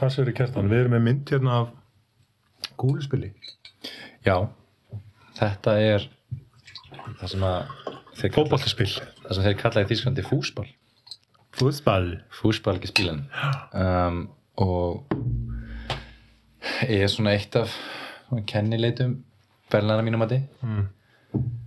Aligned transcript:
Hvað 0.00 0.12
sér 0.14 0.28
í 0.30 0.32
kertan? 0.32 0.68
Við 0.72 0.78
erum 0.80 0.94
með 0.96 1.02
mynd 1.04 1.30
hérna 1.34 1.56
af 1.60 1.72
gúluspili. 2.80 3.34
Já, 4.24 4.36
þetta 5.36 5.74
er 5.76 6.06
það 7.18 7.32
sem 7.32 7.42
að 7.44 7.58
þeir 8.16 8.30
kalla, 8.32 8.36
Fótballtaspil. 8.38 8.86
það 9.26 9.34
sem 9.36 9.44
þeir 9.46 9.58
kalla 9.60 9.82
í 9.82 9.88
Þýsklandi 9.90 10.24
fúsball 10.24 10.68
Fútball. 11.56 12.08
fúsball 12.32 12.78
ekki 12.78 12.90
spílan 12.90 13.20
um, 13.82 14.22
og 14.60 15.12
ég 16.88 17.04
er 17.04 17.12
svona 17.12 17.34
eitt 17.36 17.56
af 17.60 17.76
kennileitum 18.48 19.18
Berlana 19.72 20.04
mínum 20.06 20.24
að 20.24 20.34
Mm. 20.64 20.88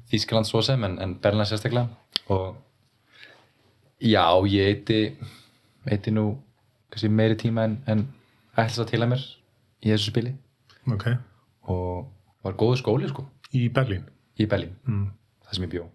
Þýskaland 0.10 0.50
svo 0.50 0.62
sem 0.66 0.82
en, 0.90 0.98
en 1.02 1.16
Berlana 1.22 1.46
sérstaklega 1.50 1.88
og 2.34 2.58
já, 4.02 4.26
ég 4.50 4.74
eiti 4.74 5.00
eiti 5.86 6.14
nú 6.14 6.32
meiri 7.14 7.38
tíma 7.40 7.70
en, 7.70 7.78
en 7.88 8.04
ætlis 8.58 8.80
að 8.84 8.90
til 8.92 9.02
að 9.04 9.10
mér 9.14 9.24
í 9.84 9.92
þessu 9.94 10.12
spili 10.12 10.34
Ok. 10.94 11.06
og 11.72 12.08
var 12.44 12.54
góðu 12.60 12.78
skóli 12.82 13.10
sko 13.10 13.26
Í 13.54 13.68
Berlín. 13.70 14.04
í 14.40 14.48
Berlín, 14.50 14.74
Mm. 14.88 15.12
það 15.46 15.54
sem 15.56 15.64
ég 15.66 15.70
bjó 15.72 15.86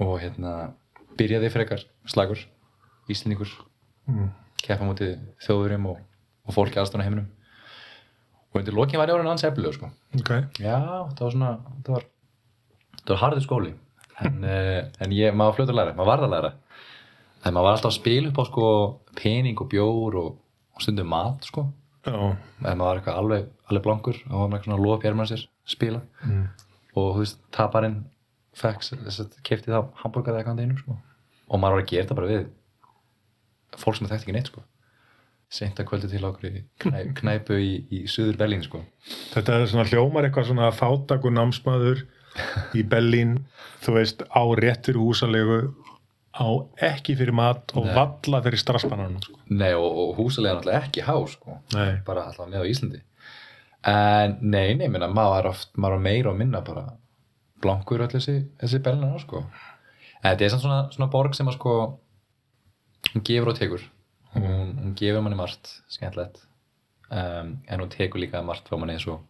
og 0.00 0.20
hérna 0.20 0.72
byrjaði 1.18 1.50
frekar 1.52 1.84
slagur 2.06 2.38
Íslendingur, 3.10 3.48
Mm. 4.08 4.30
keppa 4.62 4.84
mútið 4.84 5.18
þjóðurum 5.42 5.86
og, 5.90 5.98
og 6.46 6.54
fólki 6.54 6.78
aðstæðan 6.80 7.02
heiminum 7.04 7.26
og 8.52 8.60
undir 8.60 8.74
lokin 8.74 8.98
var 8.98 9.08
ég 9.08 9.14
orðin 9.14 9.28
hans 9.30 9.44
eflug 9.44 9.74
sko. 9.74 9.90
Ok. 10.18 10.30
já, 10.58 10.76
það 11.14 11.20
var 11.20 11.30
svona 11.32 11.50
það 11.84 11.92
var, 11.94 12.04
var 13.08 13.18
harður 13.18 13.44
skóli 13.46 13.74
en, 14.20 14.44
uh, 14.44 14.90
en 15.02 15.10
ég, 15.14 15.32
maður 15.34 15.50
var 15.52 15.56
fljótur 15.56 15.74
að 15.74 15.78
læra 15.80 15.94
maður 15.96 16.10
varð 16.12 16.26
að 16.26 16.34
læra 16.34 16.52
en 17.44 17.54
maður 17.54 17.62
var 17.68 17.76
alltaf 17.76 17.90
að 17.92 17.98
spila 18.00 18.28
upp 18.32 18.38
á 18.38 18.44
sko, 18.50 18.66
pening 19.16 19.60
og 19.60 19.68
bjór 19.70 20.14
og, 20.22 20.36
og 20.74 20.82
stundum 20.84 21.08
mat 21.12 21.44
sko. 21.48 21.66
Já. 22.02 22.16
en 22.66 22.78
maður 22.78 22.82
var 22.82 22.98
eitthvað 22.98 23.18
alveg, 23.20 23.44
alveg 23.70 23.82
blankur 23.84 24.16
og 24.26 24.32
var 24.40 24.48
með 24.48 24.56
eitthvað 24.56 24.72
svona 24.72 24.82
lof 24.86 25.04
hérmann 25.06 25.28
sér 25.30 25.44
spila 25.70 26.00
Mm. 26.26 26.48
og 26.96 27.14
þú 27.14 27.18
veist, 27.20 27.38
taparinn 27.54 28.00
fekk, 28.58 28.82
kefti 29.46 29.70
það 29.70 29.92
hambúrgar 30.02 30.34
eða 30.34 30.42
eitthvað 30.42 30.60
einum 30.64 30.78
sko. 30.80 30.96
og 31.48 31.60
maður 31.62 31.76
var 31.78 31.82
að 31.84 31.90
gera 31.92 32.02
þetta 32.04 32.16
bara 32.18 32.32
við 32.32 32.48
fólk 33.78 33.96
sem 34.00 34.08
þekkti 34.10 34.26
ekki 34.26 34.34
neitt 34.36 34.50
sko. 34.50 34.64
seint 35.52 35.78
að 35.78 35.86
kvöldi 35.90 36.08
til 36.10 36.24
okkur 36.24 36.48
í 36.48 36.64
knæ, 36.80 36.98
knæpu 37.20 37.58
í, 37.60 37.72
í 37.92 38.02
suður 38.08 38.38
Berlín 38.40 38.62
sko. 38.64 38.80
Þetta 39.34 39.58
er 39.60 39.66
svona 39.70 39.84
hljómar 39.90 40.24
eitthvað 40.26 40.48
svona 40.50 40.70
fátakur 40.72 41.30
námsmaður 41.36 42.02
í 42.74 42.82
Berlín, 42.88 43.42
þú 43.84 43.94
veist, 43.98 44.22
á 44.32 44.42
réttur 44.56 44.96
húsalegu, 44.96 45.74
á 46.32 46.46
ekki 46.88 47.16
fyrir 47.18 47.34
mat 47.36 47.72
og 47.76 47.84
Nei. 47.86 47.94
valla 47.94 48.42
fyrir 48.44 48.60
strassbannanum. 48.62 49.20
Sko. 49.22 49.38
nei 49.50 49.72
og, 49.76 49.88
og 50.02 50.12
húsalega 50.16 50.58
náttúrulega 50.58 50.86
ekki 50.86 51.04
há 51.04 51.16
sko. 51.28 51.58
Bara 52.06 52.28
alltaf 52.28 52.48
með 52.48 52.64
á 52.64 52.70
Íslandi 52.70 53.02
en 53.82 54.36
nei, 54.40 54.74
nei, 54.78 54.86
minna, 54.88 55.08
maður 55.10 55.32
var 55.34 55.48
oft 55.50 55.72
maður 55.74 55.96
var 55.96 56.04
meira 56.04 56.30
og 56.30 56.38
minna 56.38 56.60
bara 56.62 56.84
blankur 57.62 58.04
öll 58.04 58.12
þessi, 58.12 58.36
þessi 58.60 58.78
Berlín 58.82 59.16
sko. 59.18 59.42
en 60.22 60.30
þetta 60.30 60.44
er 60.46 60.52
samt 60.54 60.62
svona, 60.62 60.80
svona 60.94 61.10
borg 61.10 61.34
sem 61.34 61.50
að 61.50 61.56
sko 61.58 61.74
hún 63.10 63.24
gefur 63.26 63.50
og 63.52 63.58
tekur 63.58 63.82
hún, 64.36 64.76
hún 64.78 64.94
gefur 64.98 65.24
manni 65.24 65.38
margt 65.38 65.72
skemmtilegt 65.90 66.44
um, 67.10 67.56
en 67.66 67.82
hún 67.82 67.90
tekur 67.90 68.22
líka 68.22 68.42
margt 68.46 68.70
frá 68.70 68.78
manni 68.78 68.94
eins 68.94 69.08
og 69.10 69.24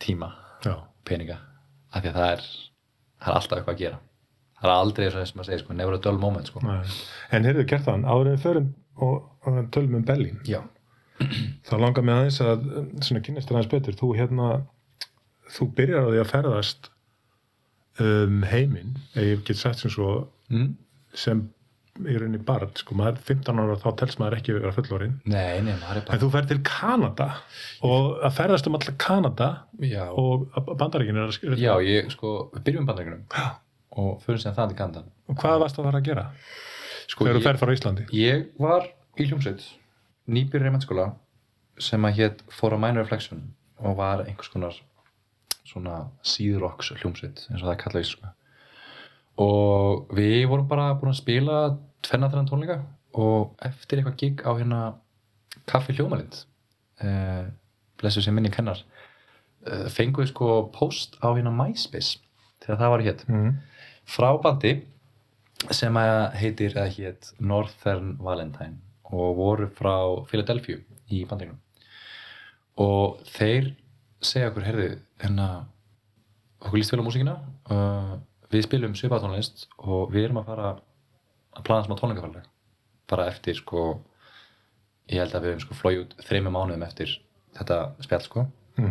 tíma 0.00 0.32
Já. 0.64 0.80
peninga 1.04 1.36
af 1.92 2.02
því 2.02 2.10
að 2.12 2.16
það 2.16 2.32
er, 2.32 2.46
það 3.20 3.30
er 3.30 3.38
alltaf 3.40 3.58
eitthvað 3.58 3.74
að 3.76 3.82
gera 3.84 4.00
það 4.60 4.70
er 4.70 4.74
aldrei 4.76 5.06
eins 5.06 5.16
og 5.16 5.22
þess 5.22 5.34
að 5.34 5.38
maður 5.40 5.50
segir 5.50 5.62
sko, 5.64 5.76
never 5.76 5.96
a 5.96 6.02
dull 6.06 6.20
moment 6.20 6.50
sko. 6.50 6.62
En 7.34 7.48
heyrðu 7.48 7.66
Kjartan, 7.70 8.06
áður 8.08 8.30
en 8.30 8.36
við 8.36 8.46
förum 8.46 8.70
og, 9.04 9.16
og 9.44 9.58
tölum 9.74 9.98
um 10.00 10.06
Berlín, 10.06 10.38
já, 10.48 10.60
þá 11.68 11.74
langar 11.80 12.06
mig 12.06 12.16
aðeins 12.16 12.40
að 12.44 12.68
um, 12.80 12.88
svona 13.04 13.24
kynast 13.24 13.50
þér 13.50 13.58
aðeins 13.58 13.72
betur, 13.74 13.98
þú 13.98 14.12
hérna 14.16 14.52
þú 15.56 15.68
byrjar 15.76 16.08
á 16.08 16.10
því 16.10 16.22
að 16.22 16.32
ferðast 16.32 16.88
um 18.06 18.40
heiminn, 18.50 18.96
ef 19.16 19.28
ég 19.30 19.44
get 19.46 19.60
sagt 19.60 19.82
sem 19.82 19.92
svo 19.92 20.16
mm? 20.52 20.72
sem 21.16 21.46
í 21.96 22.12
rauninni 22.12 22.42
barn, 22.44 22.72
sko, 22.76 22.96
maður 22.98 23.16
er 23.16 23.28
15 23.30 23.60
ára 23.62 23.76
þá 23.80 23.86
telst 24.00 24.18
maður 24.20 24.36
ekki 24.36 24.56
vera 24.58 24.72
fullorinn 24.76 25.14
nei, 25.24 25.62
nei, 25.64 25.72
maður 25.80 26.02
er 26.02 26.10
en 26.12 26.20
þú 26.20 26.28
fer 26.34 26.48
til 26.50 26.58
Kanada 26.66 27.28
og 27.88 28.18
að 28.26 28.34
ferðast 28.36 28.68
um 28.68 28.76
alltaf 28.76 28.98
Kanada 29.00 29.48
já, 29.80 30.02
og 30.12 30.50
bandaríkin 30.76 31.22
að 31.22 31.56
já, 31.56 31.72
ég 31.86 32.10
sko, 32.12 32.34
byrjum 32.58 32.88
bandaríkunum 32.88 33.24
og 33.96 34.22
fyrir 34.24 34.42
sem 34.42 34.54
það 34.56 34.72
til 34.72 34.78
Kandan 34.80 35.10
og 35.30 35.38
hvað 35.40 35.60
varst 35.64 35.80
að 35.80 35.88
fara 35.88 36.00
að 36.02 36.08
gera 36.10 36.26
sko, 37.06 37.24
þegar 37.24 37.36
þú 37.36 37.42
ég, 37.42 37.46
fer 37.48 37.60
frá 37.60 37.74
Íslandi 37.74 38.08
ég 38.16 38.48
var 38.62 38.88
í 39.16 39.28
hljómsveit 39.28 39.64
nýbyrður 40.26 40.70
í 40.70 40.74
mennskóla 40.74 41.06
sem 41.82 42.08
að 42.08 42.20
hétt 42.20 42.42
For 42.52 42.74
a 42.74 42.80
Minor 42.80 43.04
Reflection 43.04 43.42
og 43.76 43.98
var 43.98 44.24
einhvers 44.24 44.50
konar 44.52 44.76
svona 45.66 46.06
síðrocks 46.26 46.92
hljómsveit 47.00 47.46
eins 47.50 47.60
og 47.60 47.66
það 47.66 47.74
er 47.74 47.80
kallað 47.82 48.04
í 48.04 48.10
sko. 48.10 48.32
og 49.42 50.14
við 50.16 50.46
vorum 50.50 50.68
bara 50.70 50.92
búin 50.98 51.12
að 51.12 51.20
spila 51.20 51.58
tvenna 52.06 52.30
þennan 52.32 52.50
tónleika 52.50 52.78
og 53.16 53.56
eftir 53.64 54.00
eitthvað 54.00 54.20
gig 54.20 54.44
á 54.44 54.50
hérna 54.52 54.80
Kaffi 55.66 55.96
Hljómalind 55.96 56.44
eh, 57.02 57.48
blessu 57.98 58.22
sem 58.22 58.34
minni 58.36 58.52
kennar 58.54 58.82
eh, 59.66 59.88
fengum 59.92 60.24
við 60.24 60.32
sko 60.32 60.50
post 60.74 61.18
á 61.24 61.32
hérna 61.32 61.54
MySpace 61.54 62.20
þegar 62.62 62.80
það 62.82 62.92
var 62.94 63.04
hétt 63.06 63.24
mm. 63.28 63.48
frá 63.50 63.75
bandi 64.42 64.74
sem 65.72 65.96
að 65.96 66.34
heitir 66.40 66.74
eða 66.76 66.90
hétt 66.92 67.32
Northern 67.40 68.16
Valentine 68.22 68.78
og 69.06 69.36
voru 69.38 69.68
frá 69.72 70.24
Philadelphia 70.28 70.82
í 71.08 71.24
bandingunum 71.28 71.62
og 72.82 73.22
þeir 73.32 73.72
segja 74.20 74.50
okkur, 74.50 74.66
heyrðu, 74.66 74.88
hérna 75.22 75.48
okkur 76.60 76.78
líst 76.78 76.92
vel 76.92 77.00
á 77.00 77.06
músíkina 77.06 77.36
uh, 77.72 78.16
við 78.52 78.66
spilum 78.66 78.96
svipatónlist 78.98 79.66
og 79.78 80.12
við 80.12 80.28
erum 80.28 80.42
að 80.42 80.50
fara 80.50 80.68
að 81.56 81.64
plana 81.66 81.86
smá 81.86 81.96
tónleikafarleg 81.96 82.46
bara 83.08 83.30
eftir 83.30 83.56
sko 83.58 84.02
ég 85.10 85.22
held 85.22 85.34
að 85.34 85.46
við 85.46 85.54
höfum 85.54 85.64
sko 85.64 85.78
flóið 85.78 86.02
út 86.02 86.16
þreymur 86.26 86.54
mánuðum 86.54 86.84
eftir 86.86 87.12
þetta 87.56 87.78
spjall 88.04 88.24
sko. 88.26 88.46
Mm 88.76 88.90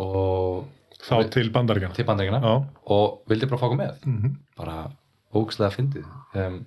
og 0.00 0.64
þá 1.06 1.14
til 1.34 1.50
bandaríkjana 1.54 1.96
til 1.96 2.06
já. 2.06 2.54
Og 2.96 3.20
vildi 3.30 3.48
bara 3.50 3.60
fá 3.60 3.66
okkur 3.68 3.80
með. 3.80 4.06
Mm 4.06 4.36
bara 4.60 4.90
ógæslega 5.34 5.70
fyndið. 5.72 6.06
Um, 6.34 6.64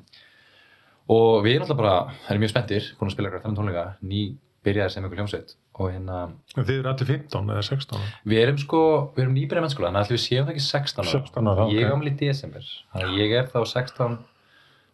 og 1.13 1.44
við 1.44 1.57
erum 1.57 1.66
alltaf 1.66 1.77
bara 1.77 1.95
erum 2.31 2.41
mjög 2.41 2.53
spenntir, 2.53 2.94
búin 2.97 3.09
að 3.11 3.13
spila 3.17 3.29
eitthvað 3.29 3.44
þannig 3.44 3.59
tónleika. 3.59 3.85
Ný 4.01 4.21
byrjaði 4.63 4.94
sem 4.94 5.03
einhver 5.03 5.19
hljómsveit. 5.19 5.55
Og 5.73 5.89
hérna, 5.89 6.17
en 6.53 6.66
þið 6.67 6.75
eru 6.79 6.89
allir 6.91 7.07
15 7.09 7.47
eða 7.49 7.61
16 7.66 8.01
við 8.29 8.41
erum 8.44 8.59
sko 8.61 8.81
við 9.16 9.23
erum 9.23 9.33
nýbyrjað 9.33 9.63
mennskóla, 9.66 9.88
þannig 9.89 10.03
að 10.03 10.05
ætlum 10.05 10.19
við 10.19 10.23
séum 10.23 10.45
það 10.45 10.53
ekki 10.53 10.65
16 10.67 11.01
ára 11.01 11.13
16 11.13 11.50
ára, 11.50 11.63
ok. 11.65 11.71
ég 11.73 11.81
er 11.81 11.89
gamli 11.89 12.11
í 12.11 12.17
desember 12.19 12.67
þannig 12.94 13.07
að 13.07 13.21
ég 13.23 13.33
er 13.39 13.47
þá 13.50 13.57
16 13.71 14.19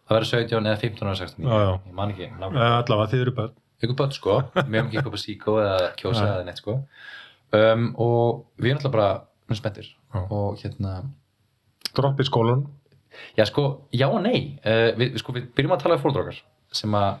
það 0.08 0.16
verður 0.16 0.30
17 0.30 0.70
eða 0.70 0.80
15 0.80 1.10
ára 1.10 1.18
16 1.20 1.44
Já, 1.44 1.58
já. 1.60 1.72
ég 1.84 1.98
man 1.98 2.14
ekki, 2.14 2.28
Eh, 2.30 2.76
allavega 2.78 3.10
þið 3.12 3.24
eru 3.26 3.34
börn. 3.36 3.52
Ykkur 3.80 3.98
börn 4.00 4.16
sko, 4.16 4.38
við 4.56 4.64
höfum 4.64 4.88
ekki 4.88 5.00
eitthvað 5.02 5.22
síkó 5.26 5.58
eða 5.60 5.90
kjósa 6.00 6.24
eða 6.32 6.46
neitt 6.48 6.62
sko. 6.64 6.78
Um, 7.60 7.86
og 8.00 8.40
við 8.56 8.72
erum 8.72 8.80
alltaf 8.80 8.96
bara 8.96 9.10
Já. 10.14 10.20
og 10.30 10.60
hérna 10.60 11.00
droppi 11.96 12.24
skólan 12.24 12.66
Já, 13.36 13.44
sko, 13.44 13.88
já 13.92 14.06
og 14.08 14.22
nei. 14.22 14.58
Uh, 14.64 14.90
við, 14.98 15.18
sko, 15.20 15.34
við 15.34 15.50
byrjum 15.56 15.74
að 15.74 15.82
tala 15.84 15.96
um 15.98 16.02
fólkdrókar 16.04 16.40
sem 16.74 16.94
að 16.94 17.20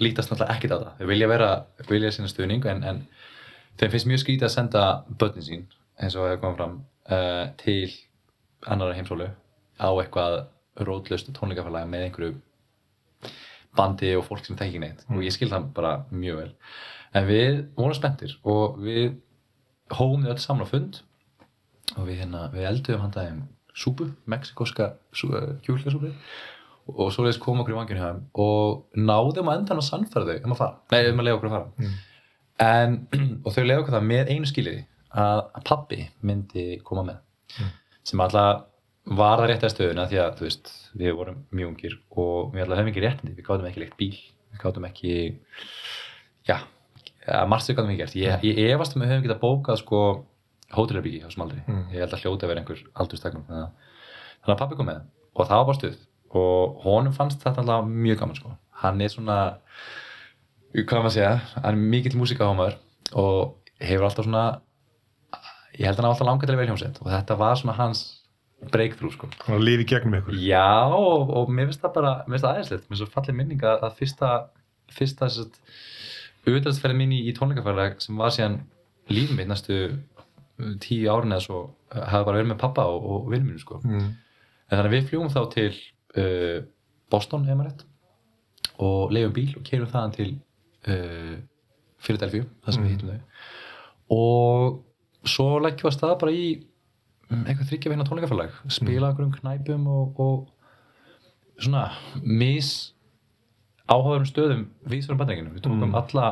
lítast 0.00 0.30
náttúrulega 0.30 0.56
ekkert 0.56 0.74
á 0.74 0.78
það. 0.78 0.92
Þau 1.00 1.10
vilja 1.10 1.30
vera, 1.30 1.48
vilja 1.88 2.12
sína 2.14 2.30
stuðning 2.30 2.68
en, 2.70 2.84
en 2.86 3.00
þeim 3.80 3.94
finnst 3.94 4.10
mjög 4.10 4.22
skrítið 4.24 4.48
að 4.48 4.54
senda 4.54 4.84
börnin 5.20 5.46
sín, 5.46 5.64
eins 6.00 6.16
og 6.16 6.28
hefur 6.28 6.42
komið 6.44 6.60
fram, 6.60 6.76
uh, 7.10 7.44
til 7.60 7.80
annara 8.66 8.96
heimsólu 8.96 9.28
á 9.78 9.88
eitthvað 9.90 10.38
rótlust 10.88 11.32
tónleikafælega 11.34 11.90
með 11.90 12.06
einhverju 12.06 12.36
bandi 13.78 14.14
og 14.18 14.24
fólk 14.26 14.46
sem 14.46 14.58
ekki 14.58 14.80
neitt 14.82 15.04
og 15.10 15.22
ég 15.22 15.34
skil 15.34 15.50
það 15.50 15.72
bara 15.76 15.92
mjög 16.10 16.40
vel. 16.42 16.50
En 17.16 17.26
við 17.28 17.60
vorum 17.76 17.96
spenntir 17.96 18.34
og 18.46 18.78
við 18.82 19.18
hófum 19.94 20.24
þau 20.24 20.32
öll 20.34 20.42
saman 20.42 20.66
á 20.66 20.70
fund 20.70 21.00
og 21.96 22.04
við, 22.04 22.22
hérna, 22.22 22.46
við 22.52 22.68
elduðum 22.70 23.04
handaðum 23.06 23.42
súpu, 23.78 24.08
mexikoska 24.28 24.92
kjúklingasúpu 25.14 26.12
og 26.88 27.10
svo 27.12 27.24
leiðis 27.24 27.40
kom 27.42 27.60
okkur 27.62 27.74
í 27.74 27.78
vanginu 27.78 28.00
hjá 28.00 28.08
þeim 28.08 28.22
og 28.44 29.00
náðum 29.08 29.50
að 29.50 29.60
endan 29.60 29.82
að 29.82 29.88
sannfæra 29.88 30.28
þau 30.28 30.46
um 30.48 30.54
að 30.54 30.62
fara, 30.62 30.78
nei 30.92 31.10
um 31.10 31.20
að 31.20 31.28
leiða 31.28 31.38
okkur 31.38 31.50
að 31.50 31.56
fara. 31.56 31.68
Mm. 31.82 31.98
en, 32.64 32.96
og 33.44 33.54
þau 33.54 33.64
leiða 33.64 33.82
okkur 33.82 33.96
það 33.96 34.08
með 34.08 34.32
einu 34.32 34.50
skiliði 34.50 34.82
að, 35.08 35.42
að 35.58 35.66
pappi 35.68 36.00
myndi 36.24 36.66
koma 36.86 37.04
með. 37.10 37.20
Mm. 37.58 37.76
sem 38.08 38.24
alltaf 38.24 38.64
var 39.18 39.40
það 39.40 39.46
rétt 39.48 39.62
að 39.64 39.72
stöðuna 39.72 40.08
því 40.08 40.18
að 40.20 40.32
þú 40.38 40.44
veist, 40.44 40.72
við 41.00 41.14
vorum 41.16 41.44
mjög 41.56 41.70
ungir 41.72 41.94
og 42.10 42.50
við 42.52 42.64
alltaf 42.64 42.80
höfum 42.80 42.90
ekki 42.92 43.04
réttindi, 43.04 43.36
við 43.36 43.46
gátum 43.46 43.68
ekki 43.68 43.82
leikt 43.82 44.00
bíl. 44.00 44.18
Við 44.48 44.60
gátum 44.64 44.88
ekki 44.88 45.14
já, 46.48 46.58
ja, 47.24 47.38
margt 47.48 47.70
við 47.70 47.94
gert. 48.00 48.16
Ég, 48.18 48.44
ég 48.44 48.74
efast 48.74 48.96
um 48.96 49.02
að 49.02 49.06
við 49.06 49.14
höfum 49.14 49.26
getað 49.28 49.40
bókað 49.44 49.80
sko 49.80 50.02
hótelherbyggi 50.76 51.22
hjá 51.22 51.30
sem 51.32 51.42
aldrei 51.44 51.62
Mm. 51.66 51.84
ég 51.94 52.02
held 52.02 52.12
að 52.16 52.22
hljóta 52.24 52.44
að 52.46 52.50
vera 52.52 52.60
einhver 52.62 52.82
aldurstaknum 53.00 53.44
þannig 53.48 53.64
að, 53.64 54.52
að 54.52 54.58
pappi 54.62 54.76
kom 54.76 54.86
með 54.90 55.00
og 55.34 55.46
það 55.48 55.56
var 55.60 55.66
bara 55.70 55.78
stuð 55.78 55.96
og 56.38 56.82
honum 56.84 57.12
fannst 57.16 57.40
þetta 57.44 57.62
alltaf 57.62 57.86
mjög 57.88 58.18
gaman 58.20 58.36
sko 58.36 58.52
hann 58.82 59.00
er 59.00 59.08
svona 59.12 59.38
hvað 60.74 60.98
maður 61.00 61.08
að 61.08 61.14
segja, 61.16 61.32
hann 61.64 61.72
er 61.72 61.88
mikill 61.94 62.18
músikahámaður 62.20 62.76
og 63.16 63.54
hefur 63.80 64.04
alltaf 64.08 64.26
svona 64.28 64.44
ég 65.78 65.86
held 65.86 65.96
að 65.96 66.02
hann 66.02 66.10
alltaf 66.12 66.26
langað 66.28 66.48
til 66.50 66.54
að 66.56 66.60
velja 66.60 66.72
hljómsveit 66.74 67.00
og 67.02 67.10
þetta 67.14 67.36
var 67.40 67.56
svona 67.60 67.76
hans 67.78 68.04
breakthrough 68.72 69.14
sko. 69.14 69.28
Að 69.54 69.60
lifa 69.62 69.84
í 69.84 69.86
gegnum 69.86 70.16
ykkur. 70.18 70.34
Já 70.42 70.90
og, 70.90 71.28
og 71.30 71.50
mér 71.54 71.68
finnst 71.70 71.84
það 71.84 71.92
bara, 71.94 72.12
mér 72.26 72.34
finnst 72.34 72.44
það 72.44 72.54
aðeinslegt 72.56 72.82
mér 72.88 72.96
finnst 72.96 73.04
það 73.06 73.14
fallið 73.14 73.36
minning 73.38 73.62
að, 73.62 73.84
að 73.86 73.92
fyrsta 74.00 74.30
fyrsta 74.98 75.28
auðvitaðsferði 76.48 76.96
mín 76.98 77.12
í, 77.14 77.20
tónleikafæðileg 77.36 77.98
sem 78.02 78.18
var 78.18 78.34
síðan 78.34 78.56
lífum 79.12 79.38
mitt 79.38 79.50
næstu 79.50 79.76
tíu 80.82 81.10
árin 81.12 81.34
eða 81.36 81.44
svo 81.44 81.60
uh, 81.66 82.02
hafði 82.10 82.28
bara 82.30 82.40
verið 82.40 82.50
með 82.52 82.60
pappa 82.62 82.86
og, 82.90 83.04
og 83.04 83.28
vinnum 83.32 83.52
mínu 83.52 83.62
sko. 83.62 83.80
Mm. 83.84 84.08
En 84.68 84.74
þannig 84.74 84.90
að 84.90 84.96
við 84.96 85.06
fljúum 85.10 85.30
þá 85.32 85.40
til 85.54 85.70
uh, 85.72 86.58
Boston, 87.12 87.46
ef 87.48 87.56
maður 87.56 87.70
rétt 87.70 87.86
og 88.78 89.14
leiðum 89.14 89.34
bíl 89.34 89.48
og 89.58 89.64
keirum 89.66 89.90
þaðan 89.90 90.16
til 90.18 90.28
uh, 90.90 91.38
Philadelphia, 92.04 92.46
það 92.64 92.76
sem 92.76 92.84
við 92.84 92.92
hittum 92.94 93.14
þau 93.14 93.22
og 94.18 95.28
svo 95.28 95.48
leggjum 95.60 95.88
við 95.88 95.90
að 95.90 95.96
staða 95.96 96.18
bara 96.20 96.34
í 96.34 96.44
um, 97.28 97.42
eitthvað 97.42 97.70
þryggja 97.72 97.92
veina 97.92 98.06
tónleikafélag 98.08 98.54
spila 98.72 99.10
okkur 99.12 99.26
um 99.26 99.34
knæpum 99.34 99.88
og, 99.92 100.20
og 100.22 101.64
svona 101.64 101.88
mis 102.22 102.70
áhugaðurum 103.88 104.28
stöðum 104.28 104.62
vísverðum 104.88 105.22
bandreikinu, 105.22 105.54
við 105.56 105.64
tókum 105.66 105.88
Mm. 105.88 105.98
alla 106.02 106.28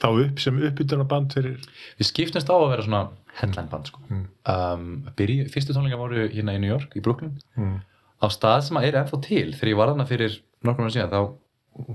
Þá 0.00 0.08
upp 0.16 0.38
sem 0.40 0.56
uppbytuna 0.64 1.04
band 1.04 1.34
fyrir... 1.36 1.58
við 1.98 2.06
skiptumst 2.08 2.48
á 2.48 2.56
að 2.56 2.70
vera 2.70 2.84
svona 2.86 3.00
headline 3.38 3.68
band 3.70 3.86
sko. 3.86 4.00
Mm. 4.10 4.26
um, 4.46 5.12
byrju, 5.16 5.46
fyrstu 5.52 5.72
tónleika 5.76 5.96
voru 6.00 6.28
hérna 6.28 6.54
í 6.56 6.60
New 6.60 6.70
York, 6.70 6.94
í 6.96 7.00
Brooklyn 7.04 7.38
Mm. 7.56 7.80
á 8.22 8.26
stað 8.28 8.62
sem 8.66 8.76
að 8.76 8.84
er 8.88 8.98
ennþá 9.04 9.20
til 9.22 9.52
þegar 9.54 9.68
ég 9.72 9.76
var 9.76 9.88
þarna 9.92 10.06
fyrir 10.08 10.40
nokkur 10.64 10.84
mánu 10.84 10.92
síðan 10.96 11.10
þá 11.14 11.20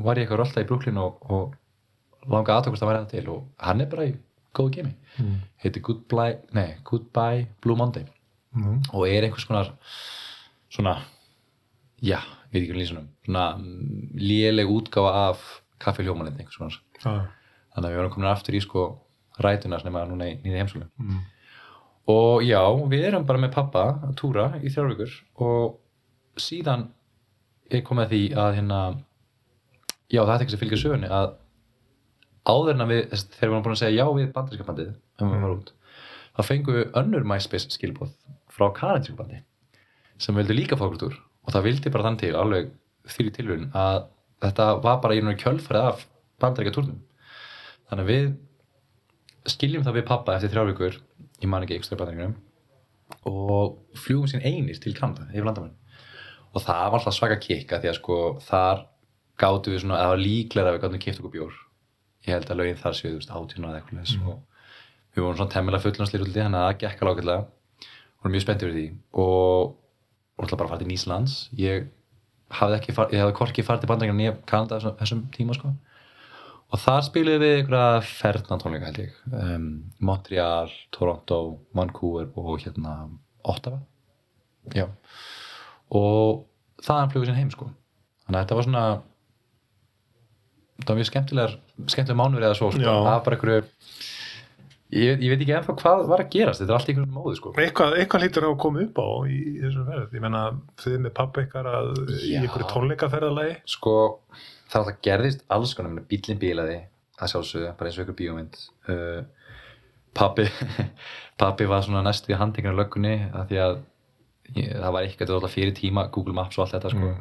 var 0.06 0.16
ég 0.16 0.26
eitthvað 0.28 0.40
rölda 0.42 0.62
í 0.64 0.68
Brooklyn 0.68 0.98
og, 0.98 1.18
og 1.30 1.56
langa 2.32 2.56
aðtökust 2.60 2.82
að 2.82 2.90
væri 2.90 3.02
það 3.04 3.12
til 3.12 3.30
og 3.30 3.44
hann 3.60 3.82
er 3.82 3.86
bara 3.92 4.06
í 4.10 4.16
góðu 4.56 4.72
gemi 4.80 4.96
Mm. 5.20 5.36
heitir 5.64 5.82
Goodbye, 5.82 6.40
nei, 6.54 6.76
Goodbye 6.84 7.48
Blue 7.62 7.76
Monday 7.78 8.06
Mm. 8.56 8.82
og 8.94 9.08
er 9.08 9.24
einhvers 9.24 9.46
konar 9.48 9.74
svona 10.72 10.98
já, 12.02 12.20
við 12.54 12.64
ekki 12.64 12.72
um 12.74 12.80
lýsunum 12.80 13.08
svona 13.26 13.46
léleg 14.16 14.68
útgáfa 14.72 15.30
af 15.30 15.62
kaffi 15.80 16.04
hljómanið 16.04 16.40
einhvers 16.40 16.58
konar 16.58 16.80
Ah. 17.06 17.28
þannig 17.76 17.86
að 17.86 17.92
við 17.92 17.98
varum 18.00 18.12
komin 18.12 18.32
aftur 18.32 18.56
í 18.56 18.62
sko 18.64 18.84
rætunar 19.44 19.84
nema 19.86 20.06
núna 20.10 20.28
í 20.32 20.36
nýði 20.44 20.62
heimsólu 20.62 20.88
Mm. 21.00 21.20
og 22.08 22.44
já, 22.46 22.62
við 22.92 23.08
erum 23.10 23.26
bara 23.26 23.40
með 23.42 23.54
pappa 23.56 23.86
að 24.08 24.16
túra 24.16 24.46
í 24.62 24.70
þrjár 24.70 24.92
vikur 24.94 25.16
og 25.42 25.80
síðan 26.38 26.88
er 27.72 27.82
komið 27.82 28.10
því 28.14 28.22
að 28.38 28.54
hérna 28.60 28.80
já, 30.12 30.22
það 30.22 30.36
er 30.36 30.44
ekki 30.46 30.56
sem 30.56 30.60
fylgir 30.62 30.82
sögunni 30.84 31.10
að 31.10 31.34
áður 32.46 32.76
en 32.76 32.86
að 32.86 32.92
við, 32.94 33.04
þegar 33.10 33.50
við 33.50 33.54
varum 33.56 33.64
búin 33.66 33.76
að 33.76 33.82
segja 33.82 33.98
já 34.06 34.14
við 34.14 34.32
bandaríska 34.36 34.68
bandið, 34.70 34.92
ef 34.94 35.26
við 35.26 35.42
varum 35.42 35.60
út 35.60 35.72
þá 36.36 36.42
fengum 36.46 36.76
við 36.78 36.92
önnur 37.02 37.24
MySpace 37.26 37.72
skilbóð 37.74 38.12
frá 38.56 38.68
kanadíska 38.76 39.18
bandi 39.18 39.42
sem 40.22 40.36
vildi 40.36 40.56
líka 40.56 40.78
fá 40.80 40.86
okkur 40.86 41.00
túr. 41.02 41.16
Og 41.46 41.52
það 41.54 41.66
vildi 41.68 41.92
bara 41.92 42.06
þann 42.08 42.18
til 42.22 42.36
alveg 42.40 42.70
fyrir 43.12 43.34
tilvun 43.36 43.66
að 43.76 44.06
þetta 44.46 44.68
var 44.84 45.02
bara 45.04 45.16
í 45.18 45.22
og 45.22 45.36
kjölfærið 45.42 45.90
af 45.90 46.06
bandaríka 46.42 46.74
túrnum 46.76 47.02
þannig 47.90 48.04
að 48.06 48.12
við 48.12 48.30
skiljum 49.50 49.86
það 49.86 50.00
við 50.00 50.08
pappa 50.10 50.36
eftir 50.36 50.54
þrjár 50.54 50.72
vikur 50.72 51.00
ég 51.42 51.50
man 51.52 51.66
ekki 51.66 51.78
ekstra 51.80 51.98
bandaríkunum 52.00 52.36
og 53.30 53.78
fljúum 54.02 54.30
sín 54.30 54.44
einir 54.46 54.80
til 54.82 54.96
Kanada 54.98 55.28
yfir 55.32 55.46
landamenn 55.46 55.76
og 56.56 56.64
það 56.64 56.84
var 56.88 57.00
alltaf 57.00 57.16
svaka 57.18 57.38
kikka 57.42 57.82
því 57.84 57.92
að 57.92 57.98
sko 58.00 58.18
þar 58.46 58.86
gátum 59.42 59.76
við 59.76 59.82
svona, 59.84 60.00
það 60.00 60.12
var 60.14 60.22
líklega 60.22 60.70
að 60.70 60.76
við 60.76 60.84
gátum 60.84 61.02
kipt 61.04 61.22
okkur 61.22 61.34
bjór. 61.34 61.56
Ég 62.26 62.32
held 62.34 62.52
að 62.52 62.60
lögin 62.62 62.80
þar 62.80 62.96
séu, 62.98 63.10
þú 63.10 63.18
veist, 63.20 63.34
átjónu 63.36 63.68
eða 63.70 63.82
eitthvað 63.82 64.14
mm. 64.16 64.30
og 64.32 65.16
við 65.16 65.26
vorum 65.26 65.40
svona 65.40 65.54
temmilega 65.54 65.84
fullnarslir 65.84 66.24
útliti 66.24 66.42
þannig 66.42 66.62
að 66.62 66.70
það 66.70 66.80
gekk 66.84 67.04
alveg 67.04 67.20
ágætlega. 67.20 67.90
Vorum 68.16 68.36
mjög 68.36 68.46
spenntið 68.46 68.70
fyrir 68.70 68.78
því 68.78 68.86
og 69.12 69.76
vorum 69.76 70.48
alltaf 70.48 70.62
bara 70.62 70.70
að 70.70 70.74
fara 70.74 70.82
til 70.82 70.90
Nýslands. 70.94 71.36
Ég 71.60 71.90
hafði 72.56 72.80
ekki, 72.80 72.96
far, 72.96 73.12
ég 73.12 73.26
hafði 73.26 73.38
korki 73.42 73.66
farið 73.68 73.84
til 73.84 73.92
bandaríkina 73.92 74.22
nýja 74.22 74.38
Kanada 74.48 74.96
þessum 75.02 75.26
tíma 75.36 75.58
sko 75.58 75.74
og 76.74 76.82
þar 76.82 77.06
spiliðum 77.08 77.44
við 77.46 77.56
einhverja 77.60 78.04
ferðna 78.10 78.58
tónleika 78.62 78.90
held 78.90 79.02
ég. 79.04 79.18
Um, 79.32 79.68
Montreal, 80.06 80.72
Toronto, 80.96 81.40
Vancouver 81.78 82.30
og 82.36 82.60
hérna 82.64 82.96
Ottawa. 83.46 83.80
Já. 84.74 84.88
Og 85.94 86.46
þaðan 86.84 87.12
flugum 87.14 87.28
við 87.28 87.32
sér 87.32 87.40
heim 87.42 87.52
sko. 87.54 87.70
Þannig 88.26 88.40
að 88.40 88.46
þetta 88.46 88.58
var 88.58 88.68
svona 88.68 88.86
það 90.82 90.92
var 90.92 91.00
mjög 91.00 91.10
skemmtilegar 91.12 91.56
skemmtilegar 91.92 92.20
mánuður 92.22 92.48
eða 92.50 92.58
svo 92.60 92.72
sko. 92.74 92.84
Það 92.86 93.06
var 93.08 93.26
bara 93.26 93.38
einhverju 93.38 93.60
ég, 94.96 95.22
ég 95.22 95.30
veit 95.32 95.38
ekki 95.44 95.56
ennþá 95.60 95.76
hvað 95.82 96.04
var 96.10 96.24
að 96.26 96.34
gerast. 96.36 96.64
Þetta 96.64 96.74
er 96.74 96.80
allt 96.80 96.90
í 96.90 96.96
einhverjum 96.96 97.20
móðu 97.20 97.38
sko. 97.40 97.54
Eitthvað, 97.62 97.96
eitthvað 98.02 98.26
lítur 98.26 98.50
að 98.50 98.58
koma 98.66 98.84
upp 98.86 99.00
á 99.02 99.08
í, 99.30 99.38
í 99.38 99.56
þessum 99.62 99.88
ferð. 99.92 100.18
Ég 100.18 100.26
menna, 100.26 100.44
þið 100.82 100.98
með 101.06 101.16
pappa 101.22 101.46
ykkar 101.46 101.72
í 101.72 102.36
einhverju 102.42 102.70
tónleikaferðalagi. 102.74 103.56
sko 103.76 103.96
það 104.72 104.82
alltaf 104.82 105.02
gerðist 105.06 105.46
alls 105.54 105.74
konar 105.78 106.06
bílinn 106.10 106.42
bílaði 106.42 106.78
að 107.16 107.32
sjálfsögðu, 107.32 107.72
bara 107.80 107.90
eins 107.90 107.98
og 108.00 108.06
ykkur 108.06 108.18
bíómynd. 108.20 108.58
Uh, 108.90 109.22
pappi 110.16 110.48
pappi 111.42 111.68
var 111.70 111.84
svona 111.86 112.04
næstu 112.06 112.34
í 112.34 112.40
handtekinu 112.40 112.76
löggunni 112.76 113.16
að 113.32 113.52
því 113.52 113.62
að 113.66 113.76
ég, 114.56 114.70
það 114.72 114.96
var 114.96 115.08
eitthvað 115.08 115.50
fyrir 115.54 115.76
tíma, 115.78 116.08
Google 116.14 116.36
Maps 116.38 116.58
og 116.58 116.66
allt 116.66 116.78
þetta 116.78 116.94
sko. 116.94 117.12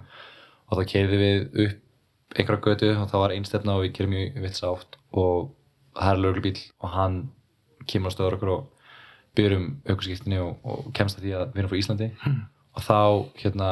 og 0.68 0.78
þá 0.78 0.92
keirði 0.92 1.20
við 1.22 1.64
upp 1.66 1.80
einhverja 2.34 2.64
götu 2.64 2.90
og 2.98 3.08
það 3.10 3.22
var 3.22 3.34
einstefna 3.34 3.76
og 3.76 3.84
við 3.84 3.92
kerum 3.98 4.14
mjög 4.14 4.38
vilt 4.42 4.58
sátt 4.58 4.96
og 5.14 5.50
það 5.94 6.10
er 6.10 6.22
löglubíl 6.22 6.62
og 6.82 6.94
hann 6.94 7.18
kemur 7.90 8.10
á 8.10 8.14
stöður 8.14 8.38
okkur 8.38 8.52
og 8.54 8.64
byrjum 9.38 9.66
um 9.66 9.76
aukurskiptinni 9.90 10.40
og, 10.42 10.56
og 10.62 10.90
kemst 10.96 11.18
að 11.18 11.26
því 11.26 11.34
að 11.38 11.44
við 11.52 11.62
erum 11.62 11.72
frá 11.72 11.78
Íslandi. 11.80 12.08
Og 12.74 12.82
þá 12.86 12.98
hérna 13.42 13.70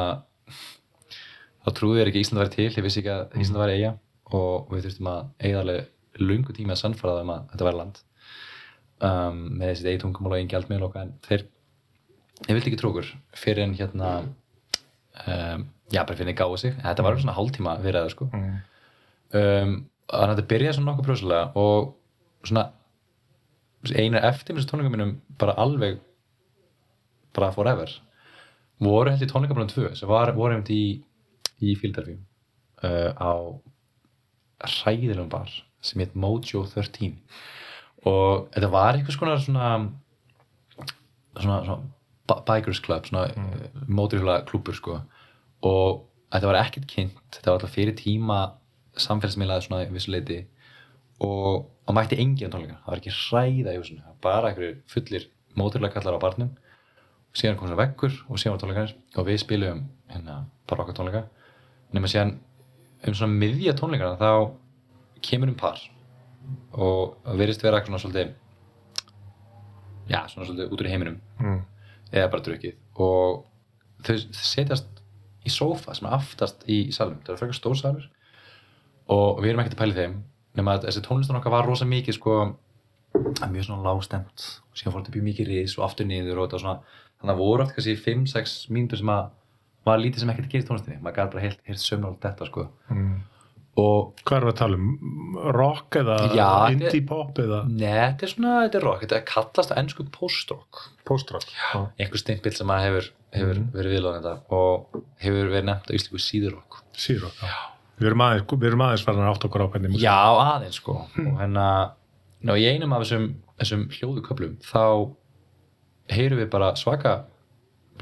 þá 1.63 1.69
trúði 1.77 2.01
þér 2.01 2.11
ekki 2.11 2.19
að 2.19 2.25
Ísland 2.25 2.41
væri 2.41 2.53
til, 2.55 2.69
ég 2.77 2.85
vissi 2.85 3.01
ekki 3.01 3.13
að 3.13 3.37
Ísland 3.43 3.61
væri 3.61 3.77
eiga 3.77 3.93
og 4.33 4.73
við 4.73 4.87
þurftum 4.87 5.09
að 5.13 5.21
eiga 5.43 5.61
alveg 5.63 6.21
lungu 6.23 6.55
tíma 6.55 6.75
að 6.75 6.81
sannfæra 6.81 7.15
það 7.15 7.25
um 7.25 7.33
að 7.33 7.45
þetta 7.53 7.67
væri 7.67 7.79
land. 7.79 8.01
Um, 9.03 9.39
með 9.59 9.71
þessi 9.71 9.89
eigi 9.91 10.01
tungumál 10.03 10.33
og 10.33 10.37
eigi 10.39 10.51
gjaldmiðl 10.53 10.85
og 10.87 10.93
hvað 10.93 11.07
en 11.07 11.15
þeir 11.25 11.41
ég 12.43 12.53
vildi 12.55 12.69
ekki 12.71 12.79
trú 12.79 12.91
okkur 12.93 13.09
fyrir 13.37 13.65
en 13.65 13.73
hérna 13.77 14.11
um, 14.23 15.65
já, 15.91 16.03
bara 16.03 16.19
fyrir 16.19 16.31
en 16.33 16.39
gáði 16.39 16.61
sig. 16.61 16.77
Þetta 16.83 17.07
var 17.07 17.19
svona 17.19 17.35
hálftíma 17.37 17.75
verið 17.83 18.13
sko. 18.13 18.29
Mm. 18.31 18.53
um, 19.39 19.75
þannig 20.13 20.29
að 20.29 20.33
þetta 20.33 20.49
byrjaði 20.53 20.77
svona 20.77 20.91
nokkuð 20.91 21.09
brjóðslega 21.09 21.43
og 21.59 21.93
svona 22.43 22.65
einar 23.91 24.27
eftir 24.29 24.55
þessu 24.55 24.69
tónleika 24.69 24.93
mínum 24.93 25.15
bara 25.39 25.55
alveg 25.59 25.99
bara 27.35 27.51
forever 27.55 27.91
voru 28.83 29.11
held 29.11 29.25
í 29.25 29.29
tónleika 29.31 29.57
mínum 29.57 29.71
tvö 29.71 29.91
í, 31.63 31.75
Philadelphia 31.79 32.19
uh, 32.83 33.11
á 33.15 33.33
hræðilegum 34.63 35.31
bar 35.31 35.51
sem 35.83 36.03
heit 36.03 36.15
Mojo 36.15 36.63
13 36.69 37.17
og 38.07 38.47
þetta 38.53 38.69
var 38.71 38.97
einhvers 38.97 39.19
konar 39.19 39.41
svona 39.43 39.67
svona, 41.39 41.59
svona 41.65 41.77
bi- 42.29 42.41
bikers 42.47 42.81
club 42.83 43.05
svona 43.07 43.27
mm. 43.27 43.85
móturhjóla 43.87 44.41
klúpur 44.47 44.75
sko. 44.77 44.99
Og 45.63 46.03
þetta 46.31 46.49
var 46.49 46.59
ekkert 46.63 46.89
kynnt 46.89 47.37
þetta 47.37 47.51
var 47.51 47.59
alltaf 47.59 47.75
fyrir 47.75 47.95
tíma 47.97 48.39
samfélagsmiðlaði 48.99 49.67
svona 49.67 49.85
í 49.85 49.93
vissu 49.93 50.13
leiti 50.13 50.41
og 51.23 51.69
það 51.85 51.97
mætti 51.97 52.19
enginn 52.21 52.51
á 52.51 52.53
tónleika 52.53 52.79
það 52.81 52.91
var 52.91 53.01
ekki 53.01 53.15
hræða 53.17 53.73
í 53.73 53.79
húsinu 53.79 54.03
það 54.03 54.11
var 54.11 54.19
bara 54.27 54.51
einhverju 54.51 54.75
fullir 54.91 55.29
móturhjóla 55.57 55.93
kallar 55.93 56.17
á 56.19 56.23
barnum. 56.25 56.51
Og 57.33 57.39
síðan 57.39 57.57
kom 57.57 57.69
svona 57.69 57.81
vekkur 57.81 58.17
og 58.27 58.41
síðan 58.41 58.55
var 58.55 58.63
tónleikarnir 58.63 59.17
og 59.17 59.29
við 59.29 59.39
spilum 59.41 59.87
hérna 60.11 60.43
bara 60.69 60.85
okkar 60.85 60.99
tónleika 60.99 61.23
nema 61.93 62.09
síðan 62.11 62.37
um 63.07 63.17
svona 63.17 63.39
miðja 63.39 63.75
tónleikana 63.77 64.17
þá 64.19 64.31
kemur 65.23 65.51
um 65.51 65.59
par. 65.59 65.81
Og 66.73 67.13
það 67.23 67.43
verðist 67.43 67.63
vera 67.63 67.79
eitthvað 67.79 67.93
svona 67.93 68.03
svolítið 68.03 68.33
já, 70.09 70.19
svona 70.31 70.47
svolítið 70.47 70.73
út 70.73 70.83
úr 70.83 70.91
heiminum. 70.91 71.21
Mm. 71.39 71.61
eða 72.13 72.31
bara 72.33 72.45
drukkið. 72.45 72.75
Og 73.01 73.45
þau 74.05 74.17
setjast 74.37 75.01
í 75.43 75.51
sófa 75.51 75.95
sem 75.97 76.07
er 76.07 76.17
aftast 76.17 76.63
í 76.69 76.85
salum, 76.95 77.19
það 77.25 77.35
er 77.35 77.41
frekar 77.41 77.57
stór 77.57 77.79
salur. 77.79 78.05
Og 79.11 79.41
við 79.43 79.51
erum 79.51 79.63
ekkert 79.63 79.77
að 79.77 79.81
pæla 79.81 79.95
í 79.95 79.99
þeim 79.99 80.19
nema 80.57 80.75
að 80.77 80.87
þessi 80.87 81.03
tónlistan 81.07 81.39
okkar 81.39 81.55
var 81.55 81.67
rosa 81.67 81.87
mikið 81.89 82.17
sko, 82.19 82.35
mjög 83.13 83.65
svona 83.67 83.87
lágstemt 83.87 84.45
og 84.69 84.77
síðan 84.77 84.93
fór 84.93 85.05
þetta 85.05 85.19
í 85.19 85.25
mikið 85.27 85.49
ris 85.49 85.77
og 85.79 85.87
aftur 85.87 86.07
niður 86.09 86.39
og 86.39 86.45
þetta 86.45 86.57
var 86.57 86.63
svona, 86.63 86.99
þannig 87.19 87.33
að 87.33 87.41
voru 87.41 87.65
oft 87.65 87.75
kannski 87.75 87.95
5-6 88.05 88.53
mínútur 88.73 89.01
sem 89.01 89.11
að 89.13 89.31
var 89.85 89.99
lítið 89.99 90.19
sem 90.23 90.29
ekkert 90.33 90.49
gerist 90.51 90.67
í 90.67 90.71
tónlistinni, 90.71 91.01
maður 91.03 91.15
gæti 91.19 91.33
bara 91.35 91.43
heilt, 91.45 91.61
heilt 91.67 91.81
sömur 91.83 92.11
allt 92.13 92.21
þetta 92.27 92.47
sko 92.49 92.65
Mm. 92.93 93.15
og 93.83 94.13
Hvað 94.23 94.37
erum 94.37 94.47
við 94.49 94.53
að 94.53 94.59
tala 94.61 94.77
um? 94.77 95.37
Rock 95.57 95.97
eða 95.99 96.17
Já, 96.37 96.49
indie 96.71 97.01
pop 97.09 97.39
eða 97.41 97.63
Nei, 97.67 97.89
þetta 97.89 98.23
er 98.27 98.31
svona, 98.35 98.53
þetta 98.67 98.79
er 98.79 98.85
rock, 98.87 99.01
þetta 99.01 99.17
er 99.17 99.25
kallast 99.33 99.73
á 99.73 99.75
ennsku 99.81 100.05
post-rock. 100.13 100.83
post-rock? 101.09 101.47
Já. 101.49 101.81
Einhver 101.99 102.21
stimpill 102.21 102.53
sem 102.55 102.67
að 102.69 102.83
hefur, 102.87 103.09
hefur 103.33 103.61
verið 103.73 103.95
viðlóðan 103.97 104.21
þetta 104.21 104.57
og 104.59 105.01
hefur 105.25 105.49
verið 105.51 105.65
nefnt 105.71 105.89
á 105.89 105.95
íslíku 105.97 106.21
síðurrock. 106.21 106.79
Síðrock, 106.93 107.35
já. 107.41 107.53
Við 107.99 108.07
erum 108.11 108.21
aðeins, 108.25 108.45
við 108.53 108.67
erum 108.69 108.81
aðeins 108.85 109.03
að 109.07 109.19
átt 109.33 109.45
okkur 109.49 109.63
á 109.63 109.67
músík. 109.73 110.01
Já, 110.01 110.17
aðeins 110.53 110.77
sko 110.79 110.95
og 111.01 111.37
hérna, 111.41 111.65
ná, 112.43 112.53
í 112.57 112.65
einum 112.69 112.93
af 112.93 113.03
þessum, 113.03 113.27
þessum 113.59 113.83
hljóðu 113.93 114.23
köflum 114.25 114.55
þá 114.61 114.81
heyrum 116.13 116.39
við 116.41 116.49
bara 116.53 116.71
svaka 116.75 117.25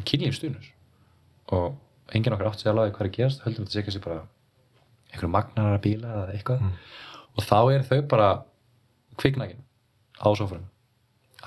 kynlífstunur 0.07 0.69
og 1.51 2.15
enginn 2.15 2.35
okkar 2.35 2.51
átt 2.51 2.63
sig 2.63 2.71
alveg 2.71 2.95
hvað 2.95 3.05
er 3.05 3.11
að 3.11 3.17
gerast 3.17 3.43
höldum 3.45 3.67
þetta 3.67 3.77
sé 3.77 3.83
ekki 3.85 4.03
bara 4.05 4.21
einhverjum 5.11 5.35
magnarar 5.35 5.83
bíla 5.83 6.13
eða 6.15 6.35
eitthvað. 6.35 6.65
Og 7.31 7.47
þá 7.47 7.57
er 7.75 7.87
þau 7.87 7.99
bara 8.11 8.29
kviknækin 9.19 9.63
á 10.19 10.27
sófurinn 10.35 10.67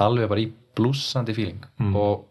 alveg 0.02 0.30
bara 0.30 0.42
í 0.42 0.48
blúsandi 0.74 1.34
feeling. 1.36 1.62
Og 1.94 2.24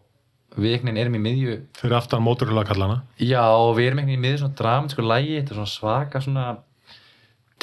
við 0.54 0.76
einhvern 0.76 0.92
veginn 0.92 1.00
erum 1.02 1.16
í 1.18 1.22
miðju 1.24 1.54
Fyrir 1.80 1.96
aftan 1.98 2.22
móturhjóla 2.24 2.64
kallana. 2.68 3.00
Já, 3.18 3.42
og 3.42 3.74
við 3.78 3.90
erum 3.90 4.02
einhvern 4.02 4.12
veginn 4.12 4.22
í 4.22 4.26
miður 4.26 4.42
svona 4.44 4.58
dramatísku 4.60 5.06
lægi, 5.06 5.38
þetta 5.38 5.54
er 5.54 5.60
svona 5.60 5.72
svaka 5.72 6.22
svona 6.24 6.46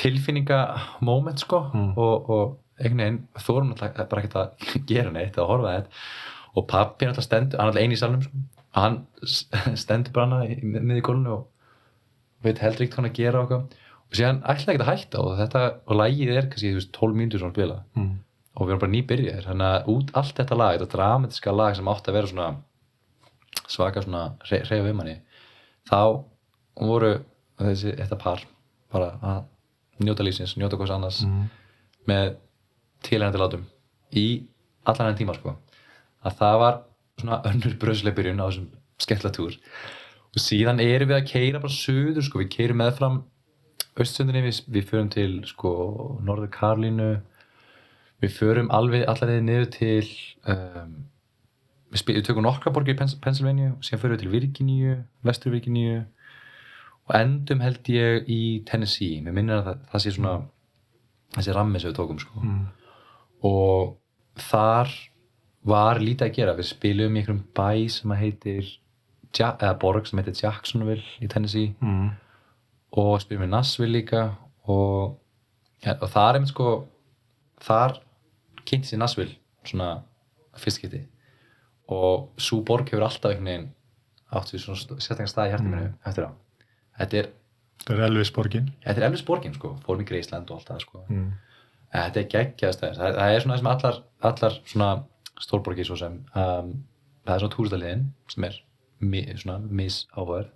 tilfinningamoment 0.01 1.43
sko. 1.45 1.61
Og, 1.95 2.31
og 2.31 2.57
einhvern 2.81 3.03
veginn 3.03 3.21
þórum 3.45 3.71
náttúrulega 3.71 4.09
bara 4.11 4.23
ekkert 4.23 4.39
að 4.41 4.67
gera 4.91 5.13
neitt 5.13 5.39
að 5.39 5.51
horfa 5.51 5.75
þetta. 5.77 6.01
Og 6.51 6.67
pappi 6.67 7.07
náttúrulega 7.07 7.27
stendur, 7.29 7.61
hann 7.61 7.69
er 7.69 7.71
náttúrulega 7.71 7.87
eini 7.87 7.99
í 7.99 8.01
salnum 8.01 8.25
sko, 8.25 8.43
hann 8.77 9.05
s- 9.23 9.47
stendur 9.75 10.13
bara 10.15 10.27
hana 10.29 10.45
í 10.47 10.59
mið- 10.63 10.83
miðju 10.87 11.01
gólinu 11.09 11.31
og 11.37 11.47
veit 12.43 12.59
heldur 12.63 12.85
ekkert 12.85 12.95
hvað 12.95 13.03
hann 13.03 13.11
að 13.11 13.19
gera 13.21 13.41
og 13.45 13.51
og 14.11 14.17
síðan 14.17 14.41
ætlaði 14.43 14.73
ekkert 14.75 14.85
að 14.87 14.91
hætta 14.91 15.19
og 15.23 15.37
þetta 15.39 15.61
og 15.87 15.95
lægið 16.01 16.31
er 16.37 16.47
kannski 16.51 16.73
veist 16.75 16.91
12 16.97 17.15
mínútur 17.15 17.39
svona 17.39 17.51
að 17.51 17.57
spila 17.59 17.77
Mm. 17.95 18.15
og 18.55 18.67
við 18.67 18.71
erum 18.73 18.79
bara 18.83 18.91
nýbyrjaðir 18.95 19.45
þannig 19.47 19.67
að 19.71 19.87
út 19.95 20.11
allt 20.19 20.35
þetta 20.35 20.57
lag, 20.57 20.79
þetta 20.79 20.91
dramatiska 20.97 21.51
lag 21.55 21.75
sem 21.75 21.85
átti 21.87 22.09
að 22.11 22.17
vera 22.19 22.27
svona 22.27 22.49
svaka 23.67 24.01
svona 24.03 24.23
reyða 24.49 24.83
við 24.87 24.95
manni 24.95 25.17
þá 25.87 26.23
voru 26.81 27.11
þessi, 27.59 27.95
þetta 27.97 28.17
par 28.19 28.43
bara 28.91 29.11
að 29.21 29.43
njóta 30.01 30.23
lífsins, 30.25 30.55
njóta 30.57 30.77
hvers 30.79 30.91
annars 30.91 31.21
Mm. 31.23 31.49
með 32.07 32.35
tilhengandi 33.03 33.39
látum 33.39 33.63
í 34.11 34.43
allan 34.85 35.11
enn 35.13 35.17
tíma 35.19 35.35
sko 35.35 35.55
að 36.25 36.35
það 36.39 36.59
var 36.59 36.81
svona 37.21 37.41
önnur 37.49 37.77
bröðslega 37.81 38.17
byrjun 38.17 38.41
á 38.43 38.47
þessum 38.47 38.69
skemmtilega 39.01 39.37
túr. 39.37 39.57
Og 40.31 40.39
síðan 40.39 40.79
erum 40.83 41.11
við 41.11 41.17
að 41.17 41.29
keira 41.31 41.61
bara 41.63 41.75
suður 41.75 42.25
sko, 42.25 42.41
við 42.41 42.53
keirum 42.55 42.81
meðfram 42.81 43.21
austsöndinni, 43.99 44.45
við, 44.45 44.61
við 44.71 44.87
förum 44.87 45.11
til 45.11 45.31
sko 45.49 45.71
Norður 46.23 46.51
Karlínu 46.53 47.11
við 48.21 48.35
förum 48.37 48.69
alveg 48.73 49.05
allavega 49.09 49.43
niður 49.43 49.69
til 49.73 50.09
um, 50.49 50.93
við, 51.91 52.03
við 52.13 52.25
tökum 52.27 52.45
nokkra 52.45 52.73
borgir 52.73 52.95
í 52.95 52.99
Pennsylvania 53.01 53.73
og 53.73 53.85
síðan 53.85 54.03
förum 54.03 54.15
við 54.15 54.23
til 54.23 54.33
Virginíu, 54.35 54.97
vestur 55.25 55.55
Virginíu 55.55 56.01
og 57.09 57.15
endum 57.17 57.63
held 57.65 57.89
ég 57.91 58.29
í 58.31 58.41
Tennessee, 58.67 59.21
mér 59.25 59.35
minnir 59.35 59.59
að 59.59 59.69
það, 59.69 59.85
það 59.93 60.03
sé 60.03 60.13
svona 60.15 60.35
þessi 61.37 61.55
rammi 61.57 61.81
sem 61.81 61.91
við 61.91 61.97
tókum 61.97 62.21
sko. 62.21 62.43
Mm. 62.45 62.61
og 63.47 63.97
þar 64.51 64.93
var 65.65 65.99
lítið 66.01 66.27
að 66.27 66.35
gera 66.35 66.53
við 66.57 66.67
spilum 66.71 67.15
í 67.15 67.21
einhverjum 67.21 67.43
bæ 67.55 67.89
sem 67.93 68.11
heitir 68.17 68.69
ja 69.37 69.51
eða 69.61 69.75
borg 69.79 70.07
sem 70.09 70.19
heitir 70.19 70.39
Jacksonville 70.43 71.03
í 71.21 71.27
Tennessee 71.31 71.75
Mm. 71.81 72.09
og 72.97 73.21
spilum 73.21 73.43
við 73.45 73.49
Nashville 73.53 73.93
líka 74.01 74.23
og, 74.67 75.17
ja, 75.85 75.93
og 76.01 76.09
það 76.09 76.29
er 76.29 76.39
einmitt 76.39 76.49
sko 76.53 76.87
þar 77.61 77.99
kynnti 78.65 78.89
sér 78.91 78.97
Nashville 79.03 79.35
svona 79.65 80.01
fyrst 80.57 80.81
geti 80.81 81.03
og 81.91 82.29
svo 82.41 82.61
borg 82.65 82.89
hefur 82.89 83.03
alltaf 83.05 83.31
einhvern 83.31 83.45
veginn 83.51 83.69
átt 84.31 84.51
við 84.53 84.63
svona 84.65 84.79
sérstaklega 84.97 85.27
stað 85.31 85.47
í 85.47 85.53
hjartum 85.53 85.71
minu 85.75 85.93
eftir 86.07 86.27
á 86.27 86.31
þetta 86.99 87.17
er, 87.21 87.29
Það 87.81 87.97
er 87.97 88.03
Elvis 88.05 88.29
borgin. 88.31 88.67
þetta 88.85 89.01
er 89.01 89.05
Elvis 89.07 89.23
borgin 89.25 89.53
sko 89.57 89.71
fórum 89.85 90.01
í 90.03 90.05
Greisland 90.09 90.51
og 90.51 90.57
allt 90.59 90.67
það 90.73 90.83
sko 90.87 91.05
Mm. 91.09 91.31
Þetta 91.91 92.19
er 92.21 92.27
geggjaða 92.31 92.73
stæðis. 92.77 92.97
Það, 93.01 93.15
það 93.19 93.31
er 93.35 93.41
svona 93.43 93.55
sem 93.57 93.67
allar, 93.67 93.95
allar 94.23 94.53
svona 94.65 94.89
stórborgir 95.41 95.87
svo 95.87 95.97
sem 95.99 96.19
um, 96.37 96.71
það 97.25 97.33
er 97.35 97.43
svona 97.43 97.55
túristaliðin 97.55 98.03
sem 98.33 98.47
er 98.47 98.57
mi, 99.01 99.21
svona 99.41 99.59
misáhverð 99.81 100.49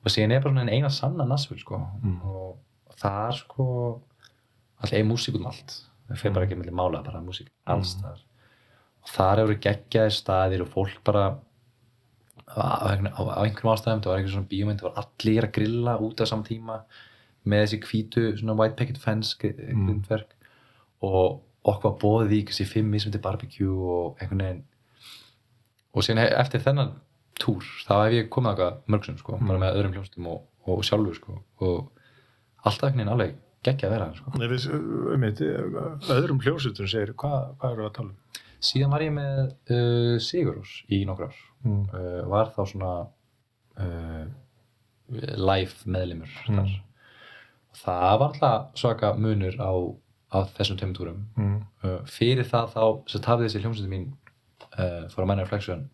og 0.00 0.12
síðan 0.14 0.32
er 0.36 0.42
bara 0.44 0.54
svona 0.56 0.72
eina 0.76 0.88
sanna 0.92 1.26
Nashville 1.28 1.60
sko. 1.60 1.76
Og 2.24 2.96
það 3.00 3.20
er 3.26 3.38
sko 3.42 3.66
alltaf 4.80 4.96
er 4.96 5.04
músík 5.08 5.36
út 5.36 5.42
um 5.42 5.50
allt. 5.50 5.74
Það 6.08 6.20
fer 6.22 6.32
bara 6.36 6.46
ekki 6.48 6.56
með 6.60 6.70
mála, 6.74 7.02
bara 7.04 7.20
músík 7.24 7.50
alls 7.68 7.94
þar 8.00 8.22
og 9.00 9.08
þar 9.14 9.40
eru 9.44 9.54
geggjaði 9.64 10.12
staðir 10.16 10.62
og 10.64 10.72
fólk 10.72 10.98
bara 11.04 11.24
á, 12.50 12.60
á, 12.60 12.92
á, 12.92 13.40
einhverjum 13.44 13.70
ástæðum 13.72 14.02
það 14.04 14.10
var 14.10 14.18
einhver 14.20 14.32
svona 14.34 14.50
bíómynd, 14.50 14.80
það 14.82 14.88
var 14.90 15.04
allir 15.04 15.46
að 15.46 15.52
grilla 15.56 15.94
út 16.04 16.20
á 16.20 16.24
saman 16.28 16.44
tíma 16.48 16.80
með 17.48 17.62
þessi 17.64 17.78
hvítu 17.86 18.24
svona 18.40 18.56
white 18.58 18.76
picket 18.76 18.98
fence 19.00 19.36
gri- 19.40 19.54
grindverk. 19.56 20.34
Og 21.06 21.40
okkur 21.64 21.90
var 21.90 21.98
bóðið 22.02 22.32
í 22.38 22.42
kannski 22.48 22.66
fimm 22.68 22.90
mismundi 22.94 23.20
barbecue 23.22 23.68
og 23.68 24.20
einhvern 24.22 24.40
veginn 24.44 24.62
og 25.94 26.04
síðan 26.06 26.22
he- 26.24 26.34
eftir 26.40 26.62
þennan 26.64 26.92
túr 27.40 27.64
þá 27.86 27.92
hef 28.04 28.12
ég 28.16 28.28
komið 28.32 28.50
eitthvað 28.54 28.80
mörgsum 28.94 29.18
sko, 29.20 29.38
bara 29.40 29.58
með 29.62 29.76
öðrum 29.80 29.94
hljómstum 29.96 30.26
og, 30.30 30.42
og 30.70 30.82
sjálfur 30.86 31.16
sko, 31.18 31.38
og 31.60 31.90
alltaf 32.64 32.88
einhvern 32.90 33.00
veginn 33.00 33.12
alveg 33.14 33.36
geggja 33.64 33.88
að 33.88 33.92
vera 33.92 34.06
sko. 34.16 34.32
Nei, 34.40 34.46
við, 34.48 34.66
um 35.14 35.24
eitt, 35.28 35.40
öðrum 36.16 36.38
hljósutum 36.40 36.88
segir, 36.88 37.12
hvað, 37.20 37.50
hvað 37.60 37.74
eru 37.76 37.86
að 37.88 37.94
tala 37.98 38.12
um? 38.14 38.16
síðan 38.60 38.92
var 38.92 39.02
ég 39.04 39.12
með 39.16 39.38
uh, 39.72 40.14
Sigurós 40.20 40.78
í 40.92 41.04
nokkur 41.08 41.30
ár 41.32 41.46
Mm. 41.60 41.82
uh, 41.92 42.22
var 42.24 42.48
þá 42.54 42.60
svona 42.70 42.90
uh, 43.76 44.22
live 45.36 45.74
meðlimur 45.92 46.30
þar 46.46 46.60
og 46.70 47.80
það 47.82 48.14
var 48.14 48.22
alltaf 48.30 48.70
svaka 48.80 49.10
munur 49.20 49.58
á, 49.60 49.68
á 50.30 50.38
þessum 50.56 50.76
tveim 50.78 50.94
túrum 50.94 51.24
Mm. 51.36 51.62
uh, 51.84 51.98
fyrir 52.06 52.44
það 52.46 52.72
þá 52.74 52.84
sem 53.10 53.22
hafði 53.26 53.48
þessi 53.48 53.62
hljómsveitin 53.64 53.90
mín 53.94 54.06
uh, 54.78 55.08
for 55.08 55.22
a 55.22 55.26
minor 55.26 55.44
reflection 55.44 55.88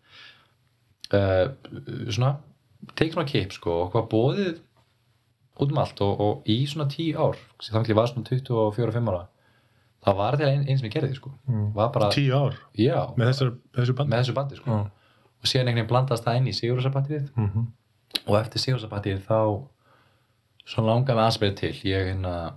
uh, 1.13 1.47
svona 2.11 2.35
tekið 2.95 3.13
svona 3.17 3.27
kip 3.31 3.51
sko 3.55 3.77
og 3.85 3.91
hvað 3.93 4.09
bóðið 4.11 4.59
út 5.57 5.71
um 5.73 5.79
allt 5.81 6.01
og, 6.05 6.19
og 6.21 6.43
í 6.53 6.59
svona 6.69 6.85
tíu 6.91 7.17
ár 7.17 7.39
þá 7.63 7.81
ég 7.89 7.95
var 7.97 8.07
svona 8.11 8.27
24-5 8.29 9.09
ára 9.09 9.23
það 10.07 10.15
var 10.19 10.37
til 10.37 10.45
einn 10.51 10.67
ein 10.69 10.77
sem 10.77 10.87
ég 10.89 10.93
gerði 10.93 11.15
sko 11.17 11.31
Mm. 11.47 11.71
var 11.73 11.89
bara, 11.95 12.11
Tíu 12.13 12.35
ár 12.37 12.53
já, 12.77 12.99
með 13.17 13.31
þessar, 13.31 13.55
þessu 13.73 13.95
band? 13.97 14.09
með 14.13 14.21
þessu 14.21 14.35
bandi 14.37 14.55
sko 14.59 14.69
Já. 14.71 14.83
og 15.41 15.45
síðan 15.49 15.67
einhvern 15.71 15.81
veginn 15.81 15.89
blandast 15.89 16.23
það 16.27 16.37
inn 16.37 16.47
í 16.51 16.53
Sigurðarsabatterið 16.59 17.31
Mm 17.35 17.49
-hmm. 17.49 17.65
og 18.27 18.37
eftir 18.41 18.59
Sigurðarsabatterið 18.61 19.25
þá 19.25 19.39
svona 20.67 20.87
langaði 20.93 21.19
aðeins 21.23 21.41
meira 21.41 21.55
til 21.55 21.73
ég 21.83 22.05
hérna 22.11 22.53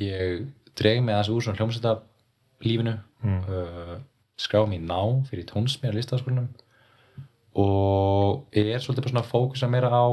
ég 0.00 0.46
dreg 0.80 1.02
mig 1.04 1.14
aðeins 1.14 1.30
úr 1.34 1.44
svona 1.44 1.58
hljómsveita 1.60 1.98
lífinu 2.64 2.96
Mm. 3.20 3.40
uh, 3.52 3.96
skrá 4.40 4.62
mér 4.64 4.80
ná 4.88 5.00
fyrir 5.28 5.44
tónsmíðar 5.44 5.92
listafaskólanum 5.98 6.46
og 7.60 8.46
er 8.56 8.78
svolítið 8.80 9.02
bara 9.04 9.12
svona 9.12 9.26
fókusa 9.28 9.68
meira 9.68 9.90
á 9.92 10.06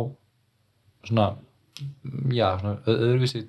svona 1.08 1.28
já, 2.34 2.50
svona 2.60 2.74
öðruvísi 2.90 3.46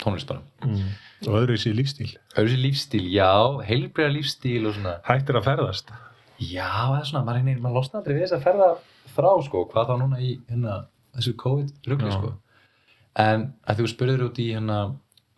tónlist 0.00 0.28
bara 0.28 0.42
Mm. 0.60 0.90
Og 1.28 1.34
öðru 1.36 1.54
í 1.56 1.72
lífstíl. 1.76 2.10
öðruvísi 2.36 2.60
lífstíl, 2.60 3.06
já, 3.12 3.32
heilbreyða 3.64 4.12
lífstíl 4.12 4.66
og 4.68 4.74
svona 4.74 5.00
Hættir 5.04 5.36
að 5.36 5.44
ferðast. 5.48 5.88
Já, 6.40 6.68
eða 6.92 7.04
svona, 7.04 7.24
maður, 7.24 7.38
einnig, 7.40 7.60
maður 7.60 7.74
losna 7.76 7.98
aldrei 8.00 8.14
við 8.16 8.22
þess 8.26 8.36
að 8.36 8.44
ferða 8.44 8.68
frá, 9.14 9.30
sko, 9.44 9.64
hvað 9.72 9.88
þá 9.88 9.94
núna 10.00 10.20
í 10.20 10.30
hérna, 10.48 10.86
þessu 11.16 11.32
COVID-rugli, 11.36 12.12
sko. 12.12 12.34
En 13.16 13.52
að 13.68 13.80
þú 13.80 13.88
spurður 13.92 14.24
út 14.28 14.38
í 14.40 14.46
hérna, 14.52 14.78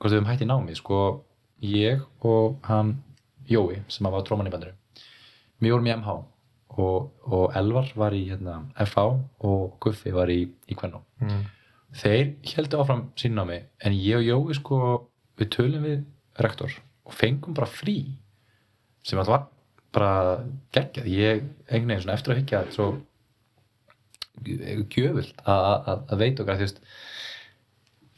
hvort 0.02 0.11
við 0.11 0.18
höfum 0.18 0.30
hætt 0.32 0.42
í 0.42 0.49
námi, 0.50 0.75
sko, 0.78 0.99
ég 1.62 2.02
og 2.26 2.59
hann 2.66 2.97
Jói, 3.47 3.80
sem 3.90 4.06
var 4.06 4.23
tróman 4.26 4.47
í 4.47 4.52
bandinu, 4.52 4.75
við 5.62 5.75
vorum 5.75 5.88
í 5.88 5.94
MH 5.94 6.12
og, 6.82 7.09
og 7.26 7.56
Elvar 7.59 7.90
var 7.99 8.14
í 8.16 8.23
hérna, 8.30 8.61
FH 8.82 9.04
og 9.47 9.76
Guffi 9.82 10.12
var 10.14 10.30
í, 10.32 10.40
í 10.71 10.78
Kvennó. 10.78 11.02
Mm. 11.23 11.42
Þeir 12.02 12.30
heldur 12.54 12.82
áfram 12.82 13.02
sín 13.21 13.35
námi, 13.37 13.61
en 13.82 13.97
ég 13.99 14.18
og 14.21 14.26
Jói, 14.26 14.59
sko, 14.59 14.78
við 15.38 15.50
tölum 15.56 15.87
við 15.87 16.02
rektor 16.42 16.75
og 17.06 17.14
fengum 17.18 17.54
bara 17.54 17.68
frí 17.71 17.97
sem 19.06 19.18
að 19.21 19.32
var 19.35 19.49
bara 19.92 20.12
geggjað, 20.73 21.09
ég 21.12 21.42
einhvern 21.68 21.97
veginn 21.99 22.14
eftir 22.14 22.32
að 22.32 22.38
higgja 22.40 22.61
svo 22.73 22.87
gjöfult 24.42 25.42
að- 25.44 26.14
veita 26.18 26.42
okkar 26.42 26.62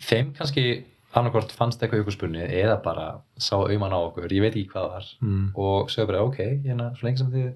þeim 0.04 0.32
kannski 0.36 0.84
annarkvort 1.20 1.52
fannst 1.54 1.82
eitthvað 1.82 2.00
í 2.00 2.04
okkur 2.04 2.14
spunni 2.16 2.42
eða 2.46 2.76
bara 2.82 3.04
sá 3.38 3.54
auðmann 3.56 3.94
á 3.94 4.00
okkur, 4.04 4.26
ég 4.32 4.42
veit 4.44 4.54
ekki 4.56 4.70
hvað 4.72 4.84
það 4.86 4.94
var 4.96 5.06
Mm. 5.22 5.44
og 5.54 5.90
sögðu 5.92 6.06
bara 6.10 6.22
ok, 6.26 6.38
hérna 6.64 6.88
svo 6.96 7.06
lengi 7.08 7.18
sem 7.22 7.30
þið 7.32 7.52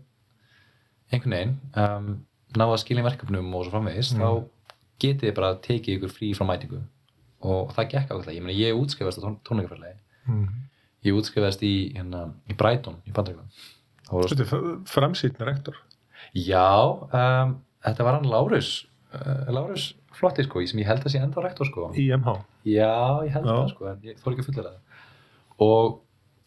einhvern 1.12 1.34
veginn 1.34 1.56
um, 1.82 2.08
náðu 2.58 2.74
að 2.76 2.82
skilja 2.84 3.04
verkefnum 3.06 3.54
og 3.54 3.64
svo 3.66 3.72
framvegis 3.74 4.12
þá 4.14 4.28
getið 5.02 5.26
þið 5.28 5.34
bara 5.38 5.50
tekið 5.64 5.96
ykkur 5.98 6.12
frí 6.14 6.30
frá 6.36 6.46
mætingu 6.48 6.80
og 7.48 7.72
það 7.76 7.90
gekk 7.94 8.08
ákveðlega, 8.12 8.36
ég 8.38 8.42
meina 8.44 8.58
ég 8.58 8.78
útskrifast 8.82 9.20
á 9.20 9.24
tón, 9.24 9.38
tónleikaferðlegi 9.48 9.98
Mm. 10.28 10.48
ég 11.06 11.14
útskrifast 11.16 11.62
í, 11.64 11.74
hérna, 11.96 12.26
í 12.50 12.56
Brighton 12.58 12.96
í 13.08 13.12
Bandaríkjum 13.16 13.48
Þetta 14.08 14.44
er 14.56 14.76
framsýtna 14.88 15.44
rektor. 15.44 15.76
Já, 16.32 16.64
um, 17.12 17.50
þetta 17.84 18.04
var 18.06 18.14
hann 18.18 18.24
Lárus 18.28 18.86
uh, 19.12 19.44
Lárus 19.52 19.94
flotti 20.18 20.44
sko, 20.46 20.64
sem 20.66 20.82
ég 20.82 20.88
held 20.90 21.06
að 21.06 21.14
sé 21.14 21.22
enda 21.22 21.44
rektor 21.44 21.68
sko. 21.68 21.88
IMH 21.94 22.34
Já, 22.68 22.90
ég 23.24 23.32
held 23.36 23.48
það 23.48 23.70
sko, 23.72 23.88
en 23.92 24.04
ég 24.08 24.18
þór 24.20 24.34
ekki 24.34 24.44
að 24.44 24.50
fullera 24.50 24.74
það. 24.74 25.06
Og 25.68 25.96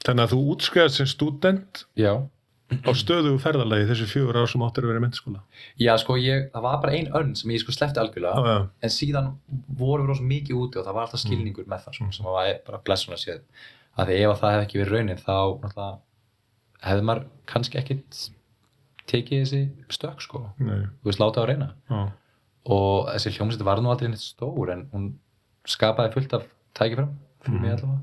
þannig 0.05 0.23
að 0.27 0.35
þú 0.35 0.39
útskriðast 0.53 0.99
sem 1.01 1.09
student 1.09 1.83
já, 1.99 2.11
á 2.71 2.91
stöðu 2.95 3.33
ferðalagi 3.43 3.87
þessu 3.89 4.07
fjögur 4.07 4.39
ár 4.39 4.47
sem 4.49 4.63
áttur 4.63 4.85
að 4.87 4.93
vera 4.93 5.01
í 5.01 5.03
mentaskóla 5.03 5.41
já 5.83 5.91
sko 5.99 6.15
ég, 6.21 6.45
það 6.53 6.63
var 6.63 6.77
bara 6.85 6.93
ein 6.95 7.09
önn 7.19 7.33
sem 7.35 7.51
ég 7.51 7.59
sko 7.63 7.75
sleppti 7.75 7.99
algjörlega. 7.99 8.39
Já, 8.39 8.55
já, 8.55 8.69
en 8.87 8.93
síðan 8.95 9.27
vorum 9.81 10.05
við 10.07 10.13
rosa 10.13 10.27
mikið 10.29 10.61
úti 10.61 10.79
og 10.79 10.87
það 10.87 10.95
var 10.97 11.07
alltaf 11.09 11.23
skilningur 11.25 11.67
með 11.67 11.83
það 11.87 11.97
sko, 11.99 12.07
sem 12.15 12.29
var 12.31 12.53
bara 12.69 12.81
blessunlega 12.87 13.23
séð. 13.25 13.43
Að 13.99 14.07
því 14.13 14.21
ef 14.21 14.31
að 14.31 14.39
það 14.39 14.55
hefði 14.55 14.67
ekki 14.69 14.81
verið 14.81 14.95
raunin 14.95 15.21
þá 15.25 15.35
hefði 16.81 17.05
maður 17.09 17.25
kannski 17.51 17.81
ekkit 17.81 18.21
tekið 19.11 19.43
þessi 19.43 19.61
stökk 19.91 20.23
sko, 20.23 20.45
nei, 20.61 20.85
þú 21.01 21.09
veist, 21.11 21.19
láta 21.21 21.41
á 21.41 21.43
að 21.43 21.49
reyna. 21.51 21.67
Já, 21.91 21.99
og 22.65 23.09
þessi 23.09 23.33
hljómsveit 23.35 23.65
var 23.65 23.81
nú 23.81 23.91
aldrei 23.91 24.11
neitt 24.11 24.23
stór 24.23 24.73
en 24.73 24.87
hún 24.93 25.11
skapaði 25.67 26.13
fullt 26.15 26.33
af 26.37 26.47
tækifærum 26.77 27.13
fyrir 27.41 27.61
mig 27.61 27.75
allavega. 27.75 28.01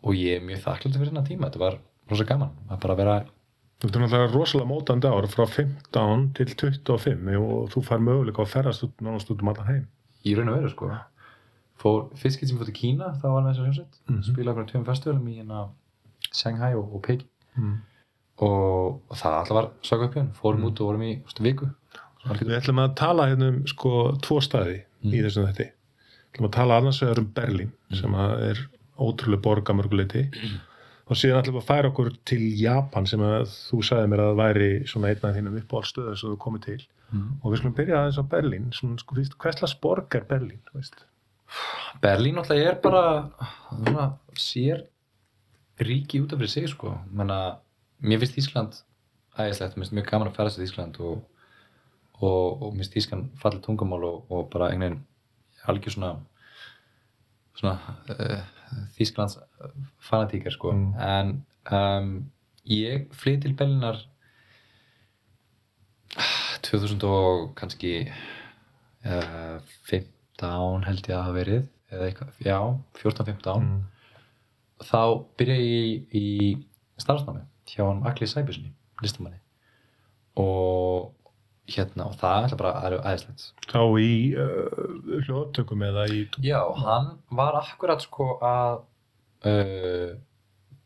Og 0.00 0.16
ég 0.16 0.38
er 0.38 0.44
mjög 0.44 0.64
þakkláttur 0.64 1.00
fyrir 1.00 1.12
hennar 1.12 1.28
tíma 1.28 1.48
þetta 1.48 1.62
var 1.64 1.78
rosa 2.10 2.26
gaman 2.28 2.56
að 2.68 2.82
bara 2.84 2.98
vera 2.98 3.20
Þetta 3.80 3.96
er 3.96 4.02
náttúrulega 4.04 4.32
rosalega 4.34 4.68
mótandi 4.68 5.08
ár 5.08 5.26
frá 5.32 5.46
15 5.48 6.24
til 6.36 6.50
25 6.52 7.30
og 7.40 7.70
þú 7.72 7.82
fær 7.86 8.02
möguleika 8.04 8.42
að 8.44 8.50
ferðast 8.52 8.84
út 8.84 8.98
nánast 9.00 9.30
út 9.32 9.40
um 9.40 9.48
allan 9.48 9.70
heim. 9.70 9.86
í 10.24 10.34
raun 10.36 10.50
og 10.52 10.58
veru 10.58 10.68
sko. 10.68 10.90
Fyrst 11.80 12.36
getur 12.36 12.50
sem 12.50 12.58
fór 12.60 12.68
til 12.68 12.76
Kína 12.76 13.14
þá 13.16 13.24
var 13.32 13.46
með 13.46 13.54
þessa 13.54 13.64
hljómsveit. 13.64 13.94
Mm 14.04 14.16
-hmm. 14.16 14.26
spilaði 14.28 14.50
okkur 14.50 14.66
á 14.68 14.70
tveim 14.70 14.84
festivalum 14.84 15.28
í 15.28 15.36
hérna 15.38 15.60
Shanghai 16.28 16.74
og, 16.74 16.94
og 16.94 17.02
Peking. 17.02 17.30
Mm. 17.56 17.78
og, 18.36 19.00
og 19.08 19.16
það 19.16 19.38
alltaf 19.38 19.56
var 19.56 19.70
svaka 19.82 20.04
upp 20.04 20.14
hérna 20.14 20.36
fórum 20.36 20.64
út 20.68 20.80
og 20.80 20.86
vorum 20.86 21.02
í 21.02 21.22
viku 21.40 21.66
Við 22.28 22.56
ætlum 22.58 22.82
að 22.82 22.96
tala 23.00 23.28
hérna 23.30 23.52
um 23.54 23.60
sko 23.70 23.92
tvo 24.24 24.40
staði 24.44 24.82
í 25.08 25.22
þessum 25.24 25.46
þetta. 25.48 25.70
Við 25.70 26.34
ætlum 26.34 26.48
að 26.50 26.56
tala 26.58 26.80
annars 26.80 27.00
vegar 27.02 27.22
um 27.22 27.30
Berlín 27.36 27.70
sem 27.96 28.16
að 28.24 28.34
er 28.50 28.64
ótrúlega 29.00 29.44
borg 29.46 29.70
að 29.72 29.78
mörguleiti 29.80 30.24
og 31.10 31.18
síðan 31.18 31.40
ætlum 31.40 31.56
við 31.56 31.62
að 31.62 31.70
færa 31.70 31.90
okkur 31.90 32.10
til 32.28 32.42
Japan 32.60 33.08
sem 33.08 33.22
að 33.24 33.48
þú 33.50 33.80
sagði 33.88 34.10
mér 34.12 34.24
að 34.26 34.40
væri 34.42 34.70
svona 34.90 35.10
einn 35.10 35.24
af 35.26 35.36
þínum 35.38 35.60
uppáhaldstöðu 35.62 36.16
sem 36.20 36.34
þú 36.34 36.40
komið 36.44 36.66
til. 36.68 36.80
Og 37.42 37.46
við 37.50 37.58
skulum 37.58 37.76
byrja 37.80 37.96
aðeins 38.00 38.20
á 38.22 38.24
Berlín. 38.30 38.68
Svona, 38.76 39.00
sko, 39.02 39.16
fyrst, 39.16 39.34
hverslas 39.42 39.74
borg 39.82 40.14
er 40.14 40.26
Berlín 40.28 40.60
veist? 40.76 41.00
Berlín 42.04 42.36
náttúrulega 42.38 42.70
er 42.70 42.78
bara 42.84 43.04
svona, 43.72 44.04
sér 44.38 44.84
ríki 45.80 46.20
út 46.22 46.36
af 46.36 46.38
fyrir 46.38 46.52
sig 46.52 46.68
sko. 46.70 46.94
Menna, 47.10 47.58
mér 48.04 48.22
finnst 48.22 48.38
Ísland 48.38 48.78
ægislegt, 49.34 49.74
mér 49.74 49.88
finnst 49.88 49.96
mjög 49.98 50.10
gaman 50.12 50.30
að 50.30 50.38
ferðast 50.38 50.60
til 50.60 50.68
Ísland 50.68 51.00
og, 51.02 51.24
og, 52.20 52.62
og 52.62 52.72
mér 52.74 52.84
finnst 52.84 52.98
Ísland 53.00 53.30
fallið 53.40 53.64
tungumál 53.66 54.04
og, 54.04 54.26
og 54.30 54.50
bara 54.52 54.70
einhvern 54.72 55.00
veginn 55.00 55.06
algjör 55.70 55.94
svona 55.96 56.12
svona 57.60 57.78
uh, 58.14 58.42
Þísklands 58.96 59.38
fanatíkar 60.06 60.54
sko. 60.54 60.72
En 60.72 61.40
um, 61.74 62.10
ég 62.70 63.08
flyð 63.18 63.42
til 63.44 63.56
Berlínar 63.58 63.98
2000 66.66 67.02
og 67.08 67.50
kannski 67.58 67.94
uh, 69.04 69.58
15 69.90 70.86
held 70.86 71.10
ég 71.10 71.16
að 71.16 71.24
hafa 71.26 71.36
verið 71.36 71.64
eða 71.90 72.06
eitthvað, 72.06 72.34
já, 72.46 72.58
14-15 73.02 73.60
Mm. 73.60 73.80
þá 74.86 75.26
byrja 75.36 75.56
ég 75.58 76.14
í, 76.14 76.20
í 76.20 77.02
starfsnámi 77.02 77.42
hjá 77.66 77.82
hann 77.84 78.04
Akli 78.06 78.28
Sæbjörnsni, 78.30 78.70
listamanni. 79.02 79.40
Og 80.38 81.10
hérna 81.74 82.08
og 82.10 82.16
það 82.20 82.46
er 82.46 82.56
bara 82.60 82.72
aðeins 82.80 83.04
aðeinslegt 83.06 83.70
Þá 83.70 83.82
í 84.02 84.12
uh, 84.34 85.22
hljóðtökum 85.26 85.84
eða 85.86 86.06
í 86.10 86.22
Já, 86.44 86.60
hann 86.82 87.12
var 87.36 87.58
akkurat 87.60 88.02
sko 88.04 88.32
að 88.44 88.82
uh, 89.48 90.12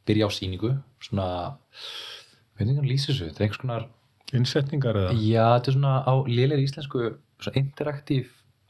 byrja 0.08 0.28
á 0.28 0.30
sýningu 0.34 0.74
svona, 1.02 1.28
veit 2.56 2.66
ekki 2.66 2.78
hann 2.80 2.90
lýsir 2.90 3.12
þessu? 3.12 3.30
Þetta 3.30 3.40
er 3.40 3.46
einhvers 3.46 3.62
konar, 3.62 3.86
innsetningar 4.34 5.00
eða? 5.00 5.14
Já, 5.18 5.44
þetta 5.56 5.70
er 5.70 5.78
svona 5.78 5.94
á 6.04 6.14
lélegri 6.28 6.68
íslensku 6.68 7.04
svona 7.40 7.60
interaktív 7.60 8.28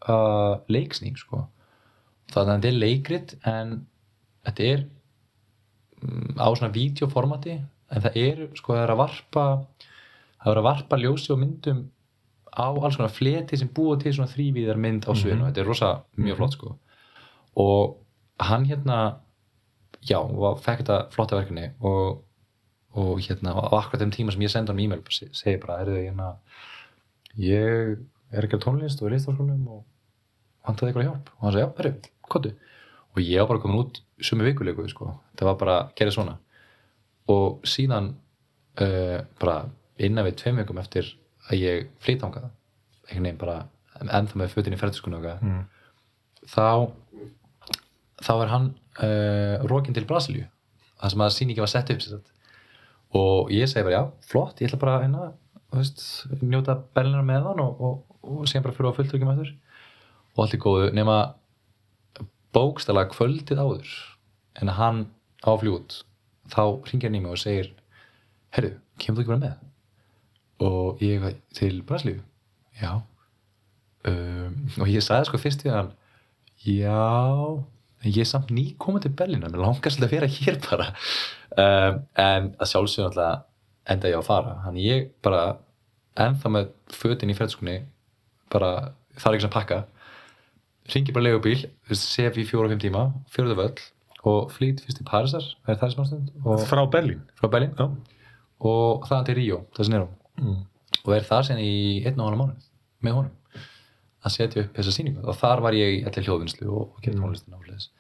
uh, 0.09 0.61
leiksning 0.73 1.19
sko. 1.21 1.45
Það 2.33 2.43
er 2.43 2.53
þetta 2.55 2.71
er 2.71 2.79
leikrit 2.79 3.35
en 3.49 3.75
þetta 4.47 4.69
er 4.71 4.85
mm, 6.03 6.37
á 6.41 6.49
svona 6.53 6.75
vídeoformati 6.75 7.59
en 7.59 8.07
það 8.07 8.21
er 8.21 8.47
sko 8.59 8.77
það 8.77 8.85
er 8.85 8.95
að 8.95 9.03
varpa 9.03 9.45
það 10.45 10.53
er 10.53 10.61
að 10.61 10.69
varpa 10.69 11.01
ljósi 11.01 11.33
og 11.35 11.41
myndum 11.41 11.85
á 12.55 12.67
alls 12.71 12.97
konar 12.97 13.11
fleti 13.13 13.57
sem 13.59 13.69
búa 13.75 13.97
til 14.01 14.13
svona 14.15 14.31
þrývíðar 14.31 14.79
mynd 14.81 15.05
á 15.07 15.13
sviðinu. 15.19 15.49
Þetta 15.49 15.61
er 15.65 15.67
rosa 15.69 15.91
mjög 16.17 16.37
flott 16.39 16.55
sko. 16.57 16.75
Og 17.61 17.97
hann 18.41 18.65
hérna 18.67 18.99
já, 20.07 20.19
og 20.21 20.59
fekk 20.63 20.83
þetta 20.85 20.99
flotta 21.15 21.37
verkefni 21.39 21.69
og, 21.81 22.23
og 22.95 23.21
hérna 23.25 23.55
á 23.59 23.63
akkurat 23.79 24.03
þeim 24.05 24.13
tíma 24.15 24.33
sem 24.35 24.43
ég 24.47 24.51
sendi 24.53 24.71
hann 24.73 24.81
e-mail 24.85 25.03
bara 25.07 25.15
se- 25.19 25.31
segi 25.33 25.61
bara, 25.63 25.81
er 25.83 25.91
þau 25.93 26.03
hérna 26.03 26.29
ég 27.41 27.99
er 28.35 28.47
ekki 28.47 28.59
að 28.59 28.65
tónlist 28.67 29.01
og 29.03 29.09
er 29.09 29.15
í 29.15 29.19
listaskólum 29.19 29.65
og 29.71 29.83
vantaði 30.67 30.91
eitthvað 30.93 31.09
hjálp. 31.09 31.31
Og 31.39 31.45
hann 31.47 31.55
sagði, 31.55 31.65
já, 31.65 31.73
herru, 31.79 31.95
kottu 32.35 32.55
og 33.15 33.21
ég 33.23 33.39
var 33.45 33.49
bara 33.53 33.63
komin 33.63 33.79
út 33.85 34.01
sumi 34.25 34.47
vikulegu 34.49 34.89
sko. 34.91 35.13
það 35.39 35.47
var 35.51 35.59
bara 35.61 35.77
gera 35.99 36.11
svona. 36.15 36.39
Og 37.31 37.61
síðan 37.67 38.13
uh, 38.83 39.21
bara 39.41 39.61
innan 40.03 40.27
við 40.27 40.41
tveim 40.43 40.59
vikum 40.63 40.81
eftir 40.83 41.13
að 41.51 41.59
ég 41.61 41.89
flýt 42.05 42.23
þangað 42.25 42.49
einhvern 42.49 43.25
veginn 43.29 43.41
bara 43.41 43.57
ennþá 44.01 44.41
með 44.41 44.53
fötin 44.55 44.75
í 44.75 44.79
eitthvað 44.81 45.43
Mm. 45.45 45.65
þá 46.49 46.91
þá 48.25 48.33
er 48.45 48.51
hann 48.53 48.67
uh, 49.03 49.65
rókin 49.69 49.95
til 49.97 50.05
Brasilíu 50.09 50.47
það 51.01 51.11
sem 51.15 51.25
að 51.27 51.35
sýningi 51.37 51.61
var 51.65 51.71
sett 51.73 51.91
upp 51.91 52.03
sagt. 52.03 52.31
og 53.15 53.51
ég 53.53 53.69
segi 53.69 53.85
bara 53.85 53.97
já, 53.99 54.05
flott 54.31 54.61
ég 54.63 54.69
ætla 54.71 54.81
bara 54.81 54.99
hérna, 55.03 55.33
njóta 56.43 56.79
Berlinar 56.95 57.25
með 57.27 57.49
hann 57.49 57.61
og, 57.61 57.81
og, 57.81 58.03
og 58.23 58.47
síðan 58.49 58.65
bara 58.67 58.75
fyrir 58.77 58.91
að 58.91 58.99
fulltökjum 59.01 59.33
eftir 59.35 59.55
og 60.35 60.43
allt 60.45 60.55
í 60.57 60.61
góðu 60.65 60.93
nema 60.97 61.19
bókstala 62.55 63.05
kvöldið 63.11 63.59
áður 63.61 63.93
en 64.63 64.71
hann 64.79 65.05
áfljú 65.45 65.79
út 65.81 66.01
þá 66.55 66.61
ringir 66.91 67.09
hann 67.11 67.19
í 67.19 67.23
mig 67.25 67.35
og 67.35 67.41
segir 67.43 67.73
herru, 68.55 68.75
kemur 68.99 69.19
þú 69.19 69.25
ekki 69.25 69.33
bara 69.35 69.43
með 69.45 69.55
og 70.63 71.03
ég 71.03 71.25
til 71.55 71.83
Brasilíu. 71.87 72.23
Já. 72.81 73.01
Um, 74.05 74.59
og 74.81 74.91
ég 74.91 75.05
sagði 75.05 75.31
sko 75.31 75.41
fyrst 75.41 75.65
við 75.65 75.73
hann 75.73 75.95
já 76.65 76.93
en 78.05 78.11
ég 78.11 78.21
er 78.21 78.29
samt 78.29 78.51
ný 78.53 78.67
komið 78.77 79.07
til 79.07 79.15
Berlín 79.17 79.41
mér 79.41 79.57
langar 79.57 79.95
svolítið 79.95 80.11
að 80.11 80.15
vera 80.15 80.33
hér 80.37 80.61
bara. 80.67 80.91
Um, 81.55 82.03
en 82.21 82.51
að 82.59 82.71
sjálfsögum 82.71 83.11
alltaf 83.11 83.47
enda 83.89 84.11
ég 84.11 84.19
á 84.19 84.21
að 84.21 84.29
fara. 84.29 84.59
Hann 84.67 84.77
ég 84.81 85.09
bara 85.25 85.57
ennþá 86.21 86.53
með 86.53 86.71
fötin 86.95 87.33
í 87.33 87.37
ferðskunni 87.39 87.81
bara 88.53 88.71
þarf 89.17 89.35
ekki 89.35 89.47
sem 89.47 89.55
pakka 89.55 89.85
ringi 90.93 91.15
bara 91.15 91.29
legubíl 91.29 91.65
sef 91.97 92.37
í 92.37 92.45
fjóra 92.49 92.69
og 92.69 92.75
fimm 92.75 92.83
tíma, 92.83 93.05
fjóruðu 93.33 93.57
völl 93.61 93.85
og 94.25 94.53
flýt 94.53 94.83
fyrst 94.85 95.01
ástund 95.05 96.31
og 96.45 96.61
frá 96.69 96.85
Berlín? 96.91 97.25
Frá 97.41 97.49
Berlín. 97.53 97.73
Og 98.65 99.05
þaðan 99.09 99.27
til 99.29 99.37
Ríó, 99.39 99.59
það 99.77 99.89
sem 99.89 99.97
er 99.97 100.05
Mm. 100.41 100.63
og 101.05 101.11
er 101.15 101.27
þar 101.29 101.45
sen 101.47 101.59
í 101.63 102.03
einn 102.07 102.19
og 102.21 102.27
hana 102.31 102.41
mánuð 102.41 102.65
með 103.05 103.13
honum 103.19 103.61
að 104.25 104.33
setja 104.33 104.63
upp 104.65 104.73
þessa 104.79 104.93
sýningu. 104.97 105.21
Og 105.29 105.37
þar 105.37 105.61
var 105.61 105.75
ég 105.77 105.99
í 105.99 106.05
allir 106.09 106.25
hljóðvinnslu 106.27 106.69
og, 106.73 106.95
og 106.97 107.03
gera 107.05 107.19
tónlistin 107.21 107.55
áfleðis 107.59 107.91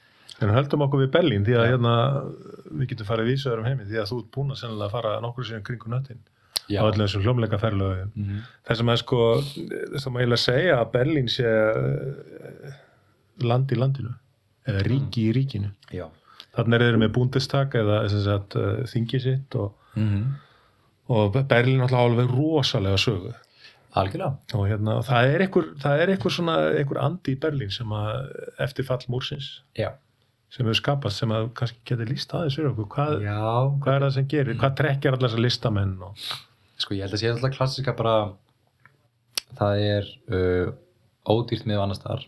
En 0.42 0.51
höldum 0.51 0.83
okkur 0.83 1.05
við 1.05 1.11
Berlín 1.14 1.44
því 1.47 1.55
að 1.61 1.66
hérna, 1.70 1.92
við 2.75 2.88
getum 2.90 3.07
farið 3.07 3.29
vísöður 3.31 3.61
um 3.62 3.68
heimi 3.68 3.85
því 3.87 4.01
að 4.03 4.09
þú 4.11 4.16
ert 4.18 4.31
búin 4.35 4.51
að 4.51 4.59
sennilega 4.64 4.90
fara 4.97 5.12
nokkur 5.23 5.47
síðan 5.47 5.62
kringu 5.68 5.92
nöttin 5.92 6.18
Já, 6.66 6.81
á 6.81 6.88
öllum 6.88 7.05
þessum 7.05 7.23
hljómleika 7.23 7.59
ferðlögu 7.61 8.07
Mhm. 8.16 8.40
þess 8.66 8.81
að 8.81 8.87
maður 8.88 9.03
sko 9.05 9.18
þess 9.44 10.07
að 10.07 10.12
maður 10.14 10.25
eiginlega 10.25 10.42
segja 10.47 10.79
að 10.81 10.90
Berlín 10.97 11.29
sé 11.31 11.44
eh, 11.44 12.75
land 13.44 13.70
í 13.70 13.79
landinu 13.79 14.14
eða 14.66 14.83
ríki 14.88 15.29
í 15.29 15.33
ríkinu. 15.37 15.70
Já. 15.92 16.07
þannig 16.57 16.75
er 16.81 16.85
þeir 16.88 16.99
með 17.03 17.12
búndistak 17.14 17.75
eða 17.79 17.99
uh, 18.57 18.83
þingi 18.90 19.20
sitt 19.23 19.55
og, 19.61 19.75
Mm 19.94 20.35
og 21.12 21.35
Berlín 21.51 21.83
alltaf 21.85 22.07
alveg 22.07 22.31
rosalega 22.33 23.01
sögu. 23.01 23.35
Algjörlega. 23.95 24.38
Og 24.59 24.64
hérna, 24.67 24.97
það 25.07 25.33
er 25.33 25.45
einhver, 25.45 25.67
það 25.83 26.01
er 26.03 26.12
einhver 26.14 26.35
svona 26.35 26.55
einhver 26.73 27.01
andi 27.05 27.35
í 27.35 27.40
Berlín 27.40 27.71
sem 27.75 27.93
að 27.95 28.33
eftir 28.64 28.88
fall 28.88 29.05
múrsins. 29.12 29.61
Já. 29.79 29.93
sem 30.55 30.62
hefur 30.62 30.79
skapast 30.79 31.19
sem 31.19 31.33
að 31.35 31.49
kannski 31.59 31.81
getur 31.88 32.07
líst 32.07 32.31
aðeins 32.31 32.55
fyrir 32.55 32.69
okkur. 32.71 32.87
Hvað, 32.93 33.14
já, 33.25 33.38
hvað 33.83 33.95
er 33.97 34.05
það 34.05 34.12
sem 34.14 34.27
gerir, 34.31 34.59
hvað 34.61 34.77
trekkjar 34.79 35.17
allar 35.17 35.33
þessar 35.33 35.43
listamenn 35.43 35.95
og 36.07 36.27
sko 36.79 36.95
ég 36.95 37.07
held 37.07 37.17
að 37.17 37.23
sé 37.23 37.31
alltaf 37.33 37.57
klassika 37.57 37.95
bara 37.99 38.14
það 39.59 39.83
er 39.83 40.12
uh, 40.31 40.69
ódýrt 41.35 41.67
með 41.67 41.83
annars 41.83 42.03
þar 42.05 42.23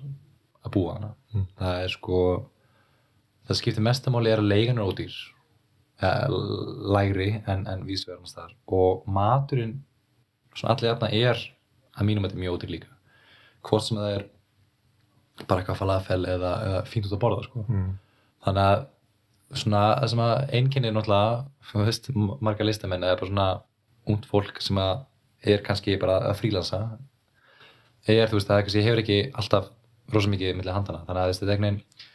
að 0.67 0.75
búa 0.75 0.97
hana. 0.97 1.13
Mm. 1.35 1.47
það 1.61 1.85
er 1.85 1.95
sko 1.95 2.21
það 3.47 3.61
skiptir 3.61 3.87
mestamáli 3.87 4.33
er 4.33 4.43
að 4.43 4.51
leigan 4.51 4.81
er 4.81 4.91
ódýr 4.91 5.17
eh, 6.03 6.27
lægri 6.97 7.31
en, 7.47 7.67
en 7.67 7.85
vísvegar 7.89 8.21
annars 8.21 8.37
þar 8.37 8.57
og 8.67 9.07
maturinn 9.09 9.79
svona 10.55 10.75
allir 10.75 10.93
þarna 10.93 11.13
er 11.13 11.45
að 11.97 12.09
mínum 12.09 12.25
að 12.25 12.31
þetta 12.31 12.39
er 12.39 12.45
mjög 12.45 12.59
ódýr 12.59 12.75
líka 12.77 12.93
hvort 13.67 13.87
sem 13.87 14.01
það 14.01 14.17
er 14.17 14.27
bara 15.45 15.63
eitthvað 15.63 15.81
falafel 15.81 16.21
eða, 16.25 16.53
eða 16.67 16.85
fínt 16.89 17.09
út 17.09 17.17
að 17.17 17.23
borða 17.25 17.47
sko. 17.47 17.65
mm. 17.69 17.89
þannig 18.47 18.71
að 18.71 18.85
svona 19.61 19.83
það 20.01 20.11
sem 20.13 20.23
að 20.25 20.55
einkennir 20.59 20.95
náttúrulega 20.95 21.35
þú 21.71 21.85
veist, 21.87 22.09
marga 22.43 22.67
listamenn 22.67 23.07
er 23.07 23.19
bara 23.21 23.31
svona 23.31 23.49
ungt 24.11 24.27
fólk 24.31 24.63
sem 24.63 24.81
að 24.81 25.05
er 25.47 25.63
kannski 25.67 25.99
bara 26.01 26.19
að 26.31 26.41
frílansa 26.41 26.81
er 28.07 28.31
þú 28.31 28.39
veist, 28.39 28.49
það 28.49 28.59
er 28.59 28.67
kannski 28.67 28.85
hefur 28.87 29.03
ekki 29.03 29.19
alltaf 29.39 29.71
rosa 30.15 30.31
mikið 30.33 30.59
milli 30.59 30.75
handana 30.75 31.05
þannig 31.07 31.23
að 31.23 31.33
þetta 31.33 31.47
er 31.47 31.55
einhvern 31.55 31.69
veginn 31.69 32.13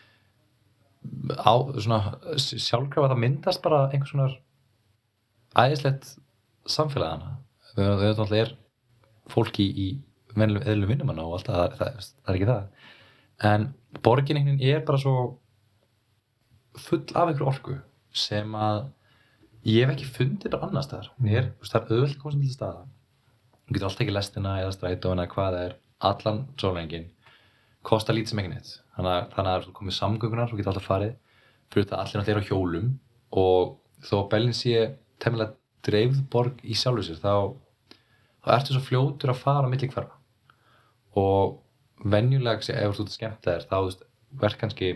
á 1.37 1.53
svona 1.77 1.99
sjálfkrafa 2.37 3.11
það 3.11 3.21
myndast 3.23 3.61
bara 3.63 3.83
einhvers 3.89 4.13
svona 4.13 4.29
æðislegt 5.57 6.15
samfélagana 6.69 7.37
það 7.75 7.91
það 7.91 8.05
náttúrulega 8.07 8.45
er 8.45 8.55
fólki 9.31 9.67
í 9.67 9.87
venlu 10.37 10.61
eðlu 10.63 10.89
vinnumanna 10.89 11.25
og 11.27 11.37
allt 11.37 11.49
það, 11.49 11.77
það, 11.79 11.99
það, 11.99 12.31
er 12.31 12.37
ekki 12.37 12.49
það. 12.49 12.89
En 13.51 13.67
borgin 14.05 14.39
einhvern 14.39 14.59
veginn 14.59 14.75
er 14.77 14.83
bara 14.87 15.01
svo 15.01 15.15
full 16.79 17.03
af 17.11 17.27
einhverju 17.27 17.49
orku 17.51 17.77
sem 18.15 18.55
að 18.55 18.85
ég 19.67 19.85
hef 19.85 19.93
ekki 19.95 20.09
fundið 20.15 20.55
bara 20.55 20.69
annars 20.69 20.89
mm. 20.91 21.29
er, 21.29 21.49
veist, 21.59 21.73
það 21.73 21.81
er 21.97 22.05
að 22.05 22.17
koma 22.21 22.35
sem 22.35 22.45
til 22.45 22.53
staða 22.55 22.85
þú 23.71 23.75
getur 23.75 23.87
alltaf 23.87 24.05
ekki 24.05 24.15
lestina 24.15 24.53
eða 24.61 24.75
strætóna 24.75 25.25
eða 25.25 25.33
hvað 25.35 25.57
það 25.57 25.65
er, 25.65 25.75
allan 26.11 26.39
sólengin 26.61 27.09
kostar 27.87 28.15
lítið 28.17 28.33
sem 28.33 28.41
ekki 28.43 28.51
neitt. 28.53 28.71
Þannig 28.95 29.11
að, 29.15 29.27
þannig 29.35 29.51
að 29.55 29.65
þú 29.67 29.73
komið 29.79 29.95
samgöngunar 29.97 30.51
þú 30.51 30.59
getur 30.59 30.71
alltaf 30.73 30.87
farið. 30.89 31.13
Fyrir 31.71 31.87
það 31.89 31.99
allir 32.03 32.19
náttúrulega 32.19 32.37
er 32.37 32.43
á 32.43 32.49
hjólum. 32.49 32.89
Og 33.41 33.73
þó 34.05 34.13
að 34.21 34.29
Bellin 34.33 34.57
sé 34.57 34.75
temmilega 35.23 35.55
dreifð 35.87 36.21
borg 36.33 36.61
í 36.67 36.75
sjálfu 36.77 37.05
sér 37.07 37.19
þá, 37.21 37.33
þá 38.45 38.49
ertu 38.57 38.75
svo 38.75 38.83
fljótur 38.85 39.31
að 39.33 39.41
fara 39.41 39.65
á 39.65 39.71
milli 39.71 39.89
hverfa. 39.89 40.17
Og 41.17 41.57
venjulega 42.05 42.61
sé- 42.65 42.77
ef 42.77 42.95
þú 42.97 43.05
ert 43.07 43.15
skemmt 43.15 43.41
þér 43.45 43.65
þá 43.69 43.77
verð 44.41 44.57
kannski 44.61 44.91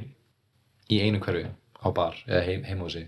í 0.89 0.99
einu 1.01 1.19
hverfi 1.19 1.47
á 1.81 1.87
bar 1.93 2.15
eða 2.27 2.43
heim, 2.45 2.63
heim 2.63 2.81
á 2.85 2.87
sig 2.89 3.07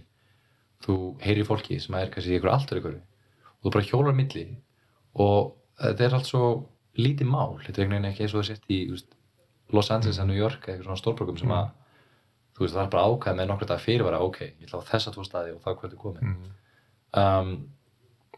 þú 0.86 0.96
heyrir 1.22 1.46
fólki 1.48 1.80
sem 1.82 1.96
er 1.98 2.10
kannski 2.14 2.34
í 2.34 2.38
einhverju 2.38 2.54
allt 2.54 2.72
öru 2.74 2.82
hverfi. 2.86 3.02
Og 3.58 3.66
þú 3.66 3.74
bara 3.74 3.88
hjólar 3.90 4.16
milli. 4.18 4.44
Og 5.18 5.54
þetta 5.82 6.06
er 6.06 6.14
allt 6.18 6.30
svo 6.30 6.44
lítið 6.98 7.30
mál, 7.30 7.58
þetta 7.62 7.82
er 7.82 7.86
einhvern 7.86 7.98
veginn 8.02 8.12
ekki 8.12 8.24
eins 8.26 8.34
og 8.36 8.42
það 8.44 8.50
sett 8.52 8.70
í 8.74 8.80
Los 9.76 9.92
Angeles 9.92 10.18
eða 10.20 10.28
New 10.30 10.38
York 10.40 10.68
eða 10.72 10.84
svona 10.86 11.00
stórborgum 11.02 11.38
sem 11.40 11.52
að 11.52 11.70
þú 12.58 12.64
veist 12.66 12.76
það 12.78 12.84
er 12.86 12.92
bara 12.94 13.08
ákveð 13.12 13.36
með 13.38 13.50
nokkru 13.52 13.68
dag 13.70 13.82
fyrir 13.84 14.04
bara 14.08 14.20
ok, 14.26 14.38
ég 14.48 14.68
ætla 14.68 14.80
á 14.82 14.90
þessa 14.92 15.12
tvo 15.14 15.26
staði 15.28 15.52
og 15.56 15.62
það 15.66 15.76
hvernig 15.82 16.00
komið 16.04 16.22
Mm. 16.28 16.54
um, 17.22 17.52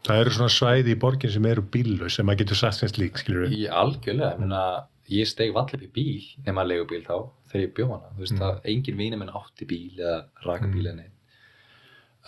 það 0.06 0.20
eru 0.24 0.30
svona 0.36 0.52
svæði 0.54 0.94
í 0.94 0.98
borgin 1.00 1.30
sem 1.32 1.46
eru 1.46 1.62
bíllaus 1.62 2.14
sem 2.16 2.26
maður 2.26 2.42
getur 2.44 2.56
sagt 2.60 2.78
sem 2.78 2.88
slík 2.88 3.18
skilur 3.20 3.46
við 3.46 3.56
Ég 3.64 3.70
algjörlega, 3.72 4.32
ég 4.34 4.42
meina 4.42 4.62
ég 5.10 5.26
steg 5.26 5.52
vall 5.54 5.66
upp 5.66 5.82
í 5.82 5.88
bíl, 5.90 6.22
nema 6.46 6.62
að 6.62 6.68
leigu 6.70 6.86
bíl 6.92 7.02
þá 7.02 7.16
þegar 7.50 7.64
ég 7.64 7.72
bjó 7.74 7.86
hana, 7.90 8.12
þú 8.14 8.20
veist 8.22 8.32
Mm. 8.36 8.40
það 8.44 8.60
engin 8.74 8.96
vinur 9.00 9.18
minn 9.18 9.34
átti 9.40 9.66
bíl 9.66 9.98
eða 9.98 10.18
raka 10.44 10.66
bíl 10.70 10.86
mm. 10.92 11.00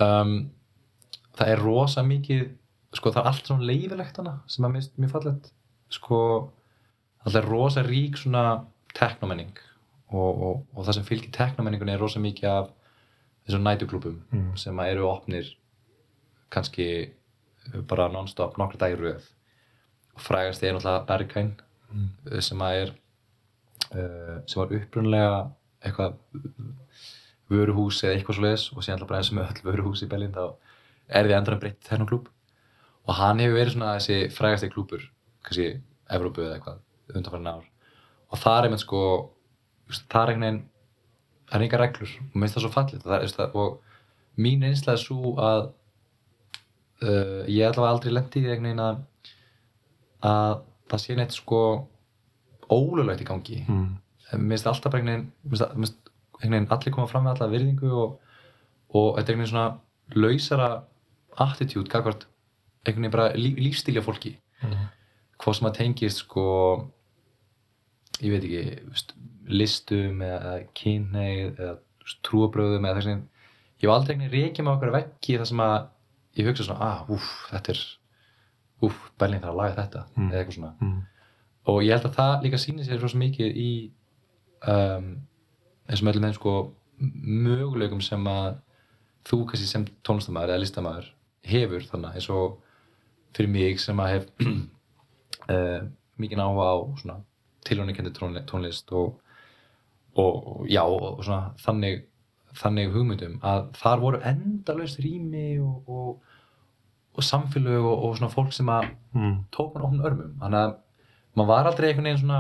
um, 0.01 0.51
það 1.37 1.49
er 1.55 1.63
rosa 1.63 2.03
mikið 2.03 2.43
sko 2.93 3.11
það 3.13 3.23
er 3.23 3.31
allt 3.31 3.47
svona 3.49 3.65
leifilegt 3.69 4.17
hana 4.21 4.35
sem 4.47 4.65
að 4.67 4.75
mist 4.77 4.99
mjög 5.01 5.13
fallegt 5.15 5.53
sko 5.93 6.19
það 7.25 7.39
er 7.41 7.49
rosa 7.49 7.83
rík 7.87 8.19
svona 8.21 8.45
teknomenning 8.99 9.53
og, 10.13 10.43
og, 10.43 10.67
og 10.77 10.85
það 10.87 10.95
sem 10.99 11.05
fylgir 11.09 11.33
teknomenningunni 11.37 11.93
er 11.95 12.01
rosa 12.03 12.21
mikið 12.21 12.49
af 12.51 12.71
þessum 13.47 13.65
nætuklúbum 13.67 14.19
Mm. 14.33 14.57
sem 14.57 14.79
eru 14.85 15.09
opnir 15.09 15.49
kannski 16.53 16.87
bara 17.89 18.09
non-stop 18.13 18.57
nokkra 18.59 18.79
dagir 18.79 19.01
röð 19.01 19.23
og 20.15 20.21
frægast 20.21 20.63
er 20.63 20.75
náttúrulega 20.77 21.07
Berghain 21.07 21.53
Mm. 21.93 22.41
sem 22.41 22.59
að 22.65 22.75
er 22.83 22.91
uh, 23.95 24.39
sem 24.47 24.61
var 24.63 24.71
upprunlega 24.79 25.51
eitthvað 25.85 26.15
vöruhús 27.53 27.99
eða 28.05 28.15
eitthvað 28.17 28.37
svo 28.39 28.45
leiðis 28.47 28.65
og 28.73 28.85
síðan 28.85 28.97
alltaf 28.97 29.09
bara 29.11 29.19
eins 29.21 29.31
og 29.33 29.37
með 29.39 29.51
öll 29.53 29.67
vöruhús 29.67 30.03
í 30.05 30.09
Berlín 30.09 30.33
þá 30.33 30.45
er 31.13 31.27
því 31.29 31.35
endur 31.37 31.57
að 31.57 31.61
breytta 31.65 31.89
þennan 31.91 32.09
klúb 32.09 32.31
og 33.03 33.15
hann 33.19 33.43
hefur 33.43 33.59
verið 33.59 33.75
svona 33.75 33.91
þessi 33.99 34.19
frægasti 34.33 34.71
klúbur 34.73 35.05
kannski 35.45 35.67
Evrópu 36.13 36.45
eða 36.47 36.57
eitthvað 36.57 36.81
undanfærin 37.19 37.51
ár 37.53 37.67
og 38.33 38.41
það 38.41 38.59
er 38.59 38.69
einmitt 38.69 38.85
sko 38.85 39.03
það 39.93 40.23
er 40.23 40.33
einhvern 40.33 40.45
veginn 40.47 40.61
það 41.49 41.57
er 41.59 41.67
enga 41.67 41.81
reglur 41.83 42.13
og 42.19 42.35
mér 42.35 42.45
finnst 42.47 42.57
það 42.57 42.65
svo 42.65 42.73
fallið 42.77 43.07
það, 43.07 43.17
er, 43.19 43.33
það, 43.37 43.57
og 43.63 44.43
mín 44.43 44.67
einslega 44.67 44.97
er 44.97 45.03
svo 45.03 45.35
að 45.43 45.63
uh, 47.05 47.41
ég 47.51 47.67
allavega 47.69 47.91
aldrei 47.93 48.15
lendi 48.15 48.43
í 48.43 48.47
einhvern 48.47 48.69
veginn 48.71 48.85
að 48.87 49.03
að 50.23 50.55
það 50.93 51.03
sé 51.03 51.17
neitt 51.19 51.35
sko 51.35 51.63
ólulegt 52.73 53.25
í 53.25 53.29
gangi 53.29 53.61
mm. 53.67 53.89
mér 54.39 54.57
finnst 54.57 54.71
alltaf 54.71 54.93
bara 54.93 55.03
einhvern 55.03 55.29
veginn 55.45 55.73
einhvern 55.83 56.57
veginn 56.57 56.71
allir 56.77 56.95
koma 56.95 57.11
fram 57.11 57.27
með 57.27 57.35
alla 57.37 57.53
virðingu 57.53 57.91
og, 58.05 58.15
og 58.95 59.09
þetta 59.19 59.33
er 59.33 59.37
einhvern 59.37 59.43
veginn 59.43 59.53
svona 59.53 60.23
lausara 60.23 60.71
attitude 61.43 61.91
gagvart 61.91 62.27
einhvern 62.87 63.05
veginn 63.05 63.15
bara 63.15 63.33
lí, 63.37 63.55
lífstílja 63.61 64.05
fólki 64.05 64.37
Mm. 64.63 64.91
hvað 65.43 65.57
sem 65.59 65.67
að 65.67 65.79
tengist 65.79 66.21
sko 66.23 66.43
ég 68.23 68.33
veit 68.35 68.45
ekki 68.47 69.13
listum 69.53 70.23
eða 70.27 70.53
kynneið 70.79 71.59
eða 71.59 71.73
trúabröðum 72.27 72.87
eða 72.89 73.01
þess 73.01 73.11
að 73.11 73.23
ég 73.83 73.89
hef 73.89 73.95
aldrei 73.97 74.15
einhvern 74.15 74.31
veginn 74.31 74.45
reykja 74.47 74.65
með 74.67 74.77
okkur 74.77 74.93
veggi 74.97 75.39
þar 75.41 75.51
sem 75.51 75.63
að 75.65 75.79
ég 76.39 76.49
hugsa 76.49 76.67
svona, 76.67 76.87
ah, 76.87 77.01
úff, 77.13 77.31
þetta 77.51 77.75
er 77.75 77.81
úff, 78.83 79.01
Berlín 79.21 79.43
þarf 79.43 79.53
að 79.53 79.61
laga 79.63 79.77
þetta 79.83 80.05
Mm. 80.17 80.29
eða 80.31 80.39
eitthvað 80.43 80.57
svona 80.59 80.73
Mm. 80.81 81.01
og 81.67 81.83
ég 81.83 81.93
held 81.93 82.07
að 82.09 82.17
það 82.17 82.43
líka 82.47 82.59
sýnir 82.63 82.87
sér 82.87 83.01
rosa 83.03 83.19
mikið 83.19 83.57
í 83.57 83.73
um, 84.69 85.09
þessum 85.89 86.09
öllum 86.13 86.25
þeim 86.29 86.35
sko 86.39 86.55
möguleikum 87.03 88.03
sem 88.03 88.25
að 88.31 88.57
þú 89.27 89.39
kannski 89.51 89.67
sem 89.71 89.85
tónlistamæður 90.07 90.53
eða 90.55 90.63
listamæður 90.63 91.11
hefur 91.53 91.85
þannig 91.91 92.15
eins 92.19 92.29
og 92.31 92.59
fyrir 93.35 93.51
mig 93.51 93.81
sem 93.81 93.99
að 94.03 94.13
hef 94.15 94.27
uh, 95.53 95.81
mikið 96.19 96.43
áhuga 96.43 96.67
á 96.71 96.77
svona 97.03 97.17
tilhjóninkendi 97.65 98.13
tónlist 98.51 98.93
og, 98.93 99.19
og 100.17 100.67
já 100.69 100.83
og 100.85 101.23
svona 101.25 101.53
þannig, 101.63 102.03
þannig 102.59 102.93
hugmyndum 102.93 103.39
að 103.43 103.71
þar 103.81 104.01
voru 104.03 104.21
endalaust 104.29 104.99
rými 105.01 105.59
og, 105.63 105.89
og, 105.89 106.19
og 107.17 107.23
samfélög 107.25 107.85
og, 107.85 108.05
og 108.09 108.17
svona 108.19 108.33
fólk 108.35 108.53
sem 108.53 108.67
að 108.73 108.91
Mm. 109.13 109.45
tók 109.53 109.75
mann 109.75 109.85
ofn 109.85 110.01
örmum 110.09 110.37
þannig 110.41 110.59
að 110.63 110.71
maður 111.37 111.49
var 111.53 111.67
aldrei 111.69 111.89
einhvern 111.91 112.07
veginn 112.09 112.21
svona 112.23 112.39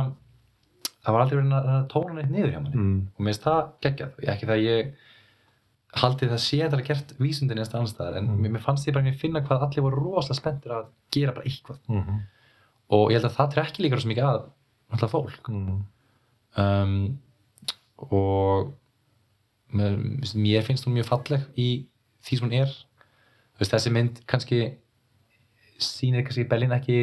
það 1.04 1.12
var 1.12 1.20
aldrei 1.24 1.36
verið 1.42 1.52
að, 1.58 1.66
að 1.74 1.82
tóna 1.92 2.14
neitt 2.16 2.30
niður 2.32 2.52
hjá 2.54 2.60
manni 2.62 2.76
Mm. 2.78 3.00
og 3.12 3.20
mér 3.20 3.28
finnst 3.34 3.42
það 3.44 3.60
geggjað 3.84 4.14
ekki 4.32 4.46
það 4.48 4.54
að 4.56 4.64
ég 4.64 4.94
haldi 6.02 6.28
það 6.30 6.40
sé 6.40 6.60
að 6.64 6.70
það 6.72 6.78
er 6.80 6.86
gert 6.88 7.12
vísundin 7.20 7.58
í 7.60 7.62
einsta 7.66 7.78
anstæðar 7.82 8.16
en 8.22 8.30
Mm. 8.32 8.46
mér, 8.54 8.62
fannst 8.64 8.88
ég 8.88 8.94
bara 8.96 9.04
að 9.12 9.20
finna 9.20 9.42
hvað 9.44 9.66
allir 9.66 9.84
voru 9.84 10.00
rosalega 10.06 10.38
spenntir 10.40 10.72
að 10.78 10.86
gera 11.12 11.32
bara 11.36 11.44
eitthvað 11.44 11.78
Mm. 11.92 12.20
og 12.96 13.10
ég 13.12 13.20
held 13.20 13.28
að 13.28 13.36
það 13.36 13.52
trekki 13.54 13.82
líka 13.84 14.00
svo 14.00 14.08
mikið 14.08 14.28
að 14.32 14.40
alltaf 14.92 15.10
fólk 15.14 15.48
Mm. 15.48 15.82
um, 16.56 17.18
og 17.98 18.72
mér, 19.72 19.96
mér 20.34 20.62
finnst 20.66 20.84
hún 20.86 20.96
mjög 20.98 21.08
falleg 21.10 21.44
í 21.56 21.68
því 22.22 22.38
sem 22.38 22.48
hún 22.48 22.56
er 22.60 22.72
veist, 23.58 23.72
þessi 23.72 23.92
mynd 23.94 24.20
kannski 24.26 24.58
sýnir 25.82 26.24
kannski 26.26 26.44
Berlín 26.50 26.74
ekki 26.76 26.98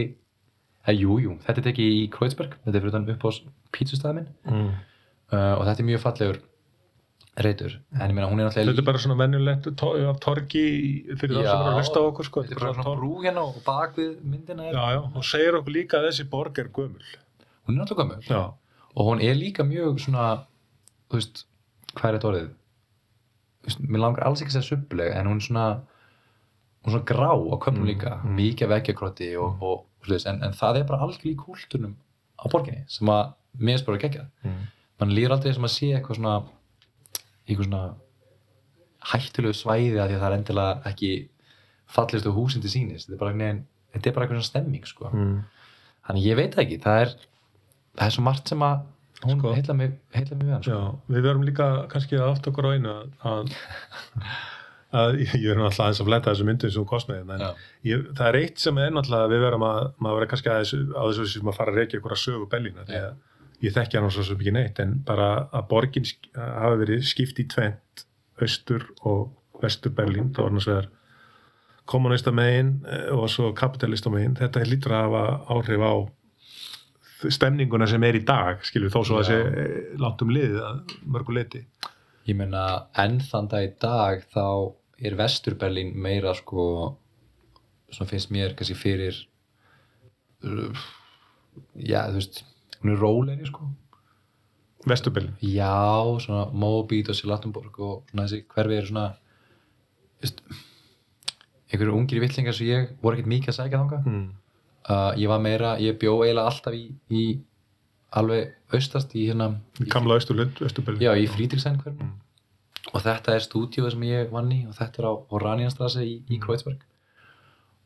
eða 0.88 0.95
jú, 0.99 1.17
jú, 1.23 1.38
þetta 1.45 1.60
er 1.62 1.65
tekið 1.69 1.95
í 1.97 2.04
Kreuzberg 2.13 2.54
þetta 2.63 2.75
er 2.78 2.84
fyrir 2.84 2.93
utan 2.93 3.10
upp 3.15 3.25
á 3.25 3.30
pítsustæði 3.75 4.13
minn 4.19 4.30
Mm. 4.49 4.69
uh, 5.34 5.56
og 5.60 5.65
þetta 5.67 5.80
er 5.84 5.89
mjög 5.89 6.04
fallegur 6.06 6.39
reytur, 7.39 7.75
en 7.95 8.10
ég 8.10 8.15
meina 8.17 8.28
hún 8.28 8.39
er 8.41 8.49
náttúrulega 8.49 8.73
Þetta 8.73 8.82
er 8.82 8.88
bara 8.89 8.99
svona 8.99 9.15
venjulegt 9.21 9.67
to 9.80 9.89
af 10.10 10.17
torgi 10.19 10.63
fyrir 11.15 11.38
það 11.38 11.45
sem 11.47 11.62
er 11.62 11.69
að 11.69 11.78
hlusta 11.80 12.02
á 12.02 12.04
okkur 12.10 12.25
sko. 12.28 12.41
þetta 12.43 12.56
er 12.58 12.60
bara 12.65 12.73
svona 12.75 12.95
brú 12.99 13.12
hérna 13.23 13.43
og 13.47 13.60
bak 13.63 13.95
við 13.95 14.17
myndina 14.28 14.65
er, 14.67 14.73
Já, 14.75 14.86
já, 14.97 15.02
og 15.15 15.23
segir 15.23 15.56
okkur 15.60 15.71
líka 15.78 16.02
að 16.02 16.08
þessi 16.10 16.25
borg 16.30 16.60
er 16.60 16.67
gömul. 16.75 17.06
Hún 17.70 17.78
er 17.78 17.84
náttúrulega 17.84 18.18
gömur 18.18 18.26
Já. 18.30 18.42
og 18.96 19.06
hún 19.08 19.22
er 19.24 19.36
líka 19.38 19.64
mjög 19.64 20.00
svona 20.02 20.26
þú 21.10 21.20
veist, 21.20 21.46
hvað 21.96 22.10
er 22.10 22.18
þetta 22.20 22.32
orðið 22.34 22.50
Þú 23.60 23.68
veist, 23.68 23.80
mér 23.92 24.00
langar 24.00 24.24
alls 24.24 24.42
ekki 24.42 24.54
að 24.54 24.56
segja 24.56 24.70
subleg 24.70 25.16
en 25.20 25.28
hún 25.28 25.40
er 25.42 25.46
svona 25.46 25.64
hún 26.80 26.90
er 26.90 26.94
svona 26.96 27.10
grá 27.12 27.30
á 27.36 27.56
köfnum 27.60 27.84
Mm, 27.84 27.90
líka 27.92 28.12
mm. 28.24 28.36
mikið 28.40 28.70
veggjakrotti 28.72 29.30
og, 29.38 29.58
og, 29.62 29.80
og 30.00 30.06
svoleiðis, 30.08 30.28
en, 30.32 30.44
en 30.44 30.54
það 30.56 30.78
er 30.80 30.86
bara 30.88 31.02
algjörlega 31.04 31.36
í 31.36 31.40
kúlturnum 31.44 31.96
á 32.40 32.46
borginni 32.52 32.86
sem 32.88 33.08
að 33.12 33.34
mér 33.60 33.80
er 33.82 33.86
bara 33.86 33.98
geggjað 34.06 34.28
Mm. 34.44 34.62
mann 35.00 35.12
líður 35.16 35.36
aldrei 35.36 35.54
sem 35.54 35.68
að 35.68 35.76
sé 35.76 35.90
eitthvað 35.96 36.16
svona 36.20 36.38
eitthvað 37.48 37.68
svona 37.68 37.84
hættulegu 39.12 39.56
svæði 39.56 40.00
að 40.00 40.10
því 40.12 40.16
að 40.18 40.22
það 40.24 40.30
er 40.30 40.38
endilega 40.38 40.90
ekki 40.92 41.12
fallistu 41.90 42.34
húsin 42.36 42.62
til 42.64 42.72
sínis 42.74 43.08
þetta 43.08 43.16
er 43.16 43.22
bara, 43.24 43.32
er 43.32 44.14
bara 44.14 44.26
eitthvað 44.26 44.40
svona 44.40 44.50
stemming 44.50 44.86
sko. 44.88 45.10
Mm. 45.14 45.38
þannig 46.08 46.26
ég 46.30 46.36
veit 46.40 46.58
ekki 46.64 46.80
það 46.84 47.02
er, 47.06 47.14
það 48.00 48.08
er 48.08 48.16
svo 48.16 48.24
margt 48.26 48.52
sem 48.54 48.64
að 48.66 48.80
hún 49.26 49.42
Sko. 49.42 49.52
heilla 49.58 49.74
mig, 49.76 49.98
heilla 50.16 50.38
mig 50.40 50.48
við 50.48 50.54
hann 50.56 50.64
sko. 50.64 50.78
Já, 50.80 51.16
við 51.16 51.26
verum 51.28 51.44
líka 51.44 51.66
kannski 51.92 52.16
að 52.20 52.30
átt 52.34 52.48
okkur 52.52 52.68
á 52.68 52.72
einu 52.78 52.92
að, 52.94 53.08
að, 53.28 53.50
að 55.00 55.18
ég 55.24 55.34
er 55.52 55.60
náttúrulega 55.60 55.84
aðeins 55.86 56.00
að 56.04 56.08
fletta 56.12 56.32
þessu 56.34 56.46
myndum 56.48 56.72
sem 56.72 56.80
þú 56.82 56.86
kost 56.94 57.10
með 57.12 57.34
en 57.36 57.44
Já. 57.44 57.50
ég, 57.90 58.06
það 58.16 58.30
er 58.32 58.38
eitt 58.40 58.64
sem 58.64 58.80
er 58.80 58.94
náttúrulega 58.96 59.28
að 59.28 59.34
við 59.36 59.44
verum 59.46 59.66
að 59.68 59.80
maður 60.00 60.20
verður 60.22 60.32
kannski 60.34 60.54
aðeins 60.54 60.72
á 60.96 61.02
þessu 61.10 61.28
sem 61.34 61.52
að 61.52 61.58
fara 61.60 61.74
að 61.74 61.82
reykja 61.82 62.00
ykkur 62.00 62.16
að 62.16 62.22
sögu 62.24 62.48
Bellína 62.54 62.86
því 62.88 63.02
að 63.04 63.66
ég 63.68 63.76
þekki 63.76 64.00
hann 64.00 64.14
svo 64.16 64.24
sem 64.30 64.40
ekki 64.40 64.54
neitt 64.56 64.80
en 64.80 64.94
bara 65.04 65.28
að 65.52 65.68
borgin 65.74 66.08
hafi 66.40 66.80
verið 66.86 67.04
skipt 67.10 67.42
í 67.44 67.46
tvent 67.52 68.06
austur 68.40 68.86
og 69.04 69.26
vestur 69.60 69.92
Berlín 69.92 70.32
þá 70.32 70.40
var 70.46 70.54
hann 70.54 70.62
að 70.62 70.68
segja 70.70 70.86
kommunista 71.90 72.32
megin 72.32 72.70
og 73.12 73.26
svo 73.34 73.50
kapitalista 73.58 74.12
megin 74.14 74.38
þetta 74.40 74.64
lítur 74.64 74.94
að 74.96 75.06
hafa 75.10 75.24
áhrif 75.58 75.84
á 75.84 75.94
stemninguna 77.28 77.88
sem 77.90 78.04
er 78.08 78.18
í 78.20 78.24
dag 78.26 78.62
skilur 78.68 78.94
þó 78.94 79.02
svo 79.04 79.20
að 79.20 79.32
Já. 79.32 79.40
þessi 79.40 80.02
langt 80.04 80.22
um 80.24 80.34
liðið 80.34 80.62
að 80.68 80.94
mörgu 81.16 81.36
leiti 81.36 81.66
Ég 82.30 82.38
meina, 82.38 82.64
enn 83.00 83.18
þann 83.26 83.48
dag 83.50 83.66
í 83.66 83.72
dag 83.82 84.24
þá 84.30 84.46
er 85.02 85.16
Vestur-Berlín 85.18 85.96
meira 85.98 86.36
sko, 86.38 86.64
svona 87.90 88.10
finnst 88.12 88.30
mér 88.36 88.54
kannski 88.58 88.76
fyrir 88.78 89.18
uh, 90.46 90.84
já, 91.74 92.04
þú 92.12 92.20
veist 92.20 92.44
hún 92.80 92.94
er 92.94 93.02
rólegri 93.02 93.50
sko 93.50 93.70
vestur 94.88 95.14
Berlín 95.16 95.36
já, 95.44 96.20
svona 96.24 96.46
Móbít 96.56 97.10
og 97.12 97.18
Silatunborg 97.18 97.80
og 97.80 98.12
svona 98.12 98.28
þessi 98.28 98.46
hverfi 98.54 98.78
eru 98.78 98.92
svona 98.92 99.08
einhverju 101.70 101.96
ungir 101.96 102.22
vittlingar 102.24 102.56
sem 102.56 102.70
ég 102.70 102.94
voru 103.04 103.18
ekkert 103.18 103.32
mikið 103.34 103.54
að 103.54 103.58
sækja 103.60 103.82
þangað 103.82 104.08
mm. 104.08 104.30
Uh, 104.89 105.12
ég 105.18 105.28
var 105.28 105.39
meira, 105.44 105.76
ég 105.82 105.98
bjó 106.00 106.22
eiginlega 106.24 106.48
alltaf 106.48 106.74
í, 106.74 106.86
í 107.12 107.24
alveg 108.12 108.54
austast 108.74 109.12
í 109.15 109.28
hérna 109.30 109.52
austur, 110.15 110.39
austur 110.62 110.84
Berlín 110.86 111.02
Já, 111.04 111.13
í 111.18 111.28
Frídriksson 111.30 111.78
hvernig 111.84 112.02
Mm. 112.08 112.15
og 112.94 113.02
þetta 113.04 113.36
er 113.36 113.44
stúdíóið 113.44 113.92
sem 113.92 114.02
ég 114.08 114.32
vann 114.32 114.52
í 114.52 114.62
og 114.68 114.74
þetta 114.74 115.00
er 115.00 115.06
á 115.10 115.13
Oranianstrasse 115.36 116.02
í, 116.06 116.24
í 116.30 116.38
Mm. 116.38 116.42
Kreuzberg. 116.46 116.80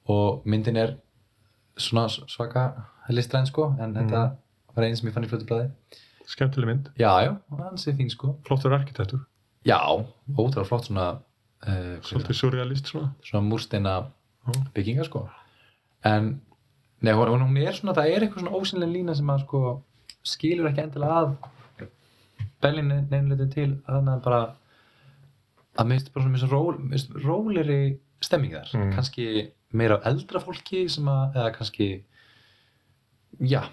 Og 0.08 0.44
myndin 0.46 0.78
er 0.78 0.96
svona 1.78 2.08
svaka 2.10 2.86
listræn 3.10 3.46
sko 3.48 3.76
en 3.80 3.94
þetta 3.94 4.22
Mm. 4.32 4.38
var 4.76 4.84
einn 4.86 4.96
sem 4.96 5.10
ég 5.10 5.14
fann 5.14 5.24
í 5.26 5.28
flötublaði 5.28 5.72
skemmtileg 6.26 6.66
mynd, 6.68 6.90
Já, 6.98 7.10
já, 7.26 7.38
hann 7.58 7.76
sé 7.78 7.92
fín 7.94 8.10
sko. 8.10 8.38
Flottur 8.48 8.72
arkitektur. 8.74 9.26
Já, 9.66 9.78
ótrúlega 10.38 10.66
flott 10.66 10.86
svona 10.88 11.20
uh, 11.68 12.00
svolítið 12.02 12.34
surrealist 12.36 12.86
svona. 12.88 13.14
Svona 13.24 13.48
múrsteina 13.50 14.08
Já. 14.48 14.54
byggingar 14.74 15.06
sko. 15.06 15.30
En 16.06 16.42
nei, 17.04 17.14
hún, 17.14 17.42
hún 17.44 17.58
er 17.62 17.76
svona, 17.78 17.94
það 17.98 18.12
er 18.16 18.26
eitthvað 18.26 18.44
svona 18.46 18.58
ósynlega 18.60 18.94
lína 18.96 19.16
sem 19.18 19.32
að 19.34 19.42
sko 19.46 19.62
skilur 20.24 20.70
ekki 20.70 20.86
endilega 20.86 21.20
að 21.24 21.34
Berlín 22.64 22.88
nefnilegði 22.94 23.48
til 23.52 23.70
þannig 23.88 24.14
að 24.14 24.22
bara 24.24 24.42
að 25.74 25.88
mér 25.90 25.98
finnst 26.00 26.14
bara 26.14 26.24
svona 26.24 26.36
mjög 26.38 27.10
svo 27.20 27.24
róleri 27.26 27.80
stemming 28.24 28.54
þar, 28.56 28.70
Mm. 28.74 28.92
kannski 28.96 29.26
meira 29.74 29.98
á 30.00 30.06
eldra 30.08 30.40
fólki 30.40 30.86
sem 30.90 31.04
að, 31.12 31.36
eða 31.36 31.54
kannski 31.58 31.88
já, 33.42 33.64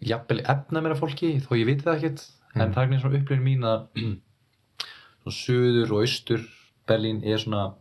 jafnvel 0.00 0.44
efna 0.44 0.82
meira 0.84 0.94
fólki 0.98 1.40
þó 1.42 1.56
ég 1.58 1.66
viti 1.66 1.82
það 1.86 1.96
ekkert, 1.98 2.22
en 2.54 2.68
Mm. 2.68 2.74
það 2.74 2.92
er 2.94 3.00
svona 3.00 3.18
upplifin 3.18 3.44
mín 3.44 3.64
að 3.66 3.88
svona 5.26 5.34
söður 5.40 5.92
og 5.96 6.04
austur 6.04 6.46
Berlín 6.86 7.24
er 7.26 7.38
svona 7.42 7.74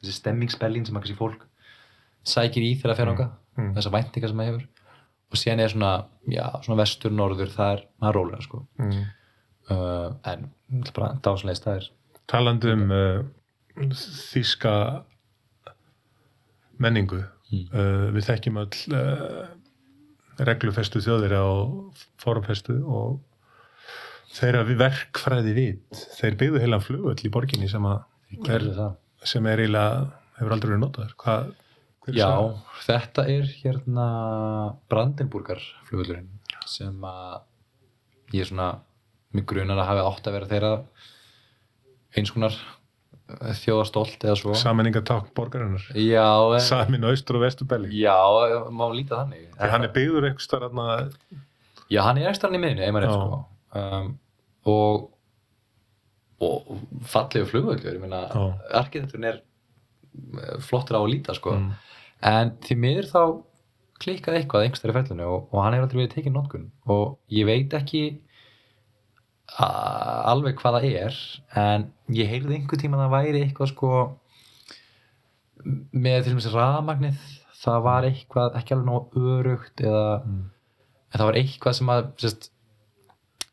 þessi 0.00 0.16
stemmingsberlín 0.22 0.86
sem 0.86 0.96
að 0.96 1.02
kannski 1.04 1.18
fólk 1.18 1.44
sækir 2.24 2.64
í 2.64 2.72
þegar 2.80 2.94
það 2.94 2.96
fer 3.02 3.12
ánga 3.12 3.28
Mm. 3.58 3.72
þessar 3.76 3.96
væntingar 3.96 4.32
sem 4.32 4.42
það 4.42 4.50
hefur 4.50 4.68
og 5.30 5.38
síðan 5.38 5.62
er 5.62 5.72
svona, 5.72 5.92
já, 6.30 6.44
svona 6.64 6.80
vestur, 6.80 7.14
norður 7.14 7.50
það 7.54 7.72
er, 7.74 7.82
það 8.00 8.08
er 8.10 8.16
rólega 8.18 8.46
sko 8.46 8.62
mm. 8.78 9.02
uh, 9.70 10.06
en 10.32 10.48
bara 10.94 11.12
dásanlega 11.22 11.60
staðir 11.60 11.90
talandi 12.30 12.72
um 12.76 12.94
uh, 12.94 13.90
þíska 14.30 14.72
menningu 16.80 17.24
Mm. 17.50 17.66
uh, 17.74 18.04
við 18.14 18.26
þekkjum 18.28 18.58
öll 18.62 18.94
uh, 18.94 19.48
reglufestu 20.46 21.00
þjóðir 21.02 21.32
á 21.34 21.46
formfestu 22.22 22.76
og 22.86 23.18
þeirra 24.30 24.62
verkfræði 24.78 25.54
vit 25.56 26.04
þeir 26.20 26.36
byggðu 26.38 26.62
heilan 26.62 26.84
flugull 26.84 27.16
í 27.26 27.32
borginni 27.34 27.66
sem, 27.70 27.88
að, 27.90 28.04
er, 28.54 28.68
sem 29.26 29.48
er 29.50 29.64
eiginlega 29.64 30.04
hefur 30.38 30.54
aldrei 30.54 30.70
verið 30.70 30.82
notaður 30.84 31.16
Hvað, 31.24 31.50
Já, 32.16 32.30
þetta 32.86 33.26
er 33.30 33.46
hérna 33.60 34.06
Brandenburgar 34.90 35.62
flugullurinn 35.88 36.30
sem 36.70 37.06
að 37.06 37.40
ég 38.34 38.44
er 38.44 38.50
svona 38.50 38.68
mig 39.34 39.46
grunar 39.46 39.78
að 39.78 39.90
hafi 39.90 40.04
átt 40.06 40.28
að 40.28 40.36
vera 40.36 40.50
þeirra 40.50 40.72
eins 42.18 42.32
konar 42.34 42.56
eh, 42.56 43.52
þjóðastolt 43.60 44.26
eða 44.26 44.38
svo. 44.38 44.56
Sammenningatákn 44.58 45.30
borgarinnar. 45.36 45.86
En, 45.94 46.58
samin 46.66 47.06
austur 47.10 47.38
og 47.38 47.46
vestur 47.46 47.70
Berlín 47.70 47.94
já, 47.94 48.16
má 48.74 48.86
líta 48.94 49.22
þannig. 49.22 49.46
Þegar 49.54 49.74
hann 49.76 49.86
er 49.86 49.94
byggður 49.94 50.28
eitthvað 50.30 50.48
starf 50.48 50.76
Já, 51.90 52.04
hann 52.06 52.20
er 52.22 52.30
hann 52.30 52.54
í 52.54 52.60
miðinu, 52.62 53.00
rétt 53.02 53.16
sko. 53.16 53.40
Um, 53.80 54.12
og 54.70 55.08
og 56.40 56.70
fallegu 57.04 57.48
flugvöllur 57.50 57.96
ég 57.98 58.00
meina, 58.00 58.22
arkitekturinn 58.78 59.28
er 59.28 59.40
eh, 59.40 60.54
flottur 60.64 60.96
á 60.96 61.00
að 61.02 61.10
líta 61.12 61.34
sko. 61.36 61.56
Mm. 61.58 61.74
En 62.26 62.52
því 62.64 62.76
miður 62.84 63.08
þá 63.10 63.22
klikkaði 64.00 64.40
eitthvað 64.40 64.64
einhverstað 64.64 64.90
í 64.92 64.96
fellinu 64.96 65.26
og, 65.28 65.48
og 65.52 65.62
hann 65.64 65.74
hefur 65.76 65.86
aldrei 65.86 66.00
verið 66.00 66.14
tekið 66.14 66.34
notkun. 66.36 66.66
Og 66.88 67.18
ég 67.36 67.48
veit 67.48 67.74
ekki 67.76 68.02
alveg 69.60 70.60
hvað 70.60 70.76
það 70.78 70.84
er 71.00 71.16
en 71.58 71.88
ég 72.14 72.28
heyrði 72.30 72.56
einhver 72.60 72.80
tíma 72.80 72.96
að 72.96 73.02
það 73.04 73.14
væri 73.16 73.42
eitthvað 73.44 73.70
sko 73.72 73.90
með 75.92 76.22
til 76.24 76.32
dæmis 76.32 76.46
rafmagnið 76.54 77.24
það 77.60 77.82
var 77.84 78.06
eitthvað 78.08 78.56
ekki 78.60 78.76
alveg 78.76 78.88
nóg 78.88 79.18
örugt 79.20 79.82
eða 79.84 80.04
Mm. 80.24 80.44
það 81.12 81.26
var 81.26 81.38
eitthvað 81.40 81.74
sem 81.76 81.90
að 81.92 82.02
sérst, 82.22 82.50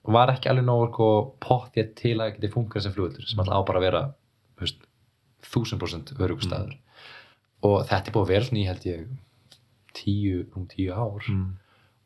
var 0.07 0.31
ekki 0.31 0.49
alveg 0.51 0.65
nóg 0.67 0.83
sko, 0.93 1.07
pottið 1.43 1.89
til 1.97 2.15
að 2.21 2.35
geti 2.37 2.51
funkar 2.53 2.81
sem 2.85 2.93
flugullur 2.93 3.25
sem 3.27 3.39
alltaf 3.41 3.57
á 3.57 3.67
bara 3.67 3.81
að 3.81 3.87
vera 3.87 4.01
þú 4.55 4.61
veist, 4.67 4.85
1000% 5.49 6.13
örugustæður 6.21 6.77
og 7.63 7.87
þetta 7.89 8.07
er 8.11 8.13
búið 8.15 8.25
að 8.27 8.31
vera 8.33 8.45
svona 8.45 8.61
í 8.61 8.67
held 8.67 8.85
ég 8.85 9.07
tíu, 9.97 10.45
um 10.55 10.67
tíu 10.69 10.93
ár 10.93 11.23
Mm. 11.29 11.57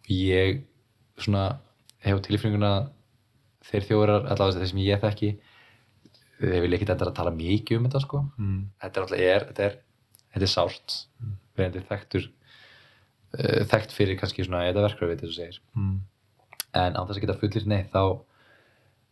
og 0.02 0.10
ég 0.16 0.62
svona 1.18 1.58
hefur 2.06 2.22
tilfinninguna 2.26 2.70
að 2.80 2.90
þeir 3.68 3.84
þjóðar 3.90 4.30
allavega 4.32 4.60
þeir 4.60 4.70
sem 4.72 4.80
ég 4.86 5.02
þekki 5.02 5.32
þeir 6.42 6.62
vilja 6.64 6.78
ekkert 6.80 6.90
endur 6.96 7.12
að 7.12 7.16
tala 7.20 7.32
mikið 7.36 7.78
um 7.78 7.86
þetta 7.90 8.02
sko 8.02 8.22
Mm. 8.40 8.62
þetta 8.82 8.98
er 8.98 9.04
alltaf 9.04 9.20
er, 9.20 9.46
þetta 9.52 9.64
er, 9.68 9.76
þetta 10.34 10.48
er 10.48 10.54
sárt 10.56 10.96
Mm. 11.22 11.36
verðandi 11.58 11.84
þekktur 11.92 12.30
uh, 13.38 13.62
þekkt 13.72 13.92
fyrir 13.96 14.18
kannski 14.20 14.44
svona 14.48 14.64
eða 14.72 14.88
verkræfið 14.88 15.22
þess 15.22 15.32
að 15.32 15.40
segir 15.42 15.60
Mm. 15.76 16.00
en 16.74 16.94
án 16.96 17.08
þess 17.08 17.18
að 17.18 17.22
geta 17.28 17.40
fullir 17.40 17.68
nei 17.68 17.84
þá 17.84 18.02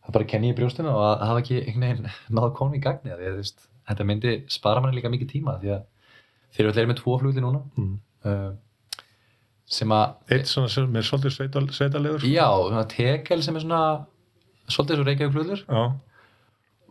það 0.00 0.12
bara 0.16 0.24
kenni 0.24 0.48
ég 0.50 0.56
brjóstina 0.56 0.90
og 0.96 1.02
að 1.04 1.26
hafa 1.28 1.40
ekki 1.44 1.60
einhvern 1.66 1.84
veginn 1.84 2.10
náða 2.32 2.54
konum 2.56 2.74
í 2.74 2.80
gagni 2.82 3.12
að 3.12 3.52
þetta 3.86 4.04
myndi 4.08 4.44
spara 4.48 4.80
manni 4.80 4.96
líka 4.96 5.10
mikið 5.12 5.28
tíma 5.36 5.60
því 5.60 5.74
að 5.76 5.82
þeir 6.56 6.70
eru 6.72 6.86
með 6.90 7.00
tvo 7.02 7.18
flugli 7.20 7.40
núna 7.44 7.62
Mm. 7.78 7.98
uh, 8.24 8.52
sem 9.70 9.88
að 9.94 10.14
eitt 10.34 10.48
svona 10.50 10.68
sem 10.68 10.96
er 10.96 11.02
svolítið 11.06 11.34
sveital, 11.36 11.66
sveitalegur 11.70 12.24
já, 12.26 12.46
svona 12.68 12.86
tekel 12.90 13.42
sem 13.42 13.56
er 13.56 13.60
svona 13.60 13.82
svolítið 14.70 14.96
svo 14.98 15.04
Reykjavík 15.06 15.32
fluglur 15.36 15.62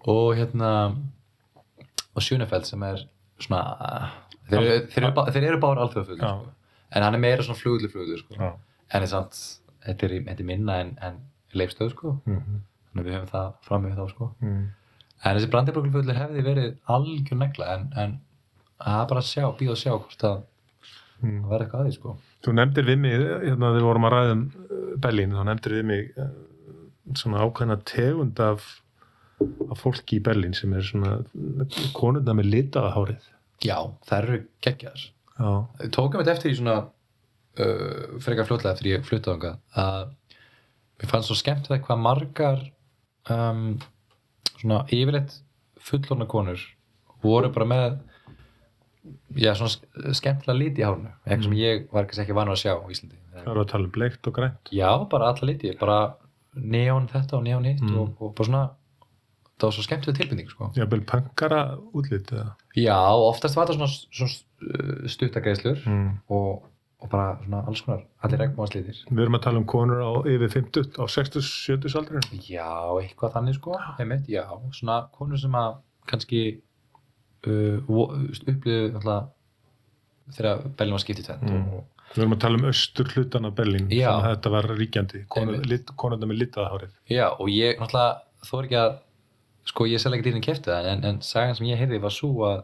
og 0.07 0.35
hérna 0.37 0.69
og 2.15 2.21
Sjöunefeld 2.23 2.65
sem 2.67 2.83
er 2.87 3.03
svona 3.39 3.61
þeir, 4.49 4.59
eru- 4.61 4.87
þeir, 4.93 5.03
eru, 5.09 5.25
þeir 5.35 5.43
eru 5.49 5.59
báður 5.61 5.81
alþjóðafluglur 5.83 6.23
sko. 6.23 6.51
en 6.95 7.03
hann 7.03 7.15
er 7.15 7.19
meira 7.19 7.43
svona 7.45 7.59
flugli 7.59 7.87
fluglur 7.91 8.17
sko. 8.23 8.33
En 8.89 9.03
er 9.03 9.07
þetta 9.85 10.03
er, 10.07 10.15
þetta 10.25 10.39
er 10.39 10.47
minna 10.49 10.79
en, 10.81 10.95
en 11.01 11.19
leifstöð 11.53 11.91
sko 11.93 12.15
Mm. 12.25 12.61
þannig 12.89 13.03
að 13.03 13.05
við 13.09 13.15
höfum 13.19 13.31
það 13.35 13.53
fram 13.67 13.83
með 13.85 13.95
þá 13.99 14.09
sko 14.15 14.31
Mm. 14.41 14.65
en 15.25 15.35
þessi 15.37 15.51
brandibrúkulfullir 15.51 16.15
hefði 16.17 16.43
verið 16.47 16.77
algjör 16.87 17.37
negla 17.43 17.67
en, 17.75 17.87
en 17.97 18.19
er 18.79 19.07
bara 19.11 19.19
að 19.23 19.27
sjá, 19.29 19.43
býða 19.59 19.75
að 19.75 19.81
sjá 19.83 19.91
hvort 19.97 20.23
að 20.31 20.39
Mm. 21.19 21.41
verði 21.49 21.65
eitthvað 21.65 21.81
að 21.81 21.87
því 21.89 21.93
sko 21.97 22.11
Þú 22.45 22.51
nefndir 22.55 22.85
við 22.87 22.99
mig, 23.03 23.13
hérna 23.19 23.57
þegar 23.73 23.73
við 23.75 23.85
vorum 23.89 24.05
að 24.07 24.13
ræða 24.13 24.35
um 24.37 24.43
uh, 24.55 24.75
Berlín, 25.03 25.33
þá 25.35 25.41
nefndir 25.49 25.73
við 25.75 25.81
mig 25.89 26.13
uh, 26.15 26.29
svona 27.19 27.41
ákveðna 27.43 27.75
tegund 27.83 28.39
af, 28.39 28.67
af 29.67 29.81
fólki 29.83 30.15
í 30.15 30.23
Berlín 30.23 30.55
sem 30.55 30.71
er 30.79 30.85
svona 30.87 31.17
konurna 31.97 32.37
með 32.39 32.47
litaða 32.53 32.93
hárið. 32.95 33.27
já, 33.67 33.75
það 34.07 34.21
eru 34.23 34.39
geggjaðar 34.63 35.03
Já. 35.39 35.51
Við 35.83 35.91
tókum 35.97 36.21
þetta 36.23 36.37
eftir 36.37 36.51
í 36.53 36.57
svona 36.61 36.77
uh, 37.59 38.17
frekar 38.23 38.47
fljótlega 38.47 38.73
eftir 38.77 38.91
ég 38.93 39.03
fluttaði 39.07 39.35
þangað 39.35 39.83
að 39.83 40.09
mér 41.03 41.11
fannst 41.11 41.27
svo 41.33 41.37
skemmt 41.41 41.67
það 41.67 41.83
hvað 41.83 42.01
margar 42.07 42.63
um, 43.27 43.65
svona 44.55 44.85
yfirleitt 44.87 45.35
fullorna 45.83 46.27
konur 46.31 46.63
voru 47.23 47.51
bara 47.51 47.67
með 47.75 47.99
já, 49.35 49.53
svona 49.55 49.71
sk- 49.73 50.13
skemmtilega 50.19 50.57
liti 50.59 50.81
í 50.81 50.85
hárnu 50.87 51.11
eitthvað 51.25 51.43
sem 51.43 51.53
ég 51.59 51.85
var 51.91 52.05
kannski 52.09 52.23
ekki 52.25 52.35
vanur 52.37 52.55
að 52.57 52.61
sjá 52.63 52.73
á 52.75 52.85
Íslandi 52.91 53.15
Það 53.39 53.51
eru 53.53 53.61
að 53.63 53.69
tala 53.71 53.85
um 53.87 53.91
bleikt 53.95 54.27
og 54.27 54.33
grænt. 54.35 54.69
Já, 54.75 54.89
bara 55.09 55.29
alla 55.31 55.47
liti, 55.47 55.69
bara 55.79 55.99
neon 56.55 57.05
þetta 57.07 57.37
og 57.37 57.43
neon 57.45 57.63
hitt 57.63 57.79
Mm. 57.81 57.95
og, 58.01 58.09
og 58.19 58.33
bara 58.35 58.45
svona 58.49 58.63
það 59.59 59.67
var 59.69 59.71
svo 59.75 59.83
skemmtileg 59.83 60.17
tilbinding 60.17 60.49
sko. 60.51 60.71
Jafnvel 60.75 61.01
punkara 61.07 61.77
útlit 61.93 62.31
eða. 62.31 62.55
Já, 62.75 62.97
oftast 63.15 63.55
var 63.55 63.67
þetta 63.67 63.77
svona, 63.79 63.95
svona 64.11 65.07
stuttagreislur 65.07 65.79
Mm. 65.85 66.17
og 66.29 66.65
og 67.01 67.07
bara 67.09 67.37
svona 67.45 67.61
alls 67.65 67.79
konar, 67.81 68.01
allir 68.21 68.39
regnbóðanslitir 68.41 68.97
Við 69.07 69.21
erum 69.23 69.35
að 69.37 69.41
tala 69.45 69.57
um 69.61 69.65
konur 69.65 70.01
á 70.03 70.11
yfir 70.27 70.49
50, 70.51 70.99
á 70.99 71.07
60-70 71.07 71.95
aldrei. 71.95 72.19
Já, 72.43 72.67
eitthvað 72.99 73.31
þannig 73.37 73.55
sko, 73.55 73.77
einmitt, 73.99 74.27
já, 74.27 74.43
svona 74.75 75.07
konur 75.15 75.39
sem 75.39 75.51
að 75.55 75.77
kannski 76.11 76.41
uh, 77.47 78.09
upplýðu 78.49 78.95
alltaf 78.99 79.29
þegar 80.35 80.63
Berlín 80.77 80.95
var 80.97 81.03
skipt 81.05 81.23
í 81.23 81.27
tvend 81.29 81.49
Mm. 81.49 81.79
Við 82.09 82.23
erum 82.23 82.33
að 82.33 82.39
tala 82.41 82.57
um 82.57 82.63
austur 82.65 83.09
hlutan 83.13 83.45
af 83.45 83.51
Berlín, 83.53 83.83
Já. 83.93 84.07
sem 84.09 84.23
þetta 84.31 84.49
var 84.49 84.65
ríkjandi, 84.73 85.19
konurna 85.29 86.25
með 86.25 86.39
litaða 86.41 86.71
hárið. 86.71 86.93
Já, 87.05 87.27
og 87.37 87.51
ég 87.53 87.77
náttúrulega 87.77 88.47
þó 88.49 88.53
er 88.57 88.65
ekki 88.65 88.77
að 88.81 88.95
sko 89.69 89.85
ég 89.85 90.01
selja 90.01 90.17
ekki 90.17 90.25
dýrin 90.29 90.41
kefti 90.41 90.71
það 90.71 90.87
en, 90.89 91.03
en 91.05 91.19
sagan 91.21 91.53
sem 91.59 91.67
ég 91.69 91.77
heyrði 91.77 91.99
var 92.01 92.15
svo 92.15 92.31
að 92.47 92.63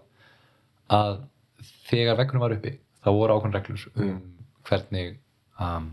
að 0.96 1.20
þegar 1.92 2.18
veggunum 2.24 2.42
var 2.46 2.56
uppi 2.58 2.74
þá 3.06 3.12
voru 3.20 3.36
ákveðin 3.38 3.56
reglur 3.60 3.86
um 4.02 4.18
hvernig 4.66 5.14
um, 5.62 5.92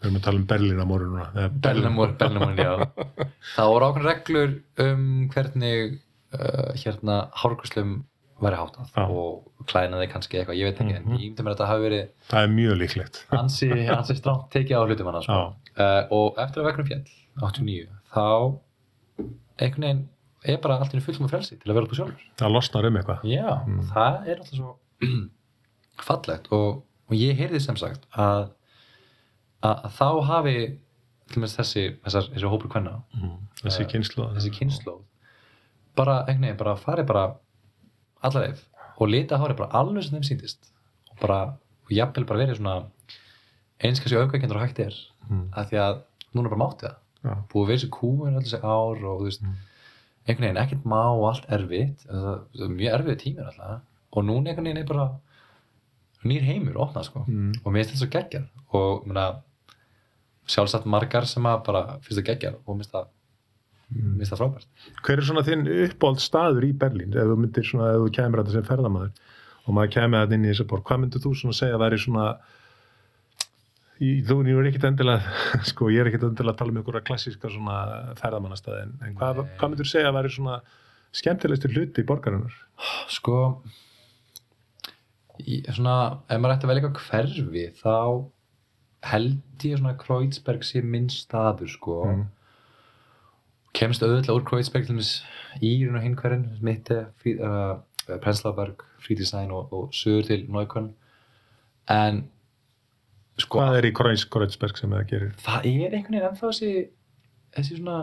Við 0.00 0.06
erum 0.08 0.20
að 0.20 0.26
tala 0.28 0.40
um 0.40 0.46
Berlín 0.52 0.80
á 0.80 0.86
morgununa. 0.88 1.26
eða 1.36 1.48
Berlinamór, 1.64 2.12
Berlinamórin, 2.20 2.60
já 2.60 2.74
það 3.56 3.72
voru 3.72 3.88
ákveðin 3.88 4.08
reglur 4.10 4.54
um 4.84 5.08
hvernig 5.32 5.96
uh, 6.36 6.70
hérna 6.84 7.18
hárgruslum 7.40 7.96
væri 8.40 8.56
háttað 8.60 8.92
Já. 8.96 9.04
og 9.10 9.66
klænaði 9.70 10.06
kannski 10.12 10.38
eitthvað, 10.40 10.56
ég 10.60 10.64
veit 10.70 10.78
ekki 10.80 10.94
Mhm. 10.94 11.10
en 11.12 11.18
ég 11.18 11.30
myndi 11.30 11.42
mér 11.44 11.52
að 11.52 11.56
þetta 11.58 11.66
hafi 11.70 11.84
verið 11.88 12.08
Það 12.30 12.42
er 12.44 12.48
mjög 12.54 12.78
líklegt. 12.80 13.20
ansi, 13.30 13.68
ansi 13.98 14.14
stránt 14.16 14.46
tekið 14.50 14.76
á 14.76 14.82
hlutum 14.86 15.10
hann 15.12 15.22
sko. 15.22 15.32
Já. 15.32 15.82
uh, 15.84 16.02
og 16.10 16.38
eftir 16.38 16.62
að 16.62 16.66
veggunum 16.70 16.88
fjall 16.88 17.04
89, 17.40 17.88
þá 18.14 18.58
einhvern 19.60 19.84
veginn 19.84 20.08
er 20.48 20.56
bara 20.64 20.78
allt 20.80 20.94
í 20.96 21.00
fullt 21.04 21.20
með 21.20 21.30
frelsi 21.34 21.58
til 21.60 21.68
að 21.70 21.74
vera 21.76 21.84
út 21.86 21.92
á 21.92 21.98
sjálfur 22.00 22.22
Það 22.40 22.52
losnar 22.56 22.86
um 22.88 22.96
eitthvað. 22.96 23.20
já, 23.28 23.50
Mm. 23.66 23.78
og 23.78 23.84
það 23.92 24.28
er 24.28 24.36
alltaf 24.40 24.56
svo 24.56 24.76
fallegt 26.08 26.48
og, 26.52 26.82
og 27.10 27.14
ég 27.16 27.36
heyrði 27.36 27.60
sem 27.60 27.76
sagt 27.76 28.06
að, 28.16 28.48
að, 29.62 29.84
að 29.84 29.92
þá 29.98 30.08
hafi 30.30 30.56
til 31.30 31.42
með 31.44 31.52
þessi, 31.60 31.84
þessar, 32.04 32.30
þessi 32.34 32.48
hópur 32.50 32.72
kvenna 32.72 33.02
Mm. 33.14 33.36
Þessi 33.60 33.82
Eh, 33.84 34.32
þessi 34.34 34.50
kynnslóð 34.56 35.00
bara, 35.96 36.24
einhvern 36.24 36.46
veginn, 36.46 36.56
bara 36.56 36.76
farið 36.80 37.06
bara 37.10 37.24
alla 38.22 38.40
leið 38.46 38.60
og 39.00 39.08
lita 39.08 39.38
hárið 39.40 39.56
bara 39.56 39.70
alveg 39.80 40.04
sem 40.04 40.18
þeim 40.18 40.26
síndist 40.28 40.70
og 41.10 41.20
bara, 41.22 41.38
og 41.86 41.90
jafnvel 41.94 42.24
bara 42.28 42.42
verið 42.44 42.56
svona 42.60 42.74
eins 43.80 44.00
kannski 44.00 44.18
aukvækjendur 44.20 44.56
og 44.60 44.66
hægt 44.66 44.78
er 44.86 44.94
Mm. 45.30 45.48
af 45.54 45.68
því 45.70 45.76
að 45.78 45.98
núna 46.34 46.48
bara 46.50 46.58
mátti 46.64 46.86
það 46.88 46.96
Já. 47.22 47.34
búið 47.52 47.62
að 47.62 47.66
vera 47.68 47.78
þessi 47.78 47.90
kúin 47.94 48.34
öll 48.36 48.42
þessi 48.42 48.58
ár 48.64 49.04
og 49.04 49.20
þú 49.20 49.24
veist, 49.24 49.42
Mm. 49.42 49.54
einhvern 50.26 50.46
veginn 50.48 50.62
ekkert 50.64 50.84
má 50.84 51.02
og 51.14 51.24
allt 51.28 51.46
erfitt 51.48 51.98
það, 52.06 52.40
það 52.56 52.64
er 52.64 52.74
mjög 52.80 52.94
erfið 52.98 53.16
tímur 53.22 53.46
alltaf 53.46 53.80
og 54.12 54.24
núna 54.24 54.48
einhvern 54.50 54.64
veginn 54.66 54.78
er 54.82 54.88
bara 54.90 55.06
nýr 56.24 56.42
heimur 56.42 56.74
opnað 56.82 57.04
sko 57.04 57.24
Mm. 57.28 57.52
og 57.64 57.72
mér 57.72 57.84
finnst 57.84 57.90
þetta 57.94 58.02
svo 58.02 58.10
geggjað 58.10 58.46
og 58.72 59.06
sjálfsagt 60.50 60.86
margar 60.86 61.26
sem 61.26 61.42
að 61.46 61.64
bara 61.64 61.82
finnst 62.02 62.18
það 62.20 62.26
geggjað 62.30 62.54
og 62.66 62.74
mér 62.76 62.82
finnst 62.82 62.92
það, 62.96 63.06
Mm. 63.90 64.14
mér 64.14 64.22
finnst 64.22 64.34
það 64.34 64.40
frábært. 64.42 64.70
Hver 65.06 65.20
er 65.20 65.26
svona 65.26 65.44
þinn 65.46 65.66
uppáld 65.86 66.22
staður 66.22 66.66
í 66.68 66.70
Berlín? 66.78 67.14
Ef 67.16 67.30
þú 67.30 67.36
myndir 67.40 67.66
svona, 67.66 67.90
ef 67.96 68.04
þú 68.04 68.14
kemur 68.18 68.42
þetta 68.42 68.56
sem 68.56 68.68
ferðamaður 68.68 69.12
og 69.66 69.76
maður 69.76 69.92
kemur 69.96 70.24
þetta 70.24 70.38
inn 70.38 70.46
í 70.46 70.50
þessa 70.52 70.68
borg 70.70 70.86
hvað 70.88 71.02
myndir 71.04 71.24
þú 71.24 71.34
svona 71.40 71.58
segja 71.58 71.76
að 71.76 71.84
væri 71.84 72.00
svona 72.04 72.26
í, 74.00 74.10
þú 74.26 74.38
er 74.46 74.70
ekkit 74.70 74.88
endilega 74.88 75.34
sko, 75.70 75.90
ég 75.92 76.02
er 76.02 76.10
ekkit 76.10 76.28
endilega 76.30 76.54
að 76.54 76.62
tala 76.62 76.74
um 76.74 76.80
einhverja 76.80 77.06
klassíska 77.10 77.52
svona 77.52 77.76
ferðamannastæði 78.20 78.86
en, 78.86 78.96
en 79.04 79.18
hvað, 79.18 79.44
hvað 79.58 79.72
myndir 79.74 79.88
þú 79.88 79.92
segja 79.92 80.10
að 80.10 80.18
væri 80.20 80.34
svona 80.36 80.58
skemmtilegstur 81.20 81.74
hluti 81.74 82.04
í 82.04 82.08
borgarinnar? 82.08 82.58
Sko 83.10 83.38
í, 85.44 85.62
svona, 85.74 85.96
ef 86.28 86.40
maður 86.40 86.56
ætti 86.56 86.68
að 86.68 86.72
velja 86.72 86.84
eitthvað 86.84 87.08
hverfi 87.08 87.66
þá 87.80 87.96
held 89.10 89.64
ég 89.64 89.80
svona 89.80 89.94
að 89.94 90.02
Kreuzberg 90.02 90.66
sé 90.66 90.82
minn 90.84 91.08
staður 91.12 91.70
sko. 91.72 91.96
Mm. 92.10 92.26
Kemst 93.76 94.02
auðvitað 94.02 94.36
úr 94.38 94.44
Kreuzberg 94.48 94.90
í 95.60 95.70
raun 95.86 95.96
og 95.98 96.02
hinn 96.04 96.16
hverjum 96.18 96.44
Mitte, 96.66 97.06
frí, 97.22 97.36
uh, 97.40 97.78
Prenzlauberg, 98.22 98.82
Friedrichshain 99.04 99.50
og, 99.54 99.72
og 99.72 99.90
sögur 99.94 100.26
til 100.26 100.46
Neukölln 100.50 100.92
en 101.90 102.24
sko 103.40 103.60
hvað 103.62 103.78
er 103.80 103.88
í 103.90 103.92
Kreuz, 103.96 104.24
Kreuzberg 104.30 104.76
sem 104.78 104.90
það 104.94 105.06
gerir 105.12 105.34
það 105.44 105.68
er 105.70 105.94
einhvern 105.96 106.16
veginn 106.16 106.28
ennþá 106.30 106.50
þessi 106.50 106.72
þessi 107.56 107.78
svona 107.78 107.98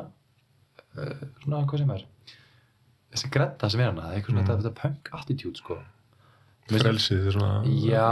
uh, 0.97 1.25
svona 1.43 1.61
hvað 1.67 1.83
sem 1.83 1.93
er 1.97 2.05
þessi 3.13 3.29
gretta 3.33 3.69
sem 3.71 3.83
er 3.83 3.91
hana, 3.91 4.09
eitthvað 4.15 4.33
svona 4.35 4.45
Mm. 4.47 4.63
þetta, 4.63 4.73
punk 4.81 5.11
attitude 5.19 5.57
sko 5.61 5.77
frelsið 6.67 7.21
þetta 7.23 7.29
er 7.31 7.37
svona 7.37 7.53
Já, 7.87 8.09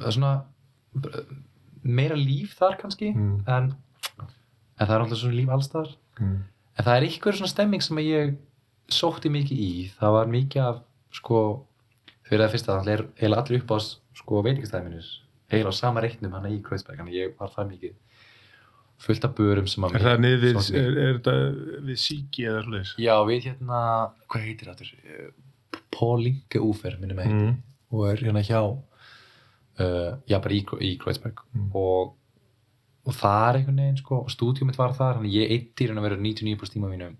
það 0.00 0.06
er 0.08 0.16
svona 0.18 0.34
bara 0.94 1.24
meira 1.84 2.16
líf 2.16 2.54
þar 2.60 2.78
kannski 2.80 3.10
Mm. 3.14 3.42
en, 3.48 3.74
en 4.78 4.86
það 4.86 4.94
er 4.96 5.04
alltaf 5.04 5.20
svona 5.20 5.38
líf 5.38 5.52
allstar 5.54 5.90
mm. 6.20 6.38
en 6.78 6.86
það 6.86 6.96
er 6.96 7.06
eitthvað 7.08 7.38
svona 7.40 7.52
stemming 7.52 7.84
sem 7.84 8.00
að 8.00 8.10
ég 8.10 8.34
sótti 8.92 9.32
mikið 9.32 9.60
í 9.64 9.72
það 9.98 10.16
var 10.18 10.32
mikið 10.32 10.68
af 10.68 10.80
sko 11.14 11.42
fyrir 12.24 12.44
það 12.44 12.54
fyrsta 12.56 12.78
það 12.78 12.94
er 12.94 13.04
heila 13.20 13.42
allir 13.42 13.62
upp 13.62 13.76
á 13.76 13.78
sko 14.20 14.40
veitingstæðminir 14.46 15.12
heila 15.54 15.72
á 15.72 15.74
sama 15.76 16.02
reiknum 16.04 16.34
hann 16.36 16.50
í 16.50 16.58
Kreuzberg 16.64 17.04
að 17.04 17.14
ég 17.14 17.36
var 17.38 17.52
það 17.54 17.70
mikið 17.74 17.94
fullt 19.04 19.26
af 19.26 19.34
börum 19.36 19.68
sem 19.68 19.84
að 19.84 19.98
er 19.98 20.06
það 20.06 20.20
niður 20.22 20.44
við, 20.44 20.68
er, 20.78 20.98
er 21.04 21.16
þetta 21.18 21.36
við 21.88 22.00
síki 22.00 22.46
eða 22.48 22.62
svoleiðis 22.64 22.92
Já, 23.02 23.14
við 23.28 23.48
hérna, 23.48 23.80
hvað 24.30 24.46
heitir 24.48 24.70
þetta? 24.70 25.30
Pólinge 25.94 26.60
Úfer, 26.62 26.98
minnum 27.00 27.20
að 27.20 27.28
heiti 27.28 27.40
mm. 27.40 27.56
og 27.94 28.04
er 28.10 28.22
hérna 28.22 28.44
hjá 28.46 28.60
uh, 28.64 30.12
já 30.30 30.38
bara 30.38 30.56
í, 30.56 30.62
í 30.80 30.94
Kreuzberg 31.02 31.42
Mm. 31.54 31.68
og, 31.78 32.14
og 33.04 33.12
það 33.18 33.42
er 33.48 33.58
einhvern 33.58 33.80
veginn 33.82 33.98
sko, 34.00 34.18
og 34.24 34.30
stúdíum 34.32 34.70
mitt 34.70 34.78
var 34.80 34.94
þar 34.96 35.18
þannig 35.18 35.34
ég 35.36 35.50
eitti 35.56 35.86
hérna 35.88 36.00
að 36.00 36.06
vera 36.08 36.20
99% 36.24 36.74
tíma 36.76 36.88
mínum 36.92 37.16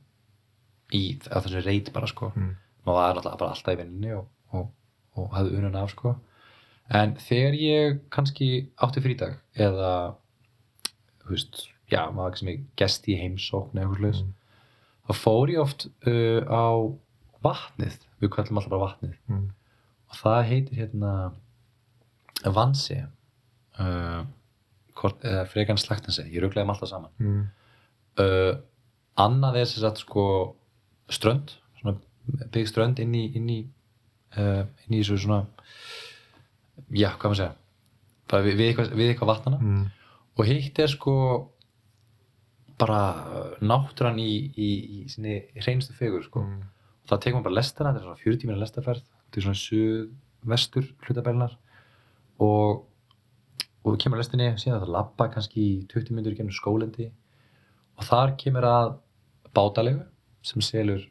í 0.95 1.03
þessu 1.25 1.61
reit 1.65 1.91
bara 1.93 2.07
sko 2.11 2.31
Mm. 2.37 2.55
og 2.87 2.95
það 2.95 3.09
er 3.09 3.15
náttúrulega 3.19 3.41
bara 3.41 3.51
alltaf 3.57 3.75
í 3.75 3.81
vinninni 3.83 4.13
og, 4.17 4.27
og, 4.53 4.71
og 5.17 5.31
hafði 5.37 5.59
unan 5.61 5.77
af 5.81 5.91
sko 5.95 6.15
en 6.95 7.15
þegar 7.17 7.55
ég 7.61 8.01
kannski 8.13 8.49
átti 8.85 9.01
frídag 9.05 9.39
eða 9.57 9.93
þú 11.25 11.31
veist, 11.33 11.63
já, 11.91 12.03
maður 12.13 12.37
sem 12.39 12.49
ég 12.53 12.65
gesti 12.77 13.15
í 13.15 13.21
heimsókn 13.23 13.79
eða 13.81 13.89
eitthvað 13.95 14.21
mm. 14.23 14.33
þá 15.09 15.13
fór 15.21 15.53
ég 15.55 15.61
oft 15.65 15.87
uh, 16.07 16.41
á 16.49 16.65
vatnið, 17.45 17.97
við 18.21 18.31
kallum 18.37 18.61
alltaf 18.61 18.73
bara 18.73 18.87
vatnið 18.89 19.17
Mm. 19.29 19.49
og 20.09 20.17
það 20.21 20.43
heitir 20.53 20.79
hérna 20.85 21.15
Vansi 22.45 22.99
uh, 23.81 24.25
frekan 24.95 25.79
slagtansi 25.81 26.23
ég 26.31 26.41
rugglaði 26.43 26.65
þeim 26.65 26.73
alltaf 26.75 26.89
saman 26.91 27.11
Mm. 27.21 27.43
uh, 28.19 28.55
annað 29.19 29.57
er 29.61 29.67
sem 29.71 29.83
sagt 29.83 29.99
sko 30.05 30.25
strönd 31.11 31.53
svona 31.81 31.97
byggð 32.55 32.69
strönd 32.71 32.99
inn 33.03 33.15
í 33.15 33.25
inn 33.37 33.49
í, 33.51 33.59
uh, 34.39 34.65
inn 34.87 34.95
í 34.97 35.03
þessu 35.03 35.19
svona 35.27 35.45
já, 36.91 37.11
hvað 37.19 37.31
maður 37.31 37.41
segja 37.43 37.55
bara 38.31 38.43
við, 38.47 38.55
við, 38.59 38.69
eitthvað, 38.71 38.95
við 38.99 39.11
eitthvað 39.13 39.33
vatnana 39.35 39.59
Mm. 39.61 39.85
og 40.39 40.47
hitt 40.49 40.79
er 40.79 40.89
sko 40.89 41.15
bara 42.79 43.57
náttúran 43.63 44.19
í, 44.19 44.31
í, 44.59 44.71
í 45.05 45.09
sinni 45.13 45.37
hreinstu 45.63 45.95
fegur 45.95 46.25
sko 46.27 46.43
Mm. 46.43 46.63
það 47.07 47.21
tekur 47.21 47.37
maður 47.39 47.45
bara 47.51 47.59
lestana, 47.61 47.93
þetta 47.93 48.01
er 48.01 48.09
svona 48.09 48.25
40 48.25 48.49
mínúna 48.49 48.63
lestarferð 48.65 49.03
þetta 49.05 49.39
er 49.39 49.45
svona 49.45 49.63
suð-vestur 49.67 50.89
hlutabælinar 51.07 51.55
og 52.41 52.83
og 53.85 53.93
þú 53.93 54.01
kemur 54.01 54.19
að 54.19 54.25
lestinni, 54.25 54.49
síðan 54.57 54.81
það 54.83 54.95
labba 54.95 55.29
kannski 55.35 55.61
í 55.61 55.75
20 55.93 56.17
mínútur 56.17 56.39
gennum 56.39 56.57
skólendi 56.57 57.11
og 57.99 58.07
þar 58.09 58.35
kemur 58.41 58.67
að 58.69 58.95
bátalegu 59.55 60.07
sem 60.45 60.65
selur 60.65 61.05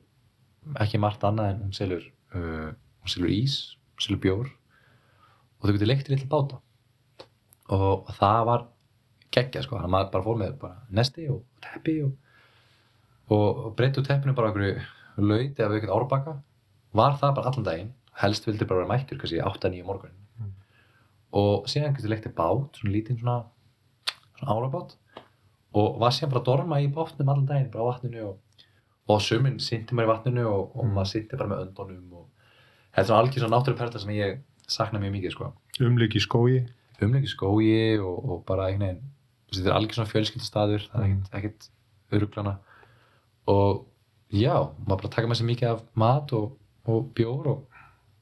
ekki 0.82 1.00
margt 1.02 1.24
annað 1.28 1.52
en 1.52 1.62
hún 1.68 1.76
selur 1.78 2.08
uh, 2.34 2.74
hún 3.04 3.12
selur 3.12 3.32
ís, 3.34 3.58
hún 3.94 4.06
selur 4.08 4.22
bjór. 4.24 4.52
Og 5.60 5.68
þau 5.68 5.76
getur 5.76 5.92
leikt 5.92 6.10
í 6.10 6.16
litla 6.16 6.32
báta. 6.32 6.60
Og 7.74 8.10
það 8.18 8.40
var 8.50 8.66
geggjað 9.34 9.68
sko, 9.68 9.80
að 9.80 9.94
maður 9.94 10.12
bara 10.14 10.28
fór 10.28 10.40
með 10.40 10.58
bara 10.62 10.82
nesti 10.94 11.28
og 11.32 11.44
teppi 11.64 12.00
og, 12.06 12.18
og, 13.30 13.48
og 13.68 13.78
breytti 13.78 14.02
úr 14.02 14.08
teppinu 14.08 14.36
bara 14.38 14.52
okkur 14.52 15.24
lauti 15.24 15.64
af 15.64 15.72
eitthvað 15.76 15.96
árbakka. 15.98 16.36
Var 16.94 17.22
það 17.22 17.38
bara 17.40 17.54
allan 17.54 17.70
daginn. 17.70 17.94
Helst 18.22 18.46
vildi 18.48 18.68
bara 18.70 18.84
vera 18.84 18.92
mættur 18.92 19.22
kannski 19.22 19.42
8-9 19.42 19.88
morgun. 19.88 20.14
Mm. 20.14 20.23
Og 21.34 21.66
síðan 21.72 21.96
getur 21.98 22.12
leiktið 22.14 22.36
bát 22.38 22.78
svona 22.80 22.94
lítinn 22.94 23.18
svona, 23.22 23.38
svona 24.40 24.54
árabát 24.58 24.96
og 25.74 26.00
var 26.02 26.14
síðan 26.14 26.30
bara 26.34 26.42
að 26.44 26.50
dorma 26.52 26.82
í 26.84 26.90
bátnum 26.94 27.30
allan 27.34 27.48
daginn 27.50 27.72
bara 27.74 27.86
á 27.86 27.90
vatninu 27.94 28.26
og, 28.28 28.66
og 29.10 29.22
suminn 29.26 29.58
synti 29.60 29.96
maður 29.98 30.10
í 30.10 30.12
vatninu 30.14 30.44
og, 30.48 30.76
og 30.78 30.86
Mm. 30.86 30.94
maður 30.98 31.12
synti 31.16 31.38
bara 31.40 31.50
með 31.54 31.64
öndunum 31.68 32.14
og 32.20 32.26
þetta 32.94 33.02
er 33.02 33.08
svona 33.10 33.22
algjör 33.24 33.42
svona 33.44 33.56
náttúruperla 33.58 34.00
sem 34.04 34.14
ég 34.16 34.42
sakna 34.68 35.00
mjög 35.02 35.16
mikið 35.18 35.32
sko 35.36 35.50
umlík 35.82 36.16
í 36.16 36.22
skógi 36.24 36.60
umleik 37.04 37.26
í 37.26 37.32
skógi 37.34 37.74
og, 38.00 38.20
og 38.30 38.44
bara 38.48 38.68
einhvern 38.70 39.02
veginn 39.02 39.10
þetta 39.54 39.70
er 39.72 39.78
algjör 39.80 39.98
svona 39.98 40.12
fjölskyldastaður 40.14 40.86
það 40.92 41.02
er 41.02 41.08
Mm. 41.10 41.24
ekkert, 41.34 41.34
ekkert 41.40 41.70
öruglana 42.14 42.54
og 43.48 43.86
já, 44.32 44.54
maður 44.88 45.02
bara 45.02 45.10
taka 45.18 45.28
með 45.28 45.40
sér 45.42 45.50
mikið 45.50 45.72
af 45.74 45.82
mat 46.00 46.32
og, 46.38 46.54
og 46.88 47.10
bjór 47.18 47.48
og, 47.52 47.66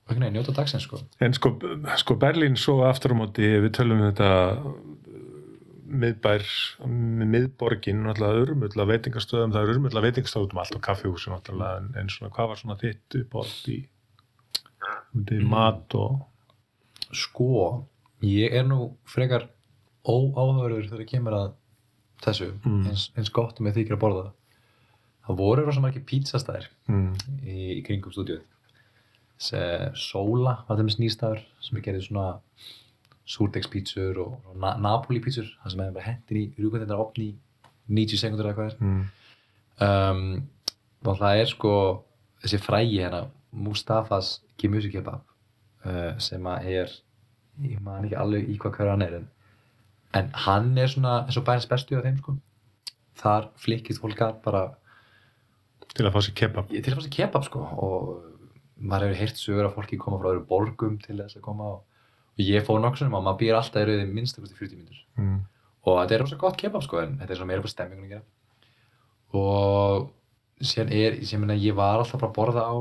einhvern 0.09 0.25
veginn 0.25 0.37
njóta 0.39 0.55
dagsins 0.57 0.83
sko 0.87 0.99
En 1.21 1.33
sko, 1.37 1.53
sko 2.01 2.15
Berlín 2.19 2.57
svo 2.59 2.81
aftur 2.87 3.13
á 3.13 3.19
móti, 3.21 3.45
við 3.63 3.71
tölum 3.77 4.01
um 4.01 4.09
þetta 4.11 4.31
miðbær, 5.91 6.43
miðborgin, 6.87 7.99
náttúrulega 8.05 8.43
urmull 8.45 8.71
að 8.79 8.91
veitingastöðum, 8.93 9.51
það 9.51 9.65
er 9.65 9.71
urmull 9.73 9.97
að 9.99 10.05
veitingastöðum 10.07 10.61
allt 10.63 10.75
og 10.77 10.83
kaffihúsum 10.85 11.33
náttúrulega, 11.35 11.81
en, 11.81 11.89
en 11.99 12.11
svona 12.13 12.31
hvað 12.31 12.51
var 12.53 12.61
svona 12.61 12.77
þitt 12.79 13.17
uppátt 13.19 13.65
í, 13.73 13.79
í 15.35 15.39
mat 15.51 15.97
og 15.99 16.21
Sko, 17.11 17.81
ég 18.23 18.53
er 18.55 18.63
nú 18.63 18.93
frekar 19.03 19.49
óáhörður 20.07 20.85
þegar 20.87 21.01
það 21.01 21.09
kemur 21.09 21.35
að 21.35 21.49
þessu, 22.23 22.47
Mm. 22.63 22.85
eins, 22.87 23.09
eins 23.17 23.31
gott 23.35 23.59
með 23.59 23.81
þykir 23.81 23.97
að 23.97 23.99
borða 24.05 24.21
það. 24.29 24.37
Voru 25.41 25.65
rosa 25.65 25.81
margir 25.83 26.05
pizzastæðir 26.07 26.69
mm, 26.87 27.11
í, 27.43 27.57
í 27.75 27.81
kringum 27.83 28.13
stúdíuð. 28.15 28.45
Sóla 29.41 30.59
var 30.67 30.77
þeim 30.77 30.91
snýstæður 30.93 31.41
sem 31.63 31.79
er 31.79 31.85
gerðið 31.87 32.07
svona 32.09 32.27
súrdegspítsur 33.31 34.19
og, 34.21 34.35
og 34.49 34.59
na 34.59 34.75
Napoli-pítsur, 34.81 35.47
það 35.63 35.73
sem 35.73 35.81
er 35.83 35.95
bara 35.95 36.09
hendin 36.09 36.41
í 36.41 36.45
rúkvöndinnar 36.59 37.01
opni 37.01 37.31
í 37.31 37.35
90 37.91 38.21
sekundur 38.21 38.49
eða 38.49 38.57
hvað 38.59 38.71
er. 38.71 38.77
mm, 38.81 39.03
Um, 39.81 40.43
og 41.01 41.15
það 41.17 41.39
er 41.41 41.47
sko 41.49 41.73
þessi 42.43 42.57
frægi 42.61 42.99
hérna, 43.01 43.21
Mustafas 43.51 44.35
Kimusi 44.61 44.91
Kebab 44.93 45.23
uh, 45.87 46.11
sem 46.21 46.45
að 46.45 46.67
er, 46.69 46.91
ég 47.65 47.79
man 47.81 48.05
ekki 48.05 48.19
alveg 48.19 48.51
í 48.51 48.59
hvað 48.61 48.75
hver 48.77 48.91
hann 48.91 49.05
er 49.05 49.15
en, 49.17 49.25
en 50.19 50.29
hann 50.43 50.69
er 50.77 50.91
svona 50.91 51.15
eins 51.23 51.39
og 51.39 51.47
bærens 51.47 51.65
bestu 51.71 51.97
af 51.97 52.05
þeim 52.05 52.19
sko 52.21 52.35
þar 53.21 53.49
flikkist 53.63 54.03
fólk 54.03 54.21
að 54.27 54.37
bara 54.45 54.61
til 55.95 56.05
að 56.05 56.13
fá 56.13 56.21
sér 56.27 56.37
kebab. 56.43 56.69
til 56.69 56.93
að 56.93 56.99
fá 56.99 57.03
sér 57.07 57.15
kebab 57.17 57.47
sko 57.49 57.65
og 57.87 58.13
maður 58.81 59.11
hefur 59.11 59.21
heyrt 59.21 59.41
sögur 59.41 59.67
að 59.67 59.75
fólki 59.77 59.99
koma 60.01 60.19
frá 60.21 60.31
öðrum 60.31 60.47
borgum 60.49 60.99
til 61.01 61.17
þess 61.19 61.37
að 61.39 61.45
koma 61.45 61.69
og, 61.75 62.05
og 62.33 62.43
ég 62.45 62.65
fór 62.67 62.81
nokksunum 62.83 63.17
og 63.17 63.25
maður 63.25 63.41
býr 63.41 63.59
alltaf 63.59 63.83
í 63.83 63.89
rauði 63.89 64.07
minnstakosti 64.09 64.57
40 64.57 64.79
mínútur. 64.79 65.01
Mm, 65.19 65.41
og 65.85 65.99
þetta 65.99 66.15
er 66.15 66.23
rosa 66.23 66.39
gott 66.41 66.57
kebab 66.61 66.85
sko 66.85 67.01
en 67.01 67.19
þetta 67.19 67.35
er 67.35 67.41
svona 67.41 67.51
meira 67.51 67.65
bara 67.65 67.73
stemmingun 67.73 68.07
að 68.07 68.15
gera. 68.15 68.25
Og 69.41 70.65
síðan 70.71 70.95
er, 70.95 71.19
ég 71.21 71.41
meina 71.41 71.57
ég 71.57 71.77
var 71.77 71.99
alltaf 72.01 72.21
bara 72.21 72.31
að 72.31 72.37
borða 72.37 72.65
á 72.67 72.75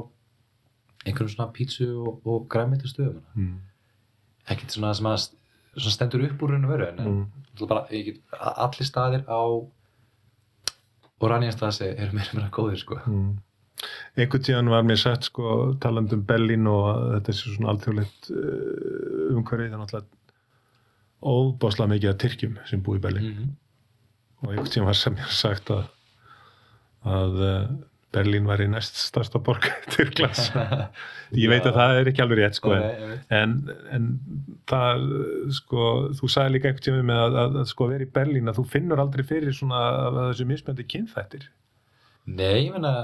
einhverjum 1.06 1.32
svona 1.32 1.52
pítsu 1.56 1.90
og, 1.96 2.20
og 2.28 2.48
græmiti 2.52 2.88
stöðum 2.90 3.22
mm, 3.32 3.52
ekkert 4.52 4.74
svona 4.74 4.92
sem 4.96 5.08
að 5.08 5.22
svona 5.24 5.94
stendur 5.94 6.26
upp 6.26 6.42
úr 6.44 6.54
raun 6.54 6.66
og 6.66 6.72
veru 6.74 6.88
en 6.90 6.98
mm, 7.06 7.22
bara, 7.62 7.86
get, 7.88 8.20
allir 8.36 8.88
staðir 8.88 9.24
á 9.24 9.40
Oranjastasi 11.20 11.90
eru 11.90 12.16
meira 12.16 12.32
meira 12.32 12.48
góðir 12.48 12.80
sko. 12.80 12.96
Mm. 13.04 13.32
Einhvern 14.16 14.44
tíðan 14.46 14.72
var 14.72 14.86
mér 14.86 15.00
sagt 15.00 15.28
sko 15.30 15.74
talandi 15.80 16.16
um 16.18 16.24
Berlín 16.28 16.66
og 16.70 16.88
að 16.90 17.04
þetta 17.14 17.32
er 17.32 17.38
svona 17.40 17.70
alþjóðleitt 17.74 18.30
umhverfið, 18.30 19.70
er 19.70 19.80
náttúrulega 19.80 20.18
óbáslega 21.20 21.92
mikið 21.94 22.10
af 22.10 22.18
Tyrkjum 22.20 22.58
sem 22.68 22.82
búi 22.84 22.98
í 22.98 23.04
Berlín. 23.04 23.30
-hmm. 23.30 23.48
og 24.42 24.52
einhvern 24.52 24.72
tíma 24.74 24.90
var 24.90 24.98
sem 24.98 25.16
ég 25.16 25.32
sagt 25.36 25.70
að 25.70 25.88
að 27.00 27.40
uh, 27.40 27.68
Berlín 28.10 28.48
var 28.48 28.60
í 28.60 28.66
næst 28.66 28.98
stærsta 28.98 29.38
borg 29.38 29.68
Tyrklands 29.94 30.50
ég 31.36 31.50
veit 31.52 31.66
að 31.68 31.78
það 31.78 32.00
er 32.00 32.10
ekki 32.10 32.24
alveg 32.24 32.40
rétt 32.40 32.58
sko, 32.58 32.74
en, 32.74 33.14
en, 33.30 33.54
en 33.94 34.08
það 34.70 35.06
sko, 35.60 35.86
þú 36.18 36.32
sagði 36.34 36.56
líka 36.56 36.70
einhvern 36.70 36.86
tíma 36.88 37.06
með 37.12 37.22
að, 37.22 37.38
að, 37.44 37.58
að 37.62 37.70
sko 37.70 37.88
vera 37.92 38.06
í 38.06 38.12
Berlín 38.18 38.50
að 38.50 38.60
þú 38.60 38.66
finnur 38.74 39.02
aldrei 39.04 39.24
fyrir 39.28 39.56
svona 39.56 39.84
að 40.08 40.20
þessu 40.24 40.48
mismöndi 40.50 40.88
kynþættir 40.90 41.46
Nei, 42.30 42.66
ég 42.66 42.72
meina 42.74 42.94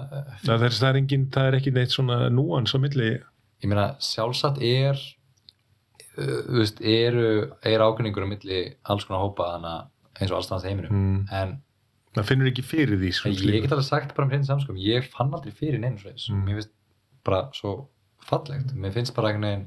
það 0.45 0.67
er, 0.69 0.75
það 0.77 0.89
er, 0.93 0.99
engin, 1.03 1.27
það 1.35 1.49
er 1.51 1.59
ekki 1.59 1.73
neitt 1.75 1.95
svona 1.95 2.19
núans 2.31 2.75
á 2.75 2.79
milli 2.83 3.11
ég 3.17 3.69
meina 3.71 3.87
sjálfsagt 4.05 4.61
er 4.63 4.97
uh, 6.17 6.41
þú 6.47 6.59
veist, 6.61 6.81
eru 6.81 7.29
er 7.67 7.85
ákveðningur 7.87 8.27
á 8.27 8.33
milli 8.33 8.61
alls 8.87 9.07
konar 9.09 9.25
hópa 9.25 9.53
þannig 9.57 10.21
eins 10.21 10.33
og 10.33 10.39
allstans 10.41 10.65
heiminum 10.69 10.93
mm, 10.97 11.23
en 11.37 11.57
það 12.17 12.29
finnur 12.31 12.49
ekki 12.49 12.65
fyrir 12.65 12.97
því 13.01 13.11
svona 13.13 13.37
ég 13.53 13.65
get 13.67 13.75
alveg 13.77 13.89
sagt 13.91 14.15
bara 14.17 14.25
um 14.29 14.31
hrein 14.33 14.47
samskum, 14.49 14.79
ég 14.81 15.09
fann 15.13 15.35
aldrei 15.37 15.53
fyrir 15.53 15.83
neinu 15.83 15.99
svoleiðis. 16.01 16.31
Mm. 16.33 16.45
Mér 16.47 16.61
finnst 16.61 16.71
bara 17.27 17.41
svo 17.53 17.73
fallegt. 18.25 18.73
Mér 18.73 18.95
finnst 18.95 19.13
bara 19.17 19.29
einhvern 19.35 19.45
veginn, 19.45 19.67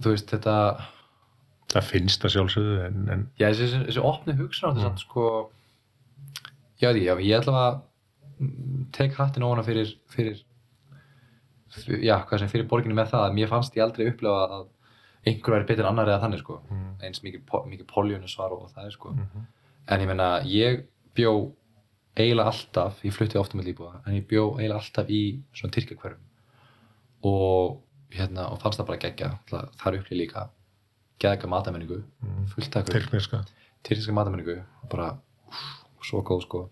þú 0.00 0.14
veist, 0.14 0.30
þetta, 0.32 0.54
það 1.74 1.90
finnst 1.90 2.24
það 2.24 2.32
sjálfsögðu 2.36 2.78
en, 2.86 3.02
en 3.12 3.26
já, 3.42 3.50
þessi, 3.50 3.82
þessi, 3.90 4.04
opni 4.08 4.36
hugsun 4.38 4.64
á 4.64 4.68
þetta 4.70 4.80
Mm. 4.80 4.86
samt, 4.88 5.04
sko, 5.04 5.26
já, 6.80 6.88
því, 6.94 7.04
já, 7.10 7.14
ég 7.20 7.36
ætla 7.42 7.58
að 7.66 7.76
tek 8.92 9.14
hattin 9.18 9.42
ofana 9.46 9.62
fyrir, 9.66 9.90
fyrir, 10.12 10.40
fyr- 11.74 12.02
já, 12.04 12.16
hvað 12.26 12.38
sem 12.44 12.48
fyrir 12.52 12.68
borginni 12.70 12.94
með 12.96 13.10
það, 13.12 13.26
að 13.28 13.36
mér 13.38 13.48
fannst 13.52 13.76
ég 13.76 13.84
aldrei 13.84 14.08
upplefa 14.10 14.46
að 14.58 14.64
einhver 15.26 15.54
væri 15.56 15.68
betur 15.70 15.86
annar 15.88 16.06
eða 16.10 16.20
þannig, 16.26 16.42
sko. 16.44 16.58
mm, 16.70 16.88
Eins 17.02 17.22
mikið, 17.24 17.44
po- 17.48 17.64
mikið 17.70 17.86
poljónusvar 17.94 18.52
og 18.52 18.70
það 18.74 18.86
er, 18.86 18.90
sko. 18.98 19.12
mm, 19.14 19.46
En 19.88 20.00
ég 20.00 20.06
meina, 20.08 20.28
ég 20.48 20.84
bjó 21.14 21.52
eiginlega 22.16 22.48
alltaf, 22.50 23.00
ég 23.04 23.12
flutti 23.12 23.36
ofta 23.38 23.56
með 23.58 23.66
líbúa, 23.72 24.00
en 24.06 24.14
ég 24.14 24.26
bjó 24.28 24.44
eiginlega 24.58 24.78
alltaf 24.80 25.08
í 25.12 25.22
svona 25.52 25.72
tyrkjakverfum 25.74 26.22
og 27.24 27.80
hérna, 28.14 28.46
og 28.52 28.60
fannst 28.62 28.78
það 28.80 28.86
bara 28.86 28.98
geggja, 29.02 29.30
það 29.50 29.68
þar 29.80 29.98
upplýði 29.98 30.20
líka 30.20 30.44
geðga 31.20 31.48
matamenningu, 31.50 32.02
mm, 32.22 32.46
fullt 32.54 32.76
af 32.76 32.84
tyrkneska 33.84 34.12
matamenningu, 34.16 34.56
bara 34.90 35.18
úff, 35.48 35.84
svo 36.04 36.22
góð 36.22 36.42
sko 36.46 36.62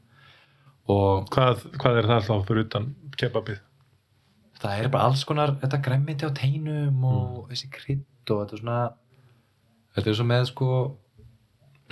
hvað, 1.33 1.67
hvað 1.79 2.01
er 2.01 2.09
það 2.11 2.25
þá 2.29 2.33
fyrir 2.49 2.67
utan 2.67 2.89
kebabið 3.21 3.61
það 4.63 4.81
er 4.81 4.91
bara 4.95 5.11
alls 5.11 5.23
konar 5.27 5.55
þetta 5.61 5.83
græmmiti 5.85 6.27
á 6.27 6.31
teinum 6.35 7.05
og 7.07 7.51
þessi 7.51 7.71
krydd 7.75 8.33
og 8.33 8.43
þetta 8.43 8.57
er 8.57 8.63
svona 8.63 8.81
þetta 9.97 10.11
er 10.11 10.19
svo 10.19 10.27
með 10.29 10.49
sko 10.51 10.69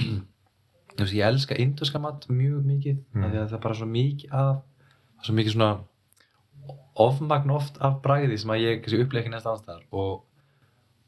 þú 0.96 1.04
veist, 1.04 1.14
ég 1.16 1.26
elska 1.26 1.58
indurska 1.60 2.00
mat 2.02 2.26
mjög 2.28 2.64
mikið 2.66 2.98
Mm. 3.12 3.22
mm. 3.24 3.32
það 3.36 3.54
er 3.58 3.62
bara 3.62 3.78
svo 3.78 3.86
mikið 3.86 4.34
af 4.40 4.62
svo 5.26 5.34
mikið 5.34 5.54
svona 5.56 5.70
ofmagn 7.00 7.50
oft 7.54 7.78
af 7.80 8.00
bragði 8.04 8.38
sem 8.38 8.50
að 8.50 8.64
ég 8.64 8.82
ekki 8.84 9.32
næsta 9.32 9.54
anstæðar 9.54 9.84
og, 9.90 10.24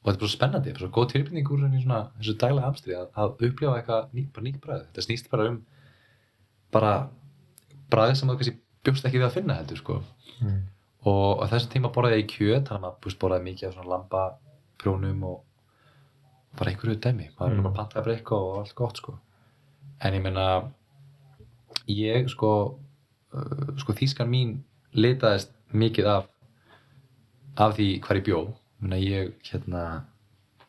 og 0.03 0.07
þetta 0.07 0.17
er 0.17 0.21
bara 0.21 0.29
svo 0.29 0.33
spennandi, 0.37 0.73
bara 0.73 0.85
svo 0.87 0.93
góð 0.95 1.11
tilbyrning 1.13 1.51
úr 1.51 1.67
svona 1.83 2.01
þessu 2.19 2.37
daglega 2.39 2.67
hamstri 2.67 2.97
að, 2.97 3.09
að 3.15 3.35
upplifa 3.49 3.77
eitthvað 3.79 4.09
ný, 4.13 4.27
bara 4.33 4.47
nýtt 4.47 4.61
bragð, 4.63 4.87
þetta 4.89 5.07
snýst 5.07 5.31
bara 5.33 5.49
um 5.51 5.59
bara 6.73 6.93
bragð 7.93 8.19
sem 8.19 8.31
þú 8.31 8.37
kannski 8.41 8.59
bjóst 8.87 9.09
ekki 9.09 9.21
við 9.21 9.29
að 9.29 9.37
finna 9.37 9.59
heldur 9.61 9.81
sko 9.81 9.99
mm. 10.43 10.61
og 11.13 11.43
á 11.43 11.45
þessum 11.53 11.73
tíma 11.77 11.93
borðaði 11.95 12.23
ég 12.23 12.31
kjöt 12.33 12.69
þannig 12.69 12.79
að 12.79 12.85
maður 12.87 13.01
búst 13.07 13.21
borðaði 13.23 13.47
mikið 13.49 13.69
af 13.69 13.75
svona 13.77 13.93
lambaprjónum 13.95 15.27
og 15.31 15.41
bara 16.59 16.73
einhverju 16.73 16.99
dæmi 17.01 17.31
maður 17.39 17.57
Mm. 17.57 17.63
bara 17.67 17.77
pantaði 17.81 18.17
eitthvað 18.17 18.49
og 18.49 18.59
allt 18.63 18.75
gott 18.79 19.01
sko 19.01 19.17
en 20.03 20.15
ég 20.19 20.23
meina 20.25 20.47
ég 21.89 22.29
sko 22.33 22.53
uh, 23.33 23.73
sko 23.81 23.95
þýskan 23.97 24.29
mín 24.31 24.57
litaðist 24.93 25.53
mikið 25.73 26.09
af 26.17 26.29
af 27.57 27.77
því 27.77 27.89
hvar 28.05 28.19
ég 28.21 28.27
bjó 28.27 28.41
meina 28.81 28.99
ég 29.01 29.33
hérna 29.49 29.85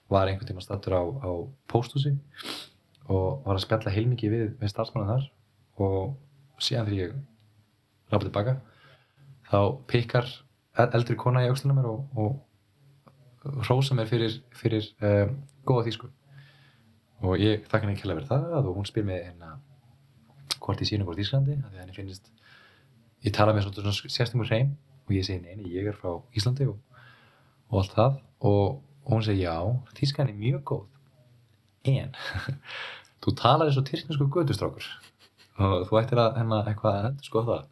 var 0.10 0.28
einhvern 0.28 0.48
tíma 0.48 0.62
stattur 0.64 0.94
á, 0.96 1.04
á 1.04 1.32
pósthúsi 1.68 2.14
og 3.10 3.44
var 3.46 3.58
að 3.58 3.64
spjalla 3.66 3.92
heilmikið 3.92 4.32
við, 4.32 4.46
við 4.62 4.72
starfsmannan 4.72 5.12
þar 5.12 5.26
og 5.84 6.16
síðan 6.62 6.90
þegar 6.90 7.00
ég 7.00 7.16
rápa 8.12 8.28
tilbaka 8.28 8.56
þá 9.50 9.60
pikkar 9.90 10.30
eldri 10.94 11.18
kona 11.20 11.44
í 11.46 11.50
aukslunum 11.52 11.80
mér 11.80 11.90
og, 11.92 12.06
og 12.18 13.64
hrósa 13.68 13.96
mér 13.98 14.10
fyrir, 14.10 14.40
fyrir 14.56 14.88
um, 15.04 15.36
góða 15.68 15.88
þýsku. 15.90 16.10
Og 17.24 17.40
ég 17.40 17.68
þakka 17.68 17.86
henni 17.86 18.00
kjærlega 18.00 18.22
fyrir 18.22 18.32
það 18.32 18.70
og 18.70 18.80
hún 18.80 18.88
spyr 18.88 19.06
mig 19.08 19.22
hérna 19.24 19.58
hvort 20.64 20.82
ég 20.82 20.90
sínu 20.90 21.06
hvort 21.08 21.20
Íslandi 21.20 21.58
því 21.60 21.70
að 21.70 21.82
henni 21.82 21.96
finnst 21.96 22.32
ég 23.24 23.36
tala 23.36 23.54
með 23.56 23.68
svona, 23.68 23.94
sérstumur 23.94 24.50
hreim 24.50 24.74
og 25.08 25.14
ég 25.16 25.28
segi 25.28 25.44
neini, 25.44 25.72
ég 25.76 25.92
er 25.92 25.98
frá 26.00 26.16
Íslandi 26.36 26.68
og, 26.72 26.80
og 27.70 27.84
allt 27.84 27.96
það. 27.98 28.20
Og, 28.44 28.82
og 29.04 29.12
hún 29.12 29.26
segi 29.26 29.46
já, 29.46 29.56
þýskan 30.00 30.32
er 30.32 30.40
mjög 30.40 30.66
góð 30.72 30.90
en 31.94 32.14
þú 33.24 33.36
talar 33.40 33.70
eins 33.70 33.80
og 33.80 33.88
tyrknesku 33.88 34.28
gödustrákur 34.32 34.88
og 35.62 35.88
þú 35.90 36.00
ættir 36.02 36.22
að 36.24 36.38
hennar 36.42 36.70
eitthvað 36.72 36.98
að 36.98 37.08
hendur 37.08 37.30
sko 37.30 37.44
það 37.48 37.64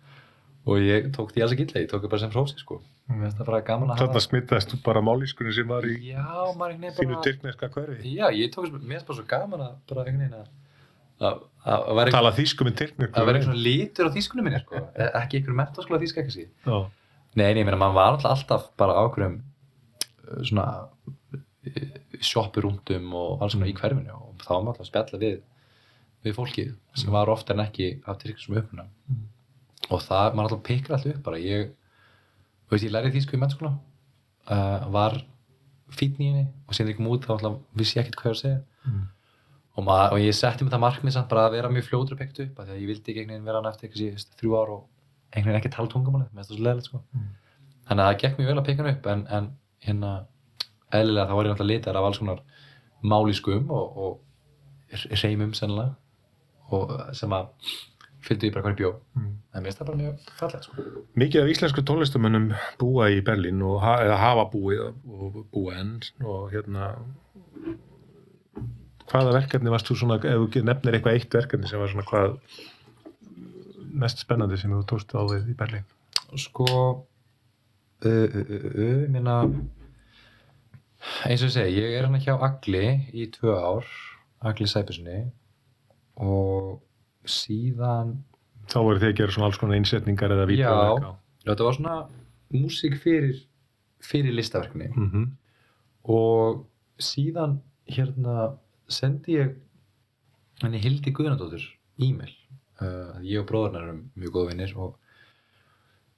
og 0.71 0.81
ég 0.85 1.07
tók 1.15 1.31
því 1.33 1.41
alls 1.41 1.53
ekki 1.55 1.65
illa, 1.67 1.81
ég 1.81 1.89
tók 1.89 2.03
það 2.03 2.11
bara 2.13 2.21
sem 2.23 2.33
hrósi 2.35 2.59
sko 2.61 2.79
mér 3.11 3.23
finnst 3.25 3.39
það 3.41 3.47
bara 3.49 3.61
gaman 3.67 3.91
að 3.91 4.01
Þarna 4.03 4.21
smitaðist 4.27 4.73
þú 4.73 4.79
bara 4.85 5.01
málískunni 5.03 5.53
sem 5.55 5.67
var 5.71 5.87
í 5.89 5.95
já, 6.11 6.21
maður 6.55 6.75
einhvern 6.75 6.95
þínu 6.95 7.01
veginn 7.01 7.13
bara 7.15 7.25
tyrkneska 7.27 7.69
hverfi. 7.73 8.11
já, 8.13 8.25
ég 8.37 8.51
tók 8.53 8.67
þess, 8.67 8.75
mér 8.85 8.97
finnst 8.99 9.07
bara 9.09 9.17
svo 9.19 9.25
gaman 9.33 9.63
að 9.65 9.73
bara 9.91 10.05
einhvern 10.05 10.21
veginn 10.21 10.37
að 10.41 10.49
að 11.21 11.41
að 11.65 11.83
að 11.91 11.97
vera 12.01 12.13
Tala 12.15 12.31
þýsku 12.37 12.65
með 12.65 12.77
tyrkneska 12.81 13.21
að 13.21 13.27
vera 13.29 13.39
eitthvað 13.41 13.51
svona 13.55 13.65
lítur 13.67 14.07
á 14.09 14.15
þýskunum 14.15 14.47
minni 14.47 14.61
sko. 14.63 14.79
E- 14.97 15.11
ekki 15.21 15.37
einhver 15.41 15.57
mentaskóla 15.59 15.99
þýska 16.01 16.23
síð 16.33 16.47
Já. 16.65 16.77
nei, 17.37 17.49
nei, 17.53 17.61
ég 17.61 17.67
meina, 17.67 17.77
maður 17.81 17.97
var 17.97 18.07
alltaf, 18.15 18.31
alltaf 18.37 18.69
bara 18.81 18.95
á 18.97 19.01
einhverjum 19.05 19.35
uh, 19.41 20.41
svona 20.45 20.67
shoppurúndum 22.21 23.13
og 23.17 23.43
alls 23.45 23.55
konar 23.57 23.69
í 23.69 23.75
hverfinu 23.77 24.15
og 24.15 24.41
þá 24.45 24.49
var 24.55 24.63
maður 24.65 24.71
alltaf 24.73 24.85
að 24.85 24.91
spjalla 24.91 25.21
við 25.21 25.37
við 26.25 26.37
fólkið 26.37 26.73
sem 26.97 27.13
var 27.13 27.31
oftar 27.31 27.57
en 27.57 27.65
ekki 27.65 27.91
af 28.09 28.19
tyrkisum 28.21 28.57
uppuna 28.61 28.87
og 29.91 30.01
það, 30.05 30.35
maður 30.35 30.47
alltaf 30.47 30.65
pikkar 30.67 30.97
alltaf 30.97 31.15
upp 31.15 31.23
bara. 31.25 31.39
Ég, 31.41 31.71
þú 32.67 32.75
veist, 32.75 32.85
ég 32.85 32.93
lærið 32.93 33.15
þýsku 33.17 33.37
í 33.37 33.41
mennskóla 33.41 33.71
uh, 33.75 34.85
var 34.93 35.17
fínn 35.91 36.21
í 36.21 36.29
henni 36.29 36.45
og 36.67 36.77
síðan 36.77 36.97
kom 36.97 37.09
út 37.11 37.25
þá 37.27 37.33
alltaf 37.35 37.57
vissi 37.77 37.97
ég 37.97 38.05
ekkert 38.05 38.21
hvað 38.21 38.29
ég 38.29 38.31
var 38.31 38.37
að 38.37 38.43
segja. 38.45 38.61
Mm. 38.81 39.01
og, 39.75 39.83
maður, 39.85 40.15
og 40.15 40.23
ég 40.23 40.37
setti 40.37 40.65
mér 40.65 40.75
það 40.75 40.83
markmið 40.85 41.15
samt 41.17 41.29
bara 41.29 41.43
að 41.47 41.57
vera 41.57 41.69
mjög 41.73 41.87
fljótur 41.89 42.15
að 42.15 42.21
pekt 42.23 42.39
upp 42.45 42.61
af 42.61 42.65
því 42.65 42.73
að 42.73 42.81
ég 42.81 42.89
vildi 42.91 43.11
ekki 43.11 43.21
einhvern 43.21 43.35
veginn 43.35 43.49
vera 43.49 43.59
hann 43.61 43.69
eftir 43.69 43.89
eitthvað 43.89 44.39
þrjú 44.39 44.55
ár 44.57 44.71
og 44.73 44.81
einhvern 45.31 45.51
veginn 45.51 45.59
ekki 45.59 45.73
tala 45.75 45.91
tungumáli 45.91 46.29
með 46.33 46.47
svo 46.47 46.57
leðilegt 46.57 46.89
sko. 46.89 47.01
Mm. 47.13 47.27
þannig 47.89 48.03
að 48.05 48.09
það 48.09 48.21
gekk 48.23 48.39
mjög 48.39 48.49
vel 48.49 48.57
að 48.61 48.67
peka 48.69 48.81
hann 48.81 48.91
upp 48.95 49.09
en, 49.13 49.21
en 49.37 49.51
hérna 49.85 50.11
eðlilega 50.97 51.27
þá 51.29 51.35
var 51.35 51.45
ég 51.45 51.53
náttúrulega 51.53 51.75
litar 51.75 51.99
af 51.99 52.07
alls 52.07 52.21
konar 52.23 52.41
máliskum 53.13 53.69
og, 53.69 54.01
og 54.01 55.11
reymum 55.21 55.53
sennilega 55.57 55.93
og 56.77 56.91
sem 57.17 57.33
að 57.35 57.51
fylgdu 58.21 58.49
ég 58.49 58.55
bara 58.55 58.71
ég 58.71 58.79
bjó. 58.79 58.91
Mm. 59.17 59.31
en 59.51 59.63
mér 59.63 59.71
finnst 59.71 59.81
það 59.81 59.89
bara 59.89 60.01
mjög 60.01 60.25
fallegt 60.39 60.67
sko. 60.67 60.83
Mikið 61.19 61.43
af 61.43 61.53
íslensku 61.53 61.83
tónlistamönnum 61.87 62.51
búa 62.79 63.09
í 63.11 63.21
Berlín 63.25 63.63
og 63.65 63.81
ha 63.83 63.95
hafa 64.21 64.45
búið 64.53 64.83
og 64.91 65.39
búa 65.53 65.79
enn 65.81 65.97
og 66.21 66.51
hérna 66.53 66.91
hvaða 69.11 69.35
verkefni 69.35 69.73
varst 69.73 69.89
þú 69.89 69.97
svona, 69.99 70.19
ef 70.21 70.45
þú 70.53 70.63
nefnir 70.67 70.97
eitthvað 70.97 71.17
eitt 71.17 71.35
verkefni 71.35 71.67
sem 71.67 71.81
var 71.81 71.91
svona 71.91 72.07
hvað 72.07 72.37
mest 74.01 74.23
spennandi 74.23 74.59
sem 74.59 74.71
þú 74.71 74.85
tókst 74.87 75.11
á 75.17 75.21
við 75.27 75.51
í 75.51 75.57
Berlín? 75.57 75.87
Sko 76.39 76.69
ég 78.05 79.09
meina 79.11 79.41
eins 81.25 81.41
og 81.41 81.49
ég 81.49 81.53
segi, 81.57 81.81
ég 81.81 81.97
er 81.97 82.07
hann 82.07 82.21
hjá 82.21 82.37
Agli 82.37 82.85
í 83.11 83.27
tvö 83.33 83.57
ár 83.57 83.91
Agli 84.47 84.69
Sæbjörnssoni 84.69 85.19
og 86.21 86.81
síðan 87.27 88.15
þá 88.69 88.77
voru 88.79 89.01
þið 89.01 89.09
að 89.09 89.17
gera 89.19 89.35
svona 89.35 89.49
alls 89.49 89.59
konar 89.61 89.79
einsetningar 89.79 90.35
eða 90.35 90.45
Já. 90.45 90.51
vídeoverk 90.51 91.07
á 91.09 91.11
þetta 91.45 91.67
var 91.67 91.77
svona 91.77 91.95
músík 92.53 92.97
fyrir 93.01 93.41
fyrir 94.01 94.35
listaverkni 94.35 94.89
mm 94.91 95.09
-hmm. 95.09 95.25
og 96.03 96.65
síðan 97.01 97.59
hérna 97.89 98.57
sendi 98.87 99.37
ég 99.39 99.55
henni 100.61 100.81
Hildi 100.81 101.11
Guðnadóttur 101.11 101.63
e-mail 101.97 102.33
uh, 102.81 103.17
ég 103.21 103.41
og 103.41 103.47
bróðurnar 103.49 103.87
erum 103.87 104.01
mjög 104.15 104.33
góða 104.35 104.49
vinnir 104.51 104.73
og 104.77 104.97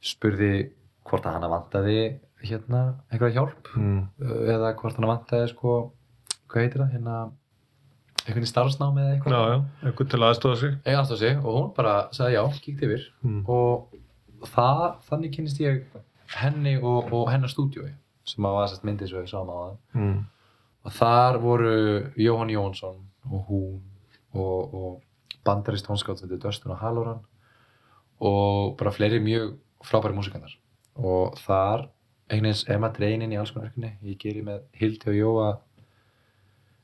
spurði 0.03 0.71
hvort 1.03 1.25
að 1.25 1.37
hana 1.37 1.51
vantaði 1.51 2.19
hérna 2.43 2.81
einhverja 3.11 3.39
hjálp 3.39 3.69
mm. 3.75 4.01
uh, 4.21 4.41
eða 4.55 4.73
hvort 4.79 4.99
hana 4.99 5.13
vantaði 5.13 5.51
sko 5.53 5.93
hvað 6.47 6.63
heitir 6.63 6.83
það 6.83 6.93
hérna 6.97 7.17
einhvern 8.27 8.47
starfsnámi 8.47 9.01
eða 9.03 9.09
Já, 9.09 9.15
eitthvað. 9.15 9.33
Já, 9.33 9.87
eitthvað 9.87 10.09
til 10.13 10.21
aðstofa 10.27 10.59
sig. 10.61 10.75
Ég 10.85 10.99
aðstofa 10.99 11.19
sig 11.19 11.39
og 11.41 11.57
hún 11.57 11.69
bara 11.77 11.95
sagði 12.15 12.37
já, 12.37 12.43
kíkti 12.65 12.87
yfir. 12.87 13.07
Mm. 13.23 13.41
og 13.49 14.47
það, 14.53 14.83
þannig 15.09 15.33
kynist 15.37 15.63
ég 15.63 15.81
henni 16.33 16.75
og, 16.79 17.11
og 17.13 17.31
hennar 17.31 17.51
stúdíói 17.51 17.91
sem 18.27 18.45
að 18.47 18.55
var 18.55 18.69
sérst 18.71 18.85
myndið 18.87 19.11
svo 19.11 19.23
við 19.23 19.33
sáum 19.33 19.51
á 19.51 19.55
það. 19.57 19.73
Mm. 19.99 20.21
og 20.83 20.95
þar 20.99 21.39
voru 21.43 21.73
Jóhann 22.19 22.53
Jónsson 22.53 23.01
og 23.29 23.49
hún 23.49 23.81
og, 24.33 24.73
og 24.73 25.01
bandarist 25.45 25.87
þetta 25.87 26.39
Dustin 26.39 26.71
og 26.71 26.79
Halloran 26.79 27.21
og 28.23 28.77
bara 28.79 28.93
fleiri 28.95 29.19
mjög 29.19 29.57
frábæri 29.83 30.15
músikantar. 30.15 30.55
Og 30.95 31.35
þar 31.43 31.89
einhvern 32.31 32.53
veginn 32.53 32.71
er 32.71 32.79
maður 32.79 32.97
dregin 32.97 33.25
inn 33.25 33.33
í 33.33 33.39
alls 33.39 33.51
konar 33.51 33.67
verkefni 33.67 33.91
ég 34.07 34.19
geri 34.21 34.43
með 34.45 34.63
Hildi 34.79 35.09
og 35.11 35.17
Jóa 35.17 35.47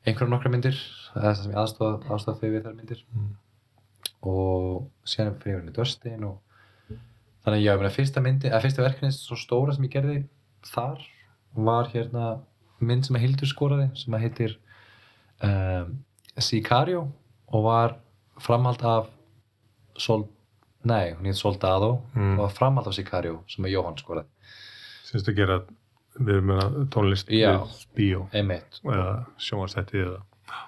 einhverjum 0.09 0.33
nokkra 0.35 0.51
myndir 0.53 0.75
það 1.13 1.21
er 1.23 1.27
það 1.29 1.37
sem 1.43 1.51
ég 1.53 1.59
aðstofa, 1.63 2.13
aðstofa 2.15 2.39
þau 2.41 2.49
við 2.55 2.65
þær 2.67 2.75
myndir 2.79 3.03
Mm. 3.13 3.29
og 4.29 4.89
síðan 5.07 5.37
fyrir 5.39 5.55
ég 5.55 5.61
henni 5.61 5.73
Dustin 5.75 6.23
og 6.27 6.39
þannig 7.45 7.55
að 7.59 7.63
ég 7.63 7.79
meina 7.79 7.93
fyrsta 7.95 8.21
myndi, 8.23 8.49
eða 8.51 8.61
fyrsta 8.65 8.83
verkefni 8.83 9.11
svo 9.15 9.37
stóra 9.39 9.75
sem 9.75 9.85
ég 9.87 9.93
gerði 9.93 10.17
þar 10.67 10.99
var 11.55 11.87
hérna 11.93 12.25
mynd 12.83 13.07
sem 13.07 13.15
að 13.15 13.23
Hildur 13.25 13.49
skoraði 13.51 13.87
sem 13.99 14.13
að 14.17 14.25
heitir 14.27 14.57
um, 15.43 15.95
Sicario 16.39 17.05
og 17.49 17.63
var 17.65 17.95
framhald 18.39 18.83
af 18.87 19.07
Sol, 19.99 20.21
nei, 20.87 21.11
hún 21.17 21.25
heit 21.27 21.35
Soldado 21.39 22.01
Mm. 22.15 22.37
og 22.39 22.45
var 22.45 22.53
framhald 22.55 22.87
af 22.87 22.95
Sicario 22.95 23.41
sem 23.51 23.65
að 23.65 23.73
Jóhann 23.75 23.97
skoraði 23.99 24.27
Sýnst 25.09 25.27
að 25.31 25.35
gera 25.39 25.57
við 26.19 26.41
meina 26.43 26.87
tónlist 26.93 27.29
Já. 27.31 27.53
við 27.63 27.85
bíó. 27.95 28.25
Einmitt. 28.35 28.81
Eða 28.83 29.13
sjónvarstætti 29.41 30.03
eða 30.03 30.19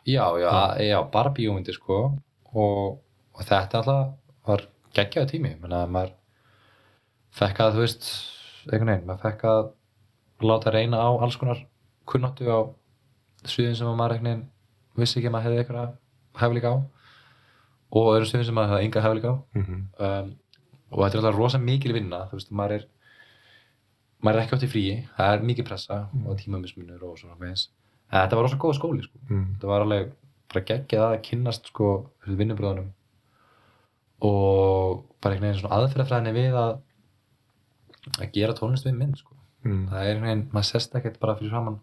já, 0.06 0.26
já, 0.40 0.78
já, 0.80 1.04
bara 1.12 1.30
bíómyndir 1.30 1.76
sko. 1.76 2.18
Og, 2.54 3.00
og 3.34 3.46
þetta 3.48 3.82
alltaf 3.82 4.14
var 4.48 4.66
geggjaði 4.96 5.36
tími. 5.36 5.54
Menna, 5.62 5.86
maður 5.88 6.16
fekk 7.38 7.64
að, 7.64 7.76
þú 7.76 7.86
veist 7.86 8.10
einhvern 8.68 8.92
veginn, 8.92 9.08
maður 9.08 9.24
fekk 9.26 9.46
að 9.52 9.62
láta 10.46 10.74
reyna 10.74 11.02
á 11.02 11.10
alls 11.22 11.38
konar 11.40 11.62
kunnáttu 12.10 12.50
á 12.50 12.60
sviðin 13.48 13.78
sem 13.78 13.88
maður 13.88 14.18
einhvern 14.18 14.32
veginn 14.32 14.48
vissi 15.00 15.20
ekki 15.20 15.30
að 15.30 15.36
maður 15.38 15.48
hefði 15.50 15.64
eitthvað 15.64 15.94
hefðlíka 16.42 16.74
á. 16.74 16.78
Og 17.92 18.14
öðrum 18.16 18.30
sviðin 18.30 18.50
sem 18.50 18.58
maður 18.58 18.76
hefði 18.76 18.90
enga 18.90 19.06
hefðlíka 19.06 19.32
á. 19.32 19.36
Mm 19.56 19.66
-hmm. 19.66 19.82
um, 20.08 20.34
og 20.92 21.04
þetta 21.06 21.18
er 21.18 21.22
alltaf 21.22 21.40
rosa 21.40 21.58
mikil 21.62 21.94
vinna 21.96 22.26
þú 22.28 22.40
veist, 22.40 22.52
maður 22.52 22.78
er 22.78 22.88
maður 24.22 24.40
er 24.40 24.44
ekki 24.46 24.58
átt 24.58 24.66
í 24.66 24.72
fríi, 24.72 24.96
það 25.18 25.36
er 25.36 25.46
mikið 25.50 25.68
pressa 25.68 26.00
og 26.26 26.40
tímamismunur 26.40 27.06
og 27.08 27.20
svona 27.20 27.38
meins 27.42 27.68
en 28.12 28.20
þetta 28.20 28.38
var 28.38 28.48
rosa 28.48 28.60
góð 28.62 28.78
skóli 28.78 29.06
sko. 29.06 29.20
Mm. 29.30 29.46
þetta 29.54 29.70
var 29.72 29.86
alveg 29.86 30.10
bara 30.52 30.66
geggjað 30.68 31.06
að 31.08 31.22
kynnast 31.28 31.70
sko 31.72 31.92
vinnubröðunum. 32.28 32.90
Og 34.28 35.04
bara 35.24 35.36
einhvern 35.36 35.48
veginn 35.48 35.62
svona 35.62 35.78
aðferðafræðinni 35.80 36.34
við 36.36 36.58
að 36.60 36.74
að 38.18 38.34
gera 38.36 38.58
tónlist 38.58 38.88
við 38.88 38.98
minn 38.98 39.16
sko. 39.16 39.38
Mm. 39.62 39.86
það 39.92 40.02
er 40.02 40.12
einhvern 40.12 40.28
veginn, 40.28 40.46
maður 40.52 40.70
sest 40.72 40.96
ekkert 40.98 41.20
bara 41.22 41.38
fyrir 41.38 41.54
framann 41.54 41.80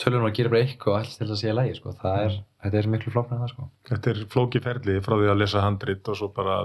tölunum 0.00 0.28
að 0.28 0.36
gera 0.38 0.52
bara 0.52 0.62
eitthvað 0.64 0.92
og 0.92 1.00
alltaf 1.00 1.20
til 1.20 1.28
að 1.28 1.40
sé 1.40 1.52
lægi 1.54 1.76
sko, 1.78 1.92
það 2.00 2.24
er, 2.26 2.38
þetta 2.60 2.78
er 2.80 2.88
miklu 2.92 3.12
flóknar 3.14 3.38
en 3.38 3.42
það 3.44 3.52
sko. 3.54 3.66
Þetta 3.88 4.10
er 4.12 4.20
flóki 4.32 4.60
ferli 4.64 4.96
frá 5.04 5.14
því 5.16 5.30
að 5.32 5.38
lesa 5.40 5.62
handrit 5.64 6.10
og 6.12 6.18
svo 6.18 6.28
bara 6.36 6.56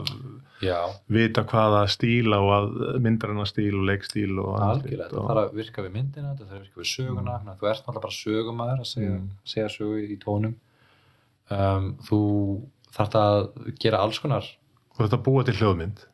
já, 0.64 0.78
vita 1.18 1.46
hvaða 1.48 1.82
stíl 1.92 2.36
á 2.36 2.42
að 2.42 2.68
myndarinnar 3.06 3.50
stíl 3.50 3.74
og 3.80 3.86
leikstíl 3.90 4.34
og 4.44 4.58
algjörlega, 4.60 5.08
þetta 5.08 5.22
og... 5.22 5.30
þarf 5.30 5.44
að 5.44 5.60
virka 5.62 5.86
við 5.86 5.96
myndina 5.96 6.34
þetta 6.34 6.50
þarf 6.50 6.58
að 6.58 6.66
virka 6.66 6.82
við 6.82 6.92
söguna, 6.92 7.38
mm. 7.38 7.56
þú 7.62 7.70
ert 7.72 7.86
náttúrulega 7.86 8.02
bara 8.02 8.18
sögumæður 8.20 8.84
að 8.84 8.92
segja, 8.92 9.16
Mm. 9.16 9.30
segja 9.48 9.70
sögu 9.72 10.02
í 10.04 10.18
tónum. 10.20 10.58
Um, 11.56 11.88
þú 12.08 12.20
þarf 12.96 13.18
að 13.22 13.42
gera 13.80 14.02
alls 14.02 14.20
konar 14.20 14.48
og 14.96 15.02
þetta 15.04 15.22
búa 15.24 15.46
til 15.46 15.56
hljóðmynd. 15.60 16.06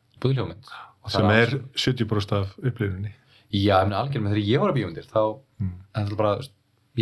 Og 1.02 1.10
það 1.10 1.14
sem 1.16 1.30
er 1.34 1.54
70% 1.74 2.34
af 2.36 2.54
upplifunni 2.62 3.14
Já, 3.52 3.82
ég 3.82 3.88
meina 3.88 4.00
algjörlega, 4.00 4.32
þegar 4.32 4.48
ég 4.48 4.60
var 4.62 4.70
að 4.70 4.76
bíómyndir 4.78 5.06
þá, 5.10 5.22
mm. 5.60 5.72
en 5.92 6.06
það 6.06 6.12
er 6.12 6.18
bara, 6.20 6.32
þú 6.32 6.40
veist, 6.40 6.52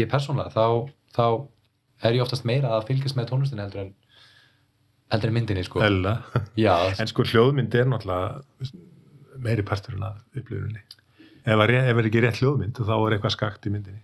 ég 0.00 0.08
persónulega, 0.10 0.50
þá, 0.50 0.64
þá 1.14 1.26
er 2.08 2.16
ég 2.16 2.22
oftast 2.24 2.46
meira 2.48 2.72
að 2.76 2.86
fylgjast 2.90 3.18
með 3.18 3.28
tónlistinni 3.30 3.64
heldur 3.64 3.82
en 3.84 3.90
heldur 5.10 5.32
en 5.32 5.34
myndinni, 5.34 5.64
sko. 5.66 5.82
Já, 6.58 6.74
en 7.02 7.10
sko 7.10 7.24
hljóðmynd 7.26 7.74
er 7.74 7.88
náttúrulega 7.90 8.70
meiri 9.42 9.64
parturinn 9.66 10.04
af 10.06 10.20
upplifunni 10.36 10.82
ef 11.40 11.56
það 11.56 11.72
er, 11.74 12.04
ekki 12.04 12.22
rétt 12.22 12.40
hljóðmynd 12.42 12.78
þá 12.78 12.94
er 12.94 13.16
eitthvað 13.16 13.34
skakt 13.34 13.66
í 13.66 13.72
myndinni 13.74 14.02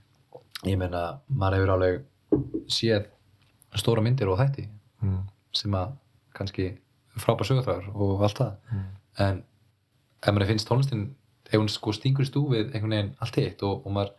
ég 0.67 0.79
meina, 0.81 1.21
maður 1.29 1.61
hefur 1.61 1.75
alveg 1.77 2.01
séð 2.73 3.07
stóra 3.77 4.03
myndir 4.03 4.31
og 4.33 4.41
þætti 4.41 4.65
mm. 5.05 5.21
sem 5.55 5.77
að 5.77 5.93
kannski 6.37 6.71
frábær 7.21 7.49
sögurþráður 7.49 7.93
og 7.95 8.25
allt 8.27 8.41
það, 8.43 8.57
Mm. 8.73 8.89
en 9.25 9.39
ef 10.23 10.35
maður 10.35 10.51
finnst 10.51 10.69
tónlistin, 10.69 11.05
ef 11.47 11.61
hún 11.61 11.71
sko 11.71 11.93
stingur 11.95 12.27
í 12.27 12.29
stúfið 12.29 12.75
einhvern 12.75 12.93
veginn 12.97 13.15
allt 13.23 13.39
hitt 13.41 13.63
og, 13.63 13.87
og 13.87 13.95
maður 13.95 14.11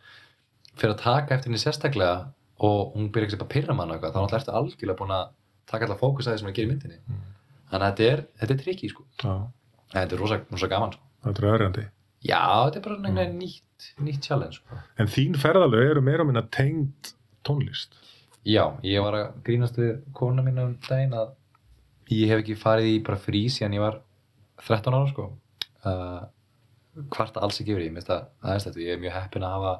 fyrir 0.78 0.94
að 0.94 1.02
taka 1.04 1.36
eftir 1.36 1.52
henni 1.52 1.62
sérstaklega 1.62 2.30
og 2.64 2.96
hún 2.96 3.12
byrja 3.14 3.30
ekki 3.30 3.42
að 3.42 3.52
pyrra 3.54 3.76
mann 3.78 3.92
og 3.92 3.98
eitthvað, 3.98 4.16
þá 4.16 4.22
náttúrulega 4.22 4.42
ertu 4.42 4.56
algjörlega 4.60 5.00
búin 5.02 5.14
að 5.18 5.28
taka 5.68 5.88
alltaf 5.88 6.02
fókus 6.02 6.28
að 6.28 6.34
því 6.34 6.42
sem 6.42 6.48
er 6.48 6.54
að 6.54 6.58
gera 6.58 6.68
í 6.68 6.72
myndinni. 6.72 6.98
Mm. 7.06 7.28
þannig 7.72 7.86
að 7.86 7.92
þetta 7.92 8.10
er, 8.14 8.26
þetta 8.40 8.54
er 8.56 8.64
trikki 8.64 8.90
sko. 8.94 9.06
Þetta 9.94 10.18
er 10.18 10.22
rosa, 10.24 10.40
rosa 10.52 10.72
gaman 10.72 10.96
sko. 10.96 11.08
Það 11.28 11.42
er 11.42 11.50
öðrandi 11.52 11.86
já, 12.26 12.42
þetta 12.66 12.80
er 12.80 12.86
bara 12.88 13.00
veginn 13.04 13.40
nýtt, 13.42 13.88
nýtt 14.04 14.28
challenge 14.28 14.60
sko. 14.60 14.80
en 14.98 15.12
þín 15.12 15.38
ferðalög 15.40 15.92
eru 15.92 16.04
meira 16.06 16.26
minna 16.28 16.44
tengd 16.54 17.14
tónlist. 17.48 17.98
Já, 18.48 18.78
ég 18.84 19.04
var 19.04 19.18
að 19.18 19.28
grínast 19.44 19.78
við 19.80 20.00
kona 20.16 20.44
mín 20.46 20.62
um 20.64 20.74
daginn 20.88 21.16
að 21.18 21.34
ég 22.14 22.32
hef 22.32 22.44
ekki 22.44 22.58
farið 22.60 22.94
í 22.94 22.98
bara 23.04 23.20
frí 23.20 23.44
síðan 23.52 23.76
ég 23.76 23.84
var 23.84 24.00
13 24.64 24.96
ára 24.96 25.12
sko. 25.12 25.28
Uh, 25.88 26.24
hvarta 27.14 27.44
alls 27.44 27.60
ekki 27.62 27.76
því, 27.76 27.90
mér 27.92 28.02
finnst 28.02 28.12
það 28.12 28.24
aðeins 28.42 28.68
þetta 28.68 28.84
ég 28.84 28.96
er 28.96 29.04
mjög 29.04 29.18
heppin 29.18 29.46
að 29.46 29.56
hafa 29.58 29.74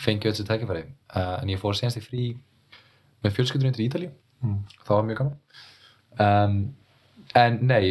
fengið 0.00 0.30
öll 0.30 0.34
þessi 0.36 0.48
tækifæri. 0.48 0.84
Uh, 1.12 1.36
en 1.40 1.52
ég 1.52 1.60
fór 1.60 1.76
senast 1.78 2.00
í 2.00 2.04
frí 2.04 2.26
með 3.24 3.36
fjölskyldurinn 3.36 3.76
til 3.76 3.86
Ítalíu. 3.86 4.14
Mm. 4.44 4.58
það 4.84 4.96
var 4.98 5.06
mjög 5.08 5.20
gaman. 5.22 5.36
Um, 6.20 6.56
en 7.40 7.56
nei, 7.66 7.84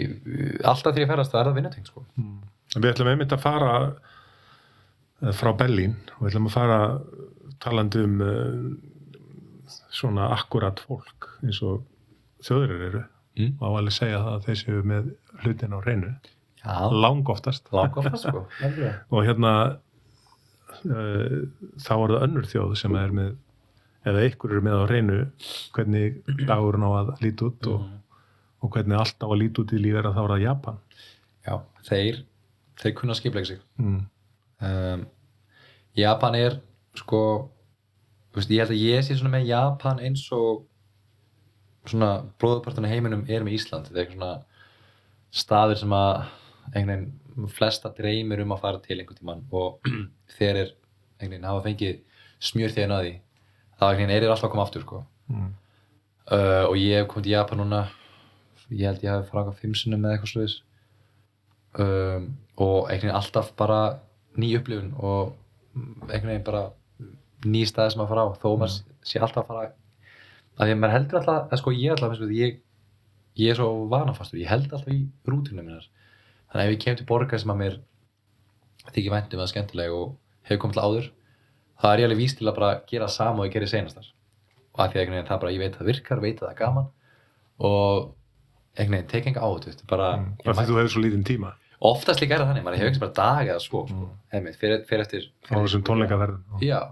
alltaf 0.63 0.93
þegar 0.93 1.03
ég 1.03 1.09
ferðast 1.11 1.33
það 1.33 1.41
er 1.41 1.49
það 1.49 1.57
vinnutengt 1.59 1.89
sko. 1.91 2.05
Mm. 2.19 2.35
Við 2.75 2.91
ætlum 2.91 3.09
einmitt 3.11 3.33
að 3.33 3.41
fara 3.43 3.71
eh, 3.85 5.33
frá 5.35 5.51
Berlín 5.57 5.97
og 6.15 6.21
við 6.25 6.31
ætlum 6.31 6.49
að 6.49 6.55
fara 6.55 6.79
talandi 7.63 8.03
um 8.05 8.21
uh, 8.25 9.73
svona 9.95 10.29
akkurat 10.35 10.81
fólk 10.83 11.29
eins 11.41 11.61
og 11.65 11.83
þjóðurir 12.45 12.87
eru. 12.89 13.03
Mm. 13.35 13.57
og 13.59 13.81
alveg 13.81 13.91
segja 13.91 14.19
það 14.23 14.33
að 14.33 14.45
þeir 14.45 14.57
séu 14.61 14.81
með 14.87 15.07
hlutin 15.43 15.73
á 15.75 15.79
reynu 15.83 16.11
já, 16.15 16.75
lang 17.03 17.31
oftast 17.33 17.65
langt 17.75 17.97
oftast 17.99 18.29
sko 18.29 18.45
og 19.13 19.25
hérna 19.27 19.51
þá 20.84 21.91
er 21.95 22.13
það 22.13 22.23
önnur 22.28 22.47
þjóð 22.51 22.76
sem 22.80 22.95
er 22.99 23.15
með 23.15 23.34
eða 24.05 24.26
ykkur 24.30 24.53
eru 24.53 24.65
með 24.65 24.78
á 24.78 24.84
hreinu 24.86 25.17
hvernig 25.76 26.19
dagurinn 26.45 26.86
á 26.86 26.91
að 27.01 27.11
líti 27.23 27.47
út 27.47 27.69
og, 27.71 27.88
og 28.61 28.76
hvernig 28.76 28.99
allt 28.99 29.26
á 29.26 29.28
að 29.28 29.39
líti 29.41 29.63
út 29.63 29.73
í 29.73 29.82
lífið 29.82 30.11
þá 30.11 30.21
er 30.21 30.34
það 30.34 30.45
Japan. 30.45 30.80
Já, 31.45 31.55
þeir, 31.89 32.21
þeir 32.82 32.95
kunna 32.99 33.17
skipleika 33.17 33.49
sig. 33.49 33.65
Mm. 33.82 33.99
um, 34.69 35.05
Japan 35.95 36.38
er 36.38 36.59
sko 36.99 37.21
veist, 38.36 38.51
ég 38.51 38.63
held 38.63 38.73
að 38.76 38.84
ég 38.84 39.05
sé 39.05 39.15
svona 39.15 39.38
með 39.38 39.49
Japan 39.49 40.01
eins 40.03 40.26
og 40.36 40.65
svona 41.88 42.26
bróðupartana 42.41 42.89
heiminum 42.91 43.23
er 43.30 43.45
með 43.45 43.59
Ísland. 43.59 43.88
Þetta 43.88 43.99
er 43.99 44.05
eitthvað 44.05 44.19
svona 44.19 44.34
staður 45.36 45.82
sem 45.82 45.95
að 45.95 46.11
einhvern 46.73 46.91
veginn 46.91 47.13
flesta 47.51 47.91
dreymir 47.95 48.41
um 48.43 48.53
að 48.55 48.63
fara 48.63 48.81
til 48.83 48.99
einhvern 48.99 49.19
tímann 49.19 49.43
og 49.51 49.89
þeir 50.38 50.61
er 50.61 50.71
einhvern 51.19 51.36
veginn 51.36 51.49
hafa 51.49 51.65
fengið 51.65 52.01
smjör 52.49 52.73
þegar 52.75 53.03
því 53.03 53.13
þá 53.75 53.86
einhvern 53.88 54.01
veginn 54.01 54.15
er 54.15 54.25
þeir 54.25 54.33
alltaf 54.36 54.49
að 54.49 54.53
koma 54.55 54.65
aftur 54.65 54.86
sko. 54.86 55.03
Mm. 55.31 55.51
uh, 56.31 56.63
og 56.69 56.75
ég 56.79 56.99
hef 57.01 57.07
komið 57.11 57.27
til 57.27 57.36
Japan 57.36 57.61
núna 57.63 57.81
ég 58.69 58.88
held 58.89 59.05
ég 59.05 59.11
hafi 59.11 59.29
farað 59.31 59.53
á 59.53 59.59
fimm 59.61 59.75
sinnum 59.77 60.03
með 60.03 60.15
eitthvað 60.15 60.31
sluðis 60.33 60.57
um, 61.81 62.27
og 62.55 62.77
einhvern 62.89 63.07
veginn 63.07 63.19
alltaf 63.19 63.51
bara 63.57 63.79
ný 64.38 64.51
upplifun 64.59 64.93
og 64.99 65.33
einhvern 66.09 66.31
veginn 66.31 66.45
bara 66.47 66.67
ný 67.45 67.65
staði 67.69 67.95
sem 67.95 68.03
að 68.05 68.11
fara 68.13 68.27
á 68.27 68.29
þó 68.41 68.47
maður 68.53 68.77
sé 69.05 69.19
alltaf 69.21 69.43
að 69.43 69.49
fara 69.49 69.65
að 70.55 70.69
því 70.69 70.75
að 70.75 70.79
maður 70.81 70.95
heldur 70.95 71.19
alltaf, 71.19 71.49
að 71.51 71.61
sko 71.61 71.73
ég 71.75 71.95
alltaf 71.95 72.31
ég, 72.31 72.59
ég 73.41 73.51
er 73.51 73.59
svo 73.59 73.69
vanafastur 73.91 74.39
ég 74.39 74.51
held 74.51 74.69
alltaf 74.69 74.93
í 74.93 75.01
rútunum 75.27 75.65
minnar 75.65 75.89
þannig 76.55 76.63
að 76.63 76.69
ef 76.69 76.73
ég 76.75 76.83
kem 76.85 76.95
til 76.95 77.05
borgar 77.09 77.39
sem 77.41 77.51
að 77.51 77.57
mér 77.59 77.77
þykir 78.95 79.11
væntum 79.11 79.41
að 79.43 79.49
skemmtileg 79.51 79.91
og 79.91 80.15
hefur 80.47 80.61
komið 80.63 80.77
til 80.77 80.83
áður 80.85 81.07
þá 81.81 81.85
er 81.91 81.99
ég 81.99 82.05
alveg 82.07 82.21
víst 82.21 82.37
til 82.39 82.47
að 82.47 82.55
bara 82.55 82.81
gera 82.87 83.07
sama 83.11 83.41
og 83.43 83.49
ég 83.49 83.53
gerir 83.57 83.67
senastar 83.67 84.07
og 84.75 84.79
að 84.85 84.93
því 84.93 85.01
að 85.19 85.27
það 85.27 85.39
bara, 85.41 85.51
ég 85.51 85.59
veit 85.59 85.73
að 85.75 85.79
það 85.81 85.89
virkar, 85.91 86.21
veit 86.23 86.39
að 86.39 86.45
það 86.47 86.53
er 86.53 86.59
gaman 86.61 86.87
og 87.59 88.15
einhvern 88.75 88.95
veginn 88.95 89.11
tek 89.11 89.27
enga 89.31 89.43
á 89.43 89.49
þetta 89.65 89.87
bara, 89.87 90.07
Mm. 90.17 90.37
því 90.43 90.53
mæ- 90.55 90.65
þú 90.67 90.75
hefur 90.79 90.91
svo 90.95 91.01
lítinn 91.03 91.23
tíma 91.27 91.53
oftast 91.81 92.19
líka 92.21 92.35
er 92.35 92.39
það 92.39 92.47
þannig, 92.53 92.63
maður 92.63 92.77
hefur 92.79 92.91
ekki 92.91 92.99
bara 92.99 93.11
dag 93.19 93.47
eða 93.47 93.59
svo, 93.61 93.87
sko, 93.87 93.95
Mm. 93.95 94.09
einmitt, 94.33 94.55
fyrir, 94.55 94.85
fyrir 94.87 95.01
eftir 95.05 95.29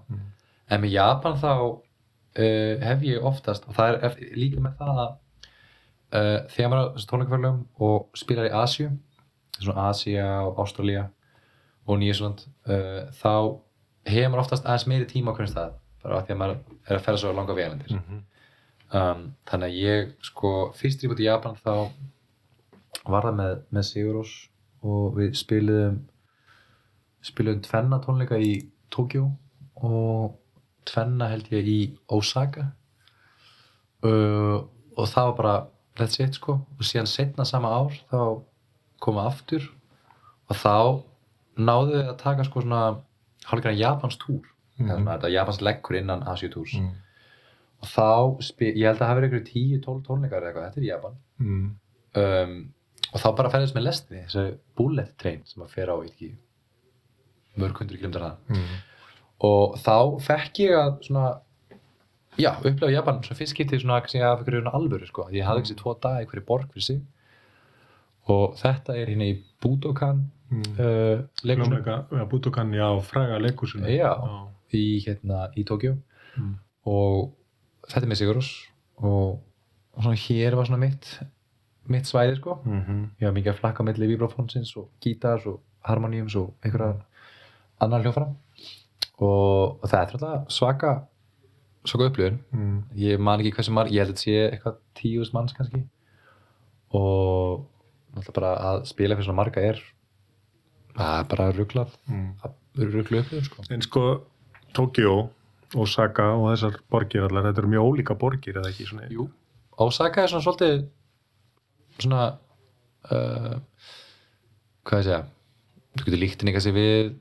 Mm. 0.09 0.21
en 0.69 0.81
með 0.81 0.91
Japan 0.91 1.33
þá 1.39 1.79
uh, 2.35 2.79
hef 2.81 3.01
ég 3.01 3.21
oftast 3.23 3.67
og 3.67 3.75
það 3.75 4.03
er 4.03 4.15
líka 4.35 4.59
með 4.59 4.77
það 4.79 4.97
að 5.03 5.11
uh, 6.13 6.47
þegar 6.47 6.69
maður 6.69 6.83
er 6.83 6.89
á 6.89 6.93
þessum 6.95 7.11
tónleikaferðlum 7.11 7.65
og 7.79 8.07
spilar 8.15 8.45
í 8.49 8.53
Asju 8.63 8.89
svona 9.59 9.89
Asía 9.91 10.25
og 10.47 10.57
Ástralía 10.63 11.07
og 11.87 11.99
Nýjusland 11.99 12.45
uh, 12.67 13.09
þá 13.11 13.59
hefur 14.07 14.29
maður 14.33 14.43
oftast 14.45 14.65
aðeins 14.65 14.87
meiri 14.87 15.05
tíma 15.09 15.31
á 15.31 15.35
hvernig 15.35 15.51
stað 15.53 15.73
bara 16.03 16.17
af 16.19 16.25
því 16.27 16.33
að 16.35 16.39
maður 16.41 16.57
er 16.89 16.97
að 16.97 17.03
ferða 17.05 17.21
svo 17.21 17.33
langa 17.33 17.53
veganendir 17.57 17.93
Mhm. 17.95 18.23
um, 18.93 19.21
þannig 19.47 19.69
að 19.69 19.77
ég 19.83 20.13
sko 20.21 20.51
fyrst 20.75 21.03
ég 21.03 21.09
búið 21.13 21.23
í 21.23 21.29
Japan 21.29 21.55
þá 21.55 21.89
var 23.07 23.23
það 23.27 23.35
með, 23.39 23.61
með 23.71 23.83
Sigurós 23.89 24.33
og 24.83 25.15
við 25.17 25.33
spiluðum 25.39 25.99
spiluðum 27.23 27.61
tvenna 27.63 27.99
tónleika 28.03 28.37
í 28.39 28.69
Tókjó 28.91 29.23
og 29.83 30.35
tvenna 30.85 31.29
held 31.31 31.47
ég 31.51 31.67
í 31.67 31.77
Osaka. 32.11 32.67
Uh, 34.03 34.67
og 34.99 35.07
það 35.07 35.29
var 35.29 35.35
bara 35.37 35.53
that's 35.97 36.19
it 36.19 36.35
sko. 36.35 36.59
Og 36.77 36.83
síðan 36.85 37.07
setna 37.07 37.45
sama 37.47 37.71
ár 37.71 37.95
þá 38.11 38.19
koma 39.03 39.25
aftur 39.29 39.65
og 40.49 40.55
þá 40.59 40.75
náðu 41.59 41.93
við 41.97 42.09
að 42.11 42.17
taka 42.23 42.43
sko 42.47 42.61
svona 42.63 42.81
hálfgerðan 43.49 43.79
Japans 43.83 44.17
túr 44.17 44.41
mm 44.43 44.85
Mhm. 44.85 44.89
-hmm. 44.89 45.07
þetta 45.11 45.31
Japans 45.31 45.61
leggur 45.61 45.95
innan 45.99 46.23
Asíu 46.23 46.49
túrs 46.49 46.73
Mm. 46.79 46.89
og 47.83 47.87
þá, 47.87 48.41
spil, 48.43 48.73
ég 48.75 48.87
held 48.87 48.99
að 49.01 49.07
það 49.07 49.17
verið 49.17 49.27
einhverju 49.29 49.81
10-12 49.83 50.01
tónleikar 50.07 50.41
eða 50.41 50.47
eitthvað, 50.49 50.65
þetta 50.69 50.81
er 50.81 50.87
Japan 50.87 51.15
Mm. 51.39 51.75
um, 52.15 52.73
og 53.13 53.19
þá 53.21 53.35
bara 53.35 53.49
ferðist 53.49 53.75
með 53.75 53.83
lestinni 53.83 54.23
þessu 54.25 54.57
bullet 54.75 55.17
train 55.17 55.41
sem 55.45 55.63
að 55.63 55.69
fer 55.69 55.87
á 55.93 55.95
ekki, 56.03 56.35
mörg 57.57 57.77
hundru 57.77 57.97
kilómetrar 57.97 58.31
það 58.31 58.37
Mm. 58.49 58.77
og 59.41 59.75
þá 59.77 60.19
fekk 60.21 60.53
ég 60.59 60.71
að 60.73 60.99
svona 61.07 61.39
já, 62.37 62.55
upplega 62.63 62.91
Japan, 62.93 63.21
svona 63.23 63.37
fyrst 63.37 63.55
getið 63.57 63.81
svona 63.81 63.99
kannski 64.01 64.21
af 64.21 64.39
einhverju 64.39 64.71
alvöru 64.73 65.05
sko, 65.07 65.27
ég 65.31 65.43
hafði 65.45 65.59
ekki 65.61 65.73
sér 65.73 65.81
tvo 65.83 65.93
daga 66.01 66.21
í 66.23 66.25
hverju 66.25 66.45
borg 66.45 66.67
fyrir 66.73 66.81
sig 66.83 67.01
og 68.27 68.55
þetta 68.55 68.95
er 68.97 69.07
hérna 69.11 69.29
í 69.33 69.37
Budokan 69.61 70.29
Mm. 70.53 70.61
uh, 70.77 71.23
Hljómleika, 71.41 72.05
ja, 72.11 72.25
Budokan, 72.29 72.71
já, 72.77 72.85
fræga 73.01 73.39
leikusinu 73.41 73.87
Já. 73.89 74.11
í 74.73 75.01
hérna 75.01 75.47
í 75.57 75.63
Tókjó 75.65 75.95
Mm. 76.37 76.55
og 76.85 77.31
þetta 77.87 78.03
er 78.03 78.09
með 78.11 78.19
Sigurós 78.21 78.49
og, 78.97 79.39
og 79.95 80.03
svona 80.03 80.15
hér 80.15 80.55
var 80.55 80.65
svona 80.65 80.79
mitt 80.79 81.19
mitt 81.87 82.03
svæði 82.05 82.35
sko 82.37 82.59
Mhm. 82.65 83.09
ég 83.19 83.25
var 83.25 83.33
mikið 83.33 83.51
að 83.53 83.59
flakka 83.59 83.83
melli 83.83 84.07
vibrafónsins 84.15 84.77
og 84.77 84.89
gítars 85.01 85.45
og 85.47 85.59
harmoníums 85.85 86.35
og 86.35 86.53
einhverja 86.63 87.01
annar 87.81 88.03
hljófara 88.03 88.29
og, 89.19 89.79
og 89.81 89.89
það 89.89 89.99
er 90.01 90.11
alltaf 90.13 90.47
svaka 90.49 91.03
svaka 91.85 92.05
upplifun 92.11 92.39
Mm. 92.53 92.83
ég 92.95 93.19
man 93.19 93.39
ekki 93.39 93.55
hversu 93.55 93.71
marg, 93.71 93.89
ég 93.91 93.99
held 94.05 94.11
að 94.11 94.15
þetta 94.15 94.23
sé 94.23 94.51
eitthvað 94.51 94.75
tíust 94.95 95.33
manns 95.33 95.53
kannski 95.53 95.83
og 96.93 97.65
náttúrulega 98.13 98.35
bara 98.39 98.51
að 98.71 98.83
spila 98.89 99.15
fyrir 99.17 99.25
svona 99.27 99.39
marga 99.41 99.61
er 99.69 99.79
er 100.99 101.23
bara 101.31 101.51
rugglað 101.57 101.95
Mm. 102.09 102.33
rugglu 102.77 103.19
upplifun 103.23 103.43
sko 103.47 103.63
En 103.73 103.81
sko, 103.81 104.03
Tokyo, 104.73 105.29
Osaka 105.75 106.31
og 106.37 106.47
þessar 106.53 106.79
borgir 106.89 107.23
allar, 107.25 107.43
þetta 107.49 107.61
eru 107.63 107.71
mjög 107.73 107.87
ólíka 107.89 108.15
borgir 108.17 108.57
eða 108.61 108.69
ekki 108.69 108.85
svona 108.89 109.07
Jú, 109.09 109.27
Osaka 109.77 110.23
er 110.23 110.27
svona 110.31 110.45
svolítið 110.45 110.85
svona 111.99 112.23
uh, 113.11 113.57
hvað 114.85 114.99
ég 114.99 115.05
segja 115.07 115.19
þú 115.97 116.05
getur 116.07 116.21
líkt 116.21 116.41
henni 116.41 116.53
kannski 116.55 116.73
við 116.73 117.11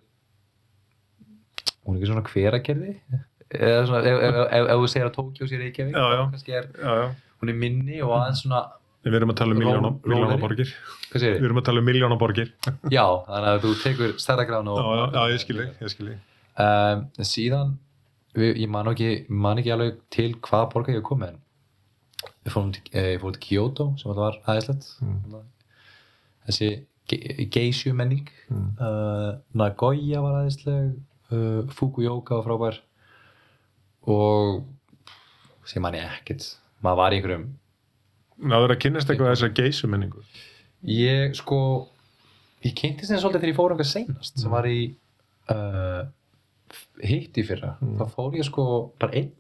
hún 1.85 1.97
er 1.97 2.01
ekki 2.03 2.11
svona 2.13 2.25
hveragerði 2.29 2.95
eða 3.53 3.83
svona, 3.89 4.01
ef, 4.09 4.71
þú 4.73 4.89
segir 4.89 5.09
að 5.11 5.17
Tókjó 5.19 5.49
sé 5.51 5.59
Reykjavík 5.61 5.97
Já, 5.97 6.05
já. 6.17 6.23
er, 6.61 6.69
Já, 6.77 6.93
já, 7.03 7.09
hún 7.43 7.53
er 7.53 7.59
minni 7.65 7.99
og 8.05 8.15
aðeins 8.17 8.45
svona 8.47 8.63
við 9.05 9.17
erum 9.19 9.33
að 9.33 9.39
tala 9.41 9.55
um 9.57 9.59
miljóna, 9.63 9.89
Ró- 9.91 10.01
miljóna 10.07 10.27
rólegri. 10.31 10.43
borgir. 10.47 10.73
Hvað 11.13 11.23
segir 11.25 11.39
Við 11.41 11.47
erum 11.49 11.59
að 11.63 11.65
tala 11.69 11.81
um 11.83 11.87
miljóna 11.91 12.19
borgir. 12.21 12.53
Já, 12.97 13.05
þannig 13.29 13.49
að 13.53 13.63
þú 13.65 13.73
tekur 13.83 14.13
stærra 14.23 14.45
grána 14.49 14.77
Já, 14.77 14.83
og 14.83 14.93
já, 14.99 15.07
já, 15.17 15.23
ég 15.35 15.41
skil 15.43 15.57
þig, 15.63 15.73
ég 15.83 15.93
skil 15.95 16.07
þig. 16.13 16.21
Um, 16.63 17.03
síðan 17.33 17.73
við, 18.37 18.53
ég 18.63 18.69
man 18.73 18.91
ekki, 18.93 19.11
man 19.29 19.59
ekki 19.63 19.73
alveg 19.75 19.99
til 20.15 20.29
hvaða 20.45 20.69
borga 20.73 20.93
ég 20.95 21.01
hef 21.01 21.07
komið 21.09 21.33
en 21.33 21.41
við 22.47 22.55
fórum 22.55 22.71
til, 22.77 22.83
eh, 22.95 23.17
fórum 23.23 23.35
til 23.37 23.43
Kyoto 23.49 23.87
sem 23.99 24.11
þetta 24.13 24.23
var 24.27 24.39
aðeinslegt. 24.53 24.89
Mm. 25.03 25.43
þessi 26.49 26.69
ge 27.11 27.47
geisju 27.55 27.93
menning 27.99 28.29
Mm. 28.53 28.71
uh, 28.79 29.39
Nagoya 29.57 30.21
var 30.23 30.35
aðeinsleg 30.43 30.93
uh, 31.33 31.63
Fukuoka 31.73 32.37
var 32.39 32.45
frábær. 32.47 32.79
Og 34.11 34.65
sem 35.69 35.83
man 35.83 35.95
ég 35.97 36.05
ekkert 36.19 36.47
maður 36.83 36.99
var 36.99 37.15
í 37.15 37.19
einhverjum 37.21 37.45
Náður 38.43 38.75
að 38.75 38.83
kynnast 38.83 39.11
eitthvað 39.11 39.35
þessar 39.35 39.55
geisumenningu 39.57 40.25
ég 40.89 41.37
sko 41.39 41.59
ég 42.63 42.75
kynnti 42.79 43.07
sem 43.07 43.21
svolítið 43.21 43.43
þegar 43.43 43.53
ég 43.53 43.59
fór 43.59 43.75
einhver 43.75 43.89
seinast 43.89 44.41
sem 44.41 44.53
var 44.53 44.67
í 44.71 44.81
uh, 45.53 46.03
hitt 47.03 47.39
í 47.39 47.45
fyrra. 47.47 47.77
Mm. 47.83 47.97
þá 48.01 48.17
fór 48.17 48.37
ég 48.39 48.47
sko 48.49 48.67
bara 49.01 49.17
einn 49.19 49.31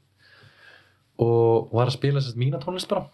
og 1.22 1.70
var 1.74 1.90
að 1.90 1.96
spila 1.98 2.22
sérst 2.22 2.40
mína 2.40 2.60
tónlist 2.62 2.90
bara. 2.90 3.06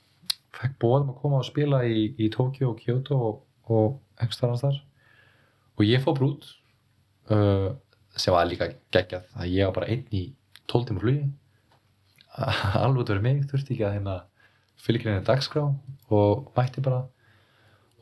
Fekk 0.59 0.79
bóðum 0.81 1.13
að 1.13 1.19
koma 1.23 1.43
og 1.43 1.49
spila 1.49 1.83
í, 1.87 2.09
í 2.19 2.31
Tokyo 2.33 2.73
og 2.73 2.81
Kyoto 2.81 3.19
og, 3.19 3.43
og 3.69 3.99
ekstra 4.25 4.49
annars 4.49 4.65
þar 4.65 4.81
og 5.79 5.85
ég 5.87 6.03
fór 6.03 6.17
brút 6.19 6.49
uh, 7.31 7.71
sem 8.19 8.35
var 8.35 8.49
líka 8.49 8.73
geggjað 8.95 9.29
að 9.39 9.53
ég 9.53 9.69
var 9.69 9.77
bara 9.77 9.93
einn 9.93 10.09
í 10.11 10.25
12 10.69 10.89
tíma 10.89 11.05
flugi. 11.05 11.29
Alveg 12.83 13.05
út 13.05 13.13
verið 13.13 13.25
mig 13.25 13.47
þurfti 13.51 13.77
ekki 13.77 13.87
að 13.87 13.95
hérna 13.99 14.17
fylgja 14.83 15.13
henni 15.13 15.27
dagskrá 15.27 15.65
og 16.15 16.51
mætti 16.57 16.83
bara 16.85 17.05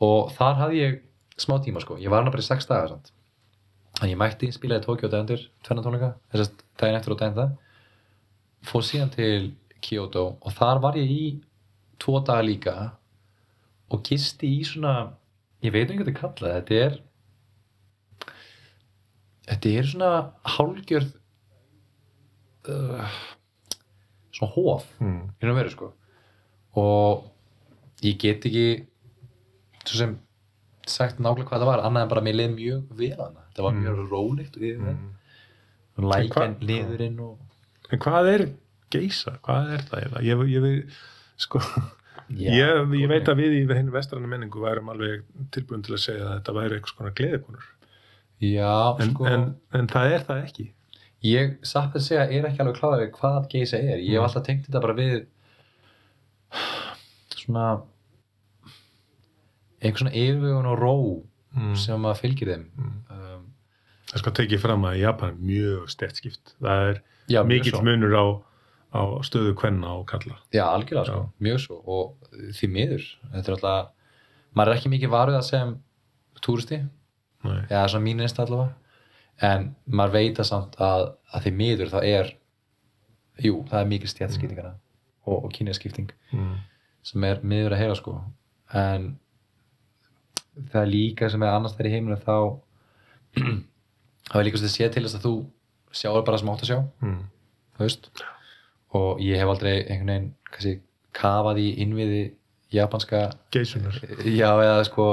og 0.03 0.31
þar 0.37 0.59
hafði 0.61 0.81
ég 0.83 0.97
smá 1.41 1.57
tíma 1.63 1.81
sko, 1.81 1.97
ég 2.01 2.11
var 2.11 2.23
hana 2.23 2.33
bara 2.33 2.43
í 2.43 2.47
6 2.47 2.69
dagar 2.69 2.93
samt. 2.93 3.13
en 4.01 4.11
ég 4.11 4.17
mætti, 4.19 4.51
spilaði 4.53 4.85
Tókjó 4.85 5.09
dægundir, 5.09 5.47
tvenna 5.65 5.81
tónleika, 5.81 6.11
þess 6.29 6.45
að 6.45 6.63
daginn 6.77 6.99
eftir 6.99 7.13
og 7.13 7.19
daginn 7.21 7.37
það 7.37 7.55
fór 8.67 8.85
síðan 8.85 9.13
til 9.13 9.53
Kyoto 9.81 10.25
og 10.41 10.53
þar 10.53 10.81
var 10.83 10.97
ég 10.99 11.09
í 11.13 11.25
tvo 12.01 12.19
daga 12.21 12.45
líka 12.45 12.75
og 13.89 14.03
gisti 14.05 14.49
í 14.59 14.63
svona 14.67 15.13
ég 15.65 15.73
veit 15.73 15.89
ekki 15.89 16.03
hvað 16.03 16.09
þetta 16.09 16.13
er 16.13 16.21
kallað, 16.21 16.57
þetta 16.57 16.81
er 16.85 16.97
þetta 19.47 19.73
er 19.79 19.89
svona 19.91 20.11
hálgjörð 20.57 21.13
uh, 22.73 23.15
svona 24.35 24.53
hóf 24.53 24.89
mm. 25.01 25.21
og 25.41 25.57
veru 25.61 25.73
sko 25.73 25.93
og 26.77 27.25
ég 28.05 28.17
get 28.21 28.45
ekki 28.45 28.65
svo 29.87 29.97
sem 30.03 30.15
sagt 30.87 31.19
nákvæmlega 31.19 31.49
hvað 31.49 31.63
það 31.63 31.69
var 31.71 31.83
annað 31.87 32.05
en 32.05 32.11
bara 32.13 32.21
að 32.23 32.27
mér 32.29 32.37
leið 32.41 32.55
mjög 32.55 32.97
vel 33.01 33.17
hana 33.19 33.45
það 33.57 33.63
var 33.67 33.73
Mm. 33.73 33.83
mjög 33.83 34.01
rólegt 34.11 34.57
og 34.57 34.63
yfir 34.69 34.95
Mm. 34.95 35.13
hvað- 36.31 36.59
liðurinn 36.61 37.19
og 37.19 37.37
En 37.91 37.99
hvað 37.99 38.27
er 38.33 38.41
geisa? 38.91 39.37
Hvað 39.43 39.69
er 39.73 39.83
það? 39.87 40.01
Ég, 40.23 40.41
ég, 40.55 40.63
ég, 40.67 40.91
sko, 41.37 41.59
Já, 42.29 42.51
ég, 42.51 43.07
veit 43.07 43.23
að 43.31 43.37
við 43.39 43.53
í 43.55 43.73
henni 43.73 43.91
vestrannu 43.93 44.27
menningu 44.27 44.59
værum 44.59 44.89
alveg 44.91 45.23
tilbúin 45.55 45.83
til 45.85 45.93
að 45.95 46.01
segja 46.03 46.25
að 46.27 46.33
þetta 46.41 46.55
væri 46.57 46.75
eitthvað 46.75 46.95
svona 46.97 47.13
gleðikonur. 47.15 47.63
já, 48.41 49.01
En, 49.01 49.13
sko 49.13 49.25
en, 49.25 49.45
en 49.73 49.87
það 49.87 50.11
er 50.11 50.19
það 50.27 50.43
ekki. 50.43 50.65
ég 51.23 51.55
satt 51.63 51.95
að 51.95 52.01
segja, 52.03 52.25
er 52.27 52.43
ekki 52.49 52.59
alveg 52.59 52.75
kláður 52.81 53.01
við 53.05 53.11
hvað 53.15 53.47
geisa 53.49 53.77
er, 53.79 53.97
ég 54.03 54.11
hef 54.11 54.19
Mm. 54.19 54.27
alltaf 54.27 54.43
tengt 54.45 54.65
þetta 54.67 54.81
bara 54.81 54.93
við 54.93 55.25
svona 57.37 57.81
einhver 59.81 60.01
svona 60.01 60.13
yfirvegun 60.15 60.65
og 60.71 60.79
ró 60.81 60.95
Mm. 61.57 61.75
sem 61.75 62.03
að 62.05 62.19
fylgir 62.19 62.47
þeim 62.51 62.65
Mm. 62.77 63.03
um, 63.09 63.45
Það 64.11 64.17
skal 64.19 64.31
tekið 64.33 64.59
fram 64.61 64.81
að 64.85 64.99
Japan 64.99 65.29
er 65.29 65.35
mjög 65.35 65.89
stertskipt. 65.89 66.53
Það 66.61 66.89
er 66.89 67.01
já, 67.29 67.43
mikill 67.43 67.71
svo. 67.73 67.81
munur 67.83 68.13
á, 68.13 68.25
á 68.93 69.01
stöðu 69.23 69.53
kvenna 69.55 69.87
og 69.97 70.05
kalla. 70.07 70.37
Já, 70.53 70.63
algjörlega 70.63 71.05
sko, 71.05 71.29
mjög 71.41 71.59
svo 71.59 71.81
og 71.87 72.15
því 72.31 72.67
miður, 72.71 73.03
þetta 73.33 73.47
er 73.47 73.55
alltaf 73.55 73.89
maður 74.55 74.71
er 74.71 74.77
ekki 74.77 74.89
mikið 74.89 75.09
varuð 75.09 75.37
að 75.39 75.43
sem 75.43 75.79
túristi, 76.41 76.89
Nei. 77.43 77.65
eða 77.69 77.89
svona 77.89 78.03
mín 78.05 78.21
einst 78.21 78.39
allavega, 78.39 78.73
en 79.41 79.75
maður 79.89 80.11
veit 80.13 80.37
að 80.39 80.45
samt 80.45 80.75
að, 80.79 81.15
að 81.33 81.41
því 81.43 81.51
miður 81.53 81.89
þá 81.89 82.03
er 82.03 82.33
jú, 83.43 83.63
það 83.69 83.81
er 83.81 83.85
mikið 83.91 84.07
stjætskiptingana 84.13 84.75
og, 85.27 85.43
og 85.45 85.51
kynjaskipting 85.53 86.09
Mm. 86.33 86.55
sem 87.03 87.23
er 87.23 87.39
miður 87.43 87.75
að 87.75 87.81
heyra 87.83 87.95
sko 87.99 88.15
en 88.73 89.11
það 90.71 90.81
er 90.81 90.89
líka 90.91 91.29
sem 91.31 91.43
er 91.45 91.53
annars 91.53 91.75
þær 91.77 91.87
í 91.89 91.93
heiminu 91.93 92.17
þá 92.19 92.33
það 94.31 94.39
er 94.41 94.47
líka 94.47 94.61
sem 94.63 94.73
sé 94.73 94.89
til 94.93 95.05
þess 95.05 95.19
að 95.19 95.27
þú 95.27 95.33
sjáur 95.97 96.25
bara 96.27 96.39
sem 96.41 96.49
átt 96.53 96.65
að 96.65 96.71
sjá 96.73 96.79
Mm. 97.03 97.21
veist 97.79 98.09
og 98.97 99.19
ég 99.21 99.37
hef 99.41 99.51
aldrei 99.51 99.75
einhvern 99.83 100.09
veginn 100.09 100.33
kannski 100.51 100.73
kafað 101.17 101.59
í 101.61 101.67
innviði 101.83 102.23
japanska 102.73 103.21
Geisunar. 103.53 103.95
já 104.41 104.49
eða 104.63 104.83
sko 104.87 105.05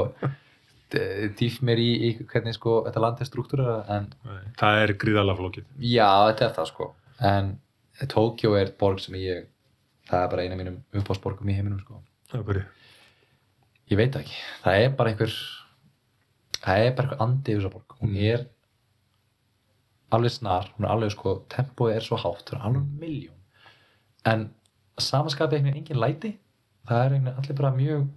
d- 0.90 1.28
dýft 1.38 1.62
mér 1.66 1.78
í, 1.82 1.90
í 2.08 2.10
hvernig 2.26 2.54
sko 2.56 2.80
þetta 2.86 3.02
land 3.02 3.20
er 3.22 3.28
struktúra 3.28 3.76
en. 3.94 4.08
Það 4.58 4.80
er 4.82 4.92
gríðalega 5.04 5.38
flókið. 5.38 5.64
já 5.78 6.08
þetta 6.30 6.48
er 6.48 6.54
það 6.58 6.70
sko 6.72 6.88
en 7.30 7.52
Tókjó 8.10 8.56
er 8.58 8.72
borg 8.78 8.98
sem 8.98 9.14
ég 9.20 9.44
það 10.14 10.24
er 10.24 10.32
bara 10.34 10.42
eina 10.46 10.56
af 10.56 10.60
mínum 10.62 10.80
uppáðsborgum 11.00 11.50
í 11.52 11.56
heiminum 11.58 11.80
sko 11.82 12.00
er 12.34 12.42
hverju. 12.48 12.64
ég 13.92 13.96
veit 14.00 14.16
ekki, 14.20 14.36
það 14.64 14.80
er 14.84 14.90
bara 14.98 15.10
einhver 15.12 15.34
það 16.64 16.82
er 16.86 16.94
bara 16.96 17.08
einhver 17.08 17.22
andi 17.26 17.52
í 17.52 17.56
þessa 17.58 17.72
borg 17.74 17.96
hún 18.00 18.14
Mm. 18.14 18.24
er 18.32 18.46
alveg 20.14 20.30
snar, 20.30 20.68
hún 20.76 20.84
er 20.86 20.92
alveg 20.94 21.10
sko 21.14 21.32
tempóið 21.50 21.96
er 21.96 22.04
svo 22.06 22.16
hátt, 22.22 22.44
það 22.46 22.58
er 22.58 22.66
alveg 22.68 22.84
miljón 23.00 23.40
en 24.24 24.44
samanskapið 24.98 25.58
einhvern 25.58 25.72
veginn 25.74 25.80
engin 25.82 26.00
læti 26.02 26.30
það 26.88 27.00
er 27.04 27.12
einhvern 27.16 27.24
veginn 27.24 27.38
allir 27.42 27.58
bara 27.58 27.72
mjög 27.76 28.08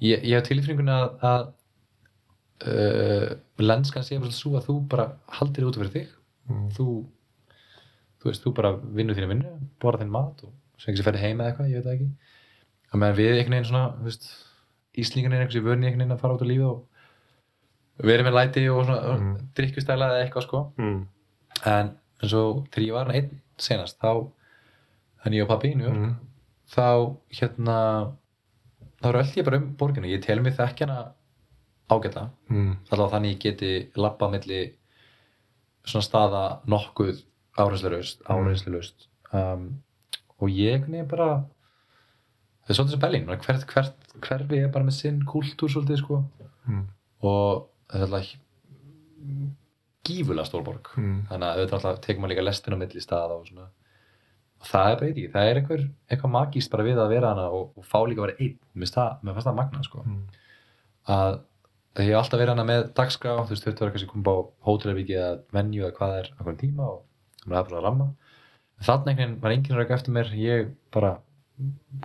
ég, 0.00 0.22
ég 0.22 0.34
hef 0.38 0.46
tilfinninguna 0.46 0.98
að, 1.02 1.08
að 1.28 1.48
uh, 2.68 3.32
lenskan 3.58 4.04
sé 4.06 4.18
bara 4.22 4.34
svo 4.34 4.54
að 4.58 4.68
þú 4.68 4.76
bara 4.94 5.08
haldir 5.40 5.66
út 5.68 5.78
fyrir 5.80 5.94
þig 5.96 6.14
Mm. 6.48 6.70
þú 6.72 6.84
þú 8.18 8.24
veist, 8.30 8.42
þú 8.44 8.52
bara 8.54 8.72
vinnur 8.76 9.14
þínu 9.18 9.28
vinnu 9.32 9.52
borða 9.80 10.00
þinn 10.02 10.10
mat 10.14 10.42
og 10.44 10.52
svo 10.78 10.90
ekki 10.90 10.96
sem 11.02 11.06
ferði 11.08 11.22
heim 11.24 11.40
eða 11.40 11.52
eitthvað, 11.52 11.70
ég 11.70 11.76
veit 11.78 11.84
það 11.86 11.96
ekki 11.96 12.08
að 12.92 13.00
meðan 13.02 13.16
við 13.18 13.32
einhvern 13.38 13.56
veginn 13.58 13.70
svona, 13.72 13.86
þú 13.98 14.04
veist 14.10 14.28
Íslingan 14.98 15.32
er 15.36 15.40
einhvers 15.44 15.58
í 15.60 15.62
vörni 15.62 15.86
einhvern 15.86 16.00
veginn 16.02 16.16
að 16.16 16.20
fara 16.22 16.34
út 16.34 16.42
á 16.42 16.48
lífið 16.50 16.68
og 16.72 18.06
verið 18.08 18.26
með 18.28 18.34
læti 18.38 18.64
og 18.72 18.84
svona 18.86 19.18
Mm. 19.18 19.34
drikkustæla 19.54 20.08
eða 20.10 20.22
eitthvað 20.24 20.42
sko 20.46 20.72
Mm. 20.78 21.06
en 21.66 21.92
eins 22.22 22.34
og 22.34 22.64
þegar 22.70 22.86
ég 22.88 22.92
var 22.92 23.12
einn 23.14 23.40
senast 23.58 23.98
þá, 24.00 24.26
þannig 25.22 25.38
ég 25.38 25.42
og 25.42 25.48
pappi 25.48 25.72
í 25.72 25.76
New 25.76 25.86
York 25.86 25.98
Mm. 25.98 26.16
þá 26.68 27.16
hérna 27.30 27.78
þá 29.02 29.12
röldi 29.14 29.36
ég 29.38 29.44
bara 29.44 29.56
um 29.58 29.74
borginu, 29.76 30.06
ég 30.10 30.22
tel 30.22 30.40
mig 30.42 30.54
þekkjana 30.56 31.12
ágætlega 31.90 32.30
Mm. 32.50 32.76
allavega 32.90 33.12
þannig 33.16 33.32
ég 33.36 33.40
geti 33.40 33.90
labbað 33.96 34.30
milli 34.32 34.74
svona 35.86 36.02
staða 36.04 36.60
nokkuð 36.66 37.22
áreinslulegust 37.58 38.24
áreinslulegust 38.28 39.08
um, 39.34 39.70
og 40.38 40.52
ég 40.54 40.84
veginn 40.86 41.08
bara 41.10 41.30
það 42.64 42.74
er 42.74 42.78
svolítið 42.78 42.94
sem 42.94 43.02
bara 43.04 43.40
hvert, 43.44 43.66
hvert 43.72 44.08
hverfi 44.22 44.60
er 44.62 44.70
bara 44.72 44.86
með 44.86 44.98
sinn 44.98 45.22
kúltúr 45.26 45.72
svolítið 45.72 46.02
sko. 46.02 46.20
Mm. 46.68 46.84
og 47.24 47.68
það 47.88 48.02
er 48.02 48.06
alltaf 48.06 48.34
gífulega 50.08 50.48
stór 50.48 50.64
borg. 50.66 50.92
Mm. 50.96 51.18
þannig 51.30 51.48
að 51.48 51.62
auðvitað 51.62 52.00
tekur 52.04 52.22
maður 52.22 52.34
líka 52.34 52.46
lestin 52.46 52.76
á 52.76 52.80
milli 52.80 53.04
staða 53.04 53.36
og 53.38 53.48
svona. 53.48 53.68
Og 54.58 54.66
það 54.66 54.90
er 54.90 54.96
bara 54.98 55.08
eitthvað, 55.08 55.32
það 55.34 55.48
er 55.48 55.60
einhver 55.60 55.82
eitthvað 56.08 56.34
magíst 56.34 56.72
bara 56.72 56.86
við 56.86 57.00
að 57.02 57.12
vera 57.12 57.32
hana 57.34 57.46
og, 57.54 57.68
og 57.78 57.86
fá 57.86 57.98
líka 58.02 58.22
að 58.22 58.26
vera 58.26 58.38
einn. 58.46 58.56
Mér 58.74 58.92
það, 58.94 59.20
fannst 59.28 59.48
það 59.50 59.60
magna 59.60 59.84
sko. 59.86 60.04
Mm. 60.06 60.24
að 61.18 61.44
að 61.98 62.04
ég 62.04 62.14
hef 62.14 62.20
alltaf 62.20 62.38
verið 62.38 62.52
hana 62.52 62.64
með 62.68 62.82
dagskrá 62.94 63.32
þú 63.40 63.50
veist, 63.50 63.64
þurftu 63.64 63.80
að 63.80 63.84
vera 63.84 63.94
kannski 63.94 64.10
koma 64.12 64.30
á 64.30 64.38
hótelvíki 64.68 65.14
eða 65.18 65.30
venju 65.56 65.80
eða 65.82 65.94
hvað 65.96 66.12
það 66.12 66.18
er 66.20 66.28
á 66.30 66.40
hvernig 66.44 66.60
tíma 66.60 66.84
og 66.92 67.00
það 67.54 67.60
er 67.62 67.68
bara 67.70 67.80
að 67.80 67.86
ramma 67.88 68.08
þannig 68.84 69.08
einhvern 69.08 69.18
veginn 69.18 69.40
var 69.42 69.54
enginn 69.54 69.74
að 69.74 69.80
rauka 69.82 69.96
eftir 69.98 70.14
mér. 70.14 70.32
Ég 70.38 70.68
bara 70.94 71.16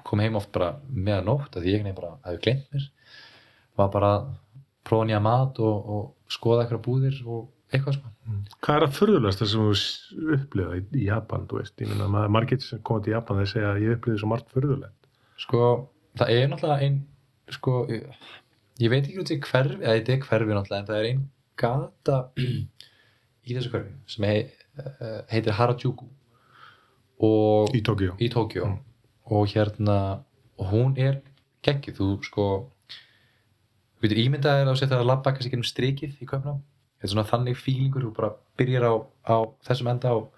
kom 0.07 0.21
heim 0.23 0.37
oft 0.39 0.51
bara 0.55 0.73
með 0.89 1.19
að 1.19 1.27
nótt 1.29 1.57
að 1.57 1.65
því 1.65 1.73
ég 1.73 1.79
einhvern 1.79 1.89
veginn 1.89 1.99
bara 1.99 2.13
hefði 2.27 2.43
glemt 2.47 2.73
mér. 2.73 2.87
Var 3.79 3.91
bara 3.93 4.11
að 4.17 4.31
prófa 4.87 5.07
nýja 5.09 5.21
mat 5.23 5.59
og, 5.63 5.91
og 5.95 6.33
skoða 6.33 6.65
eitthvað 6.65 6.83
búðir 6.87 7.19
og 7.23 7.43
eitthvað 7.73 7.97
sko. 7.99 8.11
Hvað 8.63 8.77
er 8.77 8.85
að 8.87 8.97
furðulegasta 8.97 9.47
sem 9.49 9.63
þú 9.63 10.33
upplifa 10.37 10.77
í, 10.79 10.83
Japan, 11.05 11.47
þú 11.49 11.59
veist? 11.59 11.75
Ég 11.81 11.89
meina, 11.91 12.09
maður, 12.11 12.33
margir 12.35 12.61
sem 12.63 12.81
koma 12.85 13.03
til 13.03 13.15
Japan 13.15 13.41
þeir 13.41 13.51
segja 13.53 13.71
að 13.71 13.81
ég 13.83 13.97
upplifi 13.97 14.21
svo 14.21 14.29
margt 14.31 14.53
furðulegt. 14.53 15.09
sko, 15.41 15.63
það 16.19 16.33
er 16.35 16.51
náttúrulega 16.51 16.87
ein 16.87 16.99
sko, 17.51 17.73
ég, 17.91 18.27
ég 18.83 18.93
veit 18.93 19.01
ekki 19.03 19.23
út 19.23 19.33
í 19.33 19.39
hverfi 19.43 19.79
eða 19.81 19.95
þetta 19.97 20.13
er 20.13 20.27
hverfi 20.27 20.57
náttúrulega 20.57 20.81
en 20.83 20.89
það 20.89 20.99
er 20.99 21.09
ein 21.09 21.23
gata 21.59 22.19
í 23.47 23.57
þessu 23.57 23.73
hverfi 23.73 23.95
sem 24.13 24.27
hei, 24.29 24.37
heitir 25.31 25.53
Harajuku. 25.53 26.05
Og 27.23 27.69
Í 28.19 28.29
Tókjó 28.29 28.65
Mm. 28.65 28.79
og 29.31 29.47
hérna 29.47 30.23
og 30.59 30.65
hún 30.71 30.97
er 30.97 31.21
geggjuð, 31.63 31.95
þú 31.97 32.07
sko 32.23 32.45
þú 33.97 34.01
veitir 34.03 34.19
ímyndaðir 34.25 34.67
að 34.67 34.79
setja 34.81 34.99
að 34.99 35.05
labba 35.07 35.31
kannski 35.31 35.51
gennum 35.53 35.63
strikið 35.63 36.17
í 36.21 36.25
köpnum 36.27 36.59
þetta 36.99 37.07
er 37.07 37.11
svona 37.13 37.29
þannig 37.29 37.55
fílingur, 37.57 38.03
þú 38.03 38.11
bara 38.17 38.33
byrjar 38.57 38.83
á, 38.83 38.93
á 39.29 39.35
þessum 39.63 39.89
enda 39.93 40.11
og 40.17 40.31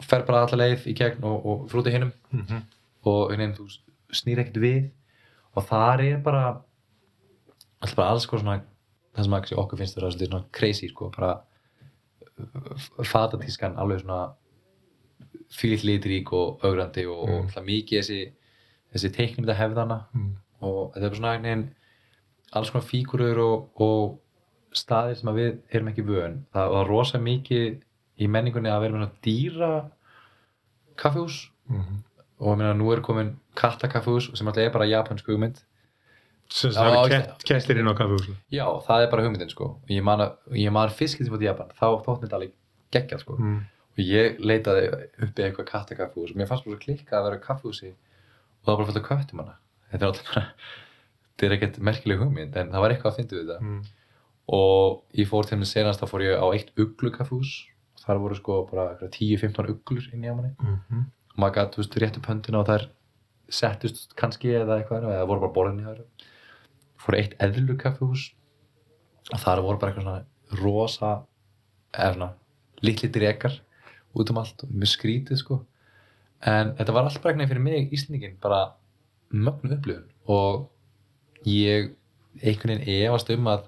fer 0.00 0.24
bara 0.26 0.46
alla 0.46 0.56
leið 0.64 0.86
í 0.88 0.94
gegn 0.96 1.22
og, 1.24 1.46
og 1.46 1.68
frúti 1.70 1.92
hinnum 1.92 2.12
Mm 2.32 2.46
-hmm. 2.46 2.62
og 3.04 3.30
veginn 3.30 3.54
þú 3.54 3.68
snýr 4.12 4.38
ekkert 4.38 4.56
við. 4.62 4.90
Og 5.56 5.64
þar 5.68 6.00
er 6.00 6.18
bara 6.18 6.62
alltaf 7.82 7.96
bara 7.96 8.10
alls 8.10 8.22
sko 8.22 8.38
svona 8.38 8.62
það 9.14 9.24
sem 9.24 9.32
að 9.32 9.58
okkur 9.58 9.78
finnst 9.78 9.96
þetta 9.96 10.26
svona 10.26 10.44
crazy 10.52 10.88
sko, 10.88 11.10
bara 11.10 11.42
fatatískan 13.04 13.76
alveg 13.76 14.00
svona 14.02 14.32
fyllt 15.52 15.84
litrík 15.84 16.32
og 16.32 16.60
augrandi 16.64 17.06
og, 17.06 17.28
Mm. 17.28 17.50
og 17.56 17.64
mikið 17.66 17.98
þessi 18.00 18.32
þessi 18.94 19.10
teiknumita 19.16 19.54
hefðana 19.56 20.00
Mm. 20.14 20.36
og 20.62 20.92
þetta 20.94 21.06
er 21.10 21.14
svona 21.14 21.32
einhvern 21.32 21.42
veginn 21.42 21.74
alls 22.52 22.70
konar 22.70 22.84
fígurur 22.86 23.38
og, 23.38 23.80
og 23.80 24.18
staðir 24.74 25.16
sem 25.16 25.28
við 25.34 25.58
erum 25.72 25.88
ekki 25.88 26.04
vön. 26.04 26.44
Það 26.54 26.70
var 26.72 26.86
rosa 26.88 27.18
mikið 27.18 27.82
í 28.20 28.28
menningunni 28.28 28.68
að 28.68 28.80
vera 28.80 28.92
með 28.92 29.00
svona 29.00 29.20
dýra 29.24 29.90
kaffihús. 30.96 31.50
Mm 31.68 32.02
og 32.42 32.56
ég 32.56 32.58
meina 32.58 32.74
nú 32.74 32.88
er 32.92 33.00
komin 33.00 33.36
kattakaffehús 33.54 34.32
sem 34.36 34.46
alltaf 34.48 34.64
er 34.64 34.72
bara 34.74 34.86
japansk 34.90 35.26
hugmynd 35.30 35.60
Sem 36.52 36.72
það 36.76 37.08
kett, 37.12 37.44
kettir 37.48 37.78
inn 37.80 37.88
á 37.88 37.94
kaffehúsinu. 37.96 38.36
já, 38.52 38.64
það 38.86 39.04
er 39.06 39.10
bara 39.14 39.22
hugmyndin 39.26 39.50
sko. 39.52 39.68
Ég 39.88 40.02
man, 40.04 40.24
man 40.76 40.90
fiskinn 40.92 41.26
sem 41.26 41.32
fótt 41.34 41.44
í 41.44 41.48
Japan. 41.48 41.70
Þá 41.78 41.86
þótt 42.04 42.24
þetta 42.26 42.36
alveg 42.38 42.52
geggjað 42.92 43.22
sko. 43.24 43.36
Mm. 43.40 43.60
og 43.92 43.98
ég 44.08 44.38
leitaði 44.40 44.84
uppi 45.26 45.42
eitthvað 45.44 45.66
kattakaffehús 45.68 46.30
og 46.32 46.36
mér 46.40 46.46
fannst 46.48 46.64
bara 46.68 46.78
klikkað 46.80 47.18
að 47.18 47.26
vera 47.28 47.40
kaffehúsi 47.44 47.90
og 47.92 48.64
það 48.64 48.70
var 48.70 48.78
bara 48.78 48.86
fullt 48.88 49.00
af 49.02 49.08
köttum 49.10 49.40
hana 49.42 49.56
þetta 49.92 49.98
er 50.02 50.08
alltaf 50.08 50.28
bara 50.32 50.44
þetta 51.32 51.46
er 51.48 51.54
ekkert 51.56 51.76
merkileg 51.88 52.22
hugmynd 52.22 52.56
en 52.56 52.70
það 52.72 52.84
var 52.84 52.94
eitthvað 52.94 53.12
að 53.12 53.18
fyndi 53.20 53.36
við 53.36 53.42
þetta 53.50 53.58
Mm. 53.66 53.82
og 54.56 55.02
ég 55.20 55.28
fór 55.28 55.44
til 55.50 55.58
mig 55.60 55.68
senast 55.68 56.00
þá 56.00 56.08
fór 56.08 56.24
ég 56.24 56.40
á 56.40 56.46
eitt 56.56 56.72
uglukaffehús 56.80 57.52
og 57.96 58.00
þar 58.06 58.22
voru 58.24 58.38
sko 58.40 58.56
bara 58.72 58.86
10-15 59.02 59.68
uglur 59.74 60.08
inn 60.12 60.24
í 60.24 60.32
manni. 60.36 60.54
Mm 60.60 61.04
og 61.32 61.38
maður 61.40 61.54
gæti, 61.56 61.72
þú 61.76 61.80
veist, 61.84 61.94
rétt 62.02 62.16
upp 62.20 62.26
höndina 62.28 62.58
og 62.60 62.66
þær 62.68 62.82
settust 63.52 64.10
kannski 64.20 64.50
eða 64.56 64.80
eitthvað 64.80 65.06
eða 65.08 65.28
voru 65.28 65.40
bara 65.46 65.54
borðinni 65.56 65.84
þar 65.86 66.02
fór 67.02 67.18
eitt 67.18 67.36
eðlu 67.42 67.76
kaffihús. 67.80 68.30
Og 69.32 69.42
þar 69.42 69.62
voru 69.64 69.80
bara 69.80 69.92
eitthvað 69.92 70.08
svona 70.08 70.62
rosa 70.62 71.12
eða 71.92 72.14
svona 72.16 72.30
litli 72.82 73.10
drekar 73.12 73.58
út 74.18 74.32
um 74.32 74.40
allt 74.42 74.64
og 74.64 74.72
mjög 74.72 74.92
skrítið 74.96 75.40
sko. 75.40 75.60
En 76.42 76.74
þetta 76.78 76.94
var 76.94 77.06
allt 77.06 77.22
bara 77.22 77.34
eitthvað 77.34 77.54
fyrir 77.54 77.64
mig 77.64 77.94
Íslendingin 77.94 78.38
bara 78.42 78.62
mögnu 79.30 79.76
upplifun. 79.76 80.08
Og 80.26 80.68
ég 81.48 81.92
einhvern 82.40 82.78
veginn 82.78 83.06
efast 83.06 83.30
um 83.34 83.48
að 83.50 83.66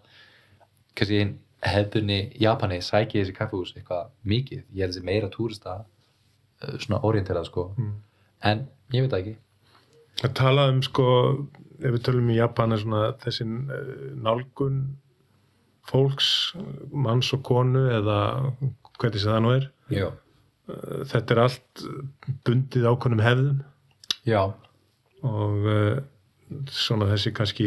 kannski 0.95 1.23
hefðunni 1.65 2.19
Japani 2.41 2.81
sæki 2.85 3.21
þessi 3.21 3.35
kaffehús 3.37 3.73
eitthvað 3.75 4.11
mikið, 4.29 4.65
ég 4.75 4.85
held 4.85 4.95
þessi 4.95 5.07
meira 5.07 5.31
túrista 5.33 5.79
uh, 5.81 6.77
svona 6.79 7.01
orienterað 7.09 7.49
sko. 7.49 7.71
Mm. 7.79 7.95
en 8.45 8.67
ég 8.93 9.05
veit 9.05 9.13
það 9.13 9.21
ekki 9.23 9.37
Að 10.23 10.35
tala 10.39 10.69
um 10.71 10.79
sko, 10.87 11.05
ef 11.83 11.91
við 11.97 12.03
tölum 12.07 12.29
í 12.31 12.37
Japan 12.39 12.73
er 12.73 12.79
svona 12.85 13.01
þessi 13.25 13.45
eh, 13.45 13.89
nálgun 14.23 14.77
fólks, 15.91 16.29
manns 16.93 17.33
og 17.37 17.43
konu 17.45 17.83
eða 17.93 18.19
hvernig 19.01 19.21
sem 19.21 19.33
það 19.35 19.43
nú 19.47 19.57
er. 19.59 19.71
já, 19.93 20.07
Eh, 20.65 21.03
Þetta 21.11 21.35
er 21.35 21.39
allt 21.43 21.83
bundið 22.47 22.87
ákonum 22.89 23.21
hefðum 23.21 23.59
já, 24.25 24.39
og 25.21 25.67
uh, 25.69 25.99
svona 26.73 27.05
þessi 27.11 27.35
kannski 27.37 27.67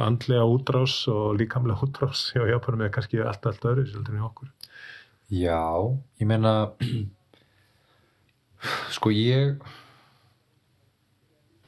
andlega 0.00 0.46
útrás 0.48 0.94
og 1.12 1.36
líkamlega 1.36 1.84
útrás 1.84 2.22
hjá 2.32 2.46
Japanum 2.48 2.86
er 2.86 2.94
kannski 2.94 3.20
allt, 3.20 3.44
allt 3.44 3.66
öðru 3.68 3.84
svolítið 3.90 4.16
hjá 4.16 4.24
okkur. 4.30 4.48
já 5.28 5.60
ég 6.22 6.30
meina 6.30 6.54
sko 8.96 9.12
ég 9.12 9.60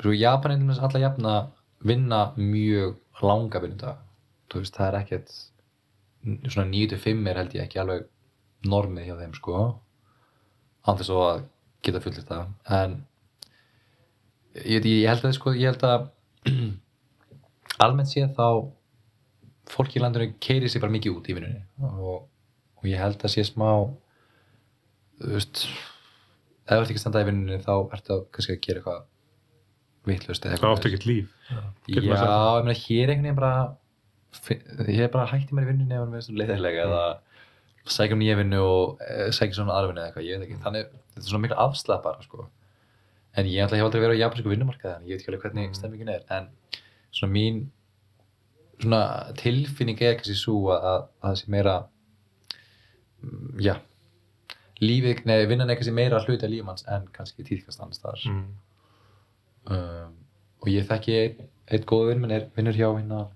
sko 0.01 0.17
Japan 0.17 0.55
er 0.55 0.63
dæmis 0.63 0.81
alla 0.81 1.05
jafna 1.05 1.35
vinna 1.85 2.21
mjög 2.37 2.97
langa 3.23 3.61
vinnudag 3.63 4.01
þú 4.51 4.63
veist 4.63 4.77
það 4.77 4.89
er 4.89 4.99
ekkert 5.01 5.35
svona 6.53 6.69
9-5 6.69 7.29
er 7.31 7.41
held 7.41 7.55
ég 7.57 7.65
ekki 7.65 7.81
alveg 7.81 8.09
normið 8.69 9.09
hjá 9.09 9.17
þeim 9.21 9.37
sko. 9.37 9.61
Án 10.85 10.99
þess 10.99 11.13
að 11.15 11.45
geta 11.85 12.03
fullir 12.05 12.27
það. 12.29 12.51
En 12.77 12.99
ég, 14.67 14.85
ég 14.85 15.09
held 15.09 15.25
að 15.25 15.37
sko 15.39 15.55
ég 15.57 15.71
held 15.71 15.87
að 15.89 16.09
almennt 17.85 18.13
séð 18.13 18.35
þá 18.37 18.49
fólk 19.71 19.97
í 19.97 20.03
landinu 20.03 20.35
keiri 20.43 20.69
sig 20.69 20.83
bara 20.83 20.93
mikið 20.93 21.17
út 21.17 21.31
í 21.31 21.37
vinnunni. 21.37 21.63
Og, 21.89 22.27
og 22.81 22.89
ég 22.89 23.01
held 23.01 23.23
að 23.23 23.37
sé 23.37 23.47
smá 23.49 23.71
þú 25.21 25.35
veist 25.37 25.65
ef 25.65 26.75
þú 26.75 26.83
ert 26.83 26.91
ekki 26.91 27.01
að 27.01 27.05
standa 27.05 27.25
í 27.25 27.31
vinnunni 27.31 27.63
þá 27.65 27.75
ertu 27.97 28.17
að 28.17 28.27
kannski 28.35 28.57
að 28.57 28.63
gera 28.67 28.83
eitthvað 28.83 29.07
vittlust 30.09 30.47
eða 30.47 30.61
Það 30.61 30.75
áttu 30.75 30.91
ekkert 30.91 31.09
líf. 31.09 31.33
Já, 31.51 31.61
ég 31.97 32.07
meina 32.09 32.77
hér 32.77 33.03
er 33.05 33.15
einhvern 33.15 33.27
veginn 33.27 33.41
bara 33.41 33.53
ég 34.87 35.03
er 35.05 35.11
bara 35.13 35.27
hætti 35.31 35.57
mér 35.57 35.67
í 35.67 35.71
vinnunni 35.73 35.97
ef 35.97 36.05
hann 36.05 36.15
veist 36.15 36.33
leiðilega 36.33 36.87
eða 36.87 37.03
sækja 37.91 38.15
um 38.15 38.23
nýja 38.23 38.39
vinnu 38.39 38.61
og 38.63 39.03
e, 39.03 39.29
sækja 39.35 39.59
svona 39.59 39.75
aðra 39.75 39.91
vinnu 39.91 40.03
eða 40.03 40.11
eitthvað, 40.11 40.29
ég 40.29 40.39
veit 40.39 40.47
ekki. 40.47 40.63
Þannig, 40.65 40.95
þetta 41.15 41.25
er 41.25 41.33
svona 41.33 41.45
miklu 41.47 41.61
afslæð 41.65 42.03
bara 42.07 42.27
sko. 42.27 42.47
en 43.39 43.47
ég 43.47 43.65
ætla 43.65 43.79
hef 43.79 43.87
aldrei 43.87 44.03
verið 44.03 44.19
á 44.19 44.23
japansku 44.25 44.51
vinnumarkaði 44.51 44.95
þannig 44.95 45.11
ég 45.11 45.15
veit 45.15 45.23
ekki 45.23 45.31
alveg 45.31 45.45
hvernig 45.45 45.77
stemmingin 45.79 46.15
er. 46.15 46.25
En 46.35 46.49
svona 47.15 47.35
mín 47.35 47.61
svona 48.81 49.03
tilfinning 49.39 50.01
er 50.03 50.17
kannski 50.19 50.37
svo 50.39 50.73
að, 50.75 50.87
að, 50.91 51.05
að 51.21 51.29
það 51.29 51.39
sé 51.41 51.53
meira 51.55 51.77
mm, 53.23 53.61
já 53.67 53.75
lífið, 54.81 55.25
nei, 55.29 55.37
vinnan 55.49 55.71
er 55.71 55.79
kannski 55.79 55.95
meira 55.95 56.21
hluti 56.25 56.47
af 56.47 56.53
lífum 56.53 56.73
hans 56.73 56.87
en 56.89 57.07
kannski 57.15 57.45
tíðkast 57.45 57.83
annars 57.83 58.01
staðar. 58.01 58.23
Mm. 58.31 58.47
Um, 59.69 60.17
og 60.61 60.69
ég 60.73 60.89
þekki 60.89 61.17
einn, 61.21 61.47
einn 61.71 61.87
góð 61.89 62.11
vinn 62.11 62.25
minn 62.25 62.37
er 62.37 62.49
vinnur 62.57 62.77
hjá 62.77 62.89
hérna 62.89 63.27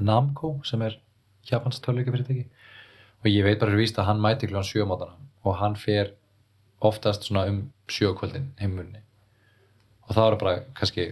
Namco 0.00 0.56
sem 0.64 0.82
er 0.86 0.98
Japans 1.48 1.80
tölvíkafyrirtæki 1.84 2.44
og 3.24 3.30
ég 3.30 3.46
veit 3.46 3.60
bara 3.60 3.76
víst 3.78 3.98
að 3.98 4.10
hann 4.10 4.22
mæti 4.22 4.48
kljóðan 4.48 4.68
sjö 4.68 4.84
á 4.84 4.90
mótana 4.90 5.16
og 5.44 5.58
hann 5.60 5.76
fer 5.80 6.12
oftast 6.84 7.26
svona 7.26 7.46
um 7.50 7.64
sjö 7.88 8.12
á 8.12 8.18
kvöldin 8.18 8.52
heimunni 8.60 9.02
og 10.04 10.14
það 10.16 10.28
eru 10.28 10.40
bara 10.42 10.54
kannski 10.76 11.06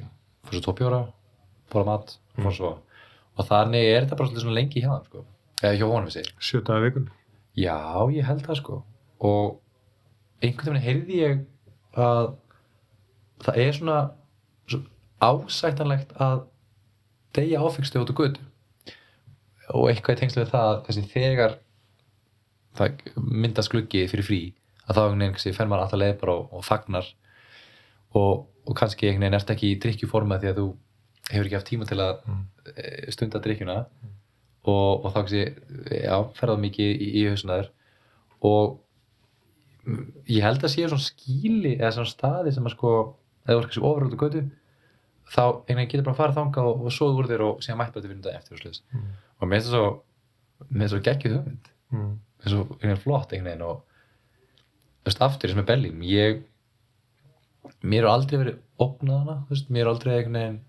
fyrir 0.46 0.60
svo 0.60 0.64
tópjóra, 0.68 1.02
bóra 1.72 1.88
mat 1.88 2.16
mm. 2.36 2.50
svo. 2.52 2.76
og 3.36 3.48
þannig 3.48 3.88
er 3.88 4.04
þetta 4.04 4.18
bara 4.18 4.28
svolítið 4.28 4.44
svona 4.44 4.58
lengi 4.58 4.84
hjá 4.84 4.90
hann 4.92 5.08
sko. 5.08 5.24
eða 5.62 5.78
hjá 5.78 5.86
honum 5.88 6.08
við 6.10 6.30
Sjö 6.38 6.60
dagar 6.60 6.84
vikun. 6.86 7.10
Já, 7.56 7.78
ég 8.12 8.26
held 8.28 8.44
það 8.46 8.60
sko 8.60 8.78
og 9.22 9.58
einhvern 10.42 10.76
veginn 10.76 10.86
heyrði 10.86 11.20
ég 11.22 11.42
að 11.96 12.32
það 13.46 13.60
er 13.64 13.76
svona 13.76 13.98
svo 14.70 14.82
ásættanlegt 15.22 16.14
að 16.22 16.46
deyja 17.36 17.62
áfengstu 17.62 18.02
út 18.02 18.12
á 18.12 18.18
götu 18.18 18.48
og 19.72 19.88
eitthvað 19.90 20.16
í 20.16 20.20
tengslu 20.20 20.42
við 20.42 20.52
það 20.52 20.70
að 20.70 20.80
þessi 20.88 21.04
þegar 21.12 21.58
það 22.78 23.04
myndast 23.16 23.72
gluggi 23.72 24.06
fyrir 24.10 24.26
frí 24.26 24.40
að 24.86 24.96
þá 24.96 25.02
einhvern 25.02 25.26
veginn 25.36 25.56
fer 25.56 25.68
maður 25.70 25.84
alltaf 25.86 26.02
leið 26.02 26.16
bara 26.22 26.38
og, 26.38 26.48
og 26.52 26.64
fagnar 26.66 27.10
og, 28.18 28.46
og 28.66 28.78
kannski 28.78 29.08
einhvern 29.08 29.26
veginn 29.26 29.38
ert 29.38 29.52
ekki 29.54 29.72
í 29.72 29.78
drikkjuforma 29.82 30.40
því 30.42 30.50
að 30.50 30.58
þú 30.60 30.66
hefur 31.32 31.48
ekki 31.48 31.58
haft 31.58 31.70
tíma 31.70 31.88
til 31.88 32.00
að 32.02 32.24
Mm. 32.26 32.40
mm. 32.40 33.12
stunda 33.14 33.40
drikkjuna 33.42 33.78
og, 34.62 35.04
og 35.04 35.08
þá 35.10 35.18
kannski, 35.18 35.44
já, 36.02 36.16
ferðað 36.38 36.62
mikið 36.66 36.90
í, 36.92 37.08
í 37.18 37.22
hausnaður 37.30 37.70
og 38.42 38.76
mm, 39.86 40.04
ég 40.30 40.44
held 40.46 40.62
að 40.62 40.74
séu 40.74 40.90
svona 40.90 41.06
skíli 41.06 41.74
eða 41.78 41.94
svona 41.96 42.12
staði 42.12 42.54
sem 42.54 42.68
að 42.68 42.76
sko 42.76 42.92
eða 43.46 43.56
er 43.58 43.66
kannski 43.66 43.82
ofuröldu 43.88 44.18
götu 44.22 44.42
þá 45.32 45.42
einhvern 45.42 45.76
veginn 45.78 45.90
getur 45.92 46.04
bara 46.08 46.14
að 46.16 46.20
fara 46.22 46.36
þangað 46.36 46.68
og, 46.70 46.82
og 46.86 46.92
soða 46.92 47.18
úr 47.22 47.28
þér 47.30 47.44
og 47.46 47.62
síðan 47.64 47.78
mætt 47.80 47.92
bara 47.94 48.02
til 48.04 48.10
vinnunda 48.12 48.34
eftir 48.36 48.56
og 48.56 48.60
sluðis 48.62 48.82
Mm. 48.92 49.06
og 49.40 49.48
mér 49.48 49.60
finnst 49.60 49.72
það 49.72 49.78
svo 49.78 49.92
mér 50.62 50.78
finnst 50.78 50.82
það 50.82 50.96
svo 50.96 51.02
geggjuð 51.08 51.36
hugmynd 51.36 51.70
Mm. 51.92 52.12
mér 52.12 52.42
finnst 52.42 52.52
það 52.52 52.52
svo 52.52 52.62
einhvern 52.62 52.88
veginn 52.90 53.02
flott 53.06 53.32
einhvern 53.32 53.48
veginn 53.50 53.66
og 53.68 53.78
þú 55.02 55.08
veist, 55.10 55.22
aftur 55.26 55.50
eins 55.50 55.58
með 55.58 55.70
Berlín 55.70 56.02
ég 56.06 56.42
mér 57.82 58.04
er 58.04 58.10
aldrei 58.12 58.38
verið 58.42 58.58
opnað 58.82 59.18
hana 59.22 59.36
þú 59.46 59.54
veist, 59.54 59.70
mér 59.74 59.82
er 59.86 59.90
aldrei 59.92 60.12
einhvern 60.16 60.38
veginn 60.38 60.60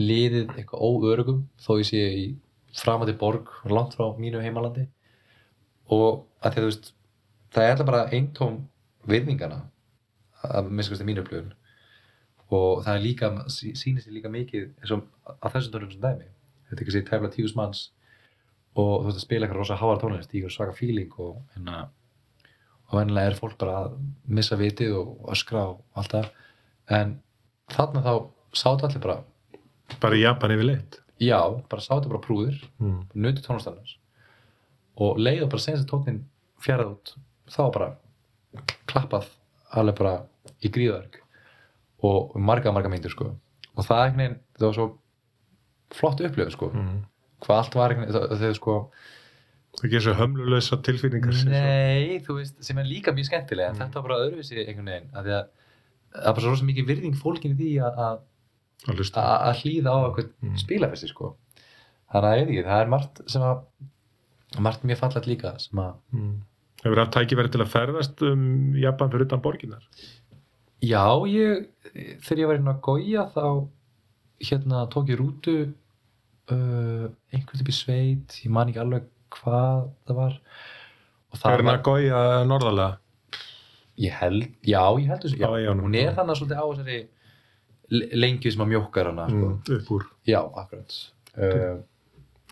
liðið 0.00 0.52
eitthvað 0.56 0.84
óörugum 0.88 1.40
þó 1.60 1.70
ég 1.80 1.88
sé 1.88 2.02
í 2.16 2.26
framandi 2.72 3.12
borg 3.20 3.50
langt 3.68 3.92
frá 3.98 4.06
mínu 4.16 4.40
heimalandi 4.40 4.86
og 5.92 6.22
að 6.40 6.54
því 6.54 6.56
að 6.56 6.62
þú 6.62 6.68
veist 6.70 6.92
það 7.52 7.64
er 7.66 7.72
alltaf 7.74 7.88
bara 7.90 8.04
eintóm 8.16 8.54
virðingana 9.12 9.58
að 10.48 10.70
minnst 10.72 10.92
og 12.52 12.82
það 12.84 12.94
er 12.98 13.02
líka 13.06 13.30
sýnir 13.48 14.02
sér 14.04 14.12
líka 14.16 14.30
mikið 14.32 14.68
eins 14.82 14.92
og 14.96 15.02
að 15.40 15.52
þessum 15.56 15.72
tónum 15.74 15.92
sem 15.92 16.02
dæmi 16.04 16.26
þetta 16.68 16.78
er 16.78 16.82
ekki 16.84 16.94
sér 16.96 17.06
tæfla 17.08 17.30
tíus 17.32 17.54
manns 17.56 17.82
og 18.76 19.02
þú 19.02 19.06
veist 19.08 19.18
að 19.20 19.24
spila 19.26 19.46
eitthvað 19.46 19.60
rosa 19.62 19.76
háar 19.80 20.00
tónlist 20.02 20.34
í 20.36 20.42
svaka 20.48 20.72
feeling 20.76 21.12
og 21.18 21.42
hérna 21.54 21.82
og 22.92 22.98
vennilega 22.98 23.30
er 23.32 23.38
fólk 23.38 23.56
bara 23.60 23.76
að 23.86 23.94
missa 24.28 24.56
vitið 24.60 24.94
og 24.98 25.30
öskra 25.32 25.62
og 25.70 25.82
allt 25.96 26.12
það 26.12 26.28
en 26.98 27.14
þarna 27.72 28.02
þá 28.04 28.12
sátu 28.52 28.88
allir 28.88 29.00
bara 29.06 29.20
Bara 30.00 30.16
í 30.16 30.22
Japan 30.22 30.50
yfir 30.54 30.64
leitt. 30.64 30.98
já, 31.20 31.38
bara 31.68 31.82
sátu 31.84 32.08
bara 32.08 32.20
prúðir 32.24 32.58
Mm. 32.80 33.06
nutu 33.14 33.42
tónlistannars 33.44 33.96
og 34.96 35.16
leið 35.18 35.42
og 35.44 35.50
bara 35.50 35.60
senast 35.64 35.88
tónin 35.88 36.22
fjarað 36.60 36.92
út 36.96 37.14
þá 37.48 37.62
bara 37.72 37.90
klappað 38.86 39.28
alveg 39.72 39.96
bara 39.98 40.14
í 40.62 40.68
gríðark 40.68 41.21
og 42.02 42.36
marga 42.40 42.72
marga 42.74 42.88
myndir 42.92 43.10
sko 43.14 43.30
og 43.76 43.84
það 43.86 44.02
einhvern 44.04 44.18
veginn, 44.22 44.38
það 44.58 44.66
var 44.68 44.76
svo 44.78 44.86
flott 45.92 46.20
upplifun 46.20 46.52
sko, 46.52 46.70
Mm. 46.74 47.02
hvað 47.44 47.58
allt 47.62 47.74
var 47.74 47.90
einhvern 47.94 48.08
veginn, 48.08 48.20
það- 48.30 48.38
þegar 48.40 48.54
sko 48.60 48.90
Það 49.80 49.88
gerir 49.88 50.02
svo 50.04 50.12
hömlulösa 50.18 50.76
tilfinningar. 50.84 51.32
Nei, 51.48 52.18
þú 52.20 52.34
veist, 52.36 52.58
sem 52.62 52.76
er 52.76 52.84
líka 52.84 53.08
mjög 53.16 53.24
skemmtilega 53.30 53.70
en 53.70 53.74
Mm. 53.76 53.80
þetta 53.80 53.94
var 53.94 54.02
bara 54.02 54.18
öðruvísi 54.26 54.68
einhvern 54.68 54.84
veginn 54.84 55.10
að 55.14 55.24
að 55.32 55.46
það 56.12 56.28
er 56.28 56.34
bara 56.34 56.56
svo 56.56 56.66
mikið 56.68 56.86
virðing 56.90 57.14
fólkin 57.16 57.54
í 57.54 57.56
því 57.56 57.70
að- 57.80 57.96
hlýða 59.62 59.88
á 59.88 59.98
eitthvað 60.04 60.28
Mm. 60.42 60.58
spilafesti 60.58 61.08
sko 61.08 61.36
þannig 62.12 62.28
að 62.28 62.36
ég 62.36 62.46
veit 62.46 62.52
ekki, 62.58 62.68
það 62.68 62.82
er 62.82 62.88
margt 62.88 63.30
sem 63.30 63.42
að 63.42 63.62
margt 64.60 64.82
mjög 64.84 64.98
fallet 64.98 65.26
líka 65.26 65.58
sem 65.58 65.78
að 65.78 65.94
Mm. 66.12 66.40
Hefur 66.84 66.96
haft 66.98 67.12
tækifæri 67.14 67.50
til 67.50 67.60
að 67.62 67.72
ferðast 67.72 68.22
um 68.32 68.74
Japan 68.76 69.08
fyrir 69.08 69.22
utan 69.24 69.40
borginar? 69.40 69.80
Já, 70.82 71.04
ég, 71.30 71.66
þegar 72.24 72.42
ég 72.42 72.50
var 72.50 72.58
inn 72.60 72.72
að 72.72 72.80
gója 72.88 73.26
þá 73.34 73.44
hérna 74.42 74.82
tók 74.90 75.10
ég 75.12 75.20
rútu 75.20 75.54
uh, 76.50 77.06
einhvern 77.32 77.60
típ 77.60 77.70
í 77.70 77.76
sveit 77.76 78.38
ég 78.42 78.50
man 78.54 78.70
ekki 78.72 78.82
alveg 78.82 79.06
hvað 79.32 79.86
það 80.08 80.18
var 80.18 80.38
það 81.38 81.54
Er 81.56 81.62
Nagoya 81.64 82.22
norðalega? 82.44 82.98
Ég 84.02 84.12
held, 84.18 84.46
já, 84.66 84.82
ég 84.98 85.06
held 85.12 85.22
þessu, 85.24 85.38
já, 85.40 85.46
Á 85.48 85.52
eyjunum. 85.60 85.86
hún 85.86 85.94
er 86.00 86.14
þannig 86.16 86.38
svolítið 86.40 86.60
á 86.60 86.66
þessari 86.72 86.98
le- 87.92 88.08
lengju 88.18 88.52
sem 88.52 88.62
að 88.64 88.70
mjókkar 88.72 89.08
hana, 89.10 89.26
sko. 89.28 89.48
Mm. 89.52 89.76
Upp 89.76 89.90
úr 89.96 90.04
Já, 90.28 90.38
akkurat. 90.62 90.94
Uh, 91.36 91.82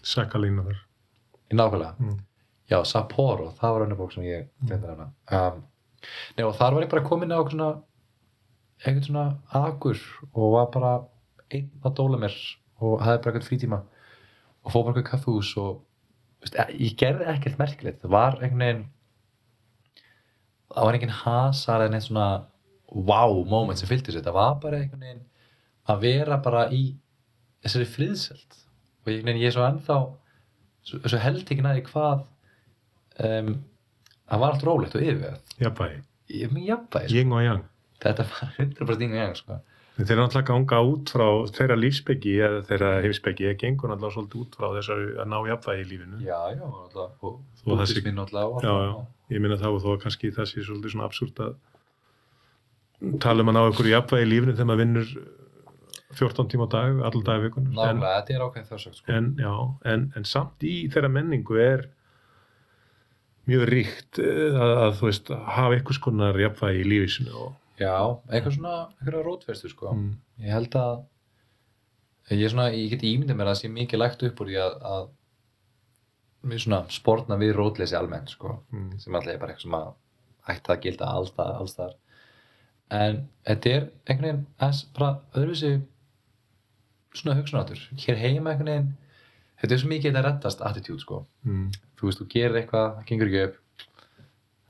Sakalínu 0.04 0.64
þar. 0.68 0.78
nákvæmlega. 1.52 1.94
Mm. 1.98 2.18
Já, 2.70 2.78
Sapporo, 2.86 3.50
það 3.58 3.72
var 3.74 3.84
önnur 3.86 3.98
bók 3.98 4.12
sem 4.14 4.22
ég 4.28 4.46
glemdi 4.68 4.86
hana. 4.92 5.08
Um, 5.32 5.62
nei, 6.36 6.44
og 6.46 6.54
þar 6.60 6.76
var 6.76 6.84
ég 6.86 6.90
bara 6.92 7.04
komin 7.08 7.32
á 7.34 7.40
svona, 7.50 7.70
eitthvað 8.80 9.06
svona 9.06 9.26
agur 9.60 10.00
og 10.32 10.52
var 10.54 10.70
bara 10.74 10.92
einn 11.50 11.70
að 11.84 11.96
dóla 11.98 12.20
mér 12.20 12.36
og 12.80 13.02
hafði 13.04 13.22
bara 13.24 13.34
eitthvað 13.34 13.48
frítíma 13.48 13.80
og 13.80 14.72
fór 14.72 14.86
bara 14.86 14.94
eitthvað 14.94 15.10
kaffús 15.10 15.52
og 15.60 15.82
veist, 16.40 16.56
eh, 16.56 16.72
ég 16.78 16.96
gerði 17.00 17.28
ekkert 17.34 17.60
merkilegt. 17.60 18.00
Það 18.04 18.14
var 18.16 18.38
einhvern 18.40 18.64
veginn 18.64 18.86
það 20.70 20.86
var 20.86 20.96
enginn 20.96 21.18
hasar 21.24 21.84
eða 21.84 21.94
neitt 21.94 22.06
svona 22.06 22.28
wow 22.90 23.44
moment 23.48 23.78
sem 23.78 23.90
fylgdi 23.90 24.14
sér. 24.14 24.24
Það 24.24 24.38
var 24.38 24.56
bara 24.62 24.80
einhvern 24.80 25.06
veginn 25.06 25.26
að 25.90 26.04
vera 26.06 26.40
bara 26.42 26.66
í 26.74 26.84
þessari 27.64 27.88
friðseld 27.88 28.58
og 29.04 29.12
ég, 29.12 29.24
ég 29.26 29.48
er 29.48 29.54
svo 29.54 29.66
ennþá 29.66 29.98
svo, 30.86 31.00
svo 31.04 31.20
held 31.20 31.42
ekki 31.44 31.64
næði 31.64 31.84
hvað 31.88 32.24
um, 33.24 33.52
það 34.30 34.42
var 34.44 34.54
allt 34.54 34.66
rólegt 34.68 34.96
og 34.96 35.04
yfirvegað 35.04 35.56
jafnvægi, 35.64 36.00
jafnvægi, 36.40 37.08
sko. 37.08 37.16
yin 37.16 37.36
og 37.36 37.44
yang 37.44 37.64
þetta 38.04 38.26
var 38.30 38.54
100% 38.58 39.04
yngur 39.06 39.20
jæng 39.20 39.36
sko. 39.38 39.58
þeir 40.00 40.12
eru 40.14 40.22
náttúrulega 40.22 40.40
að 40.40 40.50
ganga 40.50 40.78
út 40.90 41.10
frá 41.12 41.26
þeirra 41.58 41.76
lífsbyggi 41.82 42.34
eða 42.46 42.60
þeirra 42.70 42.90
heimsbyggi 43.04 43.48
eða 43.50 43.58
gengur 43.64 43.90
náttúrulega 43.92 44.14
svolítið 44.16 44.44
út 44.44 44.54
frá 44.60 44.68
þessari 44.78 45.08
að 45.20 45.28
ná 45.32 45.38
jafnvægi 45.50 45.82
í 45.84 45.88
lífinu 45.90 46.20
já, 46.24 46.38
já, 46.56 46.68
sé- 47.60 47.66
bútismin 47.68 48.22
og 48.22 48.32
já, 48.32 48.44
já, 48.64 48.94
ég 49.34 49.44
minna 49.44 49.58
þá 49.60 49.68
og 49.74 49.82
þó 49.84 49.90
að 49.96 50.00
kannski 50.06 50.32
það 50.38 50.48
sé 50.54 50.64
svolítið 50.64 50.94
svona 50.94 51.10
absúrt 51.10 51.42
að 51.44 51.58
tala 53.24 53.44
um 53.44 53.52
að 53.52 53.56
ná 53.58 53.62
ykkur 53.72 53.90
jafnvægi 53.92 54.26
í 54.26 54.30
lífinu 54.32 54.54
þegar 54.56 54.70
maður 54.70 54.82
vinnur 54.84 55.12
14 56.18 56.48
tíma 56.50 56.66
á 56.66 56.70
dag, 56.72 56.96
allan 57.06 57.22
dag 57.28 57.42
vikun 57.44 57.68
en, 57.68 57.74
nákvæmlega, 57.76 58.16
þetta 58.18 58.34
er 58.34 58.42
ákveðin 58.46 58.68
þjóðsökt 58.70 58.96
sko. 58.98 59.12
en, 59.14 59.28
já, 59.38 59.52
en, 59.92 60.06
en 60.18 60.24
samt 60.26 60.64
í 60.66 60.74
þeirra 60.90 61.10
menningu 61.12 61.60
er 61.62 61.84
mjög 63.50 63.64
ríkt 63.70 64.18
eh, 64.22 64.56
að, 64.58 64.72
að 64.86 64.96
þú 64.98 65.06
veist, 65.10 65.30
hafa 65.54 65.78
ykkur 65.78 65.96
skonar 66.00 66.40
jafnvægi 66.42 66.82
í 66.82 66.88
lífisinu 66.90 67.36
og 67.44 67.52
já, 67.80 67.94
eitthvað 68.30 68.56
svona, 68.56 68.74
eitthvað 68.98 69.24
rótverstu 69.26 69.70
sko. 69.72 69.94
mm, 69.94 70.12
ég 70.44 70.54
held 70.56 70.76
að 70.80 70.92
ég, 72.30 72.44
er 72.44 72.52
svona, 72.52 72.68
ég 72.74 72.92
get 72.94 73.06
ímyndið 73.08 73.38
mér 73.38 73.48
að 73.48 73.54
það 73.54 73.62
sé 73.62 73.72
mikið 73.76 74.02
lægt 74.02 74.26
upp 74.28 74.44
úr 74.44 74.52
því 74.52 74.60
að, 74.66 74.76
að 74.92 75.08
við 76.50 76.62
svona 76.64 76.80
sportna 76.92 77.38
við 77.40 77.54
rótleysi 77.56 77.98
almennt 77.98 78.32
sko. 78.36 78.60
mm, 78.72 78.92
sem 79.02 79.16
alltaf 79.16 79.34
er 79.34 79.42
bara 79.42 79.54
eitthvað 79.54 79.66
sem 79.66 79.78
að 79.80 79.90
ætti 80.50 80.74
að 80.74 80.82
gilda 80.86 81.12
allstað, 81.14 81.52
allstaðar 81.60 81.98
en 83.00 83.20
þetta 83.46 83.70
er 83.70 83.84
einhvern 84.06 84.26
veginn 84.26 84.46
aðeins 84.58 84.82
bara 84.96 85.10
öðruvísi 85.38 85.74
svona 87.14 87.36
hugsunatur 87.38 87.82
hér 88.04 88.18
heima 88.18 88.54
einhvern 88.54 88.72
veginn 88.72 88.90
þetta 89.60 89.76
er 89.76 89.82
svo 89.82 89.90
mikið 89.90 90.10
þetta 90.10 90.24
reddast 90.26 90.64
attitude 90.64 91.02
sko. 91.02 91.20
Mm, 91.44 91.68
þú 91.98 92.08
veist, 92.08 92.22
þú 92.22 92.26
gerir 92.32 92.58
eitthvað, 92.62 92.88
það 92.96 93.06
gengur 93.10 93.30
ekki 93.30 93.42
upp 93.46 93.86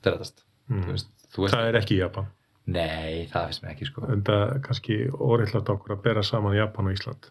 þetta 0.01 0.13
reddast. 0.15 0.45
Mm. 0.67 0.83
þú 0.83 0.95
veist, 0.95 1.11
þú 1.31 1.45
veist, 1.45 1.55
það 1.55 1.69
er 1.69 1.79
ekki 1.81 1.95
í 1.97 2.01
Japan 2.01 2.29
nei, 2.75 3.27
það 3.31 3.49
finnst 3.49 3.63
mér 3.63 3.73
ekki 3.75 3.89
sko. 3.89 4.05
En 4.13 4.23
það 4.27 4.43
er 4.47 4.63
kannski 4.65 4.97
óreittlátt 5.11 5.71
okkur 5.73 5.95
að 5.97 6.03
bera 6.07 6.23
saman 6.25 6.57
Japan 6.57 6.89
og 6.89 6.97
Ísland. 6.97 7.29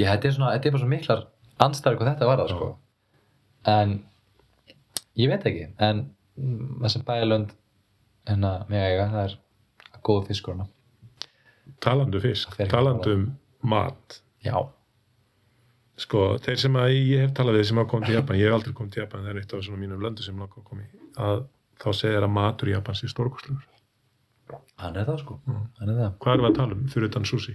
Ég, 0.00 0.08
þetta 0.08 0.28
er 0.30 0.36
svona, 0.36 0.52
þetta 0.56 0.70
er 0.70 0.76
bara 0.76 0.84
svo 0.84 0.90
miklar 0.90 1.24
anstæður 1.64 2.00
hvað 2.00 2.12
þetta 2.12 2.30
var 2.30 2.42
það 2.42 2.52
Já. 2.52 2.56
sko. 2.58 2.70
En 3.74 3.96
ég 5.22 5.30
veit 5.32 5.48
ekki, 5.50 5.66
en 5.88 6.06
mm, 6.36 6.78
þessi 6.84 7.04
bæjalönd 7.08 7.54
en 8.34 8.48
að 8.48 8.70
mig 8.72 8.82
eiga, 8.82 9.10
það 9.12 9.26
er 9.28 9.36
góð 10.04 10.26
fiskur 10.30 10.56
hana 10.56 10.70
talandu 11.84 12.20
Það 12.20 12.28
fisk, 12.28 12.56
talandu 12.70 13.14
um 13.18 13.24
mat. 13.64 14.18
Já, 14.44 14.56
sko, 16.00 16.24
þeir 16.44 16.60
sem 16.60 16.76
að 16.80 16.90
ég 16.94 17.24
hef 17.24 17.34
talað 17.36 17.58
við 17.58 17.68
sem 17.70 17.80
hafa 17.80 17.90
komið 17.92 18.10
til 18.10 18.16
Japan, 18.18 18.38
ég 18.40 18.50
hef 18.50 18.56
aldrei 18.58 18.74
komið 18.76 18.96
til 18.96 19.02
Japan 19.04 19.24
það 19.24 19.32
er 19.32 19.40
eitt 19.40 19.54
af 19.56 19.62
svona 19.64 19.80
mínum 19.80 20.02
löndu 20.04 20.26
sem 20.26 20.40
langar 20.40 20.60
að 20.60 20.66
koma 20.68 20.84
í 20.84 21.04
að 21.24 21.44
þá 21.80 21.88
segir 22.00 22.26
að 22.26 22.34
matur 22.34 22.70
í 22.70 22.74
Japan 22.74 22.98
sé 22.98 23.10
stórkostlegur 23.12 23.64
hann 24.82 24.96
er 24.96 25.06
það 25.08 25.20
sko. 25.22 25.38
Mm. 25.46 25.62
er 25.80 25.92
það. 25.94 26.12
Hvað 26.18 26.34
erum 26.34 26.44
við 26.46 26.50
að 26.50 26.56
tala 26.58 26.74
um 26.78 26.86
fyrir 26.92 27.08
utan 27.10 27.24
sushi 27.28 27.54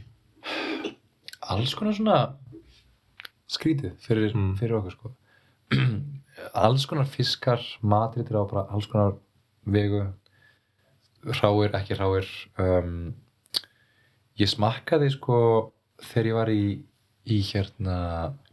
alls 1.49 1.73
konar 1.75 1.95
svona 1.97 2.17
skrítið 3.49 3.95
fyrir, 4.05 4.33
Mm. 4.35 4.53
fyrir 4.59 4.77
okkur 4.77 4.93
sko. 4.93 5.11
Alls 6.63 6.85
konar 6.87 7.05
fiskar 7.09 7.59
matrítir 7.81 8.37
á 8.37 8.43
bara 8.47 8.67
alls 8.71 8.85
konar 8.87 9.17
vegu. 9.65 10.05
Ráir, 11.25 11.73
ekki 11.75 11.97
ráir 11.99 12.27
um, 12.63 13.13
ég 14.39 14.47
smakkaði 14.47 15.09
sko 15.11 15.39
þegar 15.99 16.29
ég 16.29 16.37
var 16.37 16.51
í, 16.53 16.61
í 17.27 17.39
hérna 17.49 17.97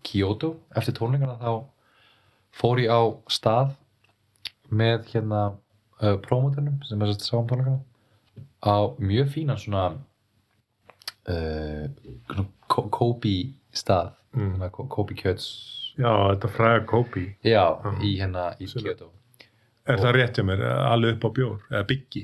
Kyoto 0.02 0.56
eftir 0.74 0.96
tónlingarna 0.98 1.36
þá 1.38 1.52
fór 2.58 2.82
ég 2.82 2.90
á 2.90 3.02
stað 3.30 3.76
með 4.74 5.06
hérna 5.12 5.44
uh, 6.02 6.16
promoternum 6.26 6.80
sem 6.88 7.00
er 7.06 7.12
sett 7.14 7.28
sáum 7.28 7.46
tónlingarna 7.46 7.84
á 8.66 8.78
mjög 8.98 9.28
fínan 9.34 9.58
svona 9.62 9.84
uh, 11.28 11.86
Ko- 12.68 12.88
Kobe 12.90 13.36
stað 13.72 14.12
Mm. 14.36 14.60
Kobe 14.92 15.14
kjöts 15.16 15.44
já, 15.96 16.10
þetta 16.34 16.48
fræga 16.52 16.82
Kobe 16.86 17.22
já, 17.42 17.62
Mm. 17.84 18.00
í 18.04 18.10
hérna 18.20 18.50
í. 18.60 18.66
Kyoto 18.68 19.06
er 19.88 19.96
það 19.96 20.12
rétt 20.12 20.36
hjá 20.36 20.44
mér, 20.44 20.60
alveg 20.92 21.14
upp 21.16 21.24
á 21.24 21.30
bjór 21.32 21.60
eða 21.70 21.86
byggi, 21.88 22.22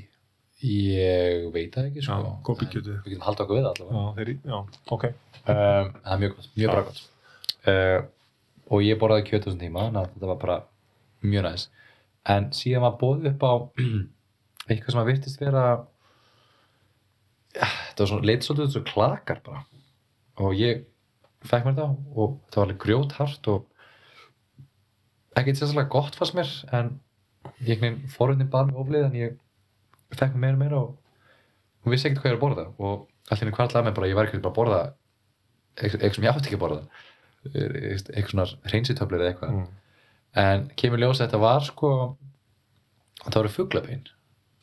ég 0.61 1.47
veit 1.51 1.71
það 1.73 1.87
ekki 1.89 2.03
sko 2.05 2.13
Já, 2.21 2.43
Kobe 2.43 2.65
kjötið. 2.69 2.93
En 2.93 3.01
við 3.01 3.09
getum 3.15 3.25
haldið 3.25 3.41
okkur 3.45 3.57
við 3.57 3.65
það 3.65 3.73
já, 3.73 3.85
allavega 3.87 4.13
þeir, 4.19 4.37
já, 4.45 4.57
ok 4.93 5.03
um, 5.07 5.93
það 6.03 6.13
er 6.13 6.19
mjög 6.21 6.35
gott, 6.35 6.49
mjög 6.55 6.67
Já. 6.67 6.73
bara 6.73 6.83
gott 6.83 7.01
uh, 7.67 7.99
og 8.69 8.81
ég 8.85 8.99
borðaði 9.01 9.25
kjöt 9.31 9.43
þessum 9.47 9.59
tíma 9.63 9.79
þannig 9.87 10.01
að 10.03 10.13
þetta 10.13 10.27
var 10.27 10.39
bara 10.45 10.59
mjög 11.23 11.43
næs 11.49 11.65
en 12.29 12.51
síðan 12.53 12.85
var 12.85 12.97
bóðið 13.01 13.31
upp 13.33 13.41
á 13.41 13.53
eitthvað 14.69 14.91
sem 14.93 15.01
að 15.01 15.09
virtist 15.09 15.41
vera 15.41 15.65
þetta 17.53 18.03
var 18.03 18.09
svona 18.11 18.27
leit 18.29 18.45
svolítið 18.45 18.73
svo 18.73 18.83
klakar 18.87 19.41
bara. 19.45 19.63
Og 20.41 20.55
ég 20.57 20.83
fekk 21.45 21.67
mér 21.67 21.77
það 21.77 21.95
og 22.15 22.35
þetta 22.47 22.59
var 22.59 22.67
alveg 22.67 22.81
grjóthart 22.83 23.49
og 23.53 23.69
ekkert 25.37 25.59
sérstaklega 25.59 25.91
gott 25.93 26.17
fannst 26.17 26.37
mér 26.37 26.51
en 26.77 26.91
ég 27.67 27.81
veginn 27.81 28.09
forundin 28.13 28.51
bar 28.53 28.67
mig 28.69 28.79
oflið 28.79 29.07
en 29.09 29.17
ég 29.19 29.37
fekk 30.15 30.37
mér 30.37 30.39
meira 30.39 30.55
og 30.55 30.63
meira 30.63 30.81
og 30.83 30.99
hún 31.83 31.95
vissi 31.95 32.09
ekkert 32.09 32.23
hvað 32.23 32.33
ég 32.33 32.37
var 32.37 32.41
að 32.41 32.45
borða. 32.47 32.67
Og 32.79 33.07
allir 33.29 33.45
henni 33.45 33.55
kvartlaði 33.57 33.89
mig 33.89 33.97
bara 33.97 34.07
að 34.07 34.13
ég 34.13 34.19
var 34.19 34.29
ekkert 34.29 34.45
bara 34.45 34.53
að 34.53 34.59
borða 34.59 34.81
eitthvað 35.77 36.17
sem 36.17 36.27
ég 36.27 36.33
átti 36.33 36.49
ekki 36.49 36.59
að 36.59 36.65
borða. 36.65 36.83
Eitthvað 37.53 38.33
svona 38.33 38.49
hreinsitöflir 38.71 39.23
eða 39.23 39.33
eitthvað. 39.33 39.57
Mm. 39.57 39.71
en 40.33 40.63
kemur 40.79 41.01
ljós 41.01 41.19
að 41.19 41.27
þetta 41.27 41.39
var 41.43 41.65
sko 41.67 41.89
það 43.23 43.35
voru 43.35 43.51
fuglabein 43.53 44.05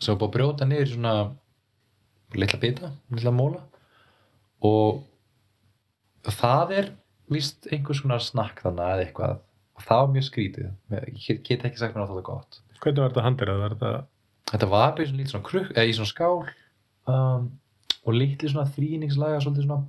sem 0.01 0.15
var 0.15 0.19
búið 0.19 0.29
að 0.29 0.35
brjóta 0.37 0.67
niður 0.67 0.89
í 0.89 0.95
svona 0.95 1.13
litla 2.39 2.61
bita, 2.63 2.93
litla 3.15 3.33
móla. 3.35 3.63
Og 4.67 5.03
það 6.29 6.75
er 6.79 6.91
víst 7.31 7.69
einhvers 7.73 8.03
konar 8.05 8.23
snakk 8.25 8.63
þannig 8.65 8.95
eða 8.95 9.05
eitthvað. 9.07 9.37
Og 9.79 9.87
það 9.87 10.03
var 10.03 10.11
mjög 10.15 10.27
skrítið. 10.29 10.73
Ég 11.29 11.45
get 11.47 11.65
ekki 11.67 11.81
sagt 11.81 11.97
mér 11.97 12.05
að 12.05 12.13
það 12.13 12.23
er 12.23 12.27
gott. 12.29 12.61
Hvernig 12.81 13.05
var 13.05 13.13
þetta 13.13 13.27
handirað, 13.27 13.63
var 13.63 13.77
þetta 13.77 13.93
þetta 14.51 14.69
var 14.71 14.93
bara 14.97 15.05
í 15.05 15.09
svona 15.11 15.31
svona 15.31 15.47
krukk 15.47 15.73
eða 15.77 15.87
í 15.87 15.95
svona 15.95 16.11
skál 16.11 16.39
um, 17.11 17.49
og 18.01 18.17
lítið 18.17 18.53
svona 18.53 18.71
þrýningslaga 18.75 19.43
svolítið 19.45 19.67
svona 19.69 19.85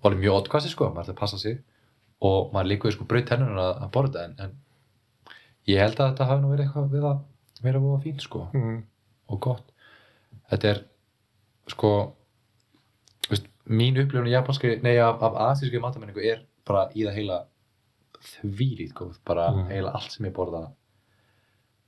og 0.00 0.08
alveg 0.08 0.22
mjög 0.24 0.36
oddkvæsti 0.38 0.72
sko, 0.72 0.88
maður 0.90 1.10
ætti 1.10 1.12
að 1.12 1.20
passa 1.20 1.38
sig. 1.40 1.58
Og 2.24 2.52
maður 2.54 2.70
líkuði 2.70 2.94
sko 2.96 3.06
braut 3.08 3.26
tennunum 3.28 3.58
að, 3.60 3.72
að 3.84 3.90
borða 3.94 4.22
þetta 4.24 4.46
en, 4.46 4.54
en 4.54 5.40
ég 5.68 5.80
held 5.80 5.98
að 5.98 6.12
þetta 6.12 6.28
hafi 6.30 6.42
nú 6.42 6.52
verið 6.52 6.66
eitthvað 6.66 6.94
við 6.94 7.08
að 7.10 7.18
vera 7.66 7.98
fínt 8.04 8.24
sko. 8.24 8.46
Mm. 8.56 8.78
og 9.30 9.40
gott. 9.44 9.66
Þetta 10.50 10.70
er 10.70 10.80
sko 11.68 12.16
veist, 13.30 13.46
mín 13.66 13.98
upplifun 14.00 14.26
í 14.30 14.34
japanski 14.34 14.76
nei 14.82 14.96
af, 14.98 15.20
af 15.22 15.34
asísku 15.50 15.80
matamenningu 15.80 16.20
er 16.24 16.44
bara 16.66 16.88
í 16.94 17.04
það 17.06 17.14
heila 17.18 17.38
þvílít 18.20 18.92
góð 18.94 19.18
bara 19.24 19.50
Mm. 19.50 19.66
heila 19.70 19.90
allt 19.96 20.12
sem 20.12 20.26
ég 20.26 20.32
borða 20.36 20.70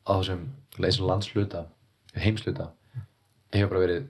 á 0.08 0.12
þessum 0.18 1.06
landsluta 1.06 1.66
heimsluta 2.16 2.70
hefur 3.52 3.68
bara 3.68 3.80
verið 3.86 4.06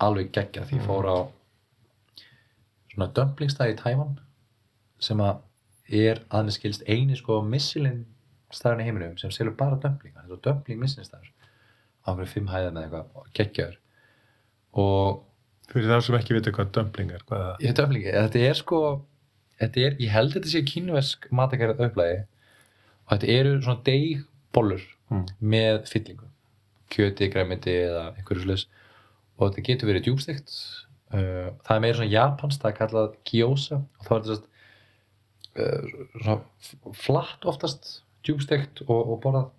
alveg 0.00 0.32
geggja 0.32 0.64
því 0.64 0.78
ég 0.78 0.86
fór 0.86 1.06
á 1.08 1.16
svona 2.92 3.08
dumplingstæði 3.16 3.74
í 3.74 3.78
Tævan 3.80 4.18
sem 5.00 5.20
að 5.20 5.40
er 5.88 6.20
að 6.30 6.44
mér 6.48 6.54
skilst 6.56 6.84
eini 6.88 7.16
sko 7.16 7.40
missilinn 7.42 8.04
staðurinn 8.54 8.84
í 8.84 8.88
heiminum 8.88 9.16
sem 9.18 9.30
selur 9.34 9.56
bara 9.58 9.76
dumplinga 9.82 10.22
þetta 10.22 10.36
er 10.38 10.44
dumpling 10.46 10.80
missilinn 10.80 11.08
staður 11.08 11.32
á 12.04 12.08
einhverju 12.12 12.30
fimm 12.34 12.48
hæðar 12.52 12.72
með 12.76 12.84
eitthvað 12.86 13.32
geggjaður 13.40 13.78
og 14.74 15.22
fyrir 15.70 15.88
það 15.90 16.04
sem 16.06 16.18
ekki 16.18 16.36
vita 16.36 16.52
hvað 16.54 16.72
dumpling 16.76 17.12
er 17.14 17.24
hvað 17.28 17.40
er 17.40 17.50
það? 17.50 17.64
ég 17.68 17.76
dumplingi, 17.80 18.12
þetta 18.14 18.44
er 18.50 18.58
sko 18.60 18.80
þetta 19.62 19.84
er, 19.86 19.96
ég 20.02 20.10
held 20.14 20.34
þetta 20.34 20.50
sé 20.52 20.64
kínversk 20.68 21.28
matakarið 21.34 21.82
upplægi 21.88 22.20
og 22.24 23.12
þetta 23.14 23.32
eru 23.38 23.56
svona 23.62 23.84
deigbollur 23.86 24.90
Mm. 25.12 25.26
með 25.44 25.82
fyllingu. 25.90 26.24
Kjöti, 26.90 27.26
græmiti 27.28 27.70
eða 27.84 28.04
einhverju 28.16 28.46
slags 28.46 28.62
og 29.36 29.50
þetta 29.50 29.64
getur 29.66 29.90
verið 29.90 30.06
djúbstegt 30.06 30.54
uh, 31.12 31.50
það 31.60 31.74
er 31.74 31.82
meira 31.84 31.98
svona 31.98 32.08
japansk 32.14 32.62
það 32.62 32.70
er 32.70 32.76
kallað 32.78 33.10
gyoza. 33.28 33.78
Og 34.00 34.06
þá 34.08 34.12
er 34.14 34.24
þetta 34.30 34.48
uh, 35.60 36.06
svona 36.24 36.94
flatt 37.04 37.44
oftast 37.52 37.90
djúbstegt 38.24 38.80
og, 38.88 38.96
og 39.12 39.20
borðað 39.26 39.50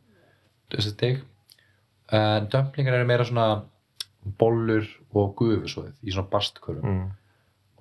þessi 0.73 0.95
deg 1.03 1.21
en 2.15 2.49
dumplingar 2.49 2.97
eru 2.97 3.07
meira 3.09 3.29
svona 3.29 3.47
bollur 4.39 4.87
og 5.13 5.35
gufusóðið 5.39 5.99
í 6.03 6.11
svona 6.15 6.29
bastkörfum. 6.31 6.85
Mm. 6.95 7.11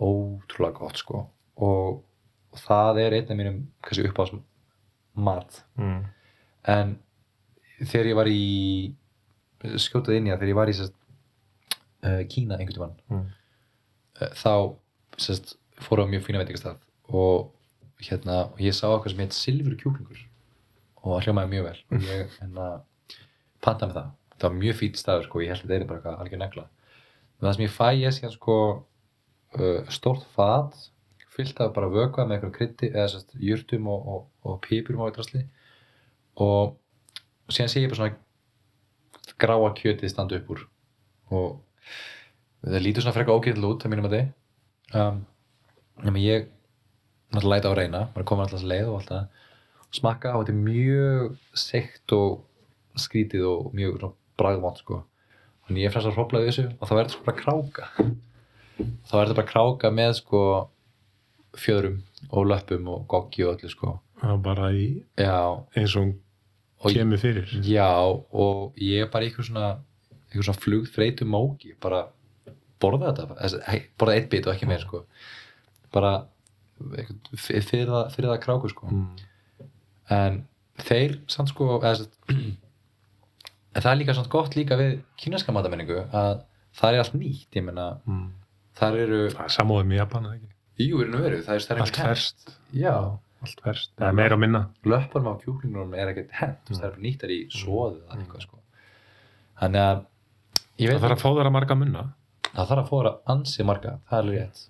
ótrúlega 0.05 0.75
gott 0.81 0.97
sko. 0.99 1.21
Og, 1.63 2.01
og 2.53 2.59
það 2.59 2.99
er 3.05 3.15
einn 3.21 3.31
af 3.31 3.37
mínum 3.39 3.61
kannski 3.83 4.09
uppáðs 4.09 4.33
mat 5.15 5.61
Mm. 5.79 6.05
en 6.67 6.99
þegar 7.79 8.07
ég 8.11 8.17
var 8.19 8.27
í 8.27 8.95
skjótað 9.79 10.17
inn 10.19 10.27
í 10.27 10.33
það 10.33 10.41
þegar 10.43 10.51
ég 10.53 10.59
var 10.59 10.73
í 10.73 10.75
sest, 10.77 10.95
uh, 12.05 12.23
Kína 12.29 12.59
einhvern 12.59 12.75
tímann 12.75 12.97
Mm. 13.11 13.29
uh, 14.21 14.33
þá 14.35 14.75
sest, 15.17 15.55
fór 15.79 16.03
á 16.03 16.11
mjög 16.11 16.25
fína 16.27 16.43
veitingastað. 16.43 16.79
Og 17.09 17.53
hérna 18.03 18.51
og 18.53 18.59
ég 18.59 18.75
sá 18.75 18.89
eitthvað 18.91 19.11
sem 19.15 19.23
heit 19.23 19.33
silfur 19.39 19.77
kjúklingur 19.79 20.21
og 21.05 21.21
það 21.21 21.25
hljómaði 21.29 21.53
mjög 21.55 21.65
vel. 21.69 21.79
Og 21.93 22.01
ég 22.11 22.35
hérna 22.41 22.69
panta 23.63 23.87
með 23.87 23.95
það 24.01 24.11
það 24.39 24.49
var 24.49 24.59
mjög 24.61 24.81
fýtt 24.81 25.01
staður 25.01 25.29
sko, 25.29 25.43
ég 25.45 25.53
held 25.53 25.65
að 25.65 25.71
þetta 25.73 25.81
er 25.81 25.87
bara 25.91 26.01
eitthvað 26.01 26.25
algjör 26.25 26.43
negla. 26.43 26.67
Og 27.35 27.47
það 27.47 27.57
sem 27.57 27.65
ég 27.65 27.75
fæ 27.75 27.89
ég 27.99 28.17
síðan 28.17 28.35
sko 28.35 28.57
uh, 28.75 29.81
stórt 29.93 30.27
fat 30.37 30.79
fyllt 31.35 31.61
af 31.63 31.73
bara 31.75 31.91
vökva 31.91 32.25
með 32.25 32.37
einhverjum 32.37 32.55
krytti 32.55 32.93
eða 32.93 33.09
sérst 33.11 33.35
jurtum 33.43 33.89
og, 33.91 34.07
og, 34.07 34.27
og 34.47 34.61
pípurum 34.63 35.03
á 35.03 35.07
eitthvað 35.09 35.49
og 36.45 36.77
síðan 37.51 37.71
sé 37.73 37.83
ég 37.83 37.91
bara 37.91 38.01
svona 38.01 39.35
gráa 39.43 39.71
kjötið 39.75 40.13
standa 40.13 40.39
upp 40.39 40.51
úr. 40.55 40.65
Og 41.35 41.49
það 42.65 42.85
lítur 42.85 43.05
svona 43.05 43.17
frekka 43.17 43.35
ógæðil 43.35 43.69
út 43.69 43.83
það 43.83 43.93
mínum 43.93 44.09
að 44.09 44.17
þið 44.17 45.01
um, 45.01 45.23
nema 46.05 46.23
ég 46.23 46.47
náttúrulega 47.35 47.55
læta 47.55 47.71
á 47.71 47.73
að 47.73 47.79
reyna 47.81 48.03
maður 48.15 48.29
komið 48.31 48.47
alltaf 48.47 48.67
leið 48.71 48.91
og 48.91 48.99
alltaf 49.01 49.51
smakka 49.95 50.35
og 50.35 50.45
þetta 50.45 50.55
er 50.55 50.63
mjög 50.69 51.59
sekt 51.59 52.15
og 52.17 53.01
skrítið 53.05 53.47
og 53.51 53.75
mjög 53.77 53.99
bragðvánt 54.41 54.81
sko. 54.83 55.03
Þannig 55.67 55.87
ég 55.87 55.95
fremst 55.95 56.11
að 56.11 56.19
hrópla 56.19 56.43
við 56.43 56.51
þessu 56.51 56.67
og 56.75 56.89
þá 56.89 56.93
er 56.95 56.99
þetta 57.01 57.15
sko 57.15 57.27
bara 57.29 57.41
kráka. 57.41 57.89
Þá 58.75 59.15
er 59.15 59.23
þetta 59.23 59.39
bara 59.39 59.51
kráka 59.53 59.93
með 59.95 60.13
sko 60.21 60.43
fjöðrum 61.55 62.01
og 62.35 62.51
löpum 62.51 62.91
og 62.93 63.07
goggi 63.11 63.47
og 63.47 63.57
öllu 63.57 63.71
sko. 63.73 63.95
Er 64.25 64.39
bara 64.43 64.71
í 64.75 64.87
já, 65.21 65.39
eins 65.77 65.95
og 66.01 66.11
hún 66.85 66.95
kemur 66.97 67.21
fyrir. 67.23 67.51
Já, 67.65 67.89
og 68.05 68.77
ég 68.81 69.07
er 69.07 69.11
bara 69.13 69.29
eitthvað 69.29 69.51
svona 69.51 69.71
eitthvað 70.29 70.49
svona 70.49 70.65
flugþreytu 70.65 71.29
móki 71.29 71.75
bara 71.81 72.07
borða 72.83 73.13
þetta 73.13 73.39
Þessi, 73.39 73.83
borða 74.01 74.17
eitt 74.19 74.31
bit 74.33 74.49
og 74.49 74.57
ekki 74.57 74.69
meir 74.69 74.83
sko. 74.83 75.05
Bara 75.95 76.15
fyrir, 77.39 77.87
það, 77.89 78.11
fyrir 78.17 78.33
það 78.33 78.43
kráku 78.43 78.73
sko. 78.73 78.91
Mm. 78.91 79.31
en 80.13 80.43
þeir 80.85 81.15
samt 81.31 81.53
sko 81.53 81.79
eða, 81.79 81.95
sem 81.97 82.09
sagt, 82.09 82.59
en 83.75 83.83
það 83.83 83.91
er 83.93 84.01
líka 84.01 84.15
samt 84.17 84.31
gott 84.33 84.55
líka 84.57 84.77
við 84.79 84.97
kínarska 85.21 85.53
matamenningu 85.55 86.01
að 86.15 86.43
það 86.79 86.95
er 86.97 87.03
allt 87.05 87.15
nýtt 87.19 87.59
ég 87.59 87.65
meina, 87.67 87.89
Mm. 88.07 88.31
þar 88.79 88.97
eru 89.05 89.21
er 89.29 89.53
samóðum 89.55 89.93
í 89.95 89.97
Japan 90.01 90.25
eða 90.29 90.35
ekki? 90.39 90.51
jú, 90.89 91.03
er 91.03 91.11
nú 91.13 91.21
veru, 91.23 91.43
það 91.43 91.55
er 91.55 91.63
stærri 91.63 91.81
allt 91.85 91.97
ferskt. 91.97 92.57
Já, 92.75 92.95
allt 93.43 93.61
ferskt, 93.63 93.93
það 93.99 94.09
er 94.09 94.17
meira 94.19 94.35
og 94.35 94.41
minna. 94.43 94.63
Löpunum 94.85 95.31
á 95.31 95.35
kjúklingunum 95.43 95.95
er 95.95 96.11
ekkert 96.13 96.33
hent 96.41 96.71
Mm. 96.71 96.81
það 96.81 96.89
er 96.91 96.99
nýttar 97.07 97.31
í 97.31 97.41
svoðu 97.51 98.01
eða 98.03 98.19
eitthvað 98.19 98.43
sko. 98.43 98.59
Þannig 99.61 99.83
að 99.85 100.05
það 100.79 101.01
þarf 101.05 101.25
að 101.25 101.37
þeirra 101.39 101.53
marga 101.53 101.75
munna. 101.79 102.05
Það 102.55 102.69
þarf 102.69 102.83
að 102.85 102.89
fóra 102.89 103.13
ansi 103.27 103.65
marga, 103.65 103.99
það 104.11 104.19
er 104.25 104.39
rétt. 104.39 104.69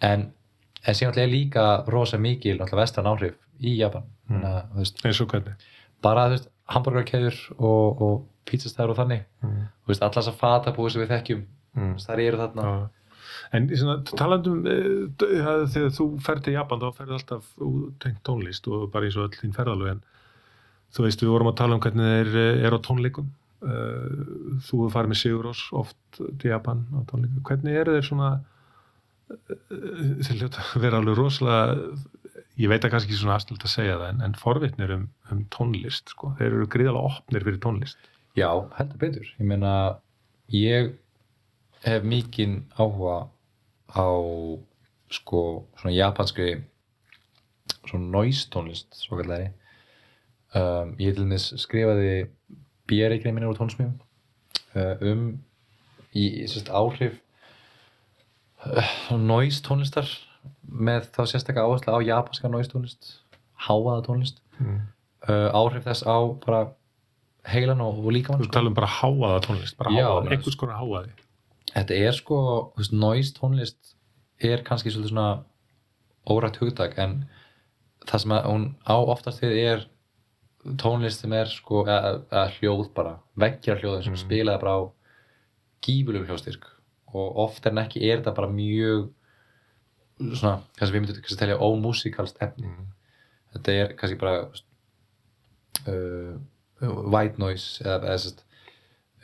En, 0.00 0.32
en 0.86 0.94
síðan 0.94 1.18
er 1.18 1.28
líka 1.28 1.84
rosa 1.88 2.18
mikil 2.18 2.58
vestran 2.58 3.06
áhrif 3.06 3.34
í 3.60 3.76
Japan. 3.78 4.04
Mm. 4.28 4.36
mm. 4.36 4.44
að, 4.44 4.94
eins 5.04 5.20
og 5.20 5.28
hvernig? 5.28 5.54
bara 6.04 6.26
þú 6.28 6.34
veist, 6.36 6.48
hamburgerkeður 6.72 7.40
og, 7.58 8.02
og 8.04 8.22
pizzastæður 8.48 8.94
og 8.94 9.00
þannig 9.02 9.26
mm. 9.44 9.60
veist, 9.88 10.02
allar 10.02 10.20
þessar 10.20 10.38
fatabúi 10.40 10.92
sem 10.92 11.04
við 11.04 11.12
þekkjum 11.12 11.44
Mm. 11.74 11.96
þar 11.98 12.22
eru 12.22 12.38
þarna 12.38 12.66
Já. 12.66 12.74
En 13.54 13.66
í 13.70 13.78
svona, 13.78 13.96
talandum 14.06 14.66
uh, 14.66 15.24
þegar 15.70 15.92
þú 15.94 16.06
ferð 16.22 16.44
til 16.46 16.54
Japan 16.54 16.82
þá 16.82 16.88
ferð 16.96 17.14
alltaf 17.16 17.48
tengt 18.02 18.20
tónlist 18.26 18.66
og 18.70 18.88
bara 18.94 19.08
eins 19.08 19.18
og 19.18 19.26
öll 19.28 19.38
þín 19.40 19.54
ferðalög 19.56 19.94
en 19.94 20.02
þú 20.94 21.06
veist 21.06 21.22
við 21.22 21.32
vorum 21.34 21.50
að 21.50 21.58
tala 21.58 21.76
um 21.76 21.82
hvernig 21.82 22.12
þeir 22.12 22.38
eh, 22.38 22.66
eru 22.68 22.78
á 22.78 22.86
tónleikum 22.86 23.32
þú 24.68 24.88
farið 24.92 25.10
með 25.10 25.18
Sigur 25.18 25.46
Rós 25.48 25.62
oft 25.74 26.18
til 26.20 26.50
Japan 26.50 26.84
á 26.94 27.00
tónleikum 27.10 27.42
hvernig 27.48 27.78
eru 27.80 27.96
þeir 27.96 28.06
svona 28.06 28.30
þeir 29.32 30.42
hljóta 30.42 30.66
að 30.68 30.84
vera 30.84 31.00
alveg 31.00 31.18
rosalega 31.18 31.88
ég 32.60 32.70
veit 32.70 32.84
að 32.86 32.94
kannski 32.94 33.16
svona 33.18 33.38
aðstöld 33.38 33.64
að 33.66 33.72
segja 33.72 33.96
það 33.98 34.10
en, 34.12 34.20
en 34.26 34.36
forvitnir 34.38 34.94
um, 34.94 35.06
um 35.32 35.40
tónlist 35.54 36.12
sko. 36.14 36.34
þeir 36.38 36.50
eru 36.50 36.68
gríðalega 36.70 37.10
opnir 37.10 37.46
fyrir 37.46 37.62
tónlist. 37.62 38.10
Já, 38.38 38.48
heldur 38.78 39.00
betur, 39.00 39.30
ég 39.38 39.48
meina 39.48 39.72
ég 40.54 40.94
hef 41.84 42.06
mikinn 42.06 42.62
áhuga 42.78 43.26
á 43.94 44.08
sko, 45.12 45.40
svona 45.78 45.94
japanskri 45.94 46.54
svona 47.84 48.10
noise 48.10 48.48
tónlist 48.52 48.96
svo 48.96 49.18
kallari 49.20 49.50
um, 50.56 50.94
ég 50.98 51.14
til 51.14 51.24
dæmis 51.24 51.50
skrifaði 51.62 52.26
BR-grein 52.88 53.36
minni 53.36 53.48
úr 53.48 53.58
tónsmjum 53.58 53.92
uh, 54.78 54.96
um 55.04 55.26
í 56.14 56.46
sérst 56.48 56.70
áhrif 56.72 57.20
uh, 58.64 59.16
noise 59.18 59.62
tónlistar 59.64 60.08
með 60.68 61.10
þá 61.14 61.20
sérstaklega 61.30 61.66
áherslu 61.68 61.94
á 61.94 61.98
japanska 62.06 62.48
noise 62.52 62.70
tónlist 62.72 63.12
háaða 63.66 64.00
tónlist. 64.06 64.40
Mm. 64.58 64.80
uh, 65.28 65.48
áhrif 65.56 65.84
þess 65.88 66.04
á 66.06 66.16
bara 66.44 66.62
heilan 67.50 67.80
og, 67.84 67.98
og 68.04 68.12
líkamann 68.14 68.42
þú 68.44 68.50
tala 68.54 68.70
um 68.70 68.76
bara 68.76 68.90
háaða 69.00 69.40
tónlist 69.44 69.76
bara 69.76 69.90
háaða, 69.92 70.30
einhvers 70.30 70.56
konar 70.60 70.78
háaði 70.80 71.10
þetta 71.74 71.96
er 72.06 72.14
sko, 72.16 72.38
þú 72.76 72.82
veist, 72.82 72.92
noise 72.94 73.34
tónlist 73.36 73.94
er 74.44 74.62
kannski 74.66 74.92
svolítið 74.92 75.12
svona 75.14 75.44
órætt 76.30 76.60
hugtak 76.62 76.94
en 77.02 77.24
það 78.06 78.22
sem 78.24 78.34
að 78.36 78.46
hún 78.48 78.64
á 78.86 78.96
oftast 79.00 79.42
við 79.42 79.58
er 79.64 79.84
tónlist 80.80 81.20
sem 81.24 81.32
er 81.36 81.50
sko, 81.52 81.82
eða, 81.84 82.46
hljóð 82.58 82.86
bara, 82.96 83.18
veggjar 83.36 83.82
hljóð 83.82 84.02
sem 84.04 84.14
Mm. 84.14 84.22
spilaði 84.22 84.60
bara 84.62 84.76
á 84.78 84.82
gífulegu 85.84 86.24
hljóðstyrk. 86.24 86.64
Og 87.14 87.36
oft 87.44 87.66
en 87.66 87.78
ekki 87.82 88.00
er 88.08 88.22
þetta 88.22 88.34
bara 88.34 88.48
mjög 88.48 89.10
svona, 90.20 90.58
kannski 90.78 90.94
við 90.94 91.00
myndum 91.02 91.22
kannski 91.22 91.40
telja 91.40 91.60
ómusikalst 91.62 92.42
efni 92.44 92.68
mm. 92.68 92.86
þetta 93.56 93.78
er 93.80 93.96
kannski 93.98 94.18
bara 94.20 94.44
uh, 95.90 96.36
white 97.14 97.40
noise 97.42 97.82
eða, 97.84 98.00
eða 98.04 98.20
sest, 98.26 98.44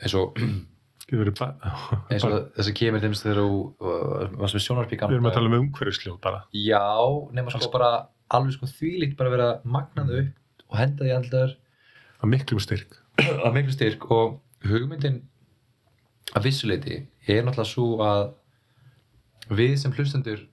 eins 0.01 0.17
og 0.19 0.37
eins 1.11 2.23
og 2.23 2.35
þess 2.55 2.69
að 2.69 2.75
kemur 2.77 3.03
þeim 3.03 3.15
þegar 3.19 3.41
þú 3.41 3.55
uh, 3.59 4.27
varst 4.39 4.55
með 4.55 4.65
sjónarpík 4.65 5.01
Við 5.03 5.17
erum 5.17 5.31
að 5.31 5.37
tala 5.39 5.51
um 5.51 5.57
umhverfisljóð 5.59 6.19
bara. 6.23 6.43
já, 6.55 6.83
nema 7.35 7.51
sko 7.51 7.71
bara 7.73 7.91
alveg 8.31 8.55
sko 8.55 8.69
þvílíkt 8.71 9.17
bara 9.19 9.33
vera 9.33 9.49
magnað 9.67 10.13
upp 10.21 10.69
og 10.71 10.79
henda 10.79 11.03
því 11.03 11.17
alltaf 11.17 11.57
Að 12.21 12.29
miklum 12.35 12.61
styrk. 12.61 12.95
að 13.45 13.55
miklu 13.57 13.73
styrk 13.75 14.07
og 14.13 14.39
hugmyndin 14.67 15.23
að 16.37 16.45
vissuleiti 16.47 17.01
er 17.27 17.43
náttúrulega 17.43 17.67
svo 17.67 17.87
að 18.05 18.23
við 19.51 19.75
sem 19.81 19.91
hlustendur 19.97 20.45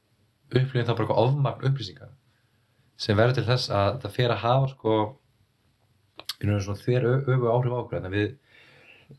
upplifum 0.49 0.85
það 0.87 0.95
bara 0.97 1.05
eitthvað 1.07 1.23
ofmagn 1.25 1.67
upplýsingar 1.71 2.13
sem 2.99 3.17
verður 3.19 3.35
til 3.39 3.45
þess 3.49 3.71
að 3.71 3.99
það 4.03 4.15
fer 4.17 4.31
að 4.35 4.43
hafa 4.45 4.69
sko 4.73 4.95
raun 6.43 6.55
og 6.57 6.63
svona 6.65 6.83
þver 6.85 7.07
öfu 7.35 7.51
áhrif 7.53 7.73
á 7.75 7.79
okkur 7.83 7.99
en 7.99 8.13
við 8.13 8.31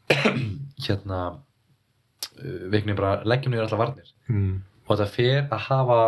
hérna 0.86 1.20
uh, 1.36 2.66
veiknum 2.74 2.98
bara 3.00 3.22
leggjum 3.28 3.54
niður 3.56 3.68
allar 3.70 3.84
varnir 3.86 4.16
Mm. 4.30 4.60
og 4.86 4.92
þetta 4.98 5.06
fer 5.14 5.48
að 5.50 5.64
hafa 5.70 6.00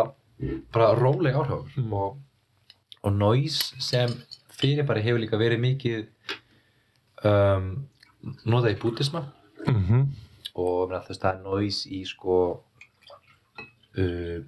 bara 0.74 0.92
róleg 0.98 1.34
áhrif 1.34 1.76
Mm. 1.78 1.92
og, 1.92 2.18
og 3.02 3.12
noise 3.12 3.80
sem 3.82 4.10
fyrirbæri 4.58 5.02
hefur 5.02 5.18
líka 5.22 5.38
verið 5.40 5.58
mikið 5.60 6.06
um, 7.26 7.72
notað 8.46 8.74
í 8.76 8.80
bútisma 8.82 9.24
Mm 9.66 9.82
-hmm. 9.86 10.06
og 10.54 10.88
meina, 10.90 11.02
þess, 11.06 11.20
það 11.22 11.34
er 11.34 11.42
noise 11.42 11.88
í 11.90 12.04
sko 12.06 12.36
uh, 13.98 14.38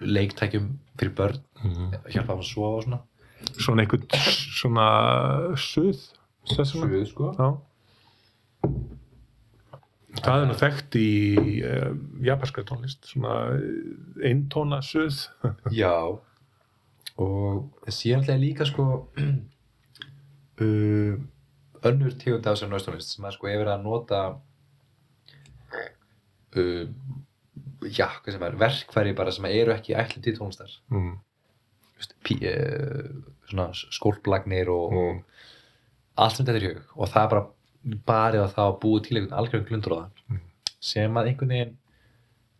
leiktækjum 0.00 0.72
fyrir 0.98 1.14
börn 1.16 1.42
Mm. 1.64 1.92
hjálpa 2.12 2.34
þeim 2.34 2.40
að 2.42 2.48
sofa 2.50 2.76
og 2.76 2.82
svona 2.84 2.98
Svona 3.56 3.82
einhvern 3.82 4.06
svona 4.56 4.86
suð. 5.56 6.00
Suð, 6.44 7.06
sko. 7.08 7.32
Já. 7.36 7.48
Það 10.24 10.40
er 10.42 10.46
nú 10.48 10.56
þekkt 10.56 10.96
í 11.00 11.08
uh, 11.64 11.92
japanskar 12.24 12.64
tónlist. 12.68 13.04
Svona 13.10 13.34
eh, 13.56 14.30
eintóna 14.30 14.80
suð. 14.84 15.26
Já 15.80 15.92
og 17.16 17.72
síðan 17.88 18.26
ég 18.28 18.40
líka 18.42 18.66
sko 18.68 18.84
uh, 20.60 21.14
önnur 21.86 22.16
tegund 22.20 22.44
af 22.44 22.56
þessar 22.56 22.72
náðstónlist 22.72 23.14
sem 23.14 23.24
að 23.24 23.36
sko 23.38 23.48
verið 23.62 23.72
að 23.72 23.84
nota 23.86 24.20
uh, 26.56 26.84
já, 27.94 28.08
er 28.26 28.56
verkfæri 28.60 29.14
bara 29.16 29.32
sem 29.32 29.44
eru 29.50 29.72
ekki 29.74 29.94
ætlum 29.96 30.22
til 30.24 30.36
tónlistar 30.38 30.70
Mm. 30.90 31.18
Uh, 31.96 33.22
svona 33.48 33.70
skólplagnir 33.72 34.68
og, 34.68 34.92
Mm. 34.92 34.98
og 34.98 35.24
allt 36.18 36.36
sem 36.36 36.46
þetta 36.46 36.56
er 36.56 36.62
í 36.66 36.74
hug 36.74 36.82
og 36.96 37.08
það 37.08 37.22
er 37.24 37.30
bara 37.30 37.46
barið 38.06 38.42
á 38.44 38.48
það 38.52 38.66
að 38.66 38.80
búið 38.82 39.02
til 39.06 39.16
einhvern 39.16 39.38
algjörn 39.38 39.66
glundur 39.68 39.92
á 39.94 39.98
það 40.00 40.10
Mm. 40.30 40.40
sem 40.80 41.14
að 41.16 41.26
einhvern 41.30 41.48
veginn 41.54 41.76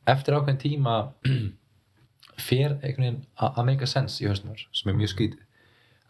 eftir 0.07 0.35
ákveðin 0.39 0.63
tíma 0.63 0.95
fer 2.49 2.77
einhvern 2.83 3.03
veginn 3.05 3.27
að 3.37 3.65
make 3.67 3.83
a 3.83 3.87
sense 3.87 4.23
í 4.23 4.29
haustumar 4.29 4.63
sem 4.73 4.91
er 4.93 4.97
mjög 5.01 5.13
skrítið 5.15 5.43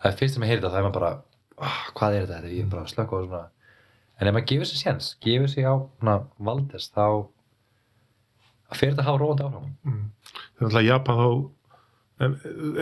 það 0.02 0.12
er 0.12 0.16
fyrst 0.20 0.34
sem 0.34 0.42
ég 0.42 0.48
heyri 0.52 0.60
þetta 0.60 0.70
það 0.74 0.78
er 0.78 0.86
maður 0.88 0.98
bara 1.00 1.12
oh, 1.58 1.82
hvað 1.96 2.14
er 2.14 2.26
þetta, 2.26 2.34
þetta 2.36 2.46
er 2.50 2.56
ég 2.60 2.70
bara 2.70 2.82
að 2.84 2.92
slökka 2.94 3.16
á 3.16 3.20
svona 3.26 3.44
en 4.20 4.28
ef 4.28 4.34
maður 4.36 4.48
gefur 4.52 4.68
sér 4.70 4.80
séns, 4.84 5.10
gefur 5.24 5.48
sér 5.52 5.66
á 5.72 5.74
svona, 5.98 6.16
valdest 6.38 6.94
þá 8.66 8.76
fer 8.80 8.90
þetta 8.92 9.02
að 9.02 9.08
hafa 9.10 9.22
róandi 9.22 9.46
áhrif 9.46 9.68
Mm. 9.86 10.04
Það 10.56 10.60
er 10.60 10.66
alltaf 10.66 10.86
Japan 10.86 11.16
þá 11.22 11.28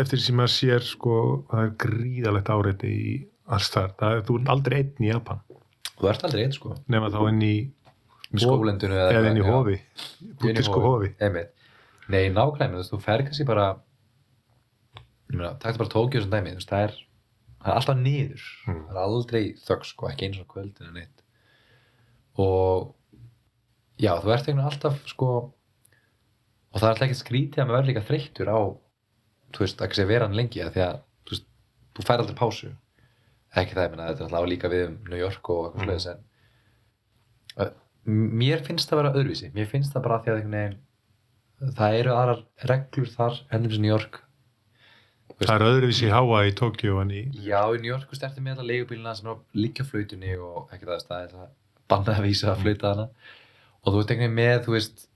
eftir 0.01 0.19
því 0.19 0.25
sem 0.25 0.37
maður 0.39 0.53
sér 0.55 0.85
sko 0.87 1.15
það 1.51 1.63
er 1.65 1.73
gríðalegt 1.85 2.51
áreiti 2.55 2.91
í 2.95 3.15
alls 3.51 3.69
þar, 3.75 3.91
það 3.99 4.21
þú 4.29 4.37
ert 4.41 4.49
aldrei 4.55 4.77
einn 4.81 5.05
í 5.05 5.09
Japan. 5.11 5.41
Þú 5.99 6.09
ert 6.11 6.25
aldrei 6.25 6.45
eitt 6.47 6.55
sko. 6.57 6.75
Nema 6.89 7.11
þá 7.13 7.19
inn 7.29 7.43
í 7.45 7.55
með 8.35 8.45
skólendinu 8.47 8.95
eða, 8.95 9.11
eða 9.19 9.31
inn 9.33 9.41
í 9.43 9.45
hofi. 9.47 9.75
Bútisku 10.41 10.81
hofi. 10.81 11.11
Nei, 12.09 12.29
nákvæmlega, 12.31 12.87
þú 12.91 13.01
fer 13.01 13.23
kannski 13.27 13.45
bara 13.49 13.67
taktu 15.61 15.79
bara 15.81 15.91
Tókjó 15.93 16.21
sem 16.23 16.31
dæmi, 16.33 16.55
þú 16.59 16.67
það 16.69 16.83
er 16.87 16.95
það 17.65 17.71
er 17.73 17.79
alltaf 17.81 17.97
niður, 18.01 18.43
Mm. 18.69 18.81
það 18.89 18.97
er 18.97 19.03
aldrei 19.05 19.45
þögg 19.67 19.85
sko, 19.89 20.09
ekki 20.11 20.27
eins 20.29 20.41
og 20.41 20.49
kvöldinu 20.53 20.93
neitt. 20.93 21.23
Og 22.39 22.95
já, 23.99 24.13
þú 24.21 24.33
ert 24.35 24.49
einhvern 24.49 24.59
veginn 24.59 24.69
alltaf 24.71 24.99
sko 25.09 25.31
og 26.75 26.81
það 26.81 26.87
er 26.89 26.93
alltaf 26.93 27.07
ekki 27.09 27.19
skrítið 27.23 27.63
að 27.63 27.69
maður 27.69 27.77
verður 27.79 27.91
líka 27.93 28.07
þreyttur 28.09 28.51
á 28.51 28.59
þú 29.55 29.63
veist, 29.63 29.83
ekki 29.87 29.99
sé 30.01 30.07
vera 30.11 30.27
hann 30.27 30.35
lengi 30.39 30.63
af 30.65 30.73
því 30.75 30.83
að, 30.89 30.97
þú 31.25 31.37
veist, 31.37 31.47
þú 31.95 32.07
fær 32.09 32.23
aldrei 32.25 32.39
pásu 32.41 32.71
ekki 33.55 33.77
það, 33.77 33.85
ég 33.87 33.93
meina, 33.95 34.09
þetta 34.11 34.25
er 34.25 34.29
alltaf 34.31 34.49
líka 34.51 34.71
við 34.73 34.87
um 34.89 34.97
New 35.13 35.21
York 35.21 35.51
og 35.55 35.69
eitthvað 35.71 35.95
Mm. 35.95 36.25
mm. 37.55 37.63
en 37.63 37.69
uh, 37.69 37.73
mér 38.43 38.65
finnst 38.67 38.91
það 38.91 38.99
að 38.99 39.03
vera 39.05 39.15
öðruvísi 39.21 39.53
mér 39.55 39.71
finnst 39.71 39.95
það 39.95 40.07
bara 40.09 40.21
því 40.25 40.33
að 40.35 40.41
veginn 40.43 40.77
það 41.79 41.99
eru 42.01 42.15
aðrar 42.19 42.41
reglur 42.69 43.11
þar 43.15 43.39
ennum 43.55 43.73
sem 43.73 43.85
New 43.85 43.93
York 43.95 44.21
það 45.39 45.55
er 45.55 45.67
öðruvísi 45.69 46.09
í 46.09 46.13
háa 46.13 46.43
í 46.49 46.53
Tokjó 46.59 46.99
en 47.03 47.15
í 47.15 47.23
já, 47.47 47.61
í 47.71 47.79
New 47.81 47.93
York 47.93 48.11
sterti 48.19 48.43
með 48.43 48.59
alla 48.59 48.69
leigubílina 48.73 49.15
sem 49.17 49.31
að 49.31 49.41
líka 49.57 49.87
flautunni 49.87 50.35
og 50.37 50.75
ekki 50.75 50.91
það 50.91 51.07
það 51.09 51.23
er 51.23 51.33
það 51.39 51.49
bannað 51.95 52.19
að 52.19 52.27
vísa 52.27 52.51
að 52.53 52.63
flauta 52.65 52.93
hana 52.93 53.07
og 53.85 53.89
þú 53.93 53.97
veist 54.01 54.13
einhvern 54.15 54.25
veginn 54.25 54.39
með, 54.41 54.59
þú 54.67 54.75
veist 54.75 55.07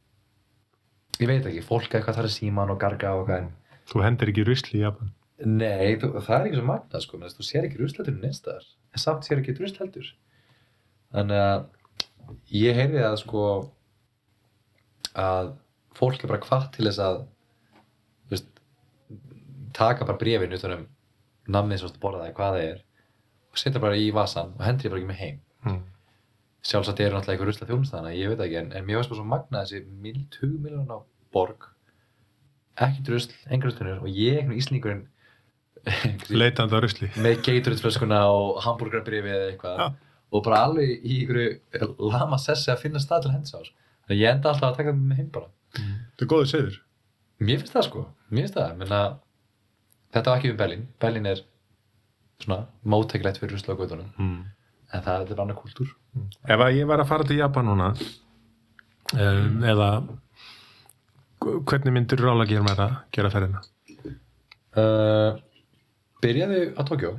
ég 1.19 1.31
veit 1.31 1.47
ekki, 1.47 1.65
fólk 1.66 1.93
eitthvað 1.93 2.20
þar 2.20 2.28
er 2.28 2.35
síman 2.35 2.74
og 2.74 2.81
garga 2.82 3.15
og 3.19 3.27
eitthvað 3.27 3.45
en 3.45 3.86
þú 3.89 4.05
hendir 4.05 4.32
ekki 4.32 4.49
rusli 4.49 4.81
í 4.81 4.85
Japan 4.85 5.15
Nei, 5.39 5.95
þú, 6.01 6.16
það 6.19 6.35
er 6.35 6.47
ekki 6.49 6.59
svo 6.59 6.66
magnað 6.66 7.03
sko, 7.05 7.19
þú 7.31 7.45
sér 7.47 7.66
ekki 7.69 7.78
ruslatunum 7.78 8.24
neinstaðar, 8.24 8.65
en 8.90 9.03
samt 9.03 9.27
sér 9.27 9.39
ekki 9.39 9.55
rusl 9.55 9.78
heldur. 9.78 10.09
Þannig 11.15 11.43
að 11.45 11.61
ég 12.59 12.78
heyrði 12.78 13.05
að 13.07 13.15
sko 13.23 13.45
að 15.19 15.53
fólk 15.99 16.24
er 16.24 16.32
bara 16.32 16.43
hvað 16.43 16.66
til 16.74 16.89
þess 16.89 17.03
að 17.05 17.20
veist, 18.32 18.51
taka 19.78 20.09
bara 20.09 20.19
brefin 20.19 20.59
utan 20.59 20.74
um 20.74 20.85
namnið 21.55 21.85
sem 21.85 21.95
þú 21.95 22.03
borðaði, 22.03 22.35
hvað 22.35 22.59
það 22.59 22.66
er 22.66 22.82
og 23.49 23.62
setja 23.62 23.85
bara 23.86 23.99
í 23.99 24.11
vasan 24.15 24.53
og 24.59 24.66
hendur 24.66 24.89
ég 24.89 24.93
bara 24.93 25.03
ekki 25.05 25.12
með 25.12 25.23
heim. 25.23 25.40
mm. 25.69 25.81
Sjálfsagt 26.66 27.01
eru 27.01 27.14
náttúrulega 27.14 27.36
eitthvað 27.36 27.51
rusla 27.52 27.68
þjónustæðana, 27.68 28.14
ég 28.18 28.32
veit 28.32 28.40
ekki, 28.44 28.56
en, 28.60 28.72
en 28.74 28.86
mér 28.86 28.98
varst 28.98 29.12
bara 29.12 29.20
svo 29.20 29.28
magnað 29.30 29.68
þessi 29.68 30.01
mil, 30.02 30.16
20 30.35 30.56
miljonar 30.64 30.98
á 30.98 30.98
borg, 31.35 31.68
ekkert 32.86 33.12
rusl, 33.14 33.36
engar 33.47 33.70
rustunir 33.70 34.02
og 34.02 34.10
ég, 34.10 34.40
einhvern 34.40 34.59
íslingurinn 34.59 35.05
leitandi 36.43 36.74
á 36.74 36.80
rusli. 36.82 37.10
Með 37.22 37.39
Gatorade-flöskuna 37.47 38.24
og 38.35 38.59
hambúrgarbrifi 38.66 39.32
eða 39.32 39.52
eitthvað. 39.52 39.85
Já. 39.85 39.89
og 40.28 40.44
bara 40.44 40.64
alveg 40.66 41.06
í 41.09 41.22
ykkur 41.22 41.86
lama 42.12 42.36
sessi 42.43 42.68
að 42.72 42.82
finna 42.82 43.01
stað 43.01 43.24
til 43.24 43.30
að 43.30 43.39
henda 43.39 43.48
sá 43.48 43.56
þannig 43.62 44.10
að 44.10 44.18
ég 44.18 44.35
enda 44.35 44.51
alltaf 44.51 44.66
að 44.68 44.76
taka 44.76 44.93
það 44.93 45.06
með 45.06 45.22
heim 45.22 45.30
bara. 45.32 45.48
Þetta 45.78 46.26
er 46.26 46.30
góður 46.32 46.51
segður 46.51 46.76
mér 47.39 47.62
finnst 47.62 47.76
það 47.76 47.86
sko, 47.86 48.05
mér 48.28 48.44
finnst 48.44 48.59
það. 48.59 48.74
Menna, 48.82 49.01
þetta 50.16 50.32
var 50.32 50.40
ekki 50.40 50.52
um 50.52 50.60
Berlín. 50.60 50.85
Berlín 51.01 51.30
er 51.30 51.43
svona 52.43 52.60
mótækilegt 52.86 53.40
fyrir 53.40 53.56
rusla 53.56 53.74
á 53.74 53.80
gödunum 53.80 54.10
mm. 54.14 54.39
En 54.93 55.05
það 55.05 55.20
þetta 55.23 55.36
er 55.36 55.43
annar 55.44 55.59
kultúr 55.59 55.93
ef 56.48 56.65
að 56.65 56.78
ég 56.78 56.89
var 56.89 57.02
að 57.02 57.10
fara 57.10 57.28
til 57.28 57.39
Japan 57.39 57.69
núna 57.69 57.93
um, 59.15 59.60
eða 59.65 59.90
hvernig 61.39 61.94
myndir 61.94 62.23
rála 62.23 62.44
að 62.44 62.52
gera 62.52 62.66
mér 62.66 62.82
að 62.85 62.97
gera 63.15 63.31
ferðina? 63.32 63.62
Uh, 64.78 65.39
byrjaðu 66.23 66.60
á 66.74 66.81
Tókjó 66.89 67.15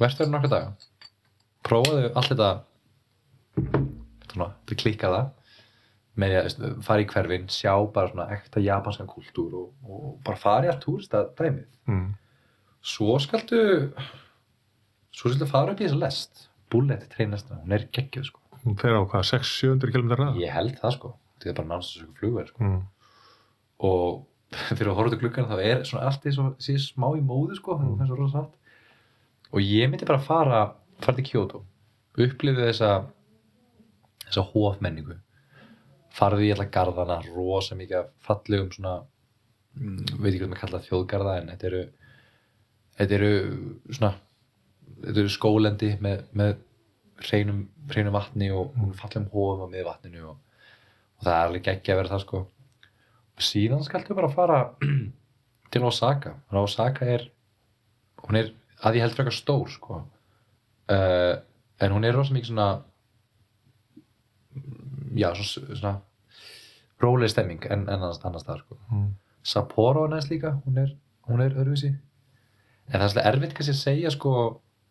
verður 0.00 0.16
þar 0.20 0.32
nokkra 0.32 0.52
daga. 0.54 0.70
Prófaðu 1.66 2.06
allt 2.16 2.32
þetta. 2.32 2.50
Til 4.70 4.78
klikka 4.78 5.10
það. 5.12 5.28
Með 6.20 6.36
að 6.40 6.80
fara 6.84 7.04
í 7.04 7.08
hverfin 7.10 7.46
sjá 7.52 7.72
bara 7.94 8.10
svona 8.10 8.30
ekta 8.34 8.62
japanskan 8.62 9.10
kultúr 9.10 9.54
og, 9.60 9.68
og 9.86 10.16
bara 10.26 10.40
fara 10.40 10.68
í 10.68 10.72
allt 10.72 10.82
túrista 10.84 11.22
dæmið 11.38 11.68
mm. 11.88 12.08
svo 12.92 13.14
skaltu 13.22 13.60
svo 15.14 15.30
skaltu 15.30 15.48
fara 15.48 15.72
upp 15.72 15.80
í 15.80 15.86
þessa 15.86 16.00
lest 16.02 16.42
bullet 16.72 17.04
treinastra, 17.12 17.58
hún 17.64 17.74
er 17.76 17.86
geggjöð 17.94 18.28
sko. 18.30 18.40
Hún 18.64 18.76
fer 18.80 18.92
á 18.96 19.00
hvað, 19.02 19.26
600-700 19.32 19.94
km 19.94 20.10
ræða 20.18 20.40
ég 20.42 20.52
held 20.54 20.76
það 20.80 20.96
sko, 20.96 21.12
þetta 21.38 21.50
er 21.52 21.56
bara 21.60 21.70
nánast 21.70 21.94
þessu 21.96 22.10
flugverð 22.18 22.52
sko. 22.52 22.64
mm. 22.64 22.80
og 23.90 24.26
fyrir 24.76 24.90
að 24.90 24.98
horfa 24.98 25.14
til 25.14 25.20
gluggan 25.22 25.48
þá 25.50 25.56
er 25.62 25.84
svona 25.88 26.08
allt 26.10 26.26
því 26.26 26.76
smá 26.84 27.08
í 27.16 27.22
móðu 27.24 27.56
sko, 27.60 27.78
Mm. 27.80 28.50
og 29.50 29.60
ég 29.64 29.90
myndi 29.90 30.06
bara 30.06 30.22
fara 30.22 30.60
fara 31.00 31.16
til 31.16 31.24
Kyoto, 31.26 31.64
upplifið 32.18 32.68
þessa 32.70 32.90
þessa 34.26 34.44
hófmenningu 34.52 35.16
farið 36.14 36.44
í 36.48 36.50
alla 36.54 36.66
garðana 36.74 37.20
rosa 37.30 37.76
mikið 37.78 38.10
fallegum 38.26 38.70
svona 38.74 38.96
mm, 39.78 40.18
veit 40.18 40.32
ekki 40.34 40.42
hvað 40.42 40.52
maður 40.52 40.62
kalla 40.64 40.82
þjóðgarða 40.86 41.36
en 41.40 41.50
þetta 41.52 41.68
eru 41.70 41.82
þetta 42.98 43.16
eru 43.18 43.30
svona 43.94 44.12
þetta 45.04 45.22
eru 45.22 45.32
skólendi 45.32 45.90
með, 46.02 46.24
með 46.36 46.54
hreinum, 47.24 47.64
hreinum 47.90 48.16
vatni 48.16 48.50
og 48.54 48.74
mm. 48.76 48.94
fallegum 49.00 49.28
hófum 49.32 49.66
á 49.66 49.72
miður 49.72 49.88
vatninu 49.90 50.24
og, 50.32 50.38
og 51.18 51.26
það 51.26 51.34
er 51.34 51.46
alveg 51.46 51.66
geggja 51.68 51.94
að 51.94 52.00
vera 52.00 52.12
það 52.14 52.24
sko. 52.24 52.42
Og 53.36 53.46
síðan 53.46 53.84
skaltu 53.86 54.16
bara 54.16 54.32
fara 54.32 54.60
til 55.72 55.86
Osaka. 55.88 56.34
Og 56.50 56.62
Osaka 56.64 57.08
er 57.08 57.26
hún 58.24 58.40
er 58.40 58.52
að 58.84 58.98
ég 58.98 59.06
held 59.06 59.16
frekar 59.16 59.36
stór 59.36 59.72
sko. 59.72 60.02
Uh, 60.90 61.36
en 61.80 61.94
hún 61.94 62.04
er 62.04 62.16
rosa 62.16 62.34
mikið 62.34 62.50
svona 62.50 62.70
já 65.14 65.30
svona, 65.34 65.76
svona 65.76 65.92
róleg 67.00 67.30
stemming 67.30 67.64
en, 67.70 67.86
en 67.86 67.94
annars, 67.94 68.20
annars 68.24 68.46
það 68.46 68.64
sko. 68.64 68.78
Mm. 68.90 69.10
Sapporo 69.42 70.04
er 70.04 70.14
næst 70.14 70.32
líka 70.32 70.56
hún 70.64 70.80
er, 70.82 70.96
hún 71.28 71.44
er 71.44 71.54
öðruvísi. 71.54 71.94
En 72.90 72.98
það 72.98 73.06
er 73.06 73.12
svolítið 73.12 73.30
erfitt 73.30 73.56
kannski 73.56 73.76
að 73.76 73.80
segja 73.84 74.12
sko 74.14 74.34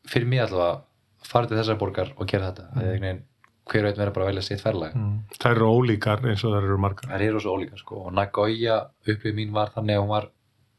fyrir 0.07 0.29
mig 0.29 0.43
allavega 0.43 0.83
fara 1.29 1.49
til 1.49 1.57
þessar 1.59 1.79
borgar 1.79 2.13
og 2.15 2.29
gera 2.29 2.51
þetta 2.51 2.69
mm. 2.71 2.85
veginn 3.03 3.25
hver 3.69 3.85
veit 3.85 3.99
verður 3.99 4.15
bara 4.15 4.25
að 4.25 4.31
velja 4.31 4.45
sitt 4.47 4.61
ferlag 4.63 4.95
Mm. 4.95 5.17
það 5.35 5.55
eru 5.55 5.71
ólíkar 5.77 6.23
eins 6.25 6.43
og 6.43 6.53
það 6.53 6.63
eru 6.63 6.77
margar 6.81 7.11
það 7.11 7.25
eru 7.27 7.41
svo 7.43 7.57
ólíka 7.57 7.77
sko 7.77 8.03
og 8.07 8.13
Nagoya 8.17 8.77
upplifið 9.05 9.35
mín 9.37 9.51
var 9.53 9.73
þannig 9.75 9.97
að 9.97 10.01
hún 10.03 10.13
var 10.13 10.29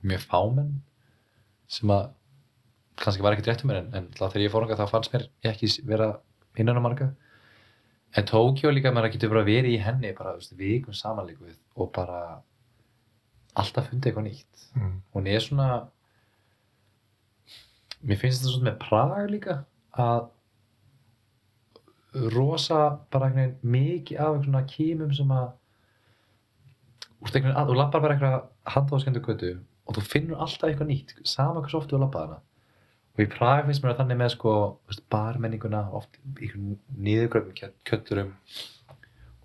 mjög 0.03 0.25
fámenn 0.27 0.73
sem 1.71 1.93
að 1.95 2.09
kannski 3.01 3.23
var 3.23 3.37
ekkert 3.37 3.51
rétt 3.53 3.65
um 3.65 3.71
mér 3.71 3.83
en, 3.85 3.95
en 3.95 4.09
þegar 4.17 4.45
ég 4.45 4.53
fór 4.53 4.67
hanga 4.67 4.79
þá 4.81 4.91
fannst 4.91 5.13
mér 5.15 5.29
ég 5.45 5.53
ekki 5.53 5.71
vera 5.87 6.11
innan 6.59 6.81
á 6.81 6.83
marga 6.83 7.11
en 8.17 8.27
Tókjó 8.27 8.73
líka 8.75 8.93
maður 8.93 9.15
getur 9.15 9.33
bara 9.33 9.47
verið 9.47 9.77
í 9.77 9.83
henni 9.85 10.13
bara 10.19 10.35
vikum 10.59 10.97
samanlíkuð 10.97 11.55
og 11.77 11.93
bara 11.95 12.21
alltaf 13.55 13.91
fundið 13.91 14.11
eitthvað 14.11 14.27
nýtt 14.27 14.67
mm. 14.75 14.95
hún 15.15 15.31
er 15.31 15.45
svona 15.45 15.69
mér 18.07 18.21
finnst 18.21 18.43
þetta 18.43 18.55
svona 18.55 18.71
með 18.71 18.79
Prag 18.85 19.31
líka 19.31 19.57
að 20.01 20.29
rosa 22.35 22.81
bara 23.13 23.29
einhvern 23.29 23.55
veginn 23.55 23.75
mikið 23.75 24.19
af 24.19 24.31
einhvern 24.35 24.47
svona 24.49 24.69
kímum 24.71 25.13
sem 25.15 25.35
að 25.35 25.49
úrst 27.21 27.37
einhvern 27.37 27.51
veginn 27.53 27.61
að, 27.61 27.71
þú 27.71 27.77
lappar 27.79 28.05
bara 28.05 28.17
einhverja 28.17 28.41
handháðskendu 28.75 29.25
götu 29.27 29.53
og 29.87 29.97
þú 29.97 30.07
finnur 30.07 30.43
alltaf 30.43 30.71
eitthvað 30.71 30.91
nýtt 30.91 31.15
sama 31.29 31.61
hversu 31.61 31.81
oft 31.81 31.93
þú 31.93 32.01
lappar 32.03 32.27
hana. 32.27 32.41
Og 33.17 33.25
í 33.25 33.31
Prag 33.31 33.67
finnst 33.67 33.85
mér 33.85 33.95
að 33.95 34.03
þannig 34.03 34.21
með 34.21 34.33
sko 34.37 34.53
barmenninguna, 35.13 35.83
oft 35.99 36.21
einhvern 36.39 36.77
niðurgröfum 36.97 37.75
kjötturum 37.89 38.35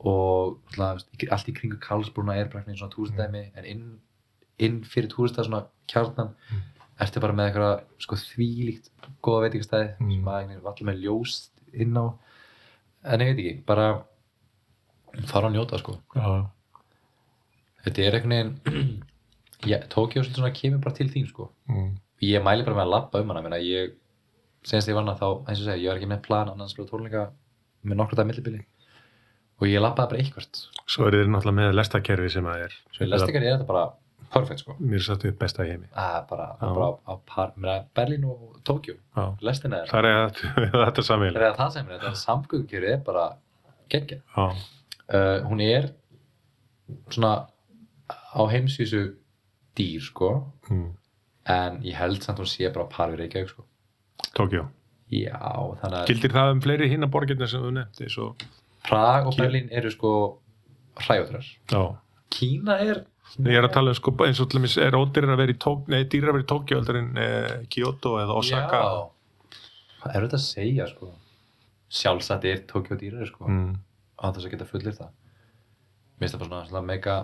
og 0.05 0.79
allt 0.85 1.49
í 1.49 1.55
kringu 1.55 1.79
Karlsbrúna 1.81 2.37
er 2.37 2.49
bara 2.49 2.61
einhvern 2.61 2.73
veginn 2.73 2.81
svona 2.83 2.93
túristæmi 2.93 3.43
en 3.57 3.69
inn, 3.69 3.85
inn 4.61 4.81
fyrir 4.85 5.09
túrista 5.11 5.45
svona 5.45 5.65
kjarnan 5.91 6.33
ertu 7.01 7.19
bara 7.23 7.33
með 7.35 7.49
eitthvað 7.49 7.81
sko 8.05 8.15
þvílíkt 8.21 8.89
góða 9.25 9.45
veitingastæði 9.45 9.89
Mm. 9.99 10.11
sem 10.11 10.29
að 10.29 10.37
einhvern 10.39 10.49
veginn 10.55 10.69
allir 10.71 10.87
með 10.89 11.01
ljós 11.03 11.33
inn 11.73 11.97
á 11.99 12.05
en 13.05 13.21
ég 13.21 13.27
veit 13.35 13.39
ekki, 13.45 13.65
bara 13.65 13.87
fara 15.27 15.49
að 15.49 15.55
njóta 15.57 15.79
sko 15.79 15.97
Já. 16.15 16.49
þetta 17.85 18.05
er 18.05 18.17
einhvern 18.19 18.35
veginn 18.35 19.03
Tókjó 19.89 20.21
kemur 20.53 20.81
bara 20.83 20.95
til 20.95 21.09
þín 21.09 21.27
sko 21.29 21.49
Mm. 21.69 21.97
ég 22.21 22.43
mæli 22.43 22.63
bara 22.65 22.75
með 22.77 22.85
að 22.85 22.93
labba 22.95 23.21
um 23.21 23.29
hana 23.33 23.57
ég, 23.59 23.91
senast 24.63 24.87
ég 24.87 24.95
var 24.95 25.03
hana 25.03 25.17
þá 25.19 25.27
eins 25.49 25.59
og 25.59 25.65
segja, 25.67 25.81
ég 25.83 25.89
var 25.91 25.97
ekki 25.99 26.09
með 26.13 26.21
plan 26.23 26.49
annars 26.49 26.71
spila 26.71 26.87
tónleika 26.87 27.25
með 27.83 27.97
nokkru 27.99 28.15
dag 28.17 28.27
millibili 28.29 28.63
og 29.59 29.67
ég 29.67 29.81
labbaði 29.81 30.09
bara 30.11 30.21
eitthvert 30.23 30.61
svo 30.87 31.07
eru 31.07 31.21
þið 31.23 31.31
náttúrulega 31.33 31.59
með 31.59 31.75
lestakerfi 31.75 32.29
sem 32.31 32.45
að 32.45 32.63
er 32.67 32.73
svo 32.95 33.05
lestingar 33.09 33.43
er 33.43 33.53
þetta 33.57 33.67
bara 33.67 33.83
perfect 34.33 34.59
sko 34.63 34.75
mér 34.79 34.95
er 34.99 35.05
satt 35.07 35.25
upp 35.25 35.37
besta 35.39 35.63
í 35.65 35.69
heimi 35.71 35.87
að 35.95 36.27
bara, 36.29 36.47
Já. 36.61 36.67
bara 36.73 36.87
á, 36.87 36.93
á 37.07 37.13
par, 37.25 37.51
meina, 37.55 37.85
Berlín 37.95 38.25
og 38.29 38.59
Tókjó 38.67 38.95
Já. 39.15 39.25
lestina 39.41 39.81
er 39.83 39.87
það 39.91 40.05
er 40.05 40.19
að 40.21 40.39
þetta 40.85 41.03
er 41.03 41.07
samvíl 41.09 41.33
Það 41.33 41.47
er 41.49 41.57
það 41.59 41.71
sem 41.77 41.89
er, 41.91 41.99
þetta 42.05 42.21
samgöngkjöru 42.25 42.91
er 42.93 43.03
bara 43.05 43.25
geggja. 43.89 44.17
Uh, 44.35 45.43
hún 45.45 45.61
er 45.61 45.91
svona 47.13 47.33
á 48.09 48.41
heimsvísu 48.51 49.03
dýr, 49.77 50.01
sko, 50.01 50.31
Mm. 50.69 50.95
en 51.45 51.81
ég 51.83 51.93
held 51.93 52.23
samt 52.23 52.39
hún 52.41 52.47
sé 52.49 52.71
bara 52.73 52.87
par 52.89 53.09
við 53.11 53.19
Reykjavík, 53.25 53.49
sko. 53.49 53.65
Tókjó 54.35 54.63
Já, 55.13 55.37
þannig 55.81 55.99
að 55.99 56.07
Gildir 56.09 56.31
það 56.33 56.51
um 56.55 56.61
fleiri 56.65 56.87
hinna 56.89 57.07
borgirna 57.13 57.47
sem 57.47 57.61
þú 57.61 57.71
nefndi 57.75 58.07
svo, 58.09 58.31
Prag 58.87 59.27
og. 59.27 59.35
Berlín 59.37 59.67
eru 59.71 59.91
sko 59.93 60.11
hræjóttrar. 60.97 61.45
já. 61.69 61.83
Kína 62.33 62.79
er 62.81 63.03
Ég 63.35 63.57
er 63.57 63.65
að 63.67 63.73
tala 63.75 63.91
um 63.91 63.97
sko, 63.97 64.13
eins 64.23 64.39
og 64.39 64.47
til 64.51 64.61
dæmis 64.61 64.77
er 64.79 64.95
ódýrar 64.95 65.33
að 65.33 65.41
vera 65.41 65.53
í 65.53 65.57
Tók, 65.59 65.87
nei, 65.91 66.03
dýrar 66.07 66.31
að 66.31 66.37
vera 66.37 66.45
í 66.45 66.49
Tókjó 66.51 66.79
heldur 66.79 66.99
en 67.01 67.07
eh, 67.19 67.53
Kyoto 67.73 68.15
eða 68.21 68.37
Osaka. 68.39 68.81
Já. 68.81 69.59
Hvað 70.01 70.17
er 70.17 70.25
þetta 70.27 70.39
að 70.39 70.45
segja 70.45 70.87
sko? 70.91 71.09
Sjálfsagt 71.99 72.45
er 72.49 72.61
Tokyo 72.69 72.97
dýrari 72.99 73.27
sko. 73.29 73.49
Mm. 73.49 73.71
Á 74.21 74.25
þess 74.29 74.47
að 74.47 74.53
geta 74.55 74.67
fullir 74.69 74.95
það. 74.95 75.09
Mér 76.15 76.27
finnst 76.27 76.37
það 76.37 76.45
bara 76.45 76.67
svona, 76.69 76.83
mega 76.87 77.15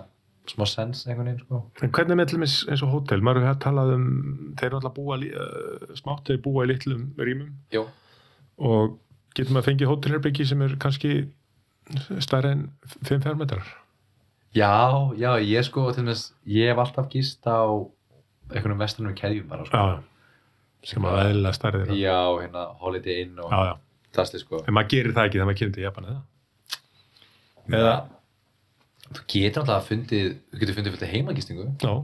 smá 0.50 0.66
sens 0.66 1.04
einhvern 1.06 1.30
veginn 1.30 1.44
sko. 1.44 1.60
En 1.86 1.92
hvernig 1.94 2.18
með 2.18 2.30
til 2.30 2.38
dæmis 2.40 2.56
eins 2.66 2.82
og 2.84 2.92
hótel, 2.92 3.22
maður 3.24 3.46
hefur 3.46 3.60
talað 3.62 3.94
um, 3.94 4.08
þeir 4.58 4.68
eru 4.68 4.80
alltaf 4.80 4.96
búa, 4.98 5.18
uh, 5.22 5.92
smátt 5.98 6.28
þeir 6.28 6.42
búa 6.44 6.66
í 6.66 6.72
litlum 6.72 7.06
rýmum 7.20 7.52
Jú. 7.74 7.86
og 8.68 8.98
getur 9.36 9.54
maður 9.54 9.70
fengið 9.70 9.92
hótelherbyggi 9.92 10.48
sem 10.50 10.66
er 10.66 10.74
kannski 10.82 11.14
stærri 12.22 12.52
en 12.56 12.66
5 13.06 13.22
fermetrar. 13.24 13.70
Já, 14.52 14.72
já, 15.16 15.30
ég 15.40 15.64
sko 15.64 15.86
til 15.92 16.04
dæmis, 16.04 16.26
ég 16.46 16.68
hef 16.72 16.80
alltaf 16.82 17.08
gist 17.12 17.46
á 17.48 17.64
einhvernum 18.52 18.82
vestunum 18.82 19.14
keðjum 19.16 19.46
bara 19.48 19.64
sko. 19.64 19.76
Já, 19.76 20.02
sem 20.84 21.06
að 21.08 21.20
eðlilega 21.22 21.56
stærri 21.56 21.84
þeirra. 21.84 22.00
Já, 22.02 22.18
hérna 22.42 22.66
Holiday 22.82 23.22
Inn 23.24 23.38
og 23.40 23.48
Já, 23.54 23.60
já. 23.70 23.74
það 24.18 24.34
sko. 24.44 24.60
En 24.66 24.76
maður 24.76 24.92
gerir 24.92 25.16
það 25.16 25.28
ekki 25.30 25.38
þegar 25.38 25.48
maður 25.48 25.60
kemur 25.62 25.76
til 25.78 25.86
Japan, 25.86 26.10
eða? 26.12 26.22
Eða, 27.72 27.94
Þú 29.12 29.24
getur 29.28 29.62
náttúrulega 29.62 29.84
fundið, 29.86 30.28
þú 30.52 30.60
getur 30.60 30.76
fundið 30.78 30.94
af 31.02 31.10
heimagistingu. 31.12 31.66
já, 31.82 31.94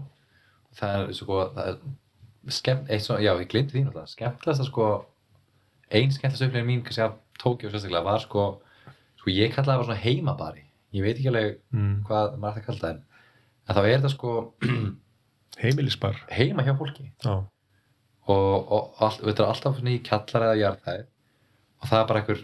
Það 0.78 0.96
er 1.08 1.12
sko, 1.16 1.38
það 1.56 1.68
er 1.70 2.52
skemmt, 2.52 2.90
eitt 2.92 3.02
svo, 3.04 3.16
já, 3.18 3.32
ég 3.40 3.48
glemdi 3.48 3.74
því 3.74 3.84
náttúrulega, 3.86 4.12
skemmtilegast 4.12 4.62
að 4.62 4.68
sko, 4.68 4.88
ein 5.90 6.12
skemmtilegast 6.12 6.46
upplifin 6.46 6.68
mín, 6.68 6.82
kannski 6.84 7.04
af 7.06 7.16
Tókjó 7.38 7.70
sérstaklega, 7.70 8.04
var 8.04 8.20
sko, 8.20 8.44
sko 9.20 9.32
ég 9.32 9.54
kallaði 9.54 9.72
það 9.72 9.80
bara 9.80 9.88
svona 9.88 10.04
heimabari. 10.04 10.64
Ég 10.96 11.04
veit 11.04 11.16
ekki 11.16 11.30
alveg 11.32 11.58
mm. 11.74 11.94
hvað 12.08 12.38
maður 12.40 12.58
það 12.58 12.66
kalla 12.68 12.82
það, 12.82 12.96
en, 12.96 13.76
þá 13.76 13.80
er 13.82 13.92
þetta 13.92 14.12
sko 14.14 14.34
heimilisbar. 15.62 16.20
heima 16.32 16.64
hjá 16.64 16.74
fólki. 16.78 17.10
Já, 17.24 17.34
og, 18.28 18.72
og 18.72 19.02
all, 19.04 19.18
þetta 19.20 19.44
er 19.44 19.50
alltaf 19.52 19.82
í 19.82 19.98
kjallar 20.06 20.46
eða 20.48 20.60
jarðhæð 20.62 21.04
og 21.78 21.90
það 21.90 22.00
er 22.00 22.08
bara 22.10 22.22
einhver 22.22 22.42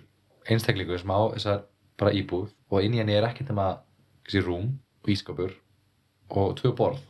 einstaklingur 0.51 1.01
sem 1.01 1.13
á 1.13 1.21
þessar 1.35 1.65
bara 2.01 2.15
íbúð 2.17 2.53
og 2.71 2.85
inn 2.85 2.97
í 2.97 3.01
henni 3.01 3.17
er 3.17 3.27
ekkert 3.29 3.51
nema 3.53 3.69
þessi 4.27 4.45
rúm 4.45 4.71
og 5.05 5.13
ískapur 5.13 5.57
og 6.35 6.55
tvö 6.61 6.73
borð 6.77 7.03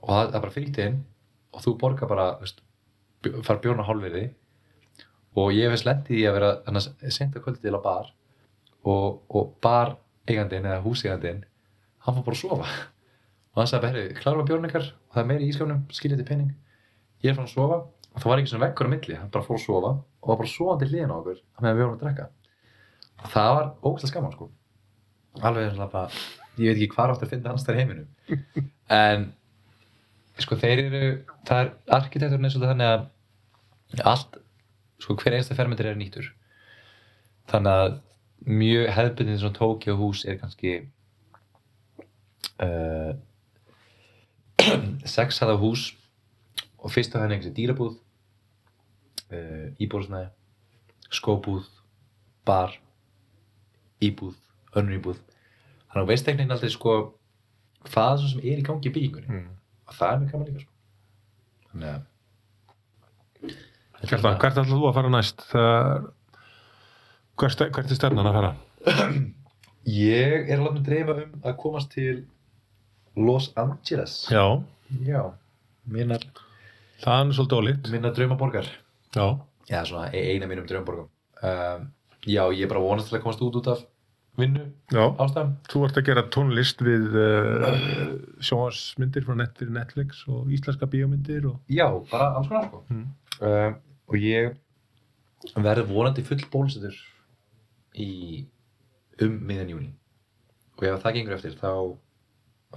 og 0.00 0.12
það 0.12 0.34
er 0.34 0.44
bara 0.44 0.54
fylgt 0.54 0.82
inn 0.84 1.00
og 1.50 1.64
þú 1.64 1.74
borgar 1.80 2.10
bara 2.10 2.28
veist, 2.40 2.60
fara 3.46 3.62
bjórn 3.62 3.82
á 3.82 3.88
hálfverði 3.88 4.26
og 5.40 5.52
ég 5.54 5.72
veist 5.72 5.86
lendið 5.88 6.20
í 6.20 6.26
að 6.28 6.38
vera 6.38 6.52
að 6.66 7.40
kvöldi 7.40 7.62
til 7.64 7.76
á 7.76 7.80
bar 7.80 8.12
og, 8.84 9.20
og 9.28 9.54
bar 9.62 9.96
eigandinn 10.30 10.66
eða 10.70 10.80
húseigandinn 10.86 11.44
hann 12.00 12.16
fór 12.16 12.26
bara 12.26 12.38
að 12.38 12.42
sofa. 12.42 12.72
Og 13.50 13.60
hann 13.60 13.70
sagði 13.70 14.02
bara, 14.24 14.34
að 14.40 14.48
bjórn 14.48 14.68
ykkar? 14.70 14.90
Og 15.08 15.14
það 15.14 15.22
er 15.22 15.30
meiri 15.30 15.46
í 15.46 15.52
ískapnum, 15.52 15.80
skiljið 15.92 16.22
til 16.22 16.28
penning 16.30 16.50
ég 17.20 17.32
er 17.32 17.36
fann 17.36 17.48
að 17.48 17.54
sofa. 17.54 17.80
Og 18.10 18.22
það 18.22 18.32
var 18.32 18.42
ekki 18.42 18.50
svona 18.50 18.66
vekkur 18.66 18.88
á 18.88 18.92
milli. 18.92 19.16
Hann 19.18 19.32
bara 19.32 19.46
fór 19.46 19.58
að 19.58 19.64
sofa 19.64 19.90
og 20.00 20.30
var 20.30 20.38
bara 20.40 20.52
sofandi 20.52 20.88
hliðin 20.90 21.12
á 21.14 21.16
okkur 21.20 21.38
á 21.38 21.58
meðan 21.60 21.76
við 21.76 21.84
vorum 21.84 21.96
að 21.96 22.02
drekka. 22.04 22.26
Og 23.20 23.34
það 23.34 23.50
var 23.56 23.68
ógæslega 23.84 24.10
skaman 24.10 24.34
sko. 24.34 24.48
Alveg 25.46 25.76
og 25.76 25.92
bara 25.92 26.22
ég 26.60 26.72
veit 26.72 26.80
ekki 26.80 26.90
hvað 26.96 27.12
áttur 27.14 27.28
að 27.28 27.34
finna 27.34 27.52
hans 27.54 27.66
þær 27.66 27.76
í 27.76 27.82
heiminum. 27.84 28.08
En 28.90 29.28
sko 30.42 30.56
þeir 30.58 30.80
eru 30.82 31.02
það 31.46 31.60
er 31.60 31.68
arkitekturinn 31.94 32.48
eins 32.48 32.56
og 32.58 32.64
þannig 32.64 32.88
að 32.90 34.00
allt 34.10 34.38
sko 35.00 35.14
hver 35.20 35.36
einsta 35.36 35.54
fermentur 35.54 35.86
er 35.86 35.98
nýttur. 36.00 36.26
Þannig 37.52 37.84
að 37.84 37.92
mjög 38.46 38.90
hefðbundin 38.96 39.38
svona 39.40 39.56
Tokyo 39.56 39.96
hús 40.00 40.24
er 40.24 40.38
kannski 40.40 40.74
uh, 42.62 43.12
sex 45.16 45.40
hæða 45.42 45.58
hús 45.60 45.90
og 46.80 46.92
fyrst 46.92 47.14
á 47.16 47.20
henni 47.22 47.36
einhversi 47.36 47.54
dýrabúð 47.56 47.96
uh, 49.32 49.66
íbúðsnæði 49.80 50.30
skóbúð 51.10 51.66
bar 52.46 52.76
íbúð, 54.00 54.36
önnur 54.76 54.96
íbúð 54.96 55.18
þannig 55.90 56.04
að 56.04 56.12
veist 56.12 56.28
veginn 56.28 56.54
aldrei 56.54 56.72
sko 56.72 56.94
hvað 57.88 58.22
sem 58.24 58.44
er 58.44 58.60
í 58.60 58.64
gangi 58.66 58.88
í 58.88 58.94
byggingunni 58.94 59.40
mm. 59.40 59.50
og 59.88 59.98
það 59.98 60.12
er 60.12 60.22
mjög 60.22 60.32
gaman 60.32 60.48
líka 60.48 60.64
sko. 60.64 60.72
þannig 61.72 61.92
að 61.96 62.08
Kjartan, 64.00 64.38
hvert 64.40 64.56
ætlaðu 64.56 64.78
þú 64.78 64.86
að 64.88 64.94
fara 64.96 65.08
næst? 65.12 65.42
Það, 65.50 66.04
hvert, 67.40 67.62
hvert 67.74 67.90
er 67.90 67.98
stefnan 67.98 68.28
að 68.30 68.36
fara? 68.38 68.52
ég 69.90 70.50
er 70.50 70.58
alveg 70.60 70.78
að 70.80 70.86
dreyma 70.88 71.16
um 71.24 71.36
að 71.46 71.56
komast 71.60 71.92
til 71.94 72.24
Los 73.18 73.50
Angeles 73.58 74.16
Já, 74.30 74.44
já 75.04 75.22
minnar, 75.90 76.22
það 77.02 77.22
er 77.24 77.32
svolítið 77.38 77.60
ólíkt. 77.62 77.90
minnar 77.94 78.14
draumaborgar 78.16 78.68
Já, 79.16 79.26
já 79.70 79.80
svona 79.88 80.10
e- 80.14 80.26
eina 80.34 80.46
mínum 80.50 80.68
draumaborgum 80.68 81.08
um, 81.42 81.88
já 82.26 82.42
ég 82.52 82.62
er 82.66 82.70
bara 82.70 82.84
vonast 82.84 83.08
til 83.10 83.18
að 83.18 83.24
komast 83.24 83.42
út 83.42 83.56
út 83.58 83.70
af 83.72 83.82
vinnu 84.38 84.62
já. 84.92 85.04
ástæðum 85.20 85.54
Þú 85.72 85.84
ert 85.88 85.98
að 86.00 86.06
gera 86.06 86.26
tónlist 86.32 86.84
við 86.86 87.16
uh, 87.18 87.70
sjónvarsmyndir 88.46 89.24
frá 89.26 89.34
net, 89.40 89.60
Netflix 89.68 90.22
og 90.30 90.52
íslenska 90.54 90.86
bíómyndir 90.92 91.48
og... 91.50 91.58
Já, 91.68 91.88
bara 92.12 92.30
alls 92.38 92.48
konar 92.48 92.68
sko. 92.70 92.84
Mm. 92.92 93.08
Um, 93.40 93.74
og 94.10 94.16
ég 94.22 94.54
verði 95.56 95.84
vonandi 95.88 96.24
full 96.26 96.40
bólusettur 96.52 96.94
í 97.98 98.10
um 99.24 99.34
miðan 99.48 99.72
júni. 99.74 99.90
Og 100.78 100.86
ef 100.88 101.02
það 101.02 101.16
gengur 101.18 101.36
eftir, 101.36 101.56
þá 101.60 101.70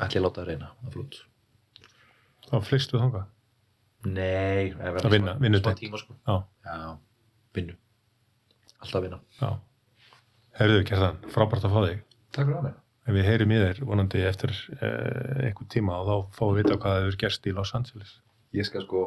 ætla 0.03 0.09
ég 0.09 0.19
að 0.19 0.25
láta 0.25 0.41
það 0.41 0.49
reyna 0.51 0.71
að 0.83 0.95
flút. 0.97 1.19
Þá 2.49 2.55
flystu 2.67 2.99
þangað. 2.99 3.29
Nei, 4.03 4.73
það 4.75 4.97
Að 4.99 5.13
vinna, 5.13 5.33
smá 5.37 5.43
vinnutengt. 5.45 5.79
tíma 5.79 5.99
sko. 6.01 6.15
Já, 6.27 6.35
Já, 6.67 6.97
vinnu. 7.55 7.75
Alltaf 8.83 9.03
vinna. 9.05 9.19
já. 9.39 9.51
Herðu, 10.59 10.81
Kjartan, 10.85 11.21
frábært 11.33 11.63
að 11.65 11.71
fá 11.73 11.79
þig. 11.87 12.01
Takk 12.35 12.45
fyrir 12.49 12.57
að 12.59 12.65
mig. 12.67 12.73
En 13.07 13.15
við 13.17 13.25
heyrim 13.27 13.51
í 13.51 13.55
þér 13.59 13.79
vonandi 13.87 14.19
eftir 14.27 14.51
uh, 14.75 15.47
einhver 15.47 15.67
tíma 15.71 15.95
og 16.01 16.07
þá 16.07 16.35
fáum 16.37 16.53
við 16.55 16.61
vita 16.63 16.77
hvað 16.83 16.99
hefur 17.01 17.17
gerst 17.23 17.47
í 17.49 17.53
Los 17.55 17.71
Angeles. 17.75 18.13
Ég 18.53 18.67
skal 18.67 18.83
sko 18.85 19.01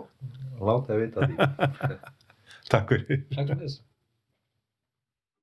láta 0.59 0.91
það 0.91 1.05
vita 1.05 1.29
því. 1.29 1.99
Takk 2.73 2.91
fyrir. 2.93 3.23
Takk 3.37 3.53
fyrir. 3.53 3.77